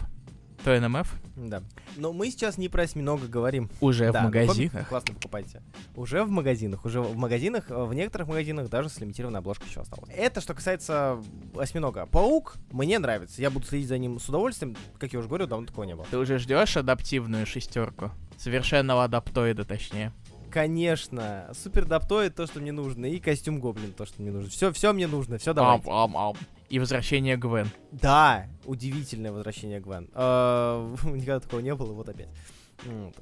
to 0.65 0.81
NMF, 0.81 1.09
да. 1.37 1.63
Но 1.97 2.13
мы 2.13 2.31
сейчас 2.31 2.59
не 2.59 2.69
про 2.69 2.83
осьминога 2.85 3.27
говорим. 3.27 3.69
уже 3.81 4.13
Да, 4.13 4.21
в 4.21 4.25
магазинах. 4.25 4.89
Классно 4.89 5.15
покупайте. 5.15 5.63
Уже 5.97 6.23
в 6.25 6.31
магазинах, 6.31 6.85
уже 6.85 7.01
в 7.01 7.17
магазинах, 7.17 7.71
э, 7.71 7.85
в 7.85 7.93
некоторых 7.93 8.29
магазинах 8.29 8.69
даже 8.71 8.89
с 8.89 9.01
лимитированной 9.01 9.41
обложкой 9.41 9.69
еще 9.69 9.81
осталось. 9.81 10.11
Это 10.15 10.41
что 10.41 10.55
касается 10.55 11.19
осьминога. 11.57 12.07
Паук 12.07 12.57
мне 12.71 12.99
нравится. 12.99 13.43
Я 13.43 13.51
буду 13.51 13.67
следить 13.67 13.89
за 13.89 13.99
ним 13.99 14.21
с 14.21 14.29
удовольствием. 14.29 14.77
Как 14.99 15.13
я 15.13 15.19
уже 15.19 15.29
говорил, 15.29 15.49
давно 15.49 15.67
такого 15.67 15.85
не 15.85 15.97
было. 15.97 16.07
Ты 16.11 16.19
уже 16.19 16.39
ждешь 16.39 16.77
адаптивную 16.77 17.47
шестерку? 17.47 18.11
Совершенного 18.39 19.05
адаптоида, 19.05 19.65
точнее. 19.65 20.13
Конечно, 20.55 21.51
супер 21.53 21.85
даптоид 21.85 22.37
то, 22.37 22.47
что 22.47 22.61
мне 22.61 22.71
нужно, 22.71 23.07
и 23.07 23.19
костюм 23.19 23.59
гоблин 23.59 23.93
то, 23.93 24.07
что 24.07 24.23
мне 24.23 24.31
нужно. 24.31 24.51
Все, 24.51 24.73
все 24.73 24.93
мне 24.93 25.09
нужно, 25.09 25.37
все 25.39 25.53
давай. 25.53 25.79
Ам, 25.79 25.83
ам, 25.91 26.17
ам. 26.17 26.37
И 26.69 26.79
возвращение 26.79 27.37
Гвен. 27.37 27.69
Да, 27.91 28.47
удивительное 28.65 29.33
возвращение 29.33 29.81
Гвен. 29.81 30.09
Э, 30.15 30.95
Никогда 31.07 31.41
такого 31.41 31.59
не 31.59 31.75
было, 31.75 31.93
вот 31.93 32.09
опять. 32.09 32.29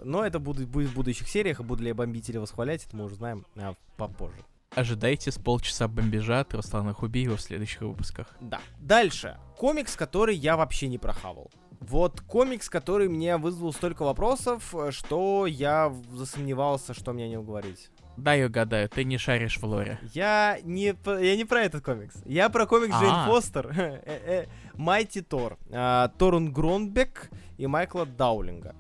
Но 0.03 0.27
это 0.27 0.41
будет, 0.41 0.69
будет 0.69 0.91
в 0.91 0.95
будущих 0.95 1.27
сериях, 1.27 1.61
и 1.61 1.63
буду 1.63 1.83
ли 1.83 1.89
я 1.89 1.95
бомбить 1.95 2.29
или 2.29 2.37
восхвалять, 2.37 2.85
это 2.85 2.95
мы 2.95 3.05
уже 3.05 3.15
знаем 3.15 3.47
а, 3.57 3.73
попозже. 3.97 4.37
Ожидайте 4.75 5.33
с 5.33 5.39
полчаса 5.39 5.89
бомбежа 5.89 6.41
от 6.41 6.53
Руслана 6.53 6.93
Хубиева 6.93 7.39
в 7.39 7.41
следующих 7.41 7.81
выпусках. 7.81 8.27
Да. 8.43 8.61
Дальше. 8.79 9.39
Комикс, 9.57 9.97
который 9.97 10.37
я 10.37 10.59
вообще 10.59 10.87
не 10.87 10.99
прохавал. 10.99 11.51
Вот 11.89 12.21
комикс, 12.21 12.69
который 12.71 13.09
мне 13.09 13.37
вызвал 13.37 13.73
столько 13.73 14.05
вопросов, 14.05 14.75
что 14.91 15.47
я 15.47 15.93
засомневался, 16.13 16.95
что 16.95 17.13
мне 17.13 17.25
о 17.25 17.29
нем 17.29 17.45
говорить. 17.45 17.91
Дай 18.17 18.45
угадаю, 18.45 18.89
ты 18.89 19.05
не 19.05 19.17
шаришь 19.19 19.59
в 19.59 19.65
лоре. 19.65 19.99
Я 20.13 20.59
не, 20.65 20.95
я 21.07 21.37
не 21.37 21.45
про 21.45 21.63
этот 21.63 21.83
комикс. 21.85 22.15
Я 22.27 22.51
про 22.51 22.67
комикс 22.67 22.95
Джейн 22.95 23.13
А. 23.13 23.27
Фостер. 23.27 23.69
Э, 23.77 23.99
э, 24.05 24.47
Майти 24.75 25.23
Тор. 25.23 25.59
А, 25.71 26.09
Торун 26.19 26.53
Гронбек 26.53 27.31
и 27.57 27.67
Майкла 27.67 28.05
Даулинга. 28.07 28.75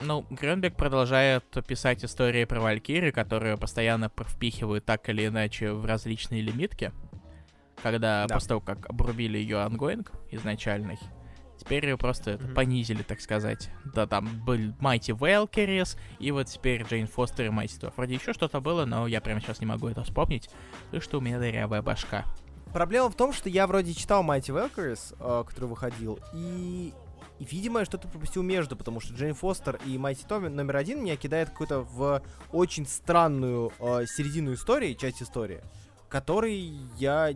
Ну, 0.00 0.24
Грёнбек 0.30 0.76
продолжает 0.76 1.44
писать 1.66 2.04
истории 2.04 2.44
про 2.44 2.60
Валькири, 2.60 3.10
которые 3.12 3.56
постоянно 3.56 4.08
впихивают 4.10 4.84
так 4.84 5.08
или 5.08 5.26
иначе 5.26 5.72
в 5.72 5.84
различные 5.84 6.42
лимитки. 6.42 6.92
Когда 7.82 8.26
Да. 8.26 8.34
после 8.34 8.48
того, 8.50 8.60
как 8.60 8.88
обрубили 8.88 9.38
ее 9.38 9.58
ongoing 9.58 10.12
изначальный, 10.30 10.98
теперь 11.56 11.84
ее 11.86 11.96
просто 11.96 12.32
это 12.32 12.44
Мгм. 12.44 12.54
понизили, 12.54 13.02
так 13.02 13.20
сказать. 13.20 13.70
Да, 13.94 14.06
там 14.06 14.42
был 14.44 14.56
Mighty 14.80 15.16
Valkyries, 15.16 15.98
и 16.18 16.30
вот 16.30 16.46
теперь 16.46 16.82
Джейн 16.82 17.06
Фостер 17.06 17.46
и 17.46 17.48
Mighty 17.48 17.80
Thor. 17.80 17.92
Вроде 17.96 18.14
еще 18.14 18.32
что-то 18.32 18.60
было, 18.60 18.84
но 18.84 19.06
я 19.06 19.20
прямо 19.20 19.40
сейчас 19.40 19.60
не 19.60 19.66
могу 19.66 19.88
это 19.88 20.02
вспомнить, 20.02 20.48
потому 20.86 21.02
что 21.02 21.18
у 21.18 21.20
меня 21.20 21.38
дырявая 21.38 21.82
башка. 21.82 22.24
Проблема 22.72 23.08
в 23.08 23.14
том, 23.14 23.32
что 23.32 23.48
я 23.48 23.66
вроде 23.66 23.94
читал 23.94 24.22
Mighty 24.24 24.48
Valkyries, 24.54 25.16
э, 25.18 25.44
который 25.48 25.66
выходил, 25.66 26.18
и, 26.34 26.92
и, 27.38 27.44
видимо, 27.44 27.78
я 27.80 27.84
что-то 27.86 28.06
пропустил 28.08 28.42
между, 28.42 28.76
потому 28.76 29.00
что 29.00 29.14
Джейн 29.14 29.34
Фостер 29.34 29.78
и 29.86 29.96
Mighty 29.96 30.26
Тор 30.28 30.48
номер 30.50 30.76
один 30.76 31.02
меня 31.02 31.16
кидает 31.16 31.50
какую-то 31.50 31.80
в 31.80 32.22
очень 32.52 32.86
странную 32.86 33.72
э, 33.78 34.04
середину 34.06 34.52
истории, 34.52 34.94
часть 34.94 35.22
истории, 35.22 35.60
которой 36.08 36.72
я... 36.98 37.32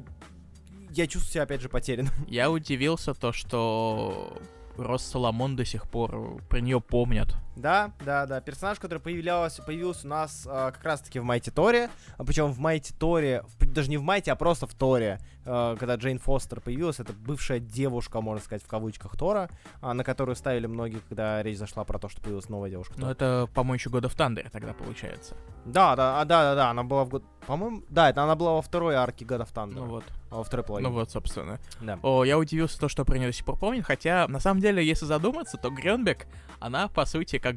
Я 0.90 1.06
чувствую 1.06 1.32
себя, 1.32 1.42
опять 1.44 1.60
же, 1.60 1.68
потерянным. 1.68 2.12
Я 2.28 2.50
удивился 2.50 3.14
то, 3.14 3.32
что 3.32 4.36
Рос 4.76 5.04
Соломон 5.04 5.56
до 5.56 5.64
сих 5.64 5.88
пор 5.88 6.40
про 6.48 6.60
нее 6.60 6.80
помнят. 6.80 7.36
Да, 7.56 7.92
да, 8.04 8.26
да. 8.26 8.40
Персонаж, 8.40 8.78
который 8.78 8.98
появлялся, 9.00 9.62
появился 9.62 10.06
у 10.06 10.10
нас 10.10 10.46
а, 10.48 10.70
как 10.70 10.82
раз-таки 10.84 11.18
в 11.18 11.24
Майти 11.24 11.50
Торе. 11.50 11.90
А 12.16 12.24
причем 12.24 12.46
в 12.52 12.58
Майти 12.58 12.92
Торе, 12.94 13.42
в- 13.58 13.66
даже 13.72 13.90
не 13.90 13.96
в 13.98 14.02
Майти, 14.02 14.30
а 14.30 14.36
просто 14.36 14.66
в 14.66 14.74
Торе, 14.74 15.18
а, 15.44 15.76
когда 15.76 15.96
Джейн 15.96 16.18
Фостер 16.18 16.60
появилась, 16.60 17.00
это 17.00 17.12
бывшая 17.12 17.58
девушка, 17.58 18.20
можно 18.20 18.42
сказать, 18.42 18.62
в 18.62 18.66
кавычках 18.68 19.16
Тора, 19.16 19.50
а, 19.82 19.92
на 19.94 20.04
которую 20.04 20.36
ставили 20.36 20.66
многие, 20.66 21.00
когда 21.08 21.42
речь 21.42 21.58
зашла 21.58 21.84
про 21.84 21.98
то, 21.98 22.08
что 22.08 22.20
появилась 22.22 22.48
новая 22.48 22.70
девушка. 22.70 22.94
Ну, 22.96 23.02
Тора. 23.02 23.10
это, 23.12 23.48
по-моему, 23.54 23.74
еще 23.74 23.90
года 23.90 24.08
в 24.08 24.14
Тандере 24.14 24.48
тогда 24.50 24.72
получается. 24.72 25.34
Да, 25.66 25.94
да, 25.96 26.24
да, 26.24 26.42
да, 26.42 26.54
да, 26.54 26.70
она 26.70 26.82
была 26.84 27.04
в 27.04 27.08
год... 27.10 27.24
По-моему, 27.46 27.82
да, 27.88 28.10
это 28.10 28.22
она 28.22 28.36
была 28.36 28.52
во 28.52 28.62
второй 28.62 28.94
арке 28.94 29.24
God 29.24 29.40
of 29.46 29.52
Thunder. 29.52 29.74
Ну 29.74 29.86
вот. 29.86 30.04
Во 30.30 30.44
второй 30.44 30.64
половине. 30.64 30.88
Ну 30.88 30.94
вот, 30.94 31.10
собственно. 31.10 31.58
Да. 31.80 31.98
О, 32.02 32.22
я 32.24 32.38
удивился 32.38 32.78
то, 32.78 32.88
что 32.88 33.04
про 33.04 33.18
нее 33.18 33.28
до 33.28 33.32
сих 33.32 33.44
пор 33.44 33.58
помнят, 33.58 33.84
хотя, 33.84 34.28
на 34.28 34.38
самом 34.40 34.60
деле, 34.60 34.86
если 34.86 35.04
задуматься, 35.06 35.56
то 35.56 35.70
Грёнбек, 35.70 36.26
она, 36.60 36.86
по 36.88 37.04
сути, 37.06 37.38
как 37.40 37.56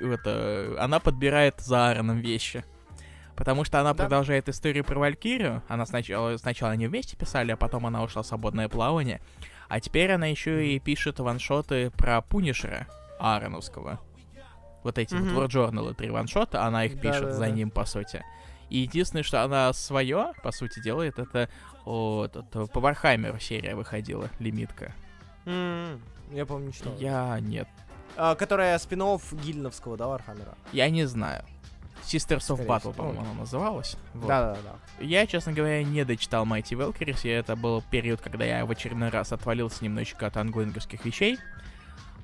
это, 0.00 0.76
она 0.78 0.98
подбирает 1.00 1.60
за 1.60 1.88
Аароном 1.88 2.18
вещи. 2.20 2.64
Потому 3.36 3.64
что 3.64 3.80
она 3.80 3.94
Да. 3.94 4.02
продолжает 4.02 4.48
историю 4.48 4.84
про 4.84 4.98
Валькирию. 4.98 5.62
Она 5.68 5.86
сначала, 5.86 6.36
сначала 6.38 6.72
они 6.72 6.88
вместе 6.88 7.16
писали, 7.16 7.52
а 7.52 7.56
потом 7.56 7.86
она 7.86 8.02
ушла 8.02 8.22
в 8.22 8.26
свободное 8.26 8.68
плавание. 8.68 9.20
А 9.68 9.78
теперь 9.80 10.10
она 10.10 10.26
еще 10.26 10.66
и 10.66 10.80
пишет 10.80 11.20
one-shot 11.20 11.82
ы 11.82 11.90
про 11.90 12.20
Пунишера 12.20 12.88
Аароновского. 13.20 14.00
Вот 14.82 14.98
эти 14.98 15.14
Мгм. 15.14 15.34
вот 15.34 15.50
War 15.52 15.94
три 15.94 16.10
one-shot 16.10 16.53
а, 16.53 16.64
она 16.64 16.84
их 16.84 17.00
пишет 17.00 17.32
за 17.32 17.40
Да-да-да. 17.40 17.50
ним, 17.50 17.70
по 17.70 17.84
сути. 17.84 18.24
И 18.70 18.78
единственное, 18.78 19.22
что 19.22 19.42
она 19.44 19.72
свое, 19.72 20.32
по 20.42 20.50
сути, 20.50 20.80
делает, 20.80 21.18
это 21.18 21.48
этот, 21.86 22.54
э, 22.54 22.66
по 22.66 22.80
Вархаммеру 22.80 23.38
серия 23.38 23.74
выходила, 23.74 24.28
лимитка. 24.40 24.92
М, 25.46 26.00
Я 26.30 26.44
помню, 26.44 26.72
читал. 26.72 26.94
Я 26.98 27.38
нет. 27.40 27.68
А, 28.18 28.34
Которая 28.34 28.76
спин 28.78 29.02
Гилленовского, 29.32 29.96
да, 29.96 30.08
Вархаммера? 30.08 30.54
Я 30.72 30.90
не 30.90 31.06
знаю. 31.06 31.44
Sisters 32.04 32.48
of 32.48 32.66
Battle, 32.66 32.92
по-моему, 32.94 33.20
она 33.20 33.32
называлась. 33.34 33.96
Вот. 34.14 34.28
Да-да-да. 34.28 35.04
Я, 35.04 35.26
честно 35.26 35.52
говоря, 35.52 35.82
не 35.84 36.04
дочитал 36.04 36.44
Mighty 36.46 36.70
Valkyries, 36.72 37.20
и 37.24 37.28
это 37.28 37.54
был 37.54 37.82
период, 37.90 38.20
когда 38.20 38.44
я 38.44 38.64
в 38.66 38.70
очередной 38.70 39.10
раз 39.10 39.32
отвалился 39.32 39.84
немножечко 39.84 40.26
от 40.26 40.36
ongoing 40.36 40.70
овских 40.70 41.04
вещей. 41.04 41.38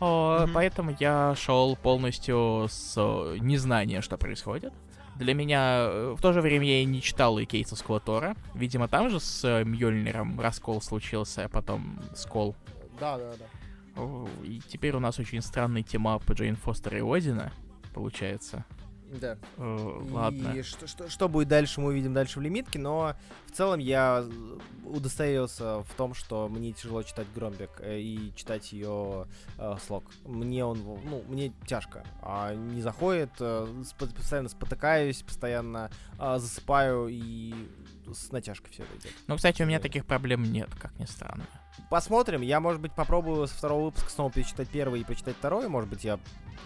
О, 0.01 0.41
Мгм. 0.43 0.53
Поэтому 0.55 0.97
я 0.99 1.35
шел 1.37 1.77
полностью 1.77 2.67
с 2.69 2.95
э, 2.97 3.37
незнания, 3.41 4.01
что 4.01 4.17
происходит. 4.17 4.73
Для 5.17 5.35
меня 5.35 5.87
э, 5.87 6.15
в 6.19 6.21
то 6.21 6.33
же 6.33 6.41
время 6.41 6.67
я 6.67 6.83
и 6.83 6.85
не 6.85 7.01
читал 7.01 7.39
и 7.39 7.45
Кейтсовского 7.45 8.01
Тора. 8.01 8.35
Видимо, 8.55 8.89
там 8.89 9.11
же 9.11 9.21
с 9.21 9.45
э, 9.45 9.65
Мьёльниром 9.65 10.41
раскол 10.41 10.83
случился, 10.83 11.45
а 11.45 11.49
потом 11.49 12.01
скол. 12.17 12.57
Да-да-да. 12.99 13.45
О, 13.45 13.54
И 14.43 14.61
теперь 14.69 14.95
у 14.97 15.01
нас 15.01 15.19
очень 15.19 15.41
странный 15.43 15.83
тема 15.83 16.19
по 16.19 16.33
Джейн 16.33 16.57
Фостер 16.57 16.97
и 16.97 17.01
Одина, 17.01 17.53
получается. 17.95 18.65
Да. 19.21 19.39
Э, 19.59 20.03
И 20.07 20.11
Ладно. 20.11 20.63
что, 20.63 20.87
что, 20.87 21.09
что 21.09 21.29
будет 21.29 21.49
дальше, 21.49 21.81
мы 21.81 21.89
увидим 21.89 22.13
дальше 22.15 22.39
в 22.41 22.43
лимитке, 22.43 22.79
но 22.79 23.15
в 23.47 23.53
целом 23.53 23.79
я 23.79 24.25
э, 24.25 24.59
удостоверился 24.85 25.83
в 25.83 25.95
том, 25.97 26.15
что 26.15 26.49
мне 26.49 26.73
тяжело 26.73 27.03
читать 27.03 27.27
Громбек 27.35 27.71
э, 27.81 28.01
и 28.01 28.33
читать 28.35 28.73
ее 28.73 29.27
э, 29.59 29.77
слог. 29.87 30.05
Мне 30.25 30.65
он, 30.65 30.79
ну, 31.05 31.23
мне 31.29 31.53
тяжко. 31.67 32.05
А, 32.23 32.55
не 32.55 32.83
заходит, 32.83 33.31
э, 33.39 33.85
постоянно 33.99 34.49
спотыкаюсь, 34.49 35.23
постоянно 35.23 35.91
а, 36.19 36.39
засыпаю 36.39 37.09
и 37.09 37.55
с 38.13 38.33
натяжкой 38.33 38.73
все 38.73 38.83
это 38.83 38.97
идет. 38.99 39.13
Ну, 39.27 39.37
кстати, 39.37 39.63
у 39.63 39.67
меня 39.67 39.79
э, 39.79 39.81
таких 39.81 40.07
проблем 40.07 40.43
нет, 40.43 40.71
как 40.81 40.99
ни 40.99 41.05
странно. 41.05 41.47
Посмотрим. 41.91 42.41
Я, 42.41 42.61
может 42.61 42.81
быть, 42.81 42.93
попробую 42.93 43.47
со 43.47 43.55
второго 43.55 43.87
выпуска 43.87 44.11
снова 44.11 44.31
перечитать 44.31 44.69
первый 44.69 45.01
и 45.01 45.05
почитать 45.05 45.37
второй. 45.37 45.69
Может 45.69 45.91
быть, 45.91 46.05
я 46.05 46.19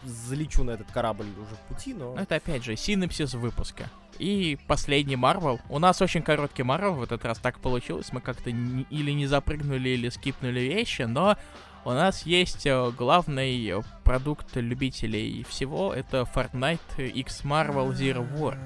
залечу 0.04 0.64
на 0.64 0.72
этот 0.72 0.90
корабль 0.90 1.26
уже 1.36 1.54
в 1.54 1.61
пути, 1.68 1.94
но... 1.94 2.14
Это 2.16 2.36
опять 2.36 2.64
же 2.64 2.76
синопсис 2.76 3.34
выпуска. 3.34 3.90
И 4.18 4.59
последний 4.66 5.16
Марвел. 5.16 5.61
У 5.68 5.78
нас 5.78 6.00
очень 6.02 6.22
короткий 6.22 6.62
Марвел 6.62 6.94
в 6.94 7.02
этот 7.02 7.24
раз 7.24 7.38
так 7.38 7.59
получилось. 7.59 8.12
Мы 8.12 8.20
как-то 8.20 8.50
или 8.50 9.11
не 9.11 9.26
запрыгнули, 9.26 9.90
или 9.90 10.09
скипнули 10.09 10.61
вещи, 10.61 11.02
но 11.02 11.36
у 11.84 11.90
нас 11.90 12.26
есть 12.26 12.66
э, 12.66 12.90
главный 12.96 13.66
э, 13.68 13.82
продукт 14.04 14.56
любителей 14.56 15.44
всего. 15.48 15.94
Это 15.94 16.28
Fortnite 16.34 17.09
X 17.09 17.42
Marvel 17.44 17.92
Zero 17.92 18.28
War. 18.38 18.59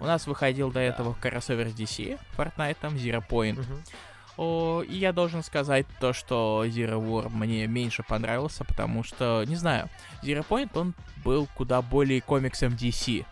У 0.00 0.04
нас 0.04 0.26
выходил 0.26 0.72
до 0.72 0.80
этого 0.80 1.14
кроссовер 1.14 1.68
с 1.68 1.74
DC, 1.74 2.18
Fortnite, 2.36 2.76
там 2.80 2.94
Zero 2.94 3.22
Point. 3.26 3.60
Мгм. 3.60 3.82
О, 4.36 4.82
и 4.82 4.96
я 4.96 5.12
должен 5.12 5.42
сказать 5.42 5.86
то, 6.00 6.12
что 6.12 6.64
Zero 6.66 6.98
War 7.00 7.28
мне 7.28 7.66
меньше 7.66 8.02
понравился, 8.02 8.64
потому 8.64 9.02
что, 9.02 9.44
не 9.46 9.56
знаю, 9.56 9.88
Zero 10.22 10.46
Point, 10.46 10.70
он 10.74 10.94
был 11.24 11.46
куда 11.54 11.82
более 11.82 12.20
комиксом 12.20 12.72
DC. 12.72 13.24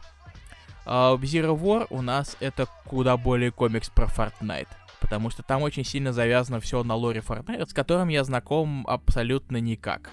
А 0.84 1.16
в 1.16 1.22
Zero 1.22 1.58
War 1.58 1.86
у 1.90 2.02
нас 2.02 2.36
это 2.40 2.66
куда 2.86 3.16
более 3.16 3.50
комикс 3.50 3.90
про 3.90 4.06
Fortnite. 4.06 4.68
Потому 5.00 5.30
что 5.30 5.42
там 5.42 5.62
очень 5.62 5.84
сильно 5.84 6.12
завязано 6.12 6.60
все 6.60 6.82
на 6.82 6.94
лоре 6.94 7.20
Fortnite, 7.20 7.68
с 7.68 7.72
которым 7.72 8.08
я 8.08 8.24
знаком 8.24 8.86
абсолютно 8.86 9.58
никак. 9.58 10.10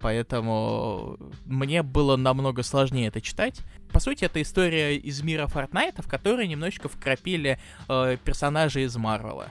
Поэтому 0.00 1.16
мне 1.46 1.82
было 1.82 2.16
намного 2.16 2.62
сложнее 2.62 3.08
это 3.08 3.20
читать. 3.20 3.60
По 3.90 4.00
сути, 4.00 4.24
это 4.24 4.42
история 4.42 4.96
из 4.96 5.22
мира 5.22 5.46
Fortnite, 5.46 6.02
в 6.02 6.08
которой 6.08 6.46
немножечко 6.46 6.88
вкрапили 6.88 7.58
э, 7.88 8.16
персонажей 8.22 8.84
из 8.84 8.96
Марвела. 8.96 9.48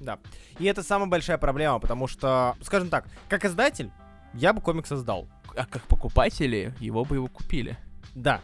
Да. 0.00 0.18
И 0.58 0.64
это 0.64 0.82
самая 0.82 1.08
большая 1.08 1.38
проблема, 1.38 1.78
потому 1.78 2.06
что, 2.06 2.56
скажем 2.62 2.88
так, 2.88 3.06
как 3.28 3.44
издатель, 3.44 3.90
я 4.34 4.52
бы 4.52 4.60
комикс 4.60 4.90
издал. 4.90 5.28
А 5.56 5.66
как 5.66 5.82
покупатели, 5.82 6.74
его 6.80 7.04
бы 7.04 7.16
его 7.16 7.28
купили. 7.28 7.76
Да. 8.14 8.40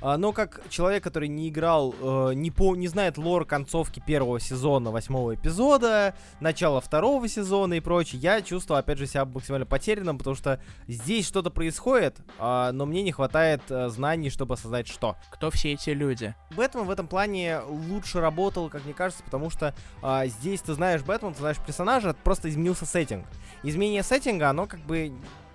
А, 0.00 0.16
Но 0.16 0.32
как 0.32 0.60
человек, 0.68 1.02
который 1.02 1.28
не 1.28 1.48
играл, 1.48 1.94
э, 2.00 2.32
не, 2.34 2.50
по, 2.50 2.76
не 2.76 2.88
знает 2.88 3.18
лор 3.18 3.44
концовки 3.44 4.00
первого 4.04 4.38
сезона, 4.38 4.90
восьмого 4.90 5.34
эпизода, 5.34 6.14
начала 6.40 6.80
второго 6.80 7.26
сезона 7.28 7.74
и 7.74 7.80
прочее, 7.80 8.20
я 8.20 8.40
чувствовал, 8.40 8.78
опять 8.78 8.98
же, 8.98 9.06
себя 9.06 9.24
максимально 9.24 9.66
потерянным, 9.66 10.18
потому 10.18 10.36
что 10.36 10.60
здесь 10.86 11.26
что-то 11.26 11.50
происходит, 11.50 12.18
а, 12.38 12.70
но 12.72 12.86
мне 12.86 13.02
не 13.02 13.12
хватает 13.12 13.62
э, 13.70 13.88
знаний, 13.88 14.30
чтобы 14.30 14.54
осознать, 14.54 14.86
что. 14.86 15.16
Кто 15.30 15.50
все 15.50 15.72
эти 15.72 15.90
люди? 15.90 16.34
Бэтмен 16.56 16.84
в 16.84 16.90
этом 16.90 17.08
плане 17.08 17.60
лучше 17.66 18.20
работал, 18.20 18.68
как 18.68 18.84
мне 18.84 18.94
кажется, 18.94 19.24
потому 19.24 19.50
что 19.50 19.74
а, 20.02 20.26
здесь 20.26 20.60
ты 20.60 20.74
знаешь 20.74 21.02
Бэтмен, 21.02 21.32
ты 21.32 21.40
знаешь 21.40 21.58
персонажа, 21.64 22.14
просто 22.22 22.48
изменился 22.48 22.86
сеттинг. 22.86 23.26
Изменение 23.62 24.02
сеттинга, 24.02 24.50
оно 24.50 24.66
как 24.66 24.80
бы 24.80 25.12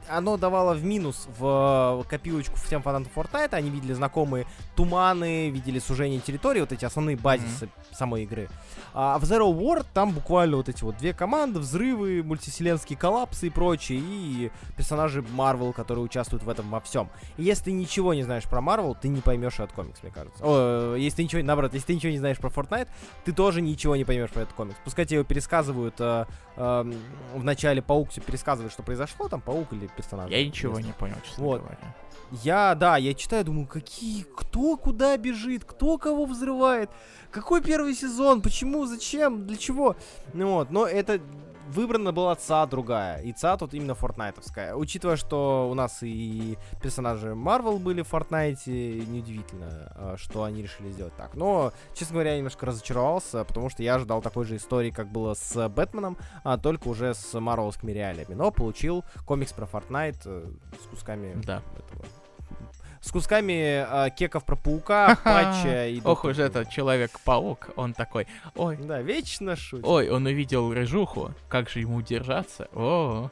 оно 0.09 0.37
давало 0.37 0.73
в 0.73 0.83
минус 0.83 1.27
в 1.37 2.03
э, 2.03 2.09
копилочку 2.09 2.55
всем 2.55 2.81
фанатам 2.81 3.11
Fortnite. 3.15 3.53
Они 3.53 3.69
видели 3.69 3.93
знакомые 3.93 4.45
туманы, 4.75 5.49
видели 5.49 5.79
сужение 5.79 6.19
территории, 6.19 6.61
вот 6.61 6.71
эти 6.71 6.85
основные 6.85 7.17
базисы 7.17 7.69
самой 7.91 8.23
игры. 8.23 8.49
А 8.93 9.17
в 9.17 9.23
Zero 9.23 9.51
War 9.51 9.85
там 9.93 10.11
буквально 10.11 10.57
вот 10.57 10.69
эти 10.69 10.83
вот 10.83 10.97
две 10.97 11.13
команды, 11.13 11.59
взрывы, 11.59 12.21
мультивселенские 12.23 12.97
коллапсы 12.97 13.47
и 13.47 13.49
прочее, 13.49 13.99
и 14.03 14.51
персонажи 14.77 15.21
Marvel, 15.21 15.73
которые 15.73 16.05
участвуют 16.05 16.43
в 16.43 16.49
этом 16.49 16.69
во 16.69 16.79
всем. 16.79 17.09
И 17.37 17.43
если 17.43 17.65
ты 17.65 17.71
ничего 17.71 18.13
не 18.13 18.23
знаешь 18.23 18.43
про 18.43 18.61
Marvel, 18.61 18.95
ты 18.99 19.07
не 19.07 19.21
поймешь 19.21 19.55
этот 19.55 19.73
комикс, 19.73 20.03
мне 20.03 20.11
кажется. 20.11 20.43
О, 20.43 20.95
э, 20.95 20.99
если 20.99 21.17
ты 21.17 21.23
ничего, 21.23 21.41
наоборот, 21.41 21.73
если 21.73 21.87
ты 21.87 21.95
ничего 21.95 22.11
не 22.11 22.19
знаешь 22.19 22.37
про 22.37 22.49
Fortnite, 22.49 22.87
ты 23.25 23.33
тоже 23.33 23.61
ничего 23.61 23.95
не 23.95 24.05
поймешь 24.05 24.29
про 24.29 24.41
этот 24.41 24.53
комикс. 24.53 24.77
Пускай 24.83 25.05
тебе 25.05 25.17
его 25.17 25.25
пересказывают 25.25 25.95
э, 25.99 26.25
эм, 26.57 26.93
в 27.33 27.43
начале 27.43 27.81
Паук 27.81 28.11
тебе 28.11 28.25
пересказывает, 28.25 28.71
что 28.71 28.83
произошло, 28.83 29.27
там 29.27 29.41
Паук 29.41 29.73
или 29.73 29.87
персонаж. 29.95 30.29
Я 30.29 30.45
ничего 30.45 30.77
Ясно. 30.77 30.87
не 30.87 30.93
понял, 30.93 31.15
честно 31.25 31.43
Вот. 31.43 31.61
говоря. 31.61 31.95
Я, 32.43 32.73
да, 32.73 32.97
я 32.97 33.13
читаю, 33.13 33.45
думаю, 33.45 33.67
какие, 33.67 34.23
кто 34.23 34.75
куда 34.75 35.15
бежит, 35.17 35.65
кто 35.65 35.99
кого 35.99 36.25
взрывает, 36.25 36.89
какой 37.29 37.61
первый 37.61 37.93
сезон, 37.93 38.41
почему, 38.41 38.85
зачем, 38.87 39.45
для 39.45 39.55
чего. 39.55 39.95
Ну 40.33 40.53
вот, 40.53 40.71
но 40.71 40.87
это 40.87 41.21
выбрана 41.73 42.11
была 42.11 42.35
ЦА 42.35 42.65
другая, 42.65 43.21
и 43.21 43.33
ЦА 43.33 43.57
тут 43.57 43.73
именно 43.73 43.95
фортнайтовская. 43.95 44.75
Учитывая, 44.75 45.15
что 45.15 45.67
у 45.69 45.73
нас 45.73 45.99
и 46.01 46.57
персонажи 46.81 47.29
Marvel 47.29 47.79
были 47.79 48.01
в 48.01 48.13
Fortnite, 48.13 49.05
неудивительно, 49.05 49.91
э, 49.95 50.15
что 50.17 50.43
они 50.43 50.61
решили 50.61 50.91
сделать 50.91 51.15
так. 51.15 51.35
Но, 51.35 51.71
честно 51.93 52.13
говоря, 52.13 52.31
я 52.31 52.37
немножко 52.37 52.65
разочаровался, 52.65 53.43
потому 53.43 53.69
что 53.69 53.83
я 53.83 53.95
ожидал 53.95 54.21
такой 54.21 54.45
же 54.45 54.55
истории, 54.55 54.91
как 54.91 55.07
было 55.11 55.33
с 55.33 55.69
Бэтменом, 55.69 56.17
а 56.43 56.57
только 56.57 56.87
уже 56.87 57.13
с 57.13 57.39
марвелскими 57.39 57.91
реалиями. 57.91 58.33
Но 58.33 58.51
получил 58.51 59.03
комикс 59.25 59.51
про 59.53 59.65
Fortnite 59.65 60.21
э, 60.25 60.51
с 60.83 60.87
кусками 60.87 61.33
Да. 61.43 61.61
этого 61.77 62.05
с 63.03 63.11
кусками 63.11 63.85
э, 63.85 64.09
кеков 64.11 64.45
про 64.45 64.55
паука, 64.55 65.17
патча 65.23 65.87
и... 65.87 66.01
Ох 66.03 66.23
уж 66.23 66.39
этот 66.39 66.69
Человек-паук, 66.69 67.71
он 67.75 67.93
такой, 67.93 68.27
ой. 68.55 68.77
Да, 68.77 69.01
вечно 69.01 69.55
шутит. 69.57 69.85
ой, 69.85 70.09
он 70.09 70.25
увидел 70.25 70.73
рыжуху, 70.73 71.33
как 71.49 71.69
же 71.69 71.81
ему 71.81 71.97
удержаться? 71.97 72.69
О, 72.73 73.29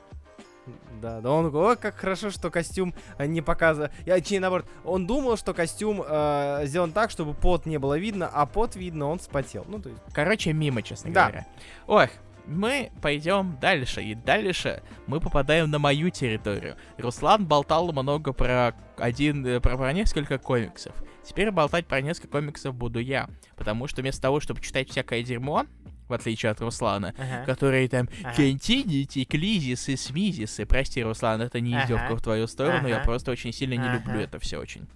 Да, 1.01 1.21
да, 1.21 1.31
он 1.31 1.55
о, 1.55 1.75
как 1.77 1.95
хорошо, 1.95 2.31
что 2.31 2.51
костюм 2.51 2.93
э, 3.17 3.25
не 3.27 3.41
показывает. 3.41 3.93
Я, 4.05 4.15
точнее, 4.15 4.41
наоборот, 4.41 4.65
он 4.83 5.07
думал, 5.07 5.37
что 5.37 5.53
костюм 5.53 6.03
э, 6.05 6.63
сделан 6.65 6.91
так, 6.91 7.09
чтобы 7.09 7.33
пот 7.33 7.65
не 7.65 7.79
было 7.79 7.97
видно, 7.97 8.29
а 8.31 8.45
пот 8.45 8.75
видно, 8.75 9.07
он 9.07 9.19
вспотел. 9.19 9.65
Ну, 9.69 9.79
то 9.79 9.87
есть... 9.87 10.01
короче, 10.11 10.51
мимо, 10.51 10.81
честно 10.81 11.13
Да. 11.13 11.21
говоря. 11.29 11.47
Ох, 11.87 12.09
мы 12.45 12.91
пойдем 13.01 13.57
дальше, 13.61 14.01
и 14.01 14.15
дальше 14.15 14.83
мы 15.07 15.19
попадаем 15.19 15.69
на 15.69 15.79
мою 15.79 16.09
территорию. 16.09 16.75
Руслан 16.97 17.45
болтал 17.45 17.91
много 17.91 18.33
про 18.33 18.73
один, 19.01 19.45
э, 19.45 19.59
про, 19.59 19.77
про 19.77 19.91
несколько 19.93 20.37
комиксов. 20.37 20.93
Теперь 21.23 21.51
болтать 21.51 21.85
про 21.87 22.01
несколько 22.01 22.29
комиксов 22.29 22.75
буду 22.75 22.99
я, 22.99 23.29
потому 23.55 23.87
что 23.87 24.01
вместо 24.01 24.21
того, 24.21 24.39
чтобы 24.39 24.61
читать 24.61 24.89
всякое 24.89 25.23
дерьмо, 25.23 25.65
в 26.07 26.13
отличие 26.13 26.51
от 26.51 26.59
Руслана, 26.61 27.13
которые 27.45 27.87
там 27.87 28.09
Ага. 28.23 28.35
континити, 28.35 29.23
клизисы, 29.23 29.95
смизисы. 29.95 30.65
Прости, 30.65 31.01
Руслан, 31.03 31.41
это 31.41 31.59
не 31.61 31.73
Ага. 31.75 31.83
издевка 31.83 32.15
в 32.15 32.21
твою 32.21 32.47
сторону, 32.47 32.87
я 32.87 32.97
Ага. 32.97 33.05
просто 33.05 33.31
очень 33.31 33.53
сильно 33.53 33.73
не 33.75 33.87
люблю 33.87 34.13
Ага. 34.15 34.23
это 34.23 34.39
все 34.39 34.57
очень. 34.57 34.87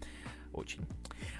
Очень. 0.52 0.82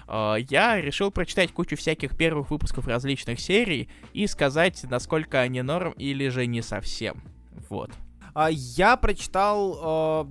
А, 0.08 0.36
Я 0.36 0.80
решил 0.80 1.10
прочитать 1.10 1.52
кучу 1.52 1.76
всяких 1.76 2.16
первых 2.16 2.50
выпусков 2.50 2.86
различных 2.86 3.40
серий 3.40 3.88
и 4.12 4.26
сказать, 4.26 4.84
насколько 4.88 5.40
они 5.40 5.62
норм 5.62 5.92
или 5.92 6.28
же 6.28 6.46
не 6.46 6.62
совсем. 6.62 7.22
Вот. 7.68 7.90
А, 8.34 8.48
я 8.50 8.96
прочитал 8.96 10.26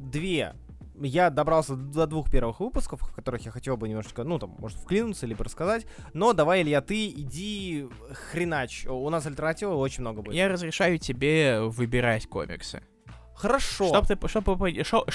я 1.02 1.30
добрался 1.30 1.76
до 1.76 2.08
двух 2.08 2.30
первых 2.30 2.60
выпусков, 2.60 3.02
о 3.04 3.14
которых 3.14 3.42
я 3.46 3.52
хотел 3.52 3.78
бы 3.78 3.88
немножечко, 3.88 4.24
ну, 4.24 4.40
там, 4.40 4.56
может, 4.60 4.78
вклинуться, 4.78 5.26
либо 5.26 5.44
рассказать. 5.44 5.86
Но 6.14 6.34
давай, 6.34 6.62
Илья, 6.62 6.82
ты 6.82 7.08
иди 7.08 7.88
хренач. 8.32 8.86
У 8.88 9.10
нас 9.10 9.26
альтернативы 9.26 9.76
очень 9.76 10.02
много 10.02 10.22
будет. 10.22 10.36
Я 10.36 10.48
разрешаю 10.48 10.98
тебе 10.98 11.62
выбирать 11.62 12.28
комиксы. 12.28 12.84
Хорошо. 13.36 13.88
Чтоб, 13.88 14.08
ты, 14.08 14.28
чтоб, 14.28 14.48
вы, 14.48 14.84
чтоб, 14.84 15.10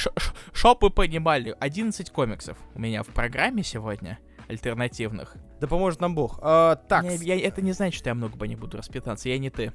чтоб 0.52 0.82
вы 0.82 0.90
понимали, 0.90 1.56
11 1.58 2.10
комиксов 2.10 2.58
у 2.74 2.78
меня 2.78 3.02
в 3.02 3.08
программе 3.08 3.62
сегодня 3.62 4.18
альтернативных. 4.48 5.36
Да 5.60 5.66
поможет 5.66 6.00
нам 6.00 6.14
бог. 6.14 6.38
А, 6.42 6.76
так. 6.76 7.04
Я, 7.04 7.34
я, 7.34 7.48
это 7.48 7.62
не 7.62 7.72
значит, 7.72 7.98
что 7.98 8.10
я 8.10 8.14
много 8.14 8.36
по 8.36 8.44
не 8.44 8.56
буду 8.56 8.76
распитаться, 8.76 9.28
я 9.28 9.38
не 9.38 9.48
ты. 9.48 9.72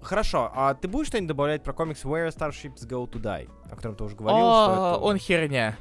Хорошо, 0.00 0.50
а 0.54 0.74
ты 0.74 0.88
будешь 0.88 1.08
что-нибудь 1.08 1.28
добавлять 1.28 1.62
про 1.62 1.72
комикс 1.72 2.04
Where 2.04 2.28
Starships 2.28 2.86
Go 2.86 3.08
to 3.08 3.20
Die, 3.20 3.48
о 3.70 3.76
котором 3.76 3.96
ты 3.96 4.04
уже 4.04 4.16
говорил? 4.16 4.44
О, 4.44 4.98
он 5.00 5.16
херня. 5.18 5.76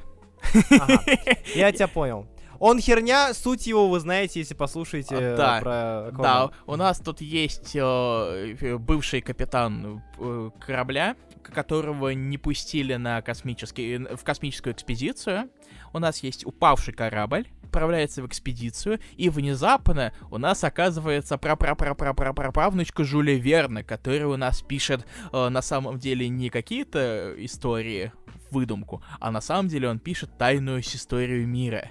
Я 1.55 1.71
тебя 1.71 1.87
понял. 1.87 2.27
Он 2.59 2.79
херня, 2.79 3.33
суть 3.33 3.65
его 3.65 3.89
вы 3.89 3.99
знаете, 3.99 4.39
если 4.39 4.53
послушаете 4.53 5.15
а, 5.15 5.35
да, 5.35 5.59
про 5.61 6.07
Аквамен. 6.09 6.21
Да, 6.21 6.51
у 6.67 6.75
нас 6.75 6.99
тут 6.99 7.19
есть 7.19 7.75
э, 7.75 7.79
э 7.79 8.77
бывший 8.77 9.21
капитан 9.21 10.03
э, 10.19 10.51
корабля, 10.59 11.15
которого 11.41 12.09
не 12.09 12.37
пустили 12.37 12.93
на 12.97 13.23
космический, 13.23 13.95
э, 13.95 14.15
в 14.15 14.23
космическую 14.23 14.75
экспедицию. 14.75 15.49
У 15.91 15.97
нас 15.97 16.21
есть 16.21 16.45
упавший 16.45 16.93
корабль, 16.93 17.47
отправляется 17.71 18.21
в 18.21 18.27
экспедицию, 18.27 18.99
и 19.15 19.29
внезапно 19.29 20.11
у 20.29 20.37
нас 20.37 20.63
оказывается 20.65 21.37
прапраправнучка 21.37 23.05
Жюля 23.05 23.35
Верна, 23.35 23.81
который 23.83 24.25
у 24.25 24.35
нас 24.35 24.61
пишет 24.61 25.07
на 25.31 25.61
самом 25.61 25.97
деле 25.97 26.27
не 26.27 26.49
какие-то 26.49 27.33
истории 27.37 28.11
выдумку, 28.51 29.01
а 29.21 29.31
на 29.31 29.39
самом 29.39 29.69
деле 29.69 29.87
он 29.87 29.99
пишет 29.99 30.37
тайную 30.37 30.81
историю 30.81 31.47
мира. 31.47 31.89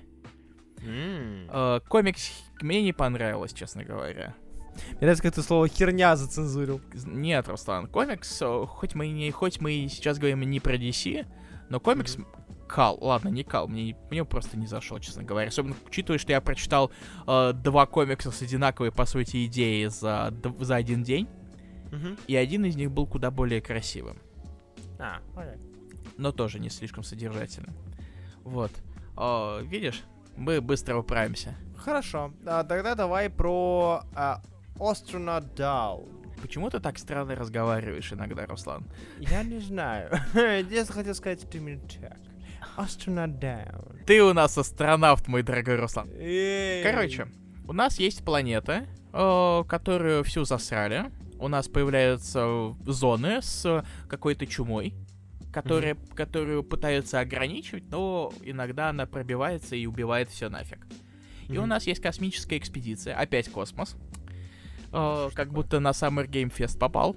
Комикс 1.89 2.31
мне 2.61 2.83
не 2.83 2.93
понравилось, 2.93 3.55
честно 3.55 3.83
говоря. 3.83 4.35
Мне 4.93 5.01
нравится, 5.01 5.23
как 5.23 5.35
слово 5.43 5.69
херня 5.69 6.15
зацензурил. 6.15 6.83
Нет, 7.07 7.49
Руслан, 7.49 7.87
комикс, 7.87 8.43
хоть 8.69 8.95
мы, 8.95 9.09
не, 9.09 9.31
хоть 9.31 9.61
мы 9.63 9.89
сейчас 9.91 10.19
говорим 10.19 10.43
не 10.43 10.61
про 10.61 10.77
DC, 10.77 11.27
но 11.71 11.81
комикс 11.81 12.19
кал, 12.71 12.99
ладно, 13.01 13.29
не 13.29 13.43
кал, 13.43 13.67
мне, 13.67 13.97
мне 14.11 14.25
просто 14.25 14.57
не 14.57 14.67
зашел, 14.67 14.99
честно 15.01 15.25
говоря. 15.25 15.49
Особенно 15.49 15.75
учитывая, 15.87 16.19
что 16.19 16.33
я 16.33 16.41
прочитал 16.41 16.93
э, 17.27 17.53
два 17.53 17.87
комикса 17.87 18.31
с 18.31 18.43
одинаковой, 18.43 18.93
по 18.93 19.07
сути, 19.07 19.47
идеей 19.47 19.89
за, 19.89 20.33
за 20.61 20.77
один 20.77 21.03
день, 21.03 21.29
и 22.29 22.37
один 22.37 22.65
из 22.65 22.77
них 22.77 22.93
был 22.93 23.07
куда 23.07 23.33
более 23.33 23.61
красивым. 23.61 24.19
А, 25.01 25.19
окей. 25.35 25.61
но 26.19 26.31
тоже 26.31 26.61
не 26.61 26.71
слишком 26.71 27.03
содержательным. 27.03 27.75
Вот. 28.45 28.71
О, 29.17 29.59
видишь, 29.61 30.05
мы 30.37 30.61
быстро 30.61 30.99
управимся. 30.99 31.57
Хорошо. 31.77 32.33
А, 32.47 32.63
тогда 32.63 32.95
давай 32.95 33.29
про 33.31 34.03
а, 34.15 34.41
Doll. 34.77 36.09
Почему 36.41 36.71
ты 36.71 36.81
так 36.81 36.99
странно 36.99 37.35
разговариваешь 37.35 38.13
иногда, 38.13 38.47
Руслан? 38.47 38.87
Я 39.19 39.43
не 39.43 39.59
знаю. 39.59 40.11
Я 40.35 40.85
хотел 40.85 41.15
сказать 41.15 41.43
это 41.43 41.59
именно 41.59 41.81
так. 42.01 42.30
Astronaut 42.81 43.39
Down. 43.39 44.05
Ты 44.07 44.23
у 44.23 44.33
нас 44.33 44.57
астронавт, 44.57 45.29
мой 45.29 45.43
дорогой 45.43 45.77
Руслан. 45.77 46.09
Эй. 46.15 46.83
Короче, 46.83 47.29
у 47.69 47.73
нас 47.73 47.99
есть 47.99 48.25
планета, 48.25 48.87
э, 49.13 49.65
которую 49.69 50.25
всю 50.25 50.45
засрали. 50.45 51.11
У 51.39 51.49
нас 51.49 51.69
появляются 51.69 52.75
зоны 52.87 53.43
с 53.43 53.85
какой-то 54.09 54.47
чумой, 54.47 54.95
которые, 55.53 55.97
которую 56.15 56.65
пытаются 56.65 57.21
ограничивать, 57.21 57.85
но 57.91 58.33
иногда 58.43 58.89
она 58.89 59.07
пробивается 59.07 59.77
и 59.77 59.87
убивает 59.87 60.31
все 60.31 60.49
нафиг. 60.49 60.87
И 61.49 61.59
у 61.59 61.67
нас 61.67 61.87
есть 61.87 62.01
космическая 62.01 62.57
экспедиция, 62.57 63.15
опять 63.15 63.51
космос. 63.51 63.97
Э, 64.93 65.29
как 65.35 65.53
будто 65.53 65.81
на 65.81 65.91
Summer 65.91 66.27
Game 66.27 66.55
Fest 66.55 66.79
попал. 66.79 67.17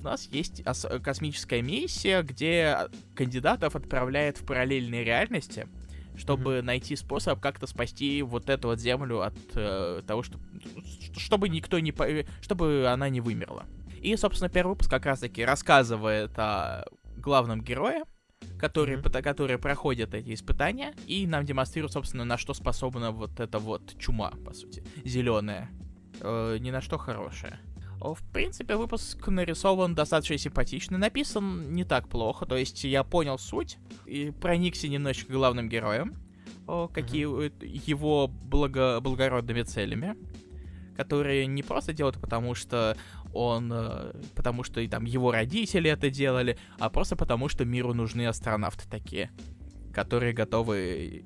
У 0.00 0.02
нас 0.02 0.26
есть 0.32 0.66
ос- 0.66 0.86
космическая 1.02 1.60
миссия, 1.60 2.22
где 2.22 2.88
кандидатов 3.14 3.76
отправляет 3.76 4.38
в 4.38 4.46
параллельные 4.46 5.04
реальности, 5.04 5.68
чтобы 6.16 6.62
найти 6.62 6.96
способ 6.96 7.38
как-то 7.38 7.66
спасти 7.66 8.22
вот 8.22 8.48
эту 8.48 8.68
вот 8.68 8.80
землю 8.80 9.20
от 9.20 9.34
э, 9.54 10.00
того, 10.06 10.22
что, 10.22 10.38
чтобы 11.18 11.50
никто 11.50 11.78
не... 11.78 11.92
чтобы 12.40 12.86
она 12.88 13.10
не 13.10 13.20
вымерла. 13.20 13.66
И, 14.00 14.16
собственно, 14.16 14.48
первый 14.48 14.70
выпуск 14.70 14.88
как 14.88 15.04
раз-таки 15.04 15.44
рассказывает 15.44 16.32
о 16.38 16.86
главном 17.18 17.60
герое, 17.60 18.04
который, 18.58 18.96
пыта- 18.96 19.20
который 19.20 19.58
проходит 19.58 20.14
эти 20.14 20.32
испытания, 20.32 20.94
и 21.06 21.26
нам 21.26 21.44
демонстрирует, 21.44 21.92
собственно, 21.92 22.24
на 22.24 22.38
что 22.38 22.54
способна 22.54 23.10
вот 23.10 23.38
эта 23.38 23.58
вот 23.58 23.98
чума, 23.98 24.32
по 24.46 24.54
сути, 24.54 24.82
зеленая. 25.04 25.68
Э, 26.22 26.56
ни 26.58 26.70
на 26.70 26.80
что 26.80 26.96
хорошее. 26.96 27.60
В 28.00 28.18
принципе, 28.32 28.76
выпуск 28.76 29.28
нарисован 29.28 29.94
достаточно 29.94 30.38
симпатично, 30.38 30.96
написан 30.96 31.72
не 31.72 31.84
так 31.84 32.08
плохо, 32.08 32.46
то 32.46 32.56
есть 32.56 32.82
я 32.84 33.04
понял 33.04 33.38
суть 33.38 33.76
и 34.06 34.30
проникся 34.30 34.88
немножечко 34.88 35.32
главным 35.32 35.68
героем, 35.68 36.16
какие 36.94 37.46
э, 37.46 37.50
его 37.62 38.26
благо- 38.26 39.00
благородными 39.00 39.62
целями, 39.62 40.16
которые 40.96 41.46
не 41.46 41.62
просто 41.62 41.92
делают, 41.92 42.18
потому 42.18 42.54
что 42.54 42.96
он, 43.34 43.70
э, 43.70 44.12
потому 44.34 44.62
что 44.62 44.80
и 44.80 44.88
там 44.88 45.04
его 45.04 45.30
родители 45.30 45.90
это 45.90 46.08
делали, 46.08 46.56
а 46.78 46.88
просто 46.88 47.16
потому 47.16 47.50
что 47.50 47.66
миру 47.66 47.92
нужны 47.92 48.26
астронавты 48.26 48.88
такие, 48.88 49.30
которые 49.92 50.32
готовы 50.32 51.24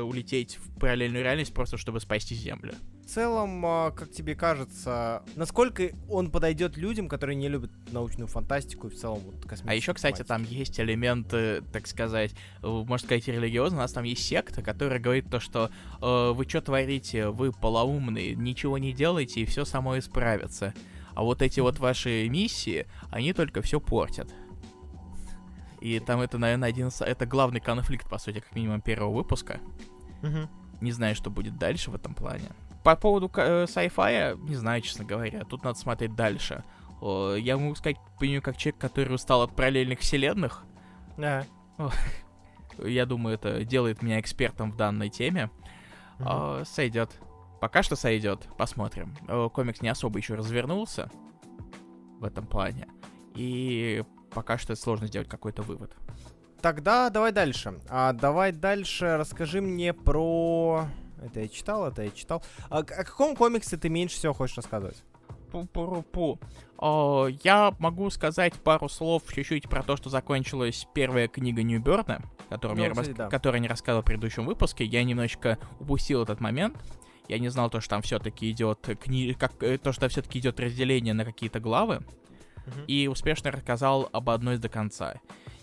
улететь 0.00 0.56
в 0.56 0.78
параллельную 0.78 1.24
реальность 1.24 1.52
просто 1.52 1.76
чтобы 1.76 2.00
спасти 2.00 2.34
Землю. 2.34 2.74
В 3.06 3.08
целом, 3.08 3.64
а, 3.64 3.92
как 3.92 4.10
тебе 4.10 4.34
кажется, 4.34 5.22
насколько 5.36 5.90
он 6.08 6.28
подойдет 6.28 6.76
людям, 6.76 7.08
которые 7.08 7.36
не 7.36 7.48
любят 7.48 7.70
научную 7.92 8.26
фантастику 8.26 8.88
и 8.88 8.90
в 8.90 8.96
целом 8.96 9.20
вот 9.20 9.36
космическую 9.42 9.70
А 9.70 9.74
еще, 9.74 9.94
кстати, 9.94 10.24
там 10.24 10.42
есть 10.42 10.80
элементы, 10.80 11.62
так 11.72 11.86
сказать, 11.86 12.32
э, 12.62 12.66
можно 12.66 13.06
сказать, 13.06 13.28
религиозные. 13.28 13.78
У 13.78 13.82
нас 13.82 13.92
там 13.92 14.02
есть 14.02 14.26
секта, 14.26 14.60
которая 14.60 14.98
говорит 14.98 15.30
то, 15.30 15.38
что 15.38 15.70
э, 16.02 16.32
вы 16.32 16.48
что 16.48 16.60
творите, 16.60 17.28
вы 17.28 17.52
полоумные, 17.52 18.34
ничего 18.34 18.76
не 18.76 18.92
делаете, 18.92 19.40
и 19.40 19.44
все 19.44 19.64
само 19.64 19.96
исправится. 20.00 20.74
А 21.14 21.22
вот 21.22 21.42
эти 21.42 21.60
вот 21.60 21.78
ваши 21.78 22.28
миссии, 22.28 22.88
они 23.10 23.32
только 23.32 23.62
все 23.62 23.78
портят. 23.78 24.34
И 25.80 26.00
там 26.00 26.22
это, 26.22 26.38
наверное, 26.38 26.70
один. 26.70 26.90
Это 26.98 27.24
главный 27.24 27.60
конфликт, 27.60 28.10
по 28.10 28.18
сути, 28.18 28.40
как 28.40 28.52
минимум 28.56 28.80
первого 28.80 29.14
выпуска. 29.14 29.60
Мгм. 30.22 30.48
Не 30.80 30.90
знаю, 30.90 31.14
что 31.14 31.30
будет 31.30 31.56
дальше 31.56 31.92
в 31.92 31.94
этом 31.94 32.12
плане. 32.12 32.48
По 32.86 32.94
поводу 32.94 33.28
э, 33.34 33.64
sci-fi, 33.64 34.38
не 34.48 34.54
знаю, 34.54 34.80
честно 34.80 35.04
говоря. 35.04 35.42
Тут 35.42 35.64
надо 35.64 35.76
смотреть 35.76 36.14
дальше. 36.14 36.62
Я 37.02 37.58
могу 37.58 37.74
сказать, 37.74 37.96
понимаю, 38.20 38.42
как 38.42 38.56
человек, 38.56 38.80
который 38.80 39.12
устал 39.12 39.42
от 39.42 39.56
параллельных 39.56 39.98
вселенных. 39.98 40.62
Да. 41.16 41.44
Я 42.78 43.04
думаю, 43.04 43.34
это 43.34 43.64
делает 43.64 44.02
меня 44.02 44.20
экспертом 44.20 44.70
в 44.70 44.76
данной 44.76 45.08
теме. 45.08 45.50
Мгм. 46.20 46.28
А, 46.30 46.62
сойдет. 46.64 47.10
Пока 47.60 47.82
что 47.82 47.96
сойдет. 47.96 48.46
Посмотрим. 48.56 49.16
Комикс 49.52 49.80
не 49.80 49.88
особо 49.88 50.20
еще 50.20 50.36
развернулся 50.36 51.10
в 52.20 52.24
этом 52.24 52.46
плане. 52.46 52.86
И 53.34 54.04
пока 54.30 54.58
что 54.58 54.76
сложно 54.76 55.08
сделать 55.08 55.28
какой-то 55.28 55.62
вывод. 55.62 55.92
Тогда 56.62 57.10
давай 57.10 57.32
дальше. 57.32 57.80
А, 57.88 58.12
давай 58.12 58.52
дальше. 58.52 59.16
Расскажи 59.16 59.60
мне 59.60 59.92
про... 59.92 60.86
Это 61.22 61.40
я 61.40 61.48
читал, 61.48 61.86
это 61.88 62.02
я 62.02 62.10
читал. 62.10 62.42
А, 62.68 62.78
о 62.78 62.82
каком 62.84 63.34
комиксе 63.36 63.76
ты 63.76 63.88
меньше 63.88 64.16
всего 64.16 64.32
хочешь 64.34 64.56
рассказывать? 64.56 65.02
Пу-пу-пу. 65.50 66.38
О, 66.78 67.28
Я 67.42 67.74
могу 67.78 68.10
сказать 68.10 68.54
пару 68.54 68.88
слов 68.88 69.22
чуть-чуть 69.32 69.68
про 69.68 69.82
то, 69.82 69.96
что 69.96 70.10
закончилась 70.10 70.86
первая 70.92 71.28
книга 71.28 71.62
Ньюберна, 71.62 72.20
которую, 72.50 72.78
Ну, 72.78 72.84
я 72.84 72.90
кстати, 72.90 73.08
рас- 73.08 73.16
да. 73.16 73.28
которую 73.28 73.58
я 73.58 73.62
не 73.62 73.68
рассказывал 73.68 74.02
в 74.02 74.06
предыдущем 74.06 74.44
выпуске. 74.44 74.84
Я 74.84 75.02
немножечко 75.04 75.58
упустил 75.80 76.22
этот 76.22 76.40
момент. 76.40 76.76
Я 77.28 77.38
не 77.38 77.48
знал 77.48 77.70
то, 77.70 77.80
что 77.80 77.90
там 77.90 78.02
все-таки 78.02 78.50
идет 78.50 78.78
кни... 79.02 79.32
как 79.34 79.60
э, 79.62 79.78
то, 79.78 79.92
что 79.92 80.08
все-таки 80.08 80.38
идет 80.38 80.60
разделение 80.60 81.14
на 81.14 81.24
какие-то 81.24 81.58
главы, 81.60 82.02
Мгм. 82.66 82.84
и 82.88 83.06
успешно 83.08 83.50
рассказал 83.52 84.08
об 84.12 84.28
одной 84.30 84.58
до 84.58 84.68
конца. 84.68 85.14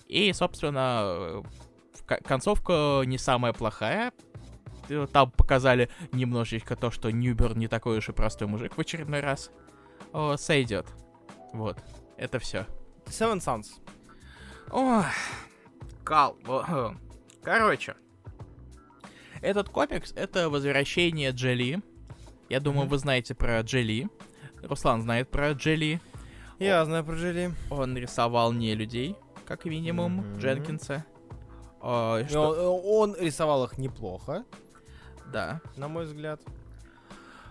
И, 0.08 0.32
собственно, 0.34 1.44
э, 2.08 2.18
концовка 2.24 3.02
не 3.06 3.18
самая 3.18 3.54
плохая. 3.54 4.12
Э, 4.90 5.08
Там 5.12 5.32
показали 5.32 5.90
немножечко 6.12 6.76
то, 6.76 6.92
что 6.92 7.10
Ньюбер 7.12 7.56
не 7.58 7.68
такой 7.68 7.98
уж 8.00 8.10
и 8.10 8.12
простой 8.12 8.48
мужик 8.48 8.76
в 8.76 8.80
очередной 8.80 9.20
раз. 9.22 9.52
О, 10.12 10.36
сойдет. 10.38 10.86
Вот. 11.54 11.78
Это 12.18 12.40
все. 12.40 12.66
Seven 13.06 13.38
Sons. 13.40 13.66
Ох, 14.72 15.06
кал. 16.04 16.38
О, 16.48 16.96
Короче. 17.44 17.96
Этот 19.42 19.68
комикс— 19.70 20.14
это 20.16 20.50
возвращение 20.50 21.32
Джели. 21.32 21.82
Я 22.50 22.60
думаю, 22.60 22.84
Мгм. 22.84 22.90
вы 22.92 22.98
знаете 22.98 23.36
про 23.36 23.60
Джели. 23.62 24.08
Руслан 24.62 25.02
знает 25.02 25.30
про 25.30 25.52
Джели. 25.52 26.00
Я 26.60 26.86
знаю 26.86 27.04
про 27.04 27.16
Джили. 27.16 27.52
Он 27.70 27.98
рисовал 27.98 28.54
не 28.54 28.74
людей, 28.76 29.18
как 29.46 29.66
минимум, 29.66 30.18
Мгм. 30.18 30.38
Дженкинса. 30.38 31.06
Э, 31.82 32.22
И 32.24 32.28
что- 32.30 32.72
Он, 32.80 33.12
он 33.12 33.18
рисовал 33.20 33.66
их 33.66 33.78
неплохо, 33.78 34.46
Да. 35.32 35.62
на 35.78 35.88
мой 35.88 36.06
взгляд. 36.06 36.42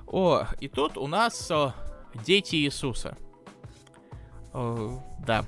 О, 0.06 0.46
и 0.60 0.68
тут 0.68 0.96
у 0.98 1.06
нас 1.06 1.50
э, 1.50 1.70
дети 2.24 2.56
Иисуса. 2.56 3.16
Э, 4.52 4.96
да. 5.26 5.44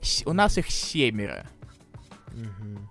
С- 0.00 0.26
у 0.26 0.32
нас 0.32 0.56
их 0.58 0.70
семеро. 0.70 1.46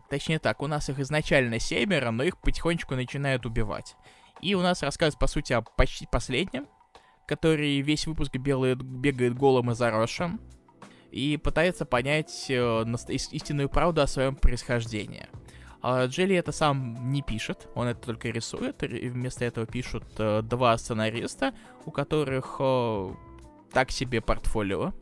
Точнее 0.10 0.40
так, 0.40 0.62
у 0.62 0.68
нас 0.68 0.90
их 0.90 1.00
изначально 1.00 1.60
семеро, 1.60 2.12
но 2.12 2.24
их 2.24 2.38
потихонечку 2.40 2.96
начинают 2.96 3.46
убивать. 3.46 3.96
И 4.42 4.54
у 4.54 4.62
нас 4.62 4.84
рассказ, 4.84 5.16
по 5.16 5.28
сути, 5.28 5.54
о 5.54 5.62
почти 5.62 6.06
последнем, 6.12 6.68
который 7.28 7.80
весь 7.82 8.06
выпуск 8.06 8.36
белает, 8.38 8.82
бегает 8.82 9.36
голым 9.36 9.72
и 9.72 9.76
заросшим, 9.76 10.40
и 11.12 11.38
пытается 11.38 11.86
понять 11.86 12.46
э, 12.50 12.84
наст- 12.86 13.10
ис- 13.10 13.30
истинную 13.32 13.70
правду 13.70 14.02
о 14.02 14.08
своем 14.08 14.36
происхождении. 14.36 15.28
А 15.82 16.06
Джелли 16.06 16.36
это 16.36 16.52
сам 16.52 17.12
не 17.12 17.22
пишет, 17.22 17.70
он 17.74 17.88
это 17.88 18.02
только 18.02 18.30
рисует, 18.30 18.84
и 18.84 19.10
вместо 19.10 19.46
этого 19.46 19.66
пишут 19.66 20.04
э, 20.18 20.42
два 20.42 20.78
сценариста, 20.78 21.54
у 21.86 21.92
которых 21.92 22.58
э, 22.60 23.14
так 23.72 23.92
себе 23.92 24.20
портфолио. 24.20 24.94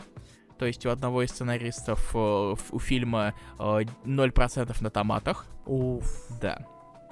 То 0.60 0.66
есть 0.66 0.86
у 0.86 0.90
одного 0.90 1.24
из 1.24 1.32
сценаристов 1.32 2.12
э, 2.14 2.56
у 2.72 2.80
фильма 2.80 3.34
э, 3.60 3.62
0% 4.06 4.84
на 4.84 4.90
томатах. 4.90 5.48
Уф, 5.66 6.06
Да. 6.42 6.66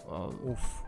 Э, 0.06 0.32
уф. 0.44 0.84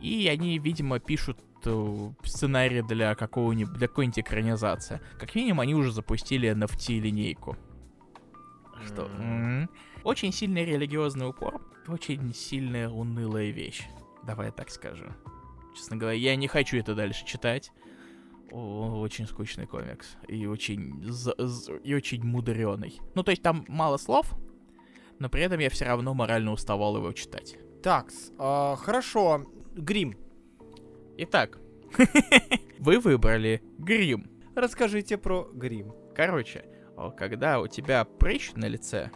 И 0.00 0.28
они, 0.28 0.58
видимо, 0.58 1.00
пишут 1.00 1.38
э, 1.64 2.10
сценарий 2.24 2.82
для 2.82 3.14
какого-нибудь 3.14 3.74
для 3.74 3.88
какой-нибудь 3.88 4.18
экранизации. 4.20 5.00
Как 5.18 5.34
минимум, 5.34 5.60
они 5.60 5.74
уже 5.74 5.92
запустили 5.92 6.50
NFT 6.50 7.00
линейку. 7.00 7.56
Что? 8.86 9.06
М. 9.18 9.62
м, 9.62 9.70
Очень 10.02 10.32
сильный 10.32 10.64
религиозный 10.64 11.28
упор, 11.28 11.60
очень 11.88 12.32
сильная 12.34 12.88
унылая 12.88 13.50
вещь. 13.50 13.82
Давай 14.22 14.46
я 14.46 14.52
так 14.52 14.70
скажу. 14.70 15.06
Честно 15.76 15.96
говоря, 15.96 16.16
я 16.16 16.36
не 16.36 16.46
хочу 16.48 16.76
это 16.76 16.94
дальше 16.94 17.24
читать. 17.26 17.72
О, 18.52 19.00
очень 19.00 19.26
скучный 19.26 19.66
комикс. 19.66 20.16
И 20.28 20.46
очень, 20.46 21.02
и 21.82 21.94
очень 21.94 22.22
мудреный. 22.24 23.00
Ну, 23.14 23.22
то 23.24 23.30
есть 23.32 23.42
там 23.42 23.64
мало 23.68 23.96
слов, 23.96 24.32
но 25.18 25.28
при 25.28 25.42
этом 25.42 25.58
я 25.60 25.70
все 25.70 25.86
равно 25.86 26.14
морально 26.14 26.52
уставал 26.52 26.96
его 26.96 27.12
читать. 27.12 27.56
Так, 27.82 28.10
хорошо. 28.38 29.46
Грим, 29.74 30.14
Итак, 31.16 31.58
вы 32.78 32.98
выбрали 33.00 33.62
грим. 33.78 34.30
расскажите 34.54 35.16
про 35.18 35.48
грим. 35.52 35.92
Короче, 36.14 36.64
когда 37.16 37.60
у 37.60 37.66
тебя 37.66 38.04
прыщ 38.04 38.52
на 38.54 38.66
лице, 38.66 39.10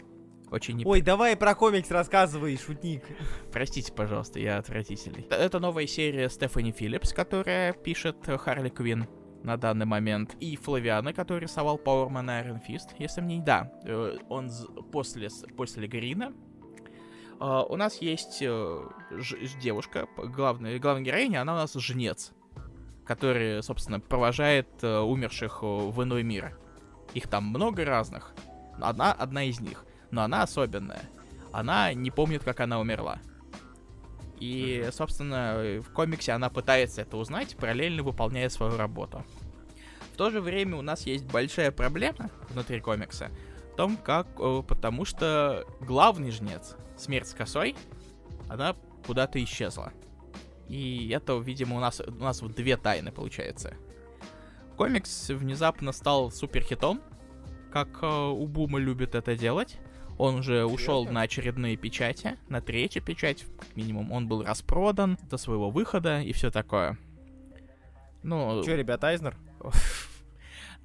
очень 0.50 0.76
не... 0.76 0.84
Ой, 0.86 1.00
давай 1.00 1.36
про 1.36 1.55
комикс 1.55 1.90
рассказывай, 1.90 2.56
шутник. 2.56 3.05
Простите, 3.52 3.92
пожалуйста, 3.92 4.40
я 4.40 4.59
отвратительный. 4.59 5.26
Это 5.30 5.59
новая 5.60 5.86
серия 5.86 6.28
Стефани 6.28 6.72
Филлипс, 6.72 7.12
которая 7.12 7.72
пишет 7.72 8.16
э, 8.28 8.38
Харли 8.38 8.70
Квин 8.70 9.06
на 9.42 9.56
данный 9.56 9.86
момент. 9.86 10.36
И 10.40 10.56
Флавиана, 10.56 11.12
который 11.12 11.40
рисовал 11.40 11.76
Powerman 11.76 12.44
Iron 12.44 12.60
Fist, 12.66 12.94
если 12.98 13.20
мне... 13.20 13.42
Да, 13.42 13.72
э, 13.84 14.16
он 14.28 14.50
после, 14.90 15.28
после 15.56 15.86
Грина. 15.86 16.32
А, 17.40 17.62
у 17.64 17.76
нас 17.76 18.00
есть 18.00 18.38
э, 18.40 18.82
ж- 19.12 19.36
девушка, 19.60 20.09
главная, 20.16 20.78
главная 20.78 21.05
героиня, 21.05 21.42
она 21.42 21.55
у 21.55 21.56
нас 21.56 21.74
жнец, 21.74 22.32
который, 23.05 23.62
собственно, 23.62 24.00
провожает 24.00 24.68
э, 24.82 24.98
умерших 24.98 25.60
э, 25.62 25.66
в 25.66 26.02
иной 26.02 26.22
мир. 26.22 26.59
Их 27.14 27.28
там 27.28 27.44
много 27.44 27.85
разных. 27.85 28.32
Одна, 28.80 29.12
одна 29.12 29.44
из 29.44 29.60
них. 29.60 29.85
Но 30.10 30.22
она 30.22 30.43
особенная. 30.43 31.02
Она 31.52 31.93
не 31.93 32.10
помнит, 32.10 32.44
как 32.44 32.60
она 32.60 32.78
умерла. 32.78 33.18
И, 34.40 34.89
собственно, 34.93 35.80
в 35.80 35.93
комиксе 35.93 36.32
она 36.32 36.48
пытается 36.48 37.02
это 37.02 37.16
узнать, 37.16 37.56
параллельно 37.56 38.02
выполняя 38.02 38.48
свою 38.48 38.76
работу. 38.76 39.24
В 40.12 40.16
то 40.16 40.30
же 40.30 40.40
время 40.40 40.76
у 40.76 40.82
нас 40.82 41.06
есть 41.06 41.24
большая 41.24 41.70
проблема 41.70 42.30
внутри 42.48 42.80
комикса 42.80 43.30
в 43.72 43.76
том, 43.76 43.97
как... 43.97 44.26
э, 44.39 44.62
Потому 44.66 45.05
что 45.05 45.64
главный 45.80 46.30
жнец, 46.30 46.76
смерть 46.97 47.28
с 47.28 47.35
косой, 47.35 47.76
она 48.48 48.76
куда-то 49.06 49.43
исчезла. 49.43 49.93
И 50.68 51.09
это, 51.10 51.36
видимо, 51.39 51.76
у 51.76 51.80
нас, 51.80 52.01
у 52.01 52.10
нас 52.12 52.40
две 52.40 52.76
тайны, 52.76 53.10
получается. 53.10 53.74
Комикс 54.78 55.30
внезапно 55.30 55.90
стал 55.90 56.30
суперхитом, 56.30 57.02
как 57.72 57.88
э, 58.00 58.06
у 58.06 58.46
Бума 58.46 58.78
любит 58.78 59.16
это 59.16 59.36
делать. 59.36 59.76
Он 60.18 60.36
уже 60.36 60.64
ушел 60.66 61.05
на 61.05 61.22
очередные 61.22 61.76
печати, 61.76 62.38
на 62.48 62.60
третью 62.60 63.02
печать, 63.02 63.44
как 63.59 63.74
минимум. 63.74 64.12
Он 64.12 64.28
был 64.28 64.44
распродан 64.44 65.18
до 65.28 65.36
своего 65.36 65.70
выхода 65.70 66.20
и 66.20 66.32
все 66.32 66.52
такое. 66.52 66.96
Ну, 68.22 68.62
Че, 68.64 68.76
ребят, 68.76 69.02
Айзнер? 69.02 69.36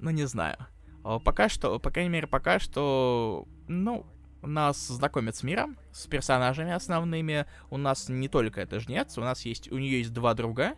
ну 0.00 0.10
не 0.10 0.24
знаю. 0.26 0.56
А, 1.04 1.20
Пока 1.20 1.48
что, 1.48 1.78
по 1.78 1.92
крайней 1.92 2.10
мере, 2.10 2.26
пока 2.26 2.58
что, 2.58 3.46
ну, 3.68 4.06
нас 4.42 4.88
знакомят 4.88 5.36
с 5.36 5.44
миром, 5.44 5.78
с 5.92 6.08
персонажами 6.08 6.72
основными. 6.72 7.46
У 7.70 7.76
нас 7.76 8.08
не 8.08 8.28
только 8.28 8.60
это 8.60 8.80
жнец, 8.80 9.16
у 9.18 9.20
нас 9.20 9.44
есть, 9.44 9.70
у 9.70 9.78
нее 9.78 9.98
есть 9.98 10.12
два 10.12 10.34
друга, 10.34 10.74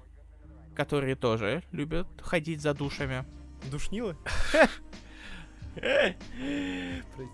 которые 0.76 1.16
тоже 1.16 1.62
любят 1.72 2.06
ходить 2.20 2.60
за 2.60 2.74
душами. 2.74 3.24
Душнилы? 3.70 4.16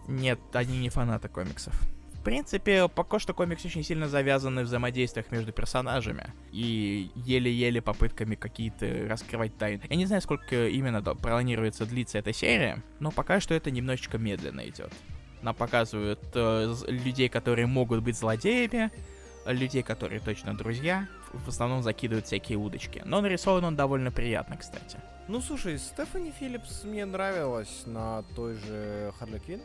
Нет, 0.09 0.41
они 0.53 0.79
не 0.79 0.89
фанаты 0.89 1.29
комиксов. 1.29 1.75
В 2.15 2.25
принципе, 2.25 2.87
пока 2.89 3.19
что 3.19 3.35
комикс 3.35 3.65
очень 3.65 3.83
сильно 3.83 4.09
завязан 4.09 4.55
на 4.55 4.63
взаимодействиях 4.63 5.33
между 5.33 5.51
персонажами 5.51 6.33
и 6.53 7.11
еле-еле 7.17 7.83
попытками 7.83 8.37
какие-то 8.37 9.09
раскрывать 9.09 9.59
тайны. 9.59 9.83
Я 9.91 9.97
не 9.97 10.07
знаю, 10.07 10.23
сколько 10.23 10.69
именно 10.69 11.03
планируется 11.03 11.85
длиться 11.85 12.19
эта 12.19 12.33
серия, 12.33 12.81
но 13.01 13.11
пока 13.11 13.41
что 13.41 13.55
это 13.55 13.73
немножечко 13.73 14.19
медленно 14.19 14.61
идет. 14.69 14.93
Нам 15.43 15.57
показывают 15.57 16.21
э, 16.35 16.73
людей, 16.87 17.29
которые 17.29 17.67
могут 17.67 18.05
быть 18.05 18.17
злодеями, 18.17 18.93
людей, 19.45 19.83
которые 19.83 20.21
точно 20.21 20.57
друзья. 20.57 21.09
В 21.33 21.49
основном 21.49 21.83
закидывают 21.83 22.27
всякие 22.27 22.59
удочки. 22.59 23.03
Но 23.05 23.21
нарисован 23.21 23.65
он 23.65 23.77
довольно 23.77 24.11
приятно, 24.11 24.57
кстати. 24.57 24.99
Ну, 25.29 25.41
слушай, 25.41 25.79
Стефани 25.79 26.31
Филлипс 26.33 26.85
мне 26.85 27.05
нравилась 27.07 27.83
на 27.87 28.23
той 28.35 28.55
же 28.57 29.13
Харли 29.19 29.39
Квин. 29.39 29.61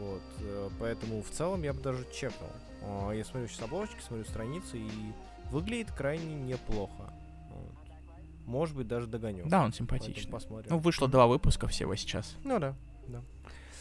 Вот, 0.00 0.22
э, 0.40 0.70
поэтому 0.80 1.22
в 1.22 1.30
целом 1.30 1.62
я 1.62 1.72
бы 1.72 1.80
даже 1.80 2.04
чекнул. 2.12 2.50
А, 2.82 3.12
Я 3.12 3.24
смотрю 3.24 3.48
сейчас 3.48 3.62
обложечки, 3.62 4.00
смотрю 4.00 4.24
страницы, 4.26 4.78
и 4.78 4.90
выглядит 5.50 5.92
крайне 5.92 6.34
неплохо. 6.34 7.12
Вот. 7.50 7.72
Может 8.46 8.74
быть, 8.76 8.88
даже 8.88 9.06
догоню. 9.06 9.44
Да, 9.46 9.58
он 9.62 9.70
Поэтому 9.70 9.72
симпатичный. 9.72 10.32
посмотрим. 10.32 10.70
Ну, 10.70 10.78
вышло 10.78 11.06
два 11.08 11.26
выпуска 11.26 11.68
всего 11.68 11.94
сейчас. 11.96 12.34
Ну 12.44 12.58
да. 12.58 12.74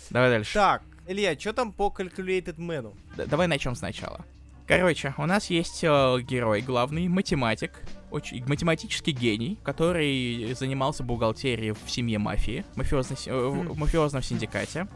Давай 0.09 0.29
дальше. 0.29 0.53
Так, 0.53 0.83
Илья, 1.07 1.37
что 1.39 1.53
там 1.53 1.71
по 1.71 1.87
Calculated 1.87 2.57
Man? 2.57 2.95
Д- 3.17 3.25
давай 3.25 3.47
начнем 3.47 3.73
сначала. 3.75 4.23
Короче, 4.67 5.13
у 5.17 5.25
нас 5.25 5.49
есть 5.49 5.83
э, 5.83 6.21
герой, 6.21 6.61
главный 6.61 7.07
математик, 7.09 7.71
очень 8.11 8.45
математический 8.47 9.11
гений, 9.11 9.59
который 9.63 10.53
занимался 10.53 11.03
бухгалтерией 11.03 11.71
в 11.73 11.89
семье 11.91 12.17
мафии, 12.17 12.63
мафиозной 12.75 13.17
э, 13.25 13.33
в- 13.47 13.73
в 13.73 13.77
мафиозном 13.77 14.21
синдикате. 14.23 14.87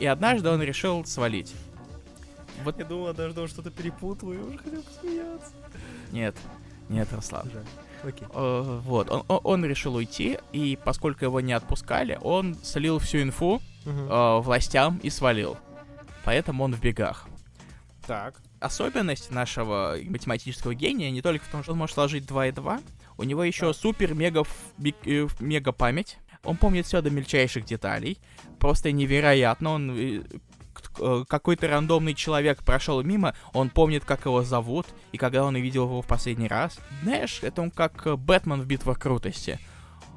И 0.00 0.06
однажды 0.06 0.48
он 0.48 0.60
решил 0.62 1.04
свалить. 1.04 1.54
Вот 2.64 2.78
Я 2.78 2.84
думал, 2.84 3.14
даже 3.14 3.32
что 3.32 3.46
что-то 3.46 3.70
перепутал, 3.70 4.32
я 4.32 4.40
уже 4.40 4.58
хотел 4.58 4.82
посмеяться. 4.82 5.52
нет, 6.12 6.34
нет, 6.88 7.08
Руслан. 7.12 7.48
Жаль. 7.52 7.64
Окей. 8.12 8.26
Э, 8.34 8.80
вот, 8.84 9.08
он, 9.10 9.22
он- 9.28 9.40
он 9.44 9.64
решил 9.64 9.94
уйти, 9.94 10.38
и 10.52 10.76
поскольку 10.84 11.24
его 11.24 11.40
не 11.40 11.52
отпускали, 11.52 12.18
он 12.22 12.56
слил 12.62 12.98
всю 12.98 13.22
инфу 13.22 13.60
э, 13.86 14.38
властям 14.42 14.98
и 15.02 15.10
свалил. 15.10 15.56
Поэтому 16.24 16.64
он 16.64 16.74
в 16.74 16.80
бегах. 16.80 17.28
Так. 18.06 18.34
Особенность 18.60 19.30
нашего 19.30 19.96
математического 20.04 20.74
гения 20.74 21.10
не 21.10 21.22
только 21.22 21.44
в 21.44 21.48
том, 21.48 21.62
что 21.62 21.72
он 21.72 21.78
может 21.78 21.94
сложить 21.94 22.26
2 22.26 22.46
и 22.48 22.52
2, 22.52 22.80
у 23.18 23.22
него 23.22 23.44
еще 23.44 23.72
супер 23.74 24.14
мега, 24.14 24.44
э, 24.78 25.26
мега 25.40 25.72
память. 25.72 26.18
Он 26.42 26.56
помнит 26.56 26.86
все 26.86 27.02
до 27.02 27.10
мельчайших 27.10 27.64
деталей. 27.64 28.18
Просто 28.58 28.92
невероятно. 28.92 29.70
Он 29.70 29.90
э, 29.90 30.22
э, 30.98 31.24
какой-то 31.28 31.68
рандомный 31.68 32.14
человек 32.14 32.62
прошел 32.64 33.02
мимо, 33.02 33.34
он 33.52 33.68
помнит, 33.68 34.04
как 34.04 34.24
его 34.24 34.42
зовут, 34.42 34.86
и 35.12 35.18
когда 35.18 35.44
он 35.44 35.54
увидел 35.54 35.84
его 35.84 36.02
в 36.02 36.06
последний 36.06 36.48
раз. 36.48 36.78
Знаешь, 37.02 37.40
это 37.42 37.62
он 37.62 37.70
как 37.70 38.18
Бэтмен 38.18 38.62
в 38.62 38.66
битвах 38.66 38.98
крутости. 38.98 39.58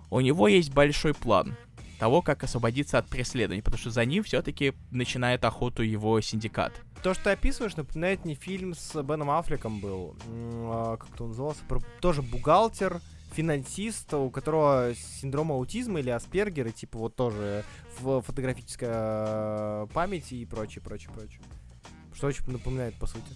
У 0.09 0.19
него 0.19 0.47
есть 0.47 0.71
большой 0.71 1.13
план 1.13 1.57
того, 2.03 2.21
как 2.21 2.43
освободиться 2.43 2.97
от 2.97 3.07
преследований, 3.07 3.61
потому 3.61 3.79
что 3.79 3.89
за 3.89 4.03
ним 4.03 4.23
все-таки 4.23 4.73
начинает 4.91 5.45
охоту 5.45 5.83
его 5.83 6.19
синдикат. 6.19 6.73
То, 7.01 7.13
что 7.13 7.23
ты 7.23 7.29
описываешь, 7.29 7.77
напоминает 7.77 8.25
мне 8.25 8.35
фильм 8.35 8.75
с 8.75 9.01
Беном 9.01 9.29
Аффлеком 9.31 9.79
был. 9.79 10.17
А, 10.27 10.97
Как-то 10.97 11.23
он 11.23 11.29
назывался? 11.29 11.61
Тоже 12.01 12.21
бухгалтер, 12.21 12.99
финансист, 13.31 14.13
у 14.15 14.29
которого 14.29 14.93
синдром 14.95 15.53
аутизма 15.53 16.01
или 16.01 16.09
Аспергер, 16.09 16.67
и 16.67 16.71
типа 16.73 16.99
вот 16.99 17.15
тоже 17.15 17.63
в 18.01 18.21
фотографическая 18.21 19.85
э, 19.85 19.87
память 19.93 20.33
и 20.33 20.45
прочее, 20.45 20.81
прочее, 20.83 21.09
прочее. 21.13 21.39
Что 22.13 22.27
очень 22.27 22.43
напоминает, 22.51 22.95
по 22.95 23.07
сути. 23.07 23.31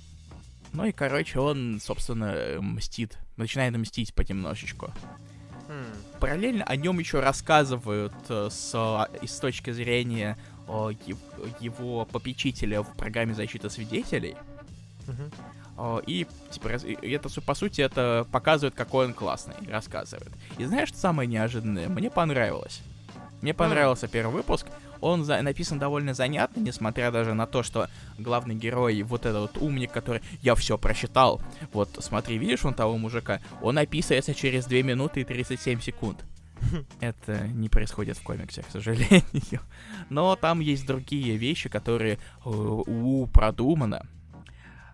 Ну 0.74 0.84
и, 0.84 0.92
короче, 0.92 1.40
он, 1.40 1.80
собственно, 1.82 2.58
мстит. 2.60 3.18
Начинает 3.38 3.78
мстить 3.78 4.14
понемножечку. 4.14 4.92
Хм. 5.70 5.86
Параллельно 6.20 6.64
о 6.64 6.76
нем 6.76 7.00
еще 7.00 7.20
рассказывают 7.20 8.14
э, 8.30 8.50
с, 8.52 9.08
с 9.26 9.40
точки 9.40 9.72
зрения 9.72 10.38
его 11.62 12.06
попечителя 12.06 12.82
в 12.82 12.94
программе 12.98 13.34
защиты 13.34 13.70
свидетелей. 13.70 14.36
И, 16.08 16.28
типа, 16.52 16.68
это, 16.68 17.42
по 17.42 17.54
сути, 17.54 17.80
это 17.80 18.28
показывает, 18.32 18.76
какой 18.76 19.06
он 19.06 19.14
классный, 19.14 19.54
рассказывает. 19.70 20.32
И 20.58 20.66
знаешь, 20.66 20.90
что 20.90 20.98
самое 20.98 21.30
неожиданное? 21.30 21.88
Мне 21.88 22.10
понравилось. 22.10 22.82
Мне 23.42 23.54
понравился 23.54 24.10
первый 24.10 24.34
выпуск. 24.34 24.68
Он 25.02 25.24
за- 25.24 25.42
написан 25.42 25.80
довольно 25.80 26.14
занятно, 26.14 26.60
несмотря 26.60 27.12
даже 27.12 27.34
на 27.34 27.46
то, 27.48 27.64
что 27.64 27.88
главный 28.18 28.56
герой, 28.56 29.02
вот 29.04 29.26
этот 29.26 29.42
вот 29.54 29.62
умник, 29.62 29.92
который 29.92 30.22
«я 30.42 30.56
все 30.56 30.78
просчитал», 30.78 31.42
вот 31.74 31.90
смотри, 32.00 32.38
видишь 32.38 32.66
он 32.66 32.74
того 32.74 32.98
мужика, 32.98 33.40
он 33.62 33.78
описывается 33.78 34.34
через 34.34 34.66
2 34.66 34.82
минуты 34.82 35.22
и 35.22 35.24
37 35.24 35.82
секунд. 35.82 36.24
Это 37.00 37.48
не 37.48 37.70
происходит 37.70 38.18
в 38.18 38.24
комиксе, 38.24 38.64
к 38.64 38.72
сожалению. 38.72 39.62
Но 40.10 40.36
там 40.36 40.60
есть 40.60 40.86
другие 40.86 41.38
вещи, 41.38 41.70
которые 41.70 42.16
э, 42.16 42.50
у 42.50 43.28
продумано. 43.28 44.06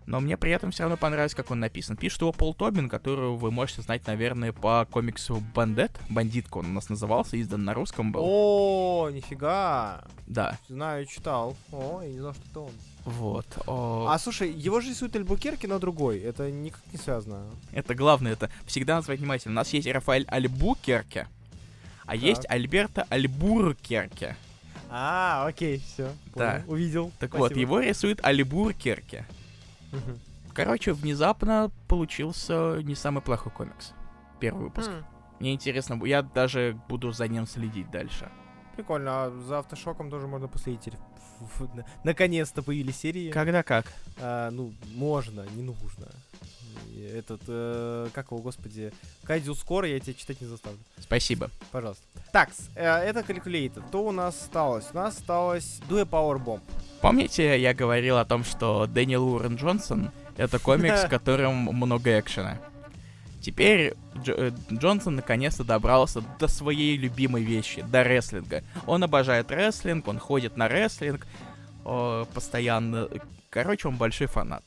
Но 0.05 0.19
мне 0.19 0.35
при 0.37 0.51
этом 0.51 0.71
все 0.71 0.83
равно 0.83 0.97
понравилось, 0.97 1.33
как 1.33 1.49
он 1.51 1.59
написан. 1.59 1.95
Пишет 1.95 2.21
его 2.21 2.31
Пол 2.31 2.53
Тобин, 2.53 2.89
которого 2.89 3.35
вы 3.35 3.51
можете 3.51 3.81
знать, 3.81 4.05
наверное, 4.05 4.51
по 4.51 4.85
комиксу 4.91 5.41
Бандет. 5.55 5.91
Бандитка 6.09 6.57
он 6.57 6.65
у 6.67 6.73
нас 6.73 6.89
назывался, 6.89 7.41
издан 7.41 7.63
на 7.63 7.73
русском 7.73 8.11
был. 8.11 8.21
О, 8.25 9.09
нифига. 9.11 10.03
Да, 10.27 10.57
Знаю, 10.67 11.05
читал. 11.05 11.55
О, 11.71 12.01
я 12.01 12.09
не 12.09 12.19
знал, 12.19 12.33
что 12.33 12.43
это 12.49 12.59
он. 12.59 12.71
вот. 13.05 13.45
О, 13.65 14.07
А 14.09 14.17
слушай, 14.19 14.51
его 14.51 14.81
же 14.81 14.89
рисует 14.89 15.15
Альбукерки, 15.15 15.65
но 15.67 15.79
другой. 15.79 16.19
Это 16.19 16.51
никак 16.51 16.81
не 16.91 16.97
связано. 16.97 17.45
Это 17.71 17.95
главное, 17.95 18.33
это 18.33 18.49
всегда 18.65 18.95
называть 18.97 19.19
внимательно. 19.19 19.53
У 19.53 19.55
нас 19.55 19.71
есть 19.73 19.87
Рафаэль 19.87 20.25
Альбукерке, 20.27 21.27
а 22.05 22.15
есть 22.15 22.45
Альберто 22.49 23.05
Альбуркерке. 23.09 24.35
А, 24.89 25.47
окей, 25.47 25.79
все. 25.79 26.11
Да. 26.35 26.61
Увидел. 26.67 27.11
Так 27.19 27.33
вот, 27.35 27.55
его 27.55 27.79
рисует 27.79 28.23
Альбуркерке. 28.23 29.25
Мгм. 29.93 30.19
Короче, 30.53 30.93
внезапно 30.93 31.71
получился 31.87 32.79
не 32.83 32.95
самый 32.95 33.21
плохой 33.21 33.51
комикс. 33.51 33.93
Первый 34.39 34.65
выпуск. 34.65 34.89
Хм, 34.89 35.03
Мне 35.39 35.53
интересно, 35.53 36.03
я 36.05 36.21
даже 36.21 36.77
буду 36.89 37.11
за 37.11 37.27
ним 37.27 37.47
следить 37.47 37.89
дальше. 37.91 38.29
Прикольно, 38.75 39.23
а 39.25 39.29
за 39.47 39.59
автошоком 39.59 40.09
тоже 40.09 40.27
можно 40.27 40.47
последить. 40.47 40.93
Наконец-то 42.03 42.61
появились 42.61 42.97
серии. 42.97 43.31
Когда 43.31 43.63
как? 43.63 43.91
А, 44.19 44.49
ну, 44.51 44.73
можно, 44.95 45.45
не 45.55 45.63
нужно. 45.63 46.07
Этот, 47.13 47.41
э, 47.47 48.09
как 48.13 48.27
его, 48.31 48.39
господи, 48.39 48.93
Кайдзю 49.23 49.55
скоро, 49.55 49.87
я 49.87 49.99
тебя 49.99 50.13
читать 50.13 50.41
не 50.41 50.47
заставлю. 50.47 50.79
Спасибо. 50.99 51.49
Пожалуйста. 51.71 52.03
Так, 52.31 52.49
это 52.75 53.19
Calculator. 53.21 53.83
То 53.91 54.05
у 54.05 54.11
нас 54.11 54.39
осталось? 54.41 54.85
У 54.93 54.95
нас 54.95 55.17
осталось 55.17 55.81
Дуэ 55.89 56.03
Power 56.03 56.43
Bomb. 56.43 56.61
Помните, 57.03 57.59
я 57.59 57.73
говорил 57.73 58.17
о 58.17 58.23
том, 58.23 58.45
что 58.45 58.87
Дэниел 58.87 59.27
Уоррен 59.27 59.57
Джонсон— 59.57 60.11
это 60.37 60.57
комикс, 60.57 61.03
в 61.05 61.09
котором 61.09 61.55
много 61.55 62.17
экшена. 62.17 62.61
Теперь 63.41 63.93
Дж- 64.15 64.35
э, 64.37 64.73
Джонсон 64.73 65.17
наконец-то 65.17 65.65
добрался 65.65 66.21
до 66.39 66.47
своей 66.47 66.95
любимой 66.95 67.43
вещи, 67.43 67.81
до 67.81 68.05
рестлинга. 68.05 68.63
Он 68.87 69.03
обожает 69.03 69.51
рестлинг, 69.51 70.07
он 70.07 70.17
ходит 70.17 70.55
на 70.55 70.69
рестлинг 70.69 71.27
о, 71.83 72.23
постоянно. 72.33 73.09
Короче, 73.49 73.89
он 73.89 73.97
большой 73.97 74.27
фанат. 74.27 74.63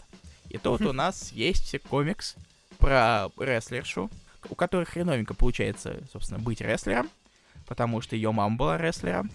И 0.50 0.58
тут 0.58 0.82
у 0.82 0.92
нас 0.92 1.32
есть 1.32 1.74
комикс 1.88 2.36
про 2.76 3.30
рестлершу, 3.38 4.10
у 4.50 4.54
которой 4.54 4.84
хреновенько 4.84 5.32
получается, 5.32 6.02
собственно, 6.12 6.38
быть 6.38 6.60
рестлером, 6.60 7.08
потому 7.66 8.02
что 8.02 8.14
ее 8.14 8.30
мама 8.30 8.56
была 8.56 8.76
рестлером, 8.76 9.30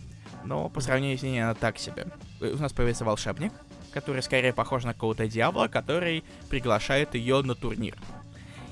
но 0.45 0.69
по 0.69 0.81
сравнению 0.81 1.17
с 1.17 1.23
ней 1.23 1.41
она 1.41 1.53
так 1.53 1.77
себе. 1.77 2.07
Э, 2.39 2.53
У 2.53 2.61
нас 2.61 2.73
появится 2.73 3.05
волшебник, 3.05 3.51
который 3.93 4.21
скорее 4.21 4.53
похож 4.53 4.83
на 4.83 4.93
какого-то 4.93 5.27
дьявола, 5.27 5.67
который 5.67 6.23
приглашает 6.49 7.15
ее 7.15 7.41
на 7.41 7.55
турнир. 7.55 7.95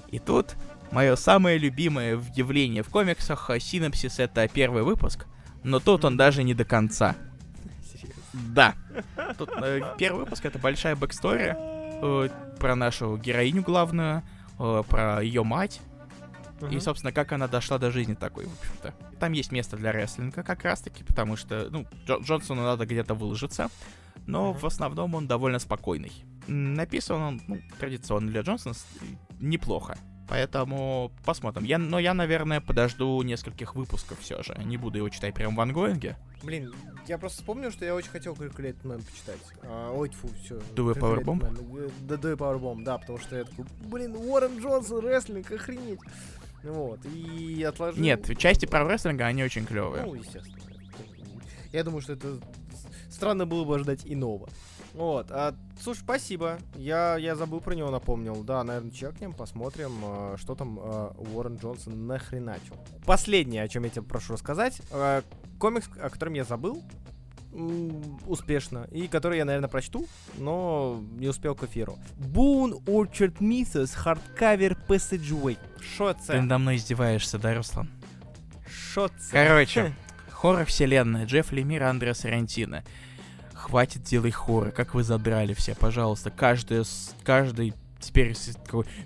И 0.10 0.20
тут 0.20 0.56
мое 0.91 1.16
самое 1.16 1.58
любимое 1.58 2.20
явление 2.36 2.84
в 2.84 2.90
комиксах, 2.90 3.50
э, 3.50 3.60
синопсис 3.60 4.20
это 4.20 4.48
первый 4.48 4.84
выпуск, 4.84 5.26
но 5.64 5.80
тут 5.80 6.06
он 6.06 6.18
даже 6.18 6.44
не 6.44 6.54
до 6.54 6.66
конца. 6.66 7.16
Да. 8.34 8.76
Тут 9.38 9.50
э, 9.62 9.82
первый 9.98 10.20
выпуск 10.22 10.46
это 10.46 10.60
большая 10.60 10.96
backstory 10.96 11.56
э, 11.56 12.30
про 12.60 12.76
нашу 12.76 13.18
героиню 13.18 13.64
главную, 13.64 14.24
э, 14.60 14.84
про 14.88 15.22
ее 15.22 15.44
мать, 15.44 15.82
и, 16.72 16.80
собственно, 16.80 17.11
как 17.11 17.31
она 17.31 17.48
дошла 17.48 17.77
до 17.77 17.91
жизни 17.91 18.14
такой, 18.15 18.45
в 18.45 18.60
общем-то. 18.60 18.94
Там 19.19 19.31
есть 19.34 19.52
место 19.52 19.77
для 19.77 19.91
рестлинга 19.91 20.44
как 20.44 20.64
раз-таки, 20.64 21.03
потому 21.03 21.36
что, 21.36 21.68
ну, 21.69 21.86
Джо- 22.06 22.22
Джонсону 22.23 22.64
надо 22.64 22.86
где-то 22.86 23.14
выложиться, 23.14 23.69
но 24.26 24.53
в 24.53 24.65
основном 24.65 25.15
он 25.15 25.27
довольно 25.27 25.60
спокойный. 25.60 26.11
Написан 26.48 27.22
он, 27.22 27.41
ну, 27.48 27.60
традиционно 27.80 28.31
для 28.31 28.41
Джонсона, 28.41 28.76
неплохо. 29.40 29.98
Поэтому 30.27 31.11
посмотрим. 31.26 31.64
Я, 31.64 31.80
но 31.80 31.98
я, 31.98 32.14
наверное, 32.14 32.61
подожду 32.61 33.19
нескольких 33.23 33.73
выпусков 33.73 34.19
все 34.19 34.44
же. 34.44 34.56
Не 34.64 34.77
буду 34.77 34.99
его 34.99 35.10
читать 35.10 35.34
прям 35.34 35.56
в 35.56 35.60
ангоинге. 35.60 36.18
Блин, 36.44 36.72
я 37.07 37.18
просто 37.18 37.40
вспомнил, 37.40 37.72
что 37.72 37.84
я 37.84 37.95
очень 37.95 38.11
хотел 38.11 38.34
Calculated 38.36 38.84
Man 38.84 39.03
почитать. 39.03 39.40
А, 39.64 39.91
ой, 39.91 40.10
фу, 40.11 40.30
все. 40.44 40.60
Дуэ 40.76 40.94
Powerbomb? 40.94 41.91
Да, 42.02 42.18
Дуэ 42.18 42.36
Powerbomb, 42.36 42.84
да, 42.84 42.99
потому 42.99 43.18
что 43.18 43.38
я 43.38 43.44
такой, 43.44 43.65
блин, 43.86 44.15
Уоррен 44.15 44.60
Джонсон, 44.60 44.99
рестлинг, 45.03 45.52
охренеть. 45.52 45.99
Вот, 46.64 46.99
и 47.06 47.64
отложил. 47.64 48.02
Нет, 48.02 48.38
части 48.38 48.65
про 48.65 48.88
рестлинга, 48.88 49.26
они 49.26 49.44
очень 49.44 49.65
клевые. 49.65 50.06
Ну, 50.06 50.14
естественно. 50.15 50.57
Я 51.72 51.84
думаю, 51.84 52.02
что 52.02 52.14
это 52.14 52.40
странно 53.10 53.45
было 53.45 53.64
бы 53.64 53.76
ожидать 53.76 54.02
иного. 54.06 54.49
Вот, 54.94 55.27
а, 55.30 55.56
слушай, 55.80 55.99
спасибо. 55.99 56.57
Я, 56.76 57.15
я 57.18 57.36
забыл 57.36 57.61
про 57.61 57.76
него, 57.76 57.91
напомнил. 57.91 58.44
Да, 58.44 58.64
наверное, 58.64 58.91
чекнем, 58.91 59.34
посмотрим, 59.34 59.91
а, 60.03 60.36
что 60.38 60.56
там 60.56 60.80
а, 60.81 61.15
Уоррен 61.18 61.57
Джонсон 61.57 62.07
нахреначил. 62.07 62.76
Последнее, 63.06 63.64
о 63.64 63.68
чем 63.68 63.84
я 63.84 63.91
тебе 63.91 64.02
прошу 64.02 64.34
рассказать. 64.34 64.81
а, 64.91 65.22
комикс, 65.60 65.88
о 66.02 66.10
котором 66.10 66.34
я 66.34 66.44
забыл, 66.44 66.84
успешно, 68.28 68.88
и 68.92 69.08
который 69.08 69.38
я, 69.38 69.46
наверное, 69.46 69.70
прочту, 69.70 70.08
но 70.38 71.04
не 71.18 71.28
успел 71.28 71.56
к 71.56 71.64
эфиру. 71.64 71.98
Boone 72.20 72.84
Orchard 72.86 73.38
Mythos 73.40 73.96
Hardcover 74.06 74.78
Passageway. 74.88 75.58
Шо 75.82 76.10
Ты 76.12 76.16
це? 76.22 76.42
надо 76.42 76.58
мной 76.58 76.76
издеваешься, 76.76 77.38
да, 77.38 77.56
Руслан? 77.56 77.90
Шо 78.70 79.10
це? 79.20 79.48
Короче, 79.48 79.94
хоррор-вселенная, 80.32 81.26
Джефф 81.26 81.52
Лемир, 81.52 81.84
Андреа 81.84 82.14
Сарантино. 82.14 82.84
Хватит 83.54 84.04
делай 84.04 84.32
хоррор, 84.32 84.72
как 84.72 84.94
вы 84.94 85.04
задрали 85.04 85.54
все, 85.54 85.76
пожалуйста. 85.76 86.32
Каждый, 86.32 86.84
каждый 87.24 87.74
теперь 88.00 88.34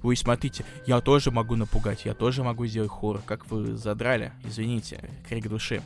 вы 0.04 0.16
смотрите, 0.16 0.64
я 0.86 1.02
тоже 1.02 1.32
могу 1.32 1.56
напугать, 1.56 2.06
я 2.06 2.14
тоже 2.14 2.44
могу 2.44 2.66
сделать 2.68 2.92
хоррор, 2.92 3.22
как 3.26 3.50
вы 3.50 3.76
задрали, 3.76 4.32
извините, 4.44 5.10
крик 5.28 5.48
души. 5.48 5.82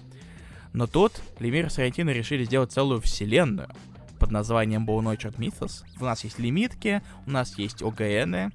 Но 0.78 0.86
тут 0.86 1.24
Лемир 1.40 1.66
и 1.66 1.70
Сарантино 1.70 2.12
решили 2.12 2.44
сделать 2.44 2.72
целую 2.72 3.02
вселенную 3.02 3.68
под 4.20 4.30
названием 4.30 4.86
Bone 4.88 5.18
Mythos. 5.36 5.84
У 6.00 6.06
нас 6.06 6.24
есть 6.24 6.38
лимитки, 6.38 7.02
у 7.26 7.32
нас 7.32 7.58
есть 7.58 7.82
ОГНы, 7.82 8.52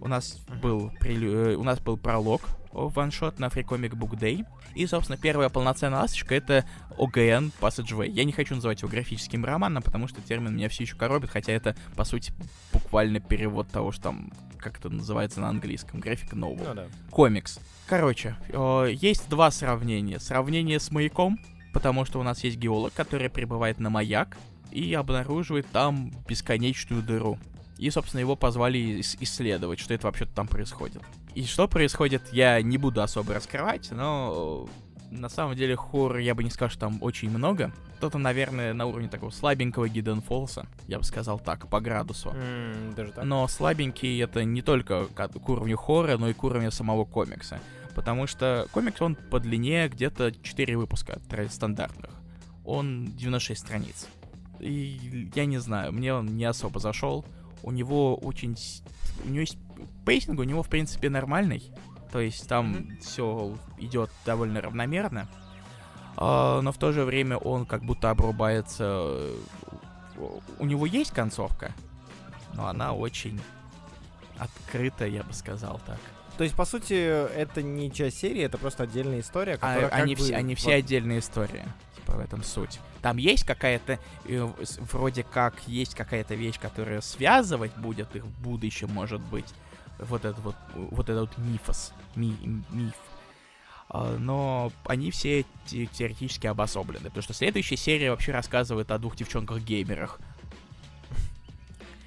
у 0.00 0.08
нас 0.08 0.38
был, 0.62 0.90
прелю- 0.98 1.50
э, 1.52 1.54
у 1.56 1.64
нас 1.64 1.78
был 1.78 1.98
пролог 1.98 2.40
ваншот 2.72 3.38
на 3.38 3.48
Free 3.48 3.66
Comic 3.66 3.90
Book 3.90 4.18
Day. 4.18 4.46
И, 4.74 4.86
собственно, 4.86 5.18
первая 5.18 5.50
полноценная 5.50 5.98
ласточка— 6.00 6.34
это 6.36 6.64
ОГН 6.96 7.52
Passageway. 7.60 8.08
Я 8.08 8.24
не 8.24 8.32
хочу 8.32 8.54
называть 8.54 8.80
его 8.80 8.90
графическим 8.90 9.44
романом, 9.44 9.82
потому 9.82 10.08
что 10.08 10.22
термин 10.22 10.56
меня 10.56 10.70
все 10.70 10.84
еще 10.84 10.96
коробит, 10.96 11.28
хотя 11.28 11.52
это, 11.52 11.76
по 11.96 12.04
сути, 12.04 12.32
буквально 12.72 13.20
перевод 13.20 13.68
того, 13.68 13.92
что 13.92 14.04
там, 14.04 14.32
как 14.56 14.78
это 14.78 14.88
называется 14.88 15.40
на 15.42 15.50
английском, 15.50 16.00
график 16.00 16.32
нового 16.32 16.64
Ну 16.68 16.74
да. 16.74 16.86
комикс. 17.10 17.60
Короче, 17.86 18.36
э, 18.48 18.88
есть 18.94 19.28
два 19.28 19.50
сравнения. 19.50 20.18
Сравнение 20.18 20.80
с 20.80 20.90
маяком, 20.90 21.38
потому 21.72 22.04
что 22.04 22.20
у 22.20 22.22
нас 22.22 22.42
есть 22.44 22.56
геолог, 22.56 22.92
который 22.94 23.28
прибывает 23.30 23.78
на 23.78 23.90
маяк 23.90 24.36
и 24.70 24.92
обнаруживает 24.94 25.66
там 25.72 26.12
бесконечную 26.28 27.02
дыру. 27.02 27.38
И, 27.78 27.90
собственно, 27.90 28.20
его 28.20 28.34
позвали 28.36 28.80
ис- 29.00 29.16
исследовать, 29.20 29.78
что 29.78 29.94
это 29.94 30.06
вообще-то 30.06 30.32
там 30.34 30.48
происходит. 30.48 31.02
И 31.34 31.44
что 31.44 31.68
происходит, 31.68 32.22
я 32.32 32.60
не 32.60 32.76
буду 32.76 33.02
особо 33.02 33.34
раскрывать, 33.34 33.90
но 33.92 34.66
э, 35.12 35.14
на 35.14 35.28
самом 35.28 35.54
деле 35.54 35.76
хоррор 35.76 36.18
я 36.18 36.34
бы 36.34 36.42
не 36.42 36.50
сказал, 36.50 36.70
что 36.70 36.80
там 36.80 36.98
очень 37.00 37.30
много. 37.30 37.72
Кто-то, 37.98 38.18
наверное, 38.18 38.74
на 38.74 38.86
уровне 38.86 39.08
такого 39.08 39.30
слабенького 39.30 39.88
Гидден 39.88 40.22
Фолса, 40.22 40.66
я 40.88 40.98
бы 40.98 41.04
сказал 41.04 41.38
так, 41.38 41.68
по 41.68 41.80
градусу. 41.80 42.30
М, 42.30 42.94
даже 42.94 43.12
так. 43.12 43.24
Но 43.24 43.46
слабенький 43.46 44.20
это 44.22 44.42
не 44.44 44.62
только 44.62 45.06
к 45.06 45.28
к 45.28 45.48
уровню 45.48 45.76
хоррора, 45.76 46.16
но 46.18 46.28
и 46.28 46.32
к 46.32 46.42
уровню 46.42 46.70
самого 46.72 47.04
комикса. 47.04 47.60
Потому 47.94 48.26
что 48.26 48.66
комикс, 48.72 49.00
он 49.00 49.16
по 49.16 49.40
длине 49.40 49.88
где-то 49.88 50.32
4 50.32 50.76
выпуска 50.76 51.20
стандартных. 51.48 52.10
Он 52.64 53.06
96 53.16 53.60
страниц. 53.60 54.08
И 54.60 55.30
я 55.34 55.46
не 55.46 55.58
знаю, 55.58 55.92
мне 55.92 56.14
он 56.14 56.36
не 56.36 56.44
особо 56.44 56.80
зашел. 56.80 57.24
У 57.62 57.70
него 57.70 58.16
очень... 58.16 58.56
У 59.24 59.28
него 59.28 59.40
есть... 59.40 59.58
Пейсинг 60.04 60.38
у 60.40 60.44
него, 60.44 60.62
в 60.62 60.68
принципе, 60.68 61.10
нормальный. 61.10 61.62
То 62.12 62.20
есть 62.20 62.48
там 62.48 62.74
mm-hmm. 62.74 63.00
все 63.00 63.56
идет 63.78 64.10
довольно 64.24 64.60
равномерно. 64.60 65.28
А, 66.16 66.60
но 66.60 66.72
в 66.72 66.78
то 66.78 66.92
же 66.92 67.04
время 67.04 67.36
он 67.36 67.66
как 67.66 67.84
будто 67.84 68.10
обрубается. 68.10 69.30
У 70.58 70.64
него 70.64 70.86
есть 70.86 71.12
концовка, 71.12 71.72
но 72.54 72.66
она 72.66 72.92
очень 72.92 73.40
открытая, 74.38 75.08
я 75.08 75.22
бы 75.22 75.32
сказал 75.32 75.80
так. 75.86 76.00
То 76.38 76.44
есть, 76.44 76.54
по 76.54 76.64
сути, 76.64 76.94
это 76.94 77.62
не 77.62 77.90
часть 77.90 78.18
серии, 78.18 78.42
это 78.42 78.58
просто 78.58 78.84
отдельная 78.84 79.18
история, 79.20 79.54
а, 79.54 79.58
которая 79.58 79.88
а, 79.90 79.94
они, 79.96 80.14
бы... 80.14 80.22
все, 80.22 80.36
они 80.36 80.54
все 80.54 80.74
отдельные 80.74 81.18
истории. 81.18 81.64
Типа 81.96 82.12
в 82.12 82.20
этом 82.20 82.44
суть. 82.44 82.78
Там 83.02 83.16
есть 83.16 83.44
какая-то, 83.44 83.98
э, 84.24 84.48
вроде 84.92 85.24
как, 85.24 85.56
есть 85.66 85.96
какая-то 85.96 86.36
вещь, 86.36 86.60
которая 86.60 87.00
связывать 87.00 87.76
будет 87.76 88.14
их 88.14 88.22
в 88.22 88.40
будущем, 88.40 88.88
может 88.92 89.20
быть. 89.20 89.46
Вот 89.98 90.24
этот 90.24 90.38
вот, 90.38 90.54
вот 90.76 91.08
этот 91.08 91.36
вот 91.36 91.38
мифос, 91.44 91.92
ми, 92.14 92.36
миф. 92.70 92.94
А, 93.88 94.16
но 94.16 94.70
они 94.84 95.10
все 95.10 95.44
те 95.66 95.86
теоретически 95.86 96.46
обособлены. 96.46 97.06
Потому 97.06 97.22
что 97.24 97.34
следующая 97.34 97.76
серия 97.76 98.10
вообще 98.12 98.30
рассказывает 98.30 98.92
о 98.92 98.98
двух 98.98 99.16
девчонках-геймерах. 99.16 100.20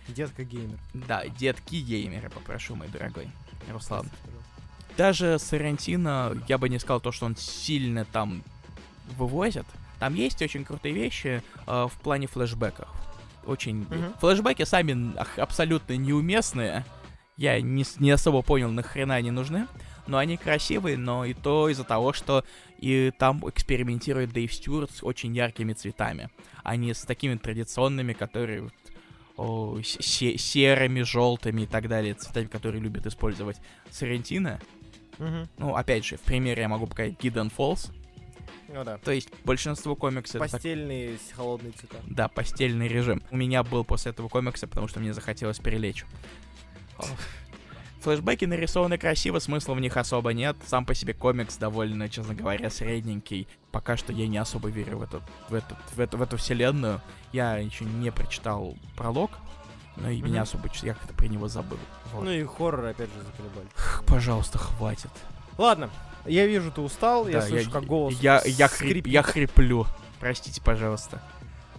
Детка-геймер. 0.08 0.80
Да, 0.94 1.26
детки-геймеры, 1.28 2.30
попрошу, 2.30 2.78
мой 2.78 2.88
дорогой 2.88 3.28
Руслан. 3.70 4.10
Даже 4.98 5.40
Сарантино, 5.40 6.34
я 6.48 6.58
бы 6.58 6.70
не 6.70 6.80
сказал 6.80 7.00
то, 7.00 7.12
что 7.12 7.26
он 7.26 7.36
сильно 7.36 8.06
там 8.06 8.44
вывозит. 9.18 9.66
Там 10.00 10.16
есть 10.16 10.42
очень 10.42 10.66
крутые 10.66 10.94
вещи 10.94 11.44
э, 11.68 11.88
в 11.90 11.94
плане 12.02 12.28
флешбеков. 12.28 12.90
Очень... 13.46 13.84
Mm-hmm. 13.84 14.20
Флешбеки 14.20 14.64
сами 14.64 15.14
абсолютно 15.40 15.96
неуместные. 15.96 16.86
Я 17.38 17.62
не, 17.62 17.86
не 18.00 18.12
особо 18.12 18.42
понял, 18.42 18.70
нахрена 18.70 19.16
они 19.16 19.32
нужны 19.32 19.68
но 20.08 20.18
они 20.18 20.38
красивые, 20.38 20.98
но 20.98 21.26
и 21.26 21.34
то 21.34 21.70
из-за 21.70 21.84
того, 21.84 22.14
что 22.14 22.44
и 22.78 23.12
там 23.18 23.48
экспериментирует 23.48 24.32
Дэйв 24.32 24.54
Стюарт 24.54 24.92
с 24.92 25.04
очень 25.04 25.36
яркими 25.36 25.74
цветами, 25.74 26.30
а 26.64 26.76
не 26.76 26.94
с 26.94 27.02
такими 27.02 27.36
традиционными, 27.36 28.14
которые 28.14 28.70
о, 29.38 29.80
се- 29.82 30.38
серыми, 30.38 31.02
желтыми 31.02 31.62
и 31.64 31.66
так 31.66 31.88
далее, 31.88 32.14
цветами, 32.14 32.46
которые 32.46 32.82
любят 32.82 33.06
использовать 33.06 33.58
Сарентино. 33.90 34.60
Угу. 35.20 35.50
Ну, 35.58 35.76
опять 35.76 36.06
же, 36.06 36.18
в 36.18 36.22
примере 36.22 36.64
я 36.64 36.68
могу 36.68 36.88
показать 36.88 37.14
Hidden 37.20 37.52
Falls. 37.56 37.92
Ну 38.74 38.84
да. 38.84 38.98
То 39.00 39.12
есть 39.12 39.30
большинство 39.44 39.96
комиксов... 39.96 40.40
Постельные 40.40 41.18
так... 41.18 41.36
холодные 41.36 41.74
цвета. 41.74 41.98
Да, 42.08 42.28
постельный 42.28 42.88
режим. 42.88 43.22
У 43.30 43.38
меня 43.38 43.64
был 43.64 43.84
после 43.84 44.12
этого 44.12 44.30
комикса, 44.30 44.68
потому 44.68 44.88
что 44.88 45.00
мне 45.00 45.14
захотелось 45.14 45.60
перелечь. 45.60 46.06
Флэшбэки 48.02 48.46
нарисованы 48.46 48.98
красиво, 48.98 49.40
смысла 49.40 49.76
в 49.76 49.80
них 49.80 49.96
особо 49.98 50.34
нет. 50.34 50.56
Сам 50.66 50.86
по 50.86 50.96
себе 50.96 51.14
комикс 51.14 51.58
довольно, 51.58 52.10
честно 52.10 52.34
говоря, 52.34 52.70
средненький. 52.70 53.48
Пока 53.72 53.96
что 53.96 54.12
я 54.12 54.28
не 54.28 54.38
особо 54.38 54.70
верю 54.70 54.98
в 54.98 55.04
эту, 55.04 55.22
в 55.50 55.54
эту, 55.54 55.76
в 55.96 56.00
эту, 56.00 56.18
в 56.18 56.22
эту 56.22 56.38
вселенную. 56.38 57.02
Я 57.32 57.58
еще 57.58 57.86
не 57.86 58.12
прочитал 58.12 58.76
пролог, 58.98 59.32
но 59.96 60.10
и 60.10 60.18
mm-hmm. 60.18 60.24
меня 60.24 60.42
особо 60.42 60.70
я 60.82 60.94
как-то 60.94 61.14
про 61.14 61.28
него 61.28 61.48
забыл. 61.48 61.80
Вот. 62.14 62.26
Ну 62.26 62.32
и 62.32 62.44
хоррор 62.44 62.86
опять 62.86 63.10
же 63.10 63.22
заколебали. 63.24 63.68
Пожалуйста, 64.06 64.58
хватит. 64.58 65.12
Ладно, 65.58 65.90
я 66.26 66.46
вижу, 66.48 66.72
ты 66.72 66.82
устал, 66.82 67.26
да, 67.26 67.32
я 67.32 67.42
слышу, 67.42 67.68
я, 67.68 67.72
как 67.72 67.86
голос. 67.86 68.20
Я, 68.20 68.42
я, 68.46 68.68
хрип, 68.68 69.08
я 69.08 69.24
хриплю. 69.24 69.86
Простите, 70.20 70.62
пожалуйста. 70.62 71.22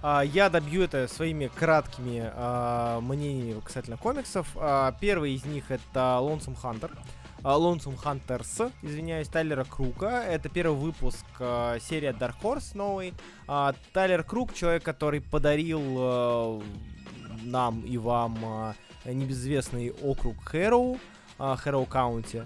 А, 0.03 0.23
я 0.23 0.51
добью 0.51 0.83
это 0.83 1.07
своими 1.07 1.47
краткими 1.47 2.31
а, 2.35 3.01
мнениями 3.01 3.61
касательно 3.61 3.97
комиксов. 3.97 4.49
А, 4.57 4.95
первый 5.01 5.35
из 5.35 5.45
них 5.45 5.71
это 5.71 6.19
Lonesome 6.21 6.57
Hunter. 6.61 6.91
Lonesome 7.43 7.99
Hunters, 8.03 8.73
извиняюсь, 8.83 9.29
Тайлера 9.29 9.65
Крука. 9.65 10.23
Это 10.25 10.49
первый 10.49 10.79
выпуск 10.79 11.27
uh, 11.41 11.81
серии 11.81 12.11
Dark 12.11 12.37
Horse 12.41 12.77
новый. 12.77 13.15
Uh, 13.49 13.75
Тайлер 13.93 14.23
Крук, 14.23 14.55
человек, 14.55 14.85
который 14.85 15.21
подарил 15.21 15.81
uh, 15.81 16.65
нам 17.43 17.81
и 17.81 17.99
вам 17.99 18.37
uh, 18.45 18.75
небезызвестный 19.05 19.91
округ 19.91 20.37
Хэроу, 20.45 20.99
uh, 21.39 21.57
Хэроу 21.57 21.85
Каунти. 21.87 22.45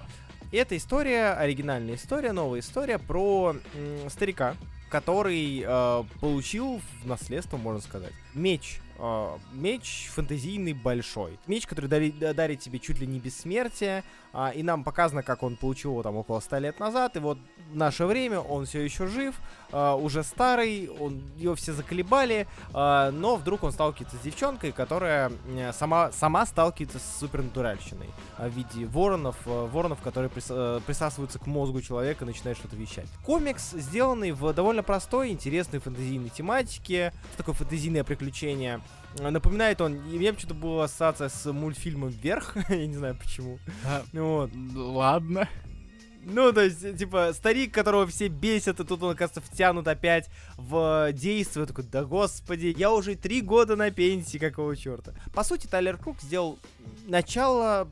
Это 0.50 0.76
история, 0.76 1.32
оригинальная 1.32 1.96
история, 1.96 2.32
новая 2.32 2.60
история 2.60 2.98
про 2.98 3.56
м, 3.74 4.08
старика, 4.08 4.56
который 4.88 5.64
э, 5.66 6.04
получил 6.20 6.80
в 7.02 7.06
наследство, 7.06 7.56
можно 7.56 7.80
сказать, 7.80 8.12
меч. 8.32 8.80
Э, 8.98 9.36
меч 9.52 10.08
фэнтезийный 10.14 10.72
большой. 10.72 11.40
Меч, 11.48 11.66
который 11.66 11.86
дарит, 11.88 12.18
дарит 12.18 12.60
тебе 12.60 12.78
чуть 12.78 13.00
ли 13.00 13.06
не 13.08 13.18
бессмертие. 13.18 14.04
Э, 14.36 14.52
и 14.54 14.62
нам 14.62 14.84
показано, 14.84 15.22
как 15.22 15.42
он 15.42 15.56
получил 15.56 15.92
его 15.92 16.02
там 16.02 16.16
около 16.16 16.40
100 16.40 16.58
лет 16.58 16.78
назад. 16.78 17.16
И 17.16 17.20
вот 17.20 17.38
в 17.72 17.76
наше 17.76 18.04
время 18.04 18.40
он 18.40 18.66
все 18.66 18.82
еще 18.84 19.06
жив, 19.06 19.34
э, 19.72 19.92
уже 19.94 20.22
старый, 20.22 20.88
он, 20.88 21.22
его 21.36 21.54
все 21.54 21.72
заколебали. 21.72 22.46
Э, 22.74 23.10
но 23.10 23.36
вдруг 23.36 23.64
он 23.64 23.72
сталкивается 23.72 24.16
с 24.16 24.20
девчонкой, 24.20 24.72
которая 24.72 25.32
э, 25.48 25.72
сама, 25.72 26.12
сама 26.12 26.44
сталкивается 26.44 26.98
с 26.98 27.18
супернатуральщиной. 27.18 28.10
Э, 28.38 28.48
в 28.48 28.52
виде 28.52 28.86
воронов, 28.86 29.36
э, 29.46 29.68
воронов, 29.72 30.00
которые 30.02 30.28
прис, 30.28 30.46
э, 30.50 30.80
присасываются 30.86 31.38
к 31.38 31.46
мозгу 31.46 31.80
человека 31.80 32.24
и 32.24 32.28
начинают 32.28 32.58
что-то 32.58 32.76
вещать. 32.76 33.06
Комикс, 33.24 33.70
сделанный 33.70 34.32
в 34.32 34.52
довольно 34.52 34.82
простой, 34.82 35.30
интересной 35.30 35.78
фэнтезийной 35.78 36.28
тематике. 36.28 37.14
Такое 37.36 37.54
фэнтезийное 37.54 38.04
приключение. 38.04 38.82
Напоминает 39.20 39.80
он, 39.80 39.94
и 39.94 40.18
мне 40.18 40.32
почему-то 40.32 40.54
была 40.54 40.84
ассоциация 40.84 41.28
с 41.28 41.52
мультфильмом 41.52 42.10
«Вверх», 42.10 42.56
я 42.68 42.86
не 42.86 42.96
знаю 42.96 43.16
почему. 43.16 43.58
А, 43.84 44.04
вот. 44.12 44.50
Ладно. 44.74 45.48
Ну, 46.28 46.52
то 46.52 46.64
есть, 46.64 46.98
типа, 46.98 47.30
старик, 47.32 47.72
которого 47.72 48.04
все 48.08 48.26
бесят, 48.26 48.80
и 48.80 48.84
тут 48.84 49.00
он, 49.00 49.12
оказывается, 49.12 49.40
втянут 49.40 49.86
опять 49.86 50.28
в 50.56 51.12
действие. 51.12 51.66
Такой, 51.66 51.84
да 51.84 52.04
господи, 52.04 52.74
я 52.76 52.92
уже 52.92 53.14
три 53.14 53.40
года 53.40 53.76
на 53.76 53.92
пенсии, 53.92 54.38
какого 54.38 54.76
черта. 54.76 55.12
По 55.32 55.44
сути, 55.44 55.68
Тайлер 55.68 55.96
Крук 55.96 56.20
сделал 56.20 56.58
начало 57.06 57.88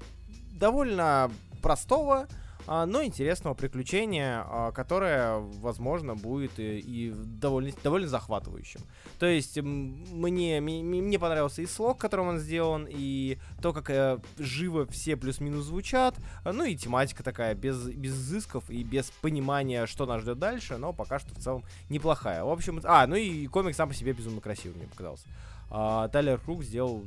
довольно 0.51 1.31
простого, 1.63 2.27
но 2.67 3.03
интересного 3.03 3.55
приключения, 3.55 4.45
а, 4.47 4.73
которое, 4.73 5.39
возможно, 5.39 6.15
будет 6.15 6.59
и, 6.59 6.79
и 6.79 7.11
довольно, 7.15 7.73
довольно 7.83 8.09
захватывающим. 8.09 8.81
То 9.19 9.27
есть 9.27 9.61
мне, 9.61 10.61
мне, 10.61 10.83
мне 10.83 11.19
понравился 11.19 11.63
и 11.63 11.67
слог, 11.67 11.99
которым 11.99 12.29
он 12.29 12.39
сделан, 12.39 12.87
и 12.89 13.39
то, 13.61 13.73
как 13.73 13.91
э, 13.91 14.19
живо 14.39 14.87
все 14.87 15.17
плюс-минус 15.17 15.65
звучат, 15.67 16.17
ну 16.45 16.65
и 16.65 16.77
тематика 16.77 17.23
такая, 17.23 17.55
без, 17.55 17.87
без 17.89 18.15
изысков 18.15 18.69
и 18.71 18.83
без 18.83 19.11
понимания, 19.21 19.87
что 19.87 20.07
нас 20.07 20.23
ждет 20.23 20.39
дальше, 20.39 20.79
но 20.79 20.93
пока 20.93 21.19
что 21.19 21.35
в 21.35 21.39
целом 21.39 21.65
неплохая. 21.89 22.45
В 22.45 22.51
общем, 22.51 22.81
а, 22.85 23.07
ну 23.07 23.15
и 23.15 23.47
комик 23.47 23.75
сам 23.75 23.89
по 23.89 23.95
себе 23.95 24.13
безумно 24.13 24.41
красивый, 24.41 24.79
мне 24.79 24.87
показался. 24.87 25.27
А, 25.71 26.09
Тайлер 26.09 26.39
Круг 26.39 26.63
сделал 26.63 27.05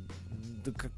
да, 0.65 0.71
как, 0.71 0.91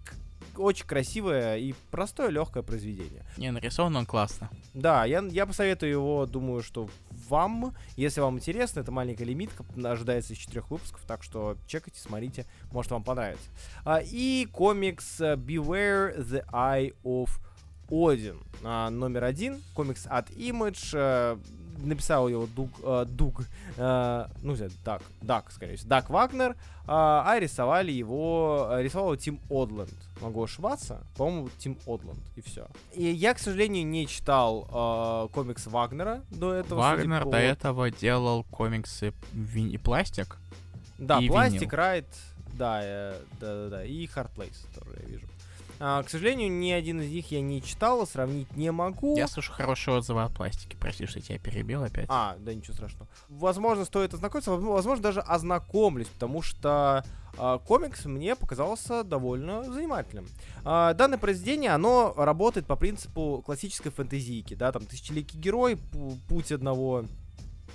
очень 0.60 0.86
красивое 0.86 1.58
и 1.58 1.74
простое, 1.92 2.30
легкое 2.30 2.64
произведение. 2.64 3.26
Не, 3.38 3.52
нарисован 3.52 3.96
он 3.96 4.06
классно. 4.06 4.50
Да, 4.74 5.06
я, 5.06 5.22
я 5.22 5.46
посоветую 5.46 5.92
его, 5.92 6.26
думаю, 6.26 6.62
что 6.62 6.90
вам, 7.28 7.76
если 7.96 8.22
вам 8.22 8.38
интересно, 8.38 8.82
это 8.82 8.92
маленькая 8.92 9.26
лимитка, 9.26 9.64
ожидается 9.84 10.34
из 10.34 10.38
четырех 10.38 10.70
выпусков, 10.70 11.02
так 11.08 11.24
что 11.24 11.58
чекайте, 11.68 12.00
смотрите, 12.00 12.46
может 12.72 12.92
вам 12.92 13.04
понравится. 13.04 13.50
А, 13.86 14.02
и 14.04 14.48
комикс 14.52 15.22
uh, 15.22 15.36
Beware 15.36 16.18
the 16.18 16.46
Eye 16.52 16.94
of 17.04 17.30
Odin, 17.90 18.42
а, 18.64 18.90
номер 18.90 19.24
один, 19.24 19.62
комикс 19.74 20.06
от 20.08 20.30
Image, 20.32 20.92
а, 20.94 21.40
написал 21.84 22.28
его 22.28 22.48
Дуг, 22.48 22.70
э, 22.84 23.06
Дуг 23.08 23.42
э, 23.78 24.26
ну, 24.42 24.56
Дак, 24.84 25.02
Дак, 25.22 25.52
скорее 25.52 25.76
всего, 25.76 25.90
Дак 25.90 26.10
Вагнер, 26.10 26.52
э, 26.52 26.56
а 26.88 27.36
рисовали 27.40 27.92
его, 27.92 28.70
рисовал 28.80 29.16
Тим 29.16 29.40
Одленд. 29.50 29.94
Могу 30.22 30.44
ошибаться, 30.44 31.02
по-моему, 31.16 31.50
Тим 31.58 31.78
Одленд, 31.86 32.20
и 32.36 32.42
все. 32.42 32.68
И 32.94 33.04
я, 33.04 33.34
к 33.34 33.40
сожалению, 33.40 33.86
не 33.86 34.08
читал 34.08 34.68
э, 34.70 35.34
комикс 35.34 35.68
Вагнера 35.68 36.22
до 36.30 36.54
этого. 36.54 36.80
Вагнер 36.80 37.24
по... 37.24 37.32
до 37.32 37.38
этого 37.38 37.92
делал 37.92 38.44
комиксы 38.44 39.14
Винни 39.34 39.78
Пластик. 39.78 40.38
Да, 40.98 41.22
Пластик, 41.22 41.72
Райт, 41.74 42.08
да, 42.54 42.82
э, 42.84 43.16
да, 43.40 43.56
да, 43.56 43.70
да, 43.70 43.86
и 43.86 44.06
Place, 44.06 44.58
который 44.74 45.04
я 45.04 45.10
вижу. 45.10 45.28
А, 45.80 46.04
к 46.04 46.10
сожалению, 46.10 46.52
ни 46.52 46.72
один 46.72 47.02
из 47.02 47.10
них 47.10 47.32
я 47.32 47.42
не 47.42 47.62
читал, 47.62 48.06
сравнить 48.06 48.56
не 48.56 48.72
могу. 48.72 49.16
Я 49.18 49.28
слышу 49.28 49.52
хорошие 49.52 49.96
отзывы 49.96 50.24
о 50.24 50.30
пластике. 50.30 50.78
Прости, 50.78 51.06
что 51.06 51.20
я 51.20 51.26
тебя 51.26 51.40
перебил 51.40 51.84
опять. 51.84 52.06
А, 52.10 52.36
да 52.40 52.54
ничего 52.54 52.74
страшного. 52.74 53.08
Возможно, 53.30 53.86
стоит 53.86 54.14
ознакомиться, 54.14 54.52
возможно, 54.52 55.04
даже 55.04 55.22
ознакомлюсь, 55.22 56.08
потому 56.08 56.42
что 56.42 57.06
э, 57.38 57.60
комикс 57.66 58.06
мне 58.06 58.36
показался 58.36 59.04
довольно 59.04 59.64
занимательным. 59.64 60.28
Э, 60.66 60.94
данное 60.96 61.18
произведение, 61.18 61.72
оно 61.72 62.14
работает 62.18 62.68
по 62.68 62.76
принципу 62.76 63.42
классической 63.46 63.92
фэнтезийки, 63.92 64.56
да, 64.56 64.72
там 64.74 64.86
тысячеликий 64.86 65.40
герой, 65.40 65.80
путь 66.28 66.52
одного 66.52 67.06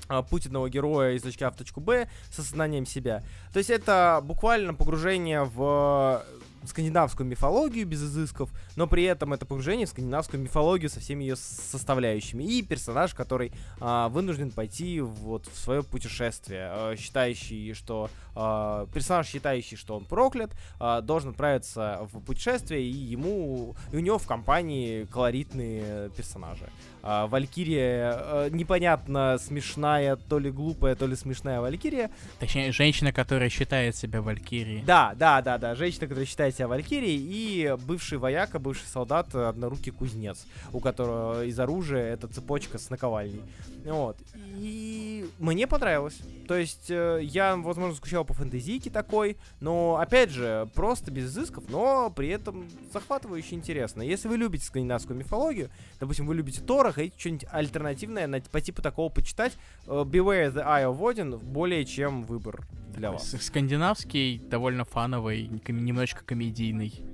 а, 0.09 0.22
путь 0.22 0.47
одного 0.47 0.68
героя 0.68 1.14
из 1.14 1.22
точки 1.22 1.44
А 1.44 1.51
в 1.51 1.56
точку 1.56 1.81
Б 1.81 2.09
с 2.31 2.39
осознанием 2.39 2.85
себя. 2.85 3.22
То 3.52 3.59
есть 3.59 3.70
это 3.70 4.20
буквально 4.22 4.74
погружение 4.74 5.44
в 5.44 6.22
скандинавскую 6.69 7.27
мифологию 7.27 7.86
без 7.86 8.03
изысков, 8.03 8.51
но 8.77 8.86
при 8.86 9.05
этом 9.05 9.32
это 9.32 9.47
погружение 9.47 9.86
в 9.86 9.91
скандинавскую 9.91 10.43
мифологию 10.43 10.91
со 10.91 11.01
всеми 11.01 11.24
ее 11.24 11.36
составляющими. 11.36 12.45
И 12.45 12.62
персонаж, 12.62 13.15
который 13.15 13.53
а, 13.81 14.09
вынужден 14.09 14.51
пойти 14.51 15.01
вот 15.01 15.47
в 15.47 15.59
свое 15.59 15.82
путешествие, 15.82 16.69
а, 16.70 16.97
считающий, 16.97 17.74
что 17.74 18.11
а, 18.35 18.86
персонаж, 18.93 19.27
считающий, 19.27 19.77
что 19.77 19.97
он 19.97 20.05
проклят, 20.05 20.51
а, 20.78 21.01
должен 21.01 21.31
отправиться 21.31 22.09
в 22.12 22.20
путешествие, 22.20 22.82
и 22.82 22.93
ему 22.93 23.77
и 23.93 23.97
у 23.97 24.01
него 24.01 24.19
в 24.19 24.27
компании 24.27 25.05
колоритные 25.05 26.11
персонажи. 26.11 26.69
А, 27.06 27.26
Валькирия 27.26 28.12
а, 28.16 28.48
непонятно 28.48 29.36
смешная, 29.39 30.16
то 30.16 30.39
ли 30.39 30.51
глупая, 30.51 30.94
то 30.94 31.06
ли 31.06 31.14
смешная 31.14 31.60
Валькирия. 31.60 32.10
Точнее, 32.40 32.72
женщина, 32.72 33.12
которая 33.12 33.51
считает 33.51 33.94
себя 33.94 34.22
Валькирией. 34.22 34.82
Да, 34.85 35.14
да, 35.14 35.43
да, 35.43 35.59
да, 35.59 35.74
женщина, 35.74 36.06
которая 36.06 36.24
считает 36.24 36.55
себя 36.55 36.66
Валькирией, 36.66 37.20
и 37.20 37.76
бывший 37.86 38.16
вояка, 38.16 38.59
бывший 38.59 38.86
солдат, 38.86 39.35
однорукий 39.35 39.93
кузнец, 39.93 40.47
у 40.72 40.81
которого 40.81 41.44
из 41.44 41.60
оружия 41.60 42.14
эта 42.14 42.26
цепочка 42.26 42.78
с 42.78 42.89
наковальней. 42.89 43.43
Вот. 43.85 44.16
И 44.56 45.26
мне 45.39 45.66
понравилось. 45.66 46.18
То 46.48 46.56
есть 46.56 46.90
э, 46.90 47.20
я, 47.22 47.55
возможно, 47.56 47.94
скучал 47.94 48.24
по 48.24 48.32
фэнтезийке 48.32 48.89
такой, 48.89 49.36
но, 49.60 49.98
опять 50.01 50.31
же, 50.31 50.68
просто 50.74 51.10
без 51.10 51.26
изысков, 51.26 51.64
но 51.68 52.10
при 52.10 52.28
этом 52.28 52.66
захватывающе 52.93 53.56
интересно. 53.56 54.01
Если 54.01 54.26
вы 54.26 54.39
любите 54.39 54.64
скандинавскую 54.64 55.18
мифологию, 55.18 55.68
допустим, 56.01 56.26
вы 56.26 56.35
любите 56.35 56.62
Тора, 56.62 56.94
хотите 56.95 57.19
что-нибудь 57.19 57.47
альтернативное 57.51 58.27
на, 58.27 58.41
по 58.41 58.61
типу 58.61 58.83
такого 58.83 59.09
почитать, 59.11 59.53
э, 59.87 59.91
Beware 59.91 60.53
the 60.53 60.65
Eye 60.66 60.85
of 60.85 60.99
Odin 60.99 61.39
более 61.39 61.85
чем 61.85 62.25
выбор 62.25 62.66
для 62.95 63.12
вас. 63.12 63.35
Скандинавский, 63.41 64.39
довольно 64.39 64.85
фановый, 64.85 65.49
немножечко 65.69 66.25
комедийный. 66.25 67.05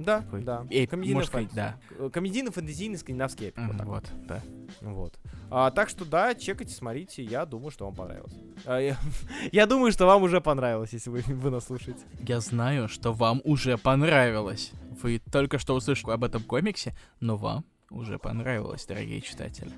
Да, 0.00 0.22
такой, 0.22 0.42
да. 0.42 0.66
Э, 0.70 0.86
комедийный, 0.86 1.24
сказать, 1.24 1.50
да. 1.52 1.76
комедийный, 2.10 2.50
фэнтезийный, 2.50 2.96
скандинавский 2.96 3.48
эпик. 3.48 3.58
Mm, 3.58 3.84
вот, 3.84 3.86
вот, 3.86 4.26
да. 4.26 4.42
Вот. 4.80 5.18
А, 5.50 5.70
так 5.70 5.90
что 5.90 6.06
да, 6.06 6.34
чекайте, 6.34 6.72
смотрите, 6.72 7.22
я 7.22 7.44
думаю, 7.44 7.70
что 7.70 7.84
вам 7.84 7.94
понравилось. 7.94 8.32
А, 8.64 8.78
я, 8.78 8.96
я 9.52 9.66
думаю, 9.66 9.92
что 9.92 10.06
вам 10.06 10.22
уже 10.22 10.40
понравилось, 10.40 10.94
если 10.94 11.10
вы, 11.10 11.20
вы 11.20 11.50
нас 11.50 11.66
слушаете. 11.66 12.00
Я 12.20 12.40
знаю, 12.40 12.88
что 12.88 13.12
вам 13.12 13.42
уже 13.44 13.76
понравилось. 13.76 14.72
Вы 15.02 15.20
только 15.30 15.58
что 15.58 15.74
услышали 15.74 16.12
об 16.12 16.24
этом 16.24 16.42
комиксе, 16.42 16.94
но 17.20 17.36
вам 17.36 17.66
уже 17.90 18.18
понравилось, 18.18 18.86
дорогие 18.86 19.20
читатели. 19.20 19.72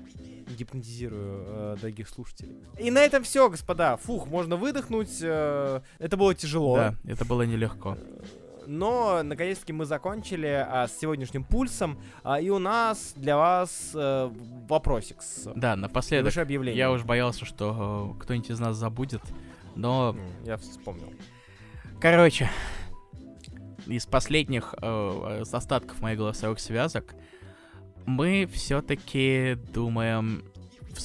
Гипнотизирую 0.57 1.43
э, 1.45 1.77
дорогих 1.81 2.07
слушателей. 2.07 2.57
И 2.79 2.91
на 2.91 2.99
этом 2.99 3.23
все, 3.23 3.49
господа. 3.49 3.97
Фух, 3.97 4.27
можно 4.27 4.55
выдохнуть. 4.55 5.19
Э, 5.21 5.81
это 5.99 6.15
было 6.15 6.35
тяжело. 6.35 6.75
Да, 6.75 6.95
это 7.05 7.25
было 7.25 7.41
нелегко. 7.41 7.97
Но, 8.65 9.23
наконец-таки, 9.23 9.73
мы 9.73 9.85
закончили 9.85 10.47
а, 10.47 10.87
с 10.87 10.97
сегодняшним 10.97 11.43
пульсом. 11.43 11.99
А, 12.23 12.39
и 12.39 12.49
у 12.49 12.59
нас 12.59 13.13
для 13.15 13.35
вас 13.35 13.91
а, 13.93 14.31
вопросик. 14.67 15.21
С 15.21 15.51
да, 15.55 15.75
напоследок. 15.75 16.37
Объявление. 16.37 16.77
Я 16.77 16.91
уж 16.91 17.03
боялся, 17.03 17.45
что 17.45 18.15
э, 18.15 18.23
кто-нибудь 18.23 18.49
из 18.49 18.59
нас 18.59 18.77
забудет. 18.77 19.21
Но... 19.75 20.15
Я 20.45 20.57
вспомнил. 20.57 21.11
Короче, 21.99 22.49
из 23.87 24.05
последних 24.05 24.73
э, 24.81 25.43
остатков 25.51 25.99
моих 26.01 26.17
голосовых 26.17 26.59
связок 26.59 27.15
мы 28.05 28.47
все-таки 28.51 29.57
думаем 29.73 30.43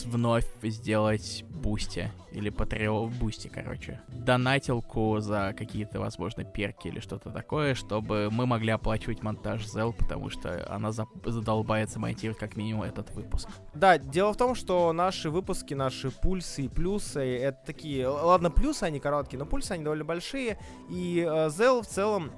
вновь 0.05 0.47
сделать 0.63 1.45
Boosty. 1.49 2.11
Или 2.33 2.51
Patreon 2.51 3.07
Boosty, 3.07 3.49
короче. 3.49 4.01
Донатилку 4.09 5.19
за 5.21 5.55
какие-то, 5.57 5.99
возможно, 5.99 6.45
perk 6.45 6.80
и 6.80 6.89
или 6.89 7.01
что-то 7.01 7.31
такое, 7.31 7.75
чтобы 7.75 8.29
мы 8.31 8.47
могли 8.47 8.71
оплачивать 8.71 9.23
монтаж 9.23 9.67
Зел, 9.67 9.93
потому 9.93 10.31
что 10.31 10.71
она 10.71 10.93
за 10.93 11.07
задолбается 11.25 11.99
монтировать 11.99 12.39
как 12.39 12.57
минимум 12.57 12.83
этот 12.83 13.11
выпуск. 13.15 13.49
Да, 13.75 13.99
дело 13.99 14.33
в 14.33 14.37
том, 14.37 14.55
что 14.55 14.93
наши 14.93 15.31
выпуски, 15.31 15.75
наши 15.75 16.11
пульсы 16.11 16.63
и 16.63 16.69
плюсы, 16.69 17.21
это 17.21 17.59
такие... 17.65 18.07
Ладно, 18.07 18.51
плюсы 18.51 18.85
они 18.85 19.01
короткие, 19.01 19.39
но 19.39 19.47
пульсы 19.47 19.73
они 19.73 19.85
довольно 19.85 20.05
большие. 20.05 20.59
И 20.91 21.27
э, 21.29 21.51
Зел 21.51 21.83
в 21.83 21.87
целом 21.87 22.31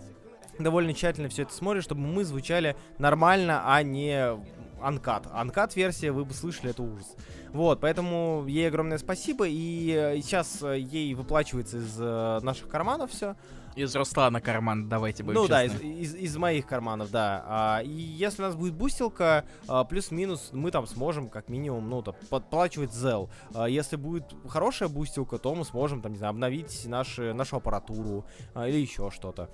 довольно 0.64 0.94
тщательно 0.94 1.28
все 1.28 1.42
это 1.42 1.52
смотрит, 1.52 1.82
чтобы 1.84 2.00
мы 2.02 2.24
звучали 2.24 2.76
нормально, 2.98 3.62
а 3.64 3.82
не 3.82 4.38
анкат. 4.80 5.26
Анкат 5.32 5.76
версия, 5.76 6.10
вы 6.12 6.24
бы 6.24 6.32
слышали, 6.34 6.70
это 6.70 6.82
ужас. 6.82 7.14
Вот, 7.52 7.80
поэтому 7.80 8.44
ей 8.46 8.68
огромное 8.68 8.98
спасибо, 8.98 9.46
и 9.48 9.90
э, 9.92 10.20
сейчас 10.22 10.62
э, 10.62 10.78
ей 10.78 11.14
выплачивается 11.14 11.78
из 11.78 11.96
э, 11.98 12.38
наших 12.42 12.68
карманов 12.68 13.10
все. 13.10 13.34
Из 13.76 13.94
Руслана 13.94 14.40
карман, 14.40 14.88
давайте 14.88 15.22
будем 15.22 15.40
Ну 15.42 15.46
честны. 15.46 15.54
да, 15.56 15.64
из, 15.64 15.80
из, 15.80 16.14
из 16.14 16.36
моих 16.36 16.66
карманов, 16.66 17.10
да. 17.10 17.44
А, 17.46 17.82
и 17.82 17.88
если 17.88 18.42
у 18.42 18.46
нас 18.46 18.56
будет 18.56 18.74
бустилка, 18.74 19.44
а, 19.68 19.84
плюс-минус, 19.84 20.50
мы 20.52 20.70
там 20.72 20.86
сможем 20.86 21.28
как 21.28 21.48
минимум, 21.48 21.88
ну, 21.88 22.02
там, 22.02 22.14
подплачивать 22.30 22.92
зел. 22.92 23.30
А, 23.54 23.68
если 23.68 23.94
будет 23.96 24.24
хорошая 24.48 24.88
бустилка, 24.88 25.38
то 25.38 25.54
мы 25.54 25.64
сможем, 25.64 26.02
там, 26.02 26.12
не 26.12 26.18
знаю, 26.18 26.30
обновить 26.30 26.84
наши, 26.86 27.32
нашу 27.32 27.56
аппаратуру 27.56 28.24
а, 28.54 28.68
или 28.68 28.78
еще 28.78 29.10
что-то. 29.10 29.48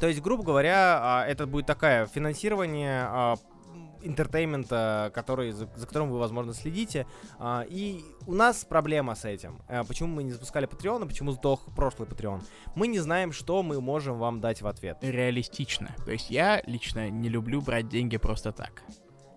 То 0.00 0.08
есть, 0.08 0.20
грубо 0.20 0.42
говоря, 0.42 0.98
а, 1.00 1.26
это 1.26 1.46
будет 1.46 1.66
такое 1.66 2.06
финансирование 2.06 3.06
а, 3.08 3.36
entertainment 4.04 4.96
а, 4.96 5.10
который, 5.14 5.50
за, 5.52 5.68
за 5.74 5.86
которым 5.86 6.10
вы, 6.10 6.18
возможно, 6.18 6.52
следите. 6.52 7.06
А, 7.38 7.64
и 7.68 8.04
у 8.26 8.34
нас 8.34 8.64
проблема 8.64 9.14
с 9.14 9.24
этим. 9.24 9.60
А, 9.68 9.84
почему 9.84 10.14
мы 10.14 10.22
не 10.22 10.32
запускали 10.32 10.68
Patreon, 10.68 11.06
почему 11.06 11.32
сдох 11.32 11.74
прошлый 11.74 12.08
Patreon? 12.08 12.42
Мы 12.74 12.86
не 12.86 12.98
знаем, 12.98 13.32
что 13.32 13.62
мы 13.62 13.80
можем 13.80 14.18
вам 14.18 14.40
дать 14.40 14.62
в 14.62 14.66
ответ. 14.66 14.98
Реалистично. 15.00 15.94
То 16.04 16.12
есть 16.12 16.30
я 16.30 16.62
лично 16.66 17.10
не 17.10 17.28
люблю 17.28 17.60
брать 17.60 17.88
деньги 17.88 18.16
просто 18.16 18.52
так. 18.52 18.82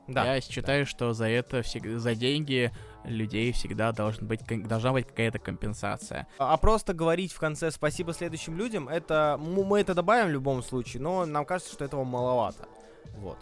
Да. 0.07 0.35
Я 0.35 0.41
считаю, 0.41 0.85
да. 0.85 0.89
что 0.89 1.13
за 1.13 1.27
это 1.27 1.61
всегда, 1.63 1.99
за 1.99 2.15
деньги 2.15 2.71
людей 3.03 3.51
всегда 3.51 3.91
должен 3.91 4.27
быть, 4.27 4.41
должна 4.67 4.93
быть 4.93 5.07
какая-то 5.07 5.39
компенсация. 5.39 6.27
А, 6.37 6.57
просто 6.57 6.93
говорить 6.93 7.31
в 7.31 7.39
конце 7.39 7.71
спасибо 7.71 8.13
следующим 8.13 8.57
людям, 8.57 8.89
это 8.89 9.39
мы 9.39 9.79
это 9.79 9.93
добавим 9.93 10.27
в 10.27 10.31
любом 10.31 10.63
случае, 10.63 11.01
но 11.01 11.25
нам 11.25 11.45
кажется, 11.45 11.73
что 11.73 11.85
этого 11.85 12.03
маловато. 12.03 12.67
Вот. 13.17 13.37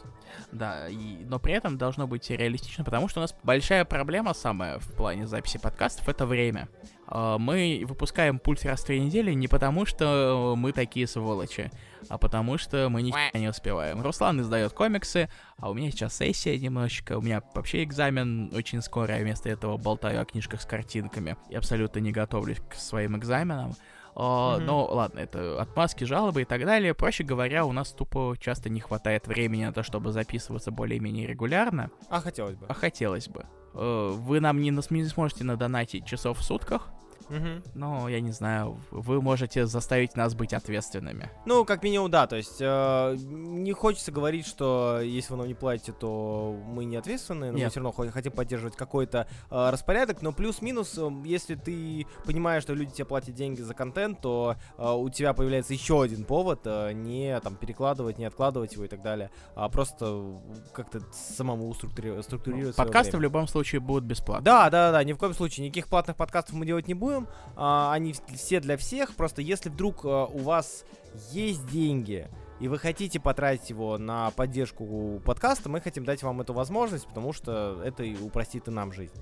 Да, 0.52 0.88
и, 0.88 1.26
но 1.26 1.40
при 1.40 1.54
этом 1.54 1.78
должно 1.78 2.08
быть 2.08 2.30
реалистично, 2.30 2.84
потому 2.84 3.08
что 3.08 3.20
у 3.20 3.22
нас 3.22 3.36
большая 3.44 3.86
проблема 3.86 4.34
самая 4.34 4.80
в 4.80 4.94
плане 4.94 5.28
записи 5.28 5.58
подкастов— 5.58 6.08
это 6.10 6.26
время. 6.26 6.70
А, 7.08 7.38
мы 7.38 7.84
выпускаем 7.86 8.40
пульс 8.40 8.64
раз 8.66 8.82
в 8.82 8.86
три 8.86 9.00
недели 9.00 9.34
не 9.34 9.48
потому, 9.48 9.86
что 9.86 10.56
мы 10.58 10.72
такие 10.72 11.08
сволочи, 11.08 11.72
а 12.10 12.18
потому 12.18 12.58
что 12.58 12.90
мы 12.90 13.02
ничего 13.02 13.20
не 13.34 13.48
успеваем. 13.48 14.02
Руслан 14.02 14.42
издает 14.42 14.74
комиксы, 14.74 15.30
а 15.58 15.70
у 15.70 15.74
меня 15.74 15.92
сейчас 15.92 16.16
сессия 16.16 16.58
немножечко, 16.58 17.18
у 17.18 17.22
меня 17.22 17.42
вообще 17.54 17.84
экзамен 17.84 18.52
очень 18.54 18.82
скоро, 18.82 19.16
я 19.16 19.22
вместо 19.22 19.50
этого 19.50 19.78
болтаю 19.78 20.22
о 20.22 20.26
книжках 20.26 20.62
с 20.62 20.66
картинками 20.66 21.38
и 21.50 21.56
абсолютно 21.56 22.00
не 22.00 22.12
готовлюсь 22.12 22.60
к 22.70 22.76
своим 22.76 23.18
экзаменам. 23.18 23.76
Uh, 24.16 24.58
mm-hmm. 24.58 24.60
Но 24.62 24.86
ладно, 24.86 25.20
это 25.20 25.62
отмазки, 25.62 26.06
жалобы 26.06 26.44
и 26.44 26.46
так 26.46 26.64
далее. 26.64 26.94
Проще 26.94 27.26
говоря, 27.26 27.66
у 27.66 27.74
нас 27.74 27.92
тупо 27.92 28.36
часто 28.40 28.70
не 28.70 28.80
хватает 28.80 29.28
времени 29.28 29.66
на 29.66 29.74
то, 29.74 29.84
чтобы 29.84 30.14
записываться 30.14 30.72
более-менее 30.72 31.28
регулярно. 31.28 31.92
А 32.08 32.22
хотелось 32.22 32.56
бы. 32.56 32.66
А 32.70 32.74
хотелось 32.74 33.28
бы. 33.28 33.46
Uh, 33.74 34.12
вы 34.12 34.40
нам 34.40 34.62
не, 34.62 34.70
не 34.70 35.06
сможете 35.06 35.44
надонатить 35.44 36.06
часов 36.06 36.40
в 36.40 36.44
сутках, 36.44 36.88
Угу. 37.30 37.72
Но 37.74 38.10
я 38.10 38.22
не 38.22 38.32
знаю, 38.32 38.78
вы 38.92 39.22
можете 39.22 39.66
заставить 39.66 40.16
нас 40.16 40.36
быть 40.36 40.54
ответственными. 40.54 41.30
Ну, 41.46 41.66
как 41.66 41.84
минимум, 41.84 42.12
да. 42.12 42.28
То 42.28 42.36
есть 42.36 42.58
э, 42.60 43.16
не 43.18 43.74
хочется 43.74 44.12
говорить, 44.12 44.46
что 44.46 45.00
если 45.02 45.32
вы 45.32 45.38
нам 45.38 45.48
не 45.48 45.54
платите, 45.54 45.92
то 45.92 46.56
мы 46.66 46.86
не 46.86 46.96
ответственны. 46.98 47.52
Но 47.52 47.58
Нет. 47.58 47.66
мы 47.66 47.70
все 47.72 47.80
равно 47.82 48.12
хотим 48.12 48.32
поддерживать 48.32 48.76
какой-то 48.76 49.28
э, 49.50 49.70
распорядок. 49.70 50.22
Но 50.22 50.32
плюс-минус, 50.32 50.98
э, 50.98 51.10
если 51.26 51.56
ты 51.56 52.06
понимаешь, 52.26 52.64
что 52.64 52.74
люди 52.74 52.92
тебе 52.92 53.06
платят 53.06 53.36
деньги 53.36 53.62
за 53.62 53.74
контент, 53.74 54.22
то 54.22 54.56
э, 54.78 54.92
у 54.92 55.10
тебя 55.10 55.34
появляется 55.34 55.74
еще 55.74 56.02
один 56.02 56.26
повод 56.26 56.62
э, 56.66 56.92
не 56.94 57.40
там 57.40 57.56
перекладывать, 57.56 58.18
не 58.18 58.26
откладывать 58.26 58.74
его 58.74 58.86
и 58.86 58.88
так 58.88 59.02
далее, 59.02 59.32
а 59.56 59.70
просто 59.70 60.40
как-то 60.74 61.02
самому 61.12 61.74
структурировать. 61.74 62.26
структурировать 62.26 62.76
Подкасты 62.76 63.18
в 63.18 63.22
любом 63.22 63.48
случае 63.48 63.82
будут 63.82 64.04
бесплатны. 64.04 64.46
Да, 64.46 64.70
да, 64.70 64.92
да. 64.92 65.04
Ни 65.04 65.14
в 65.14 65.18
коем 65.18 65.34
случае 65.34 65.66
никаких 65.66 65.88
платных 65.88 66.16
подкастов 66.16 66.56
мы 66.56 66.66
делать 66.66 66.88
не 66.88 66.94
будем 66.94 67.15
рекомендуем. 67.16 67.28
А, 67.56 67.94
они 67.94 68.14
все 68.34 68.60
для 68.60 68.78
всех. 68.78 69.16
Просто 69.16 69.42
если 69.42 69.70
вдруг 69.70 70.06
а, 70.06 70.26
у 70.26 70.40
вас 70.40 70.86
есть 71.32 71.66
деньги, 71.68 72.28
и 72.60 72.68
вы 72.68 72.78
хотите 72.80 73.20
потратить 73.20 73.70
его 73.70 73.98
на 73.98 74.32
поддержку 74.32 75.22
подкаста, 75.26 75.70
мы 75.70 75.82
хотим 75.82 76.06
дать 76.06 76.24
вам 76.24 76.42
эту 76.42 76.54
возможность, 76.54 77.06
потому 77.08 77.34
что 77.34 77.82
это 77.84 78.04
упростит 78.22 78.68
и 78.68 78.72
нам 78.72 78.94
жизнь. 78.94 79.14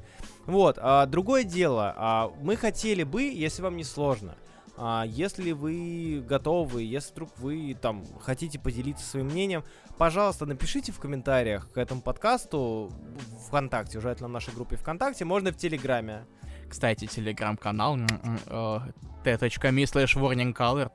Вот, 0.45 0.77
а, 0.79 1.05
другое 1.05 1.43
дело, 1.43 1.93
а, 1.95 2.31
мы 2.41 2.55
хотели 2.55 3.03
бы, 3.03 3.23
если 3.23 3.61
вам 3.61 3.77
не 3.77 3.83
сложно, 3.83 4.35
А, 4.75 5.03
если 5.05 5.51
вы 5.51 6.25
готовы, 6.27 6.81
если 6.81 7.11
вдруг 7.11 7.29
вы 7.37 7.77
там 7.79 8.03
хотите 8.21 8.57
поделиться 8.57 9.05
своим 9.05 9.27
мнением, 9.27 9.63
пожалуйста, 9.99 10.47
напишите 10.47 10.91
в 10.91 10.99
комментариях 10.99 11.71
к 11.71 11.77
этому 11.77 12.01
подкасту 12.01 12.91
в 12.91 13.47
ВКонтакте, 13.49 13.99
это 13.99 14.23
на 14.23 14.29
нашей 14.29 14.51
группе 14.51 14.75
ВКонтакте, 14.75 15.25
можно 15.25 15.51
в 15.51 15.57
Телеграме. 15.57 16.25
Кстати, 16.73 17.05
телеграм-канал 17.05 17.97
э, 17.97 18.79
t.me 19.23 19.83
slash 19.83 20.15
warning 20.15 20.55
colored. 20.55 20.91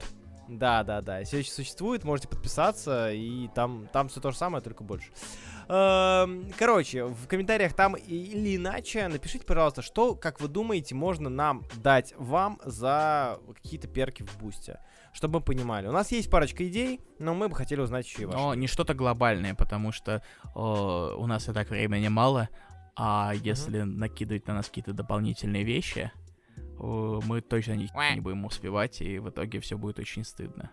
Да, 0.48 0.82
да, 0.82 1.00
да. 1.02 1.22
Все 1.22 1.38
еще 1.38 1.52
существует, 1.52 2.02
можете 2.02 2.26
подписаться, 2.26 3.12
и 3.12 3.46
там, 3.54 3.86
там 3.92 4.08
все 4.08 4.20
то 4.20 4.32
же 4.32 4.36
самое, 4.36 4.60
только 4.60 4.82
больше. 4.82 5.12
Эм, 5.68 6.50
короче, 6.58 7.04
в 7.04 7.28
комментариях 7.28 7.74
там 7.74 7.94
или 7.94 8.56
иначе 8.56 9.06
напишите, 9.06 9.46
пожалуйста, 9.46 9.82
что, 9.82 10.16
как 10.16 10.40
вы 10.40 10.48
думаете, 10.48 10.96
можно 10.96 11.30
нам 11.30 11.64
дать 11.76 12.12
вам 12.18 12.58
за 12.64 13.38
какие-то 13.62 13.86
перки 13.86 14.24
в 14.24 14.36
бусте, 14.38 14.80
чтобы 15.12 15.38
мы 15.38 15.44
понимали. 15.44 15.86
У 15.86 15.92
нас 15.92 16.10
есть 16.10 16.28
парочка 16.28 16.66
идей, 16.66 17.00
но 17.20 17.34
мы 17.34 17.48
бы 17.48 17.54
хотели 17.54 17.80
узнать 17.80 18.04
еще 18.04 18.22
и 18.22 18.24
ваши. 18.24 18.36
Но 18.36 18.54
не 18.54 18.66
что-то 18.66 18.94
глобальное, 18.94 19.54
потому 19.54 19.92
что 19.92 20.24
о, 20.56 21.14
у 21.16 21.26
нас 21.28 21.48
и 21.48 21.52
так 21.52 21.70
времени 21.70 22.08
мало, 22.08 22.48
а 22.98 23.32
если 23.32 23.80
mm-hmm. 23.80 23.96
накидывать 23.96 24.46
на 24.48 24.54
нас 24.54 24.66
какие-то 24.66 24.92
дополнительные 24.92 25.62
вещи, 25.62 26.10
мы 26.78 27.40
точно 27.40 27.72
не, 27.72 27.88
не 28.14 28.20
будем 28.20 28.44
успевать, 28.44 29.00
и 29.00 29.18
в 29.18 29.30
итоге 29.30 29.60
все 29.60 29.78
будет 29.78 29.98
очень 29.98 30.24
стыдно. 30.24 30.72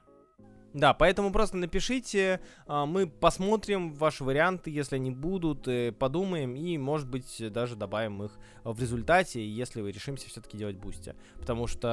Да, 0.74 0.94
поэтому 0.94 1.32
просто 1.32 1.56
напишите, 1.56 2.42
а, 2.68 2.86
мы 2.86 3.08
посмотрим 3.08 3.94
ваши 3.94 4.26
варианты, 4.26 4.70
если 4.70 4.98
они 4.98 5.10
будут, 5.10 5.70
э, 5.70 5.94
подумаем 5.94 6.54
и, 6.54 6.78
может 6.78 7.08
быть, 7.08 7.42
даже 7.54 7.78
добавим 7.78 8.24
их 8.24 8.38
в 8.66 8.78
результате, 8.82 9.48
если 9.48 9.80
вы 9.80 9.94
решимся 9.94 10.28
все-таки 10.28 10.58
делать 10.58 10.76
Boosty. 10.76 11.16
Потому 11.40 11.68
что, 11.68 11.88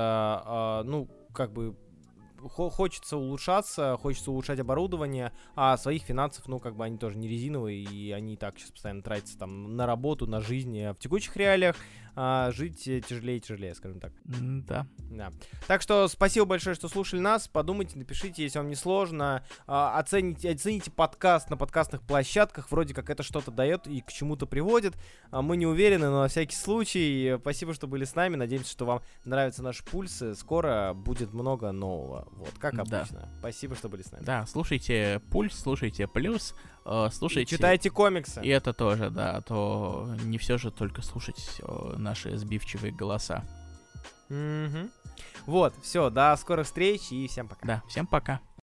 а, 0.45 0.83
ну, 0.83 1.09
как 1.33 1.53
бы 1.53 1.77
хочется 2.49 3.17
улучшаться, 3.17 3.97
хочется 4.01 4.31
улучшать 4.31 4.59
оборудование, 4.59 5.33
а 5.55 5.77
своих 5.77 6.03
финансов, 6.03 6.47
ну, 6.49 6.59
как 6.59 6.77
бы 6.77 6.85
они 6.85 6.99
тоже 6.99 7.17
не 7.17 7.29
резиновые, 7.29 7.83
и 7.83 8.13
они 8.13 8.35
и 8.35 8.37
так 8.37 8.59
сейчас 8.59 8.71
постоянно 8.71 9.03
тратятся 9.03 9.39
там 9.39 9.77
на 9.77 9.87
работу, 9.87 10.27
на 10.27 10.41
жизнь. 10.41 10.81
А 10.81 10.95
в 10.95 10.99
текущих 10.99 11.37
реалиях 11.37 11.77
а, 12.15 12.51
жить 12.53 12.85
тяжелее 12.85 13.39
и 13.39 13.41
тяжелее, 13.41 13.75
скажем 13.75 14.01
так. 14.01 14.13
Да. 14.25 14.87
Да. 15.11 15.31
Так 15.67 15.83
что 15.83 16.09
спасибо 16.09 16.47
большое, 16.47 16.75
что 16.75 16.89
слушали 16.89 17.21
нас. 17.21 17.49
Подумайте, 17.49 17.99
напишите, 17.99 18.43
если 18.43 18.59
вам 18.59 18.69
не 18.69 18.75
сложно. 18.75 19.45
А, 19.67 19.99
оцените, 19.99 20.51
оцените 20.51 20.91
подкаст 20.91 21.51
на 21.51 21.57
подкастных 21.57 22.03
площадках. 22.03 22.71
Вроде 22.71 22.95
как 22.95 23.11
это 23.11 23.23
что-то 23.23 23.51
дает 23.51 23.87
и 23.87 24.01
к 24.01 24.13
чему-то 24.13 24.47
приводит. 24.47 24.95
А, 25.31 25.43
мы 25.43 25.57
не 25.57 25.67
уверены, 25.67 26.11
но 26.11 26.23
на 26.23 26.29
всякий 26.29 26.57
случай. 26.57 27.37
Спасибо, 27.41 27.75
что 27.75 27.87
были 27.87 28.05
с 28.05 28.15
нами. 28.15 28.37
Надеемся, 28.37 28.71
что 28.71 28.85
вам 28.85 29.03
нравятся 29.25 29.63
наши 29.63 29.85
пульсы. 29.85 30.35
Скоро 30.35 30.93
будет 30.95 31.33
много 31.33 31.73
нового. 31.73 32.29
Вот, 32.33 32.53
как 32.59 32.75
обычно. 32.75 33.21
Да. 33.21 33.29
Спасибо, 33.39 33.75
что 33.75 33.89
были 33.89 34.03
с 34.03 34.13
нами. 34.13 34.25
Да, 34.25 34.47
слушайте 34.47 35.21
пульс, 35.31 35.59
слушайте 35.59 36.07
плюс. 36.07 36.55
Э, 36.85 37.09
слушайте... 37.13 37.55
И 37.55 37.57
читайте 37.57 37.91
комиксы. 37.91 38.41
И 38.43 38.49
это 38.49 38.73
тоже, 38.73 39.11
да, 39.11 39.37
а 39.37 39.41
то 39.41 40.09
не 40.25 40.39
все 40.39 40.59
же 40.59 40.71
только 40.71 41.03
слушать 41.03 41.61
э, 41.61 41.95
наши 41.97 42.37
сбивчивые 42.37 42.93
голоса. 42.93 43.45
Mm-hmm. 44.29 44.91
Вот, 45.47 45.75
все, 45.83 46.11
до 46.11 46.37
скорых 46.37 46.67
встреч 46.67 47.11
и 47.11 47.27
всем 47.27 47.49
пока. 47.49 47.67
Да, 47.67 47.83
всем 47.89 48.07
пока. 48.07 48.41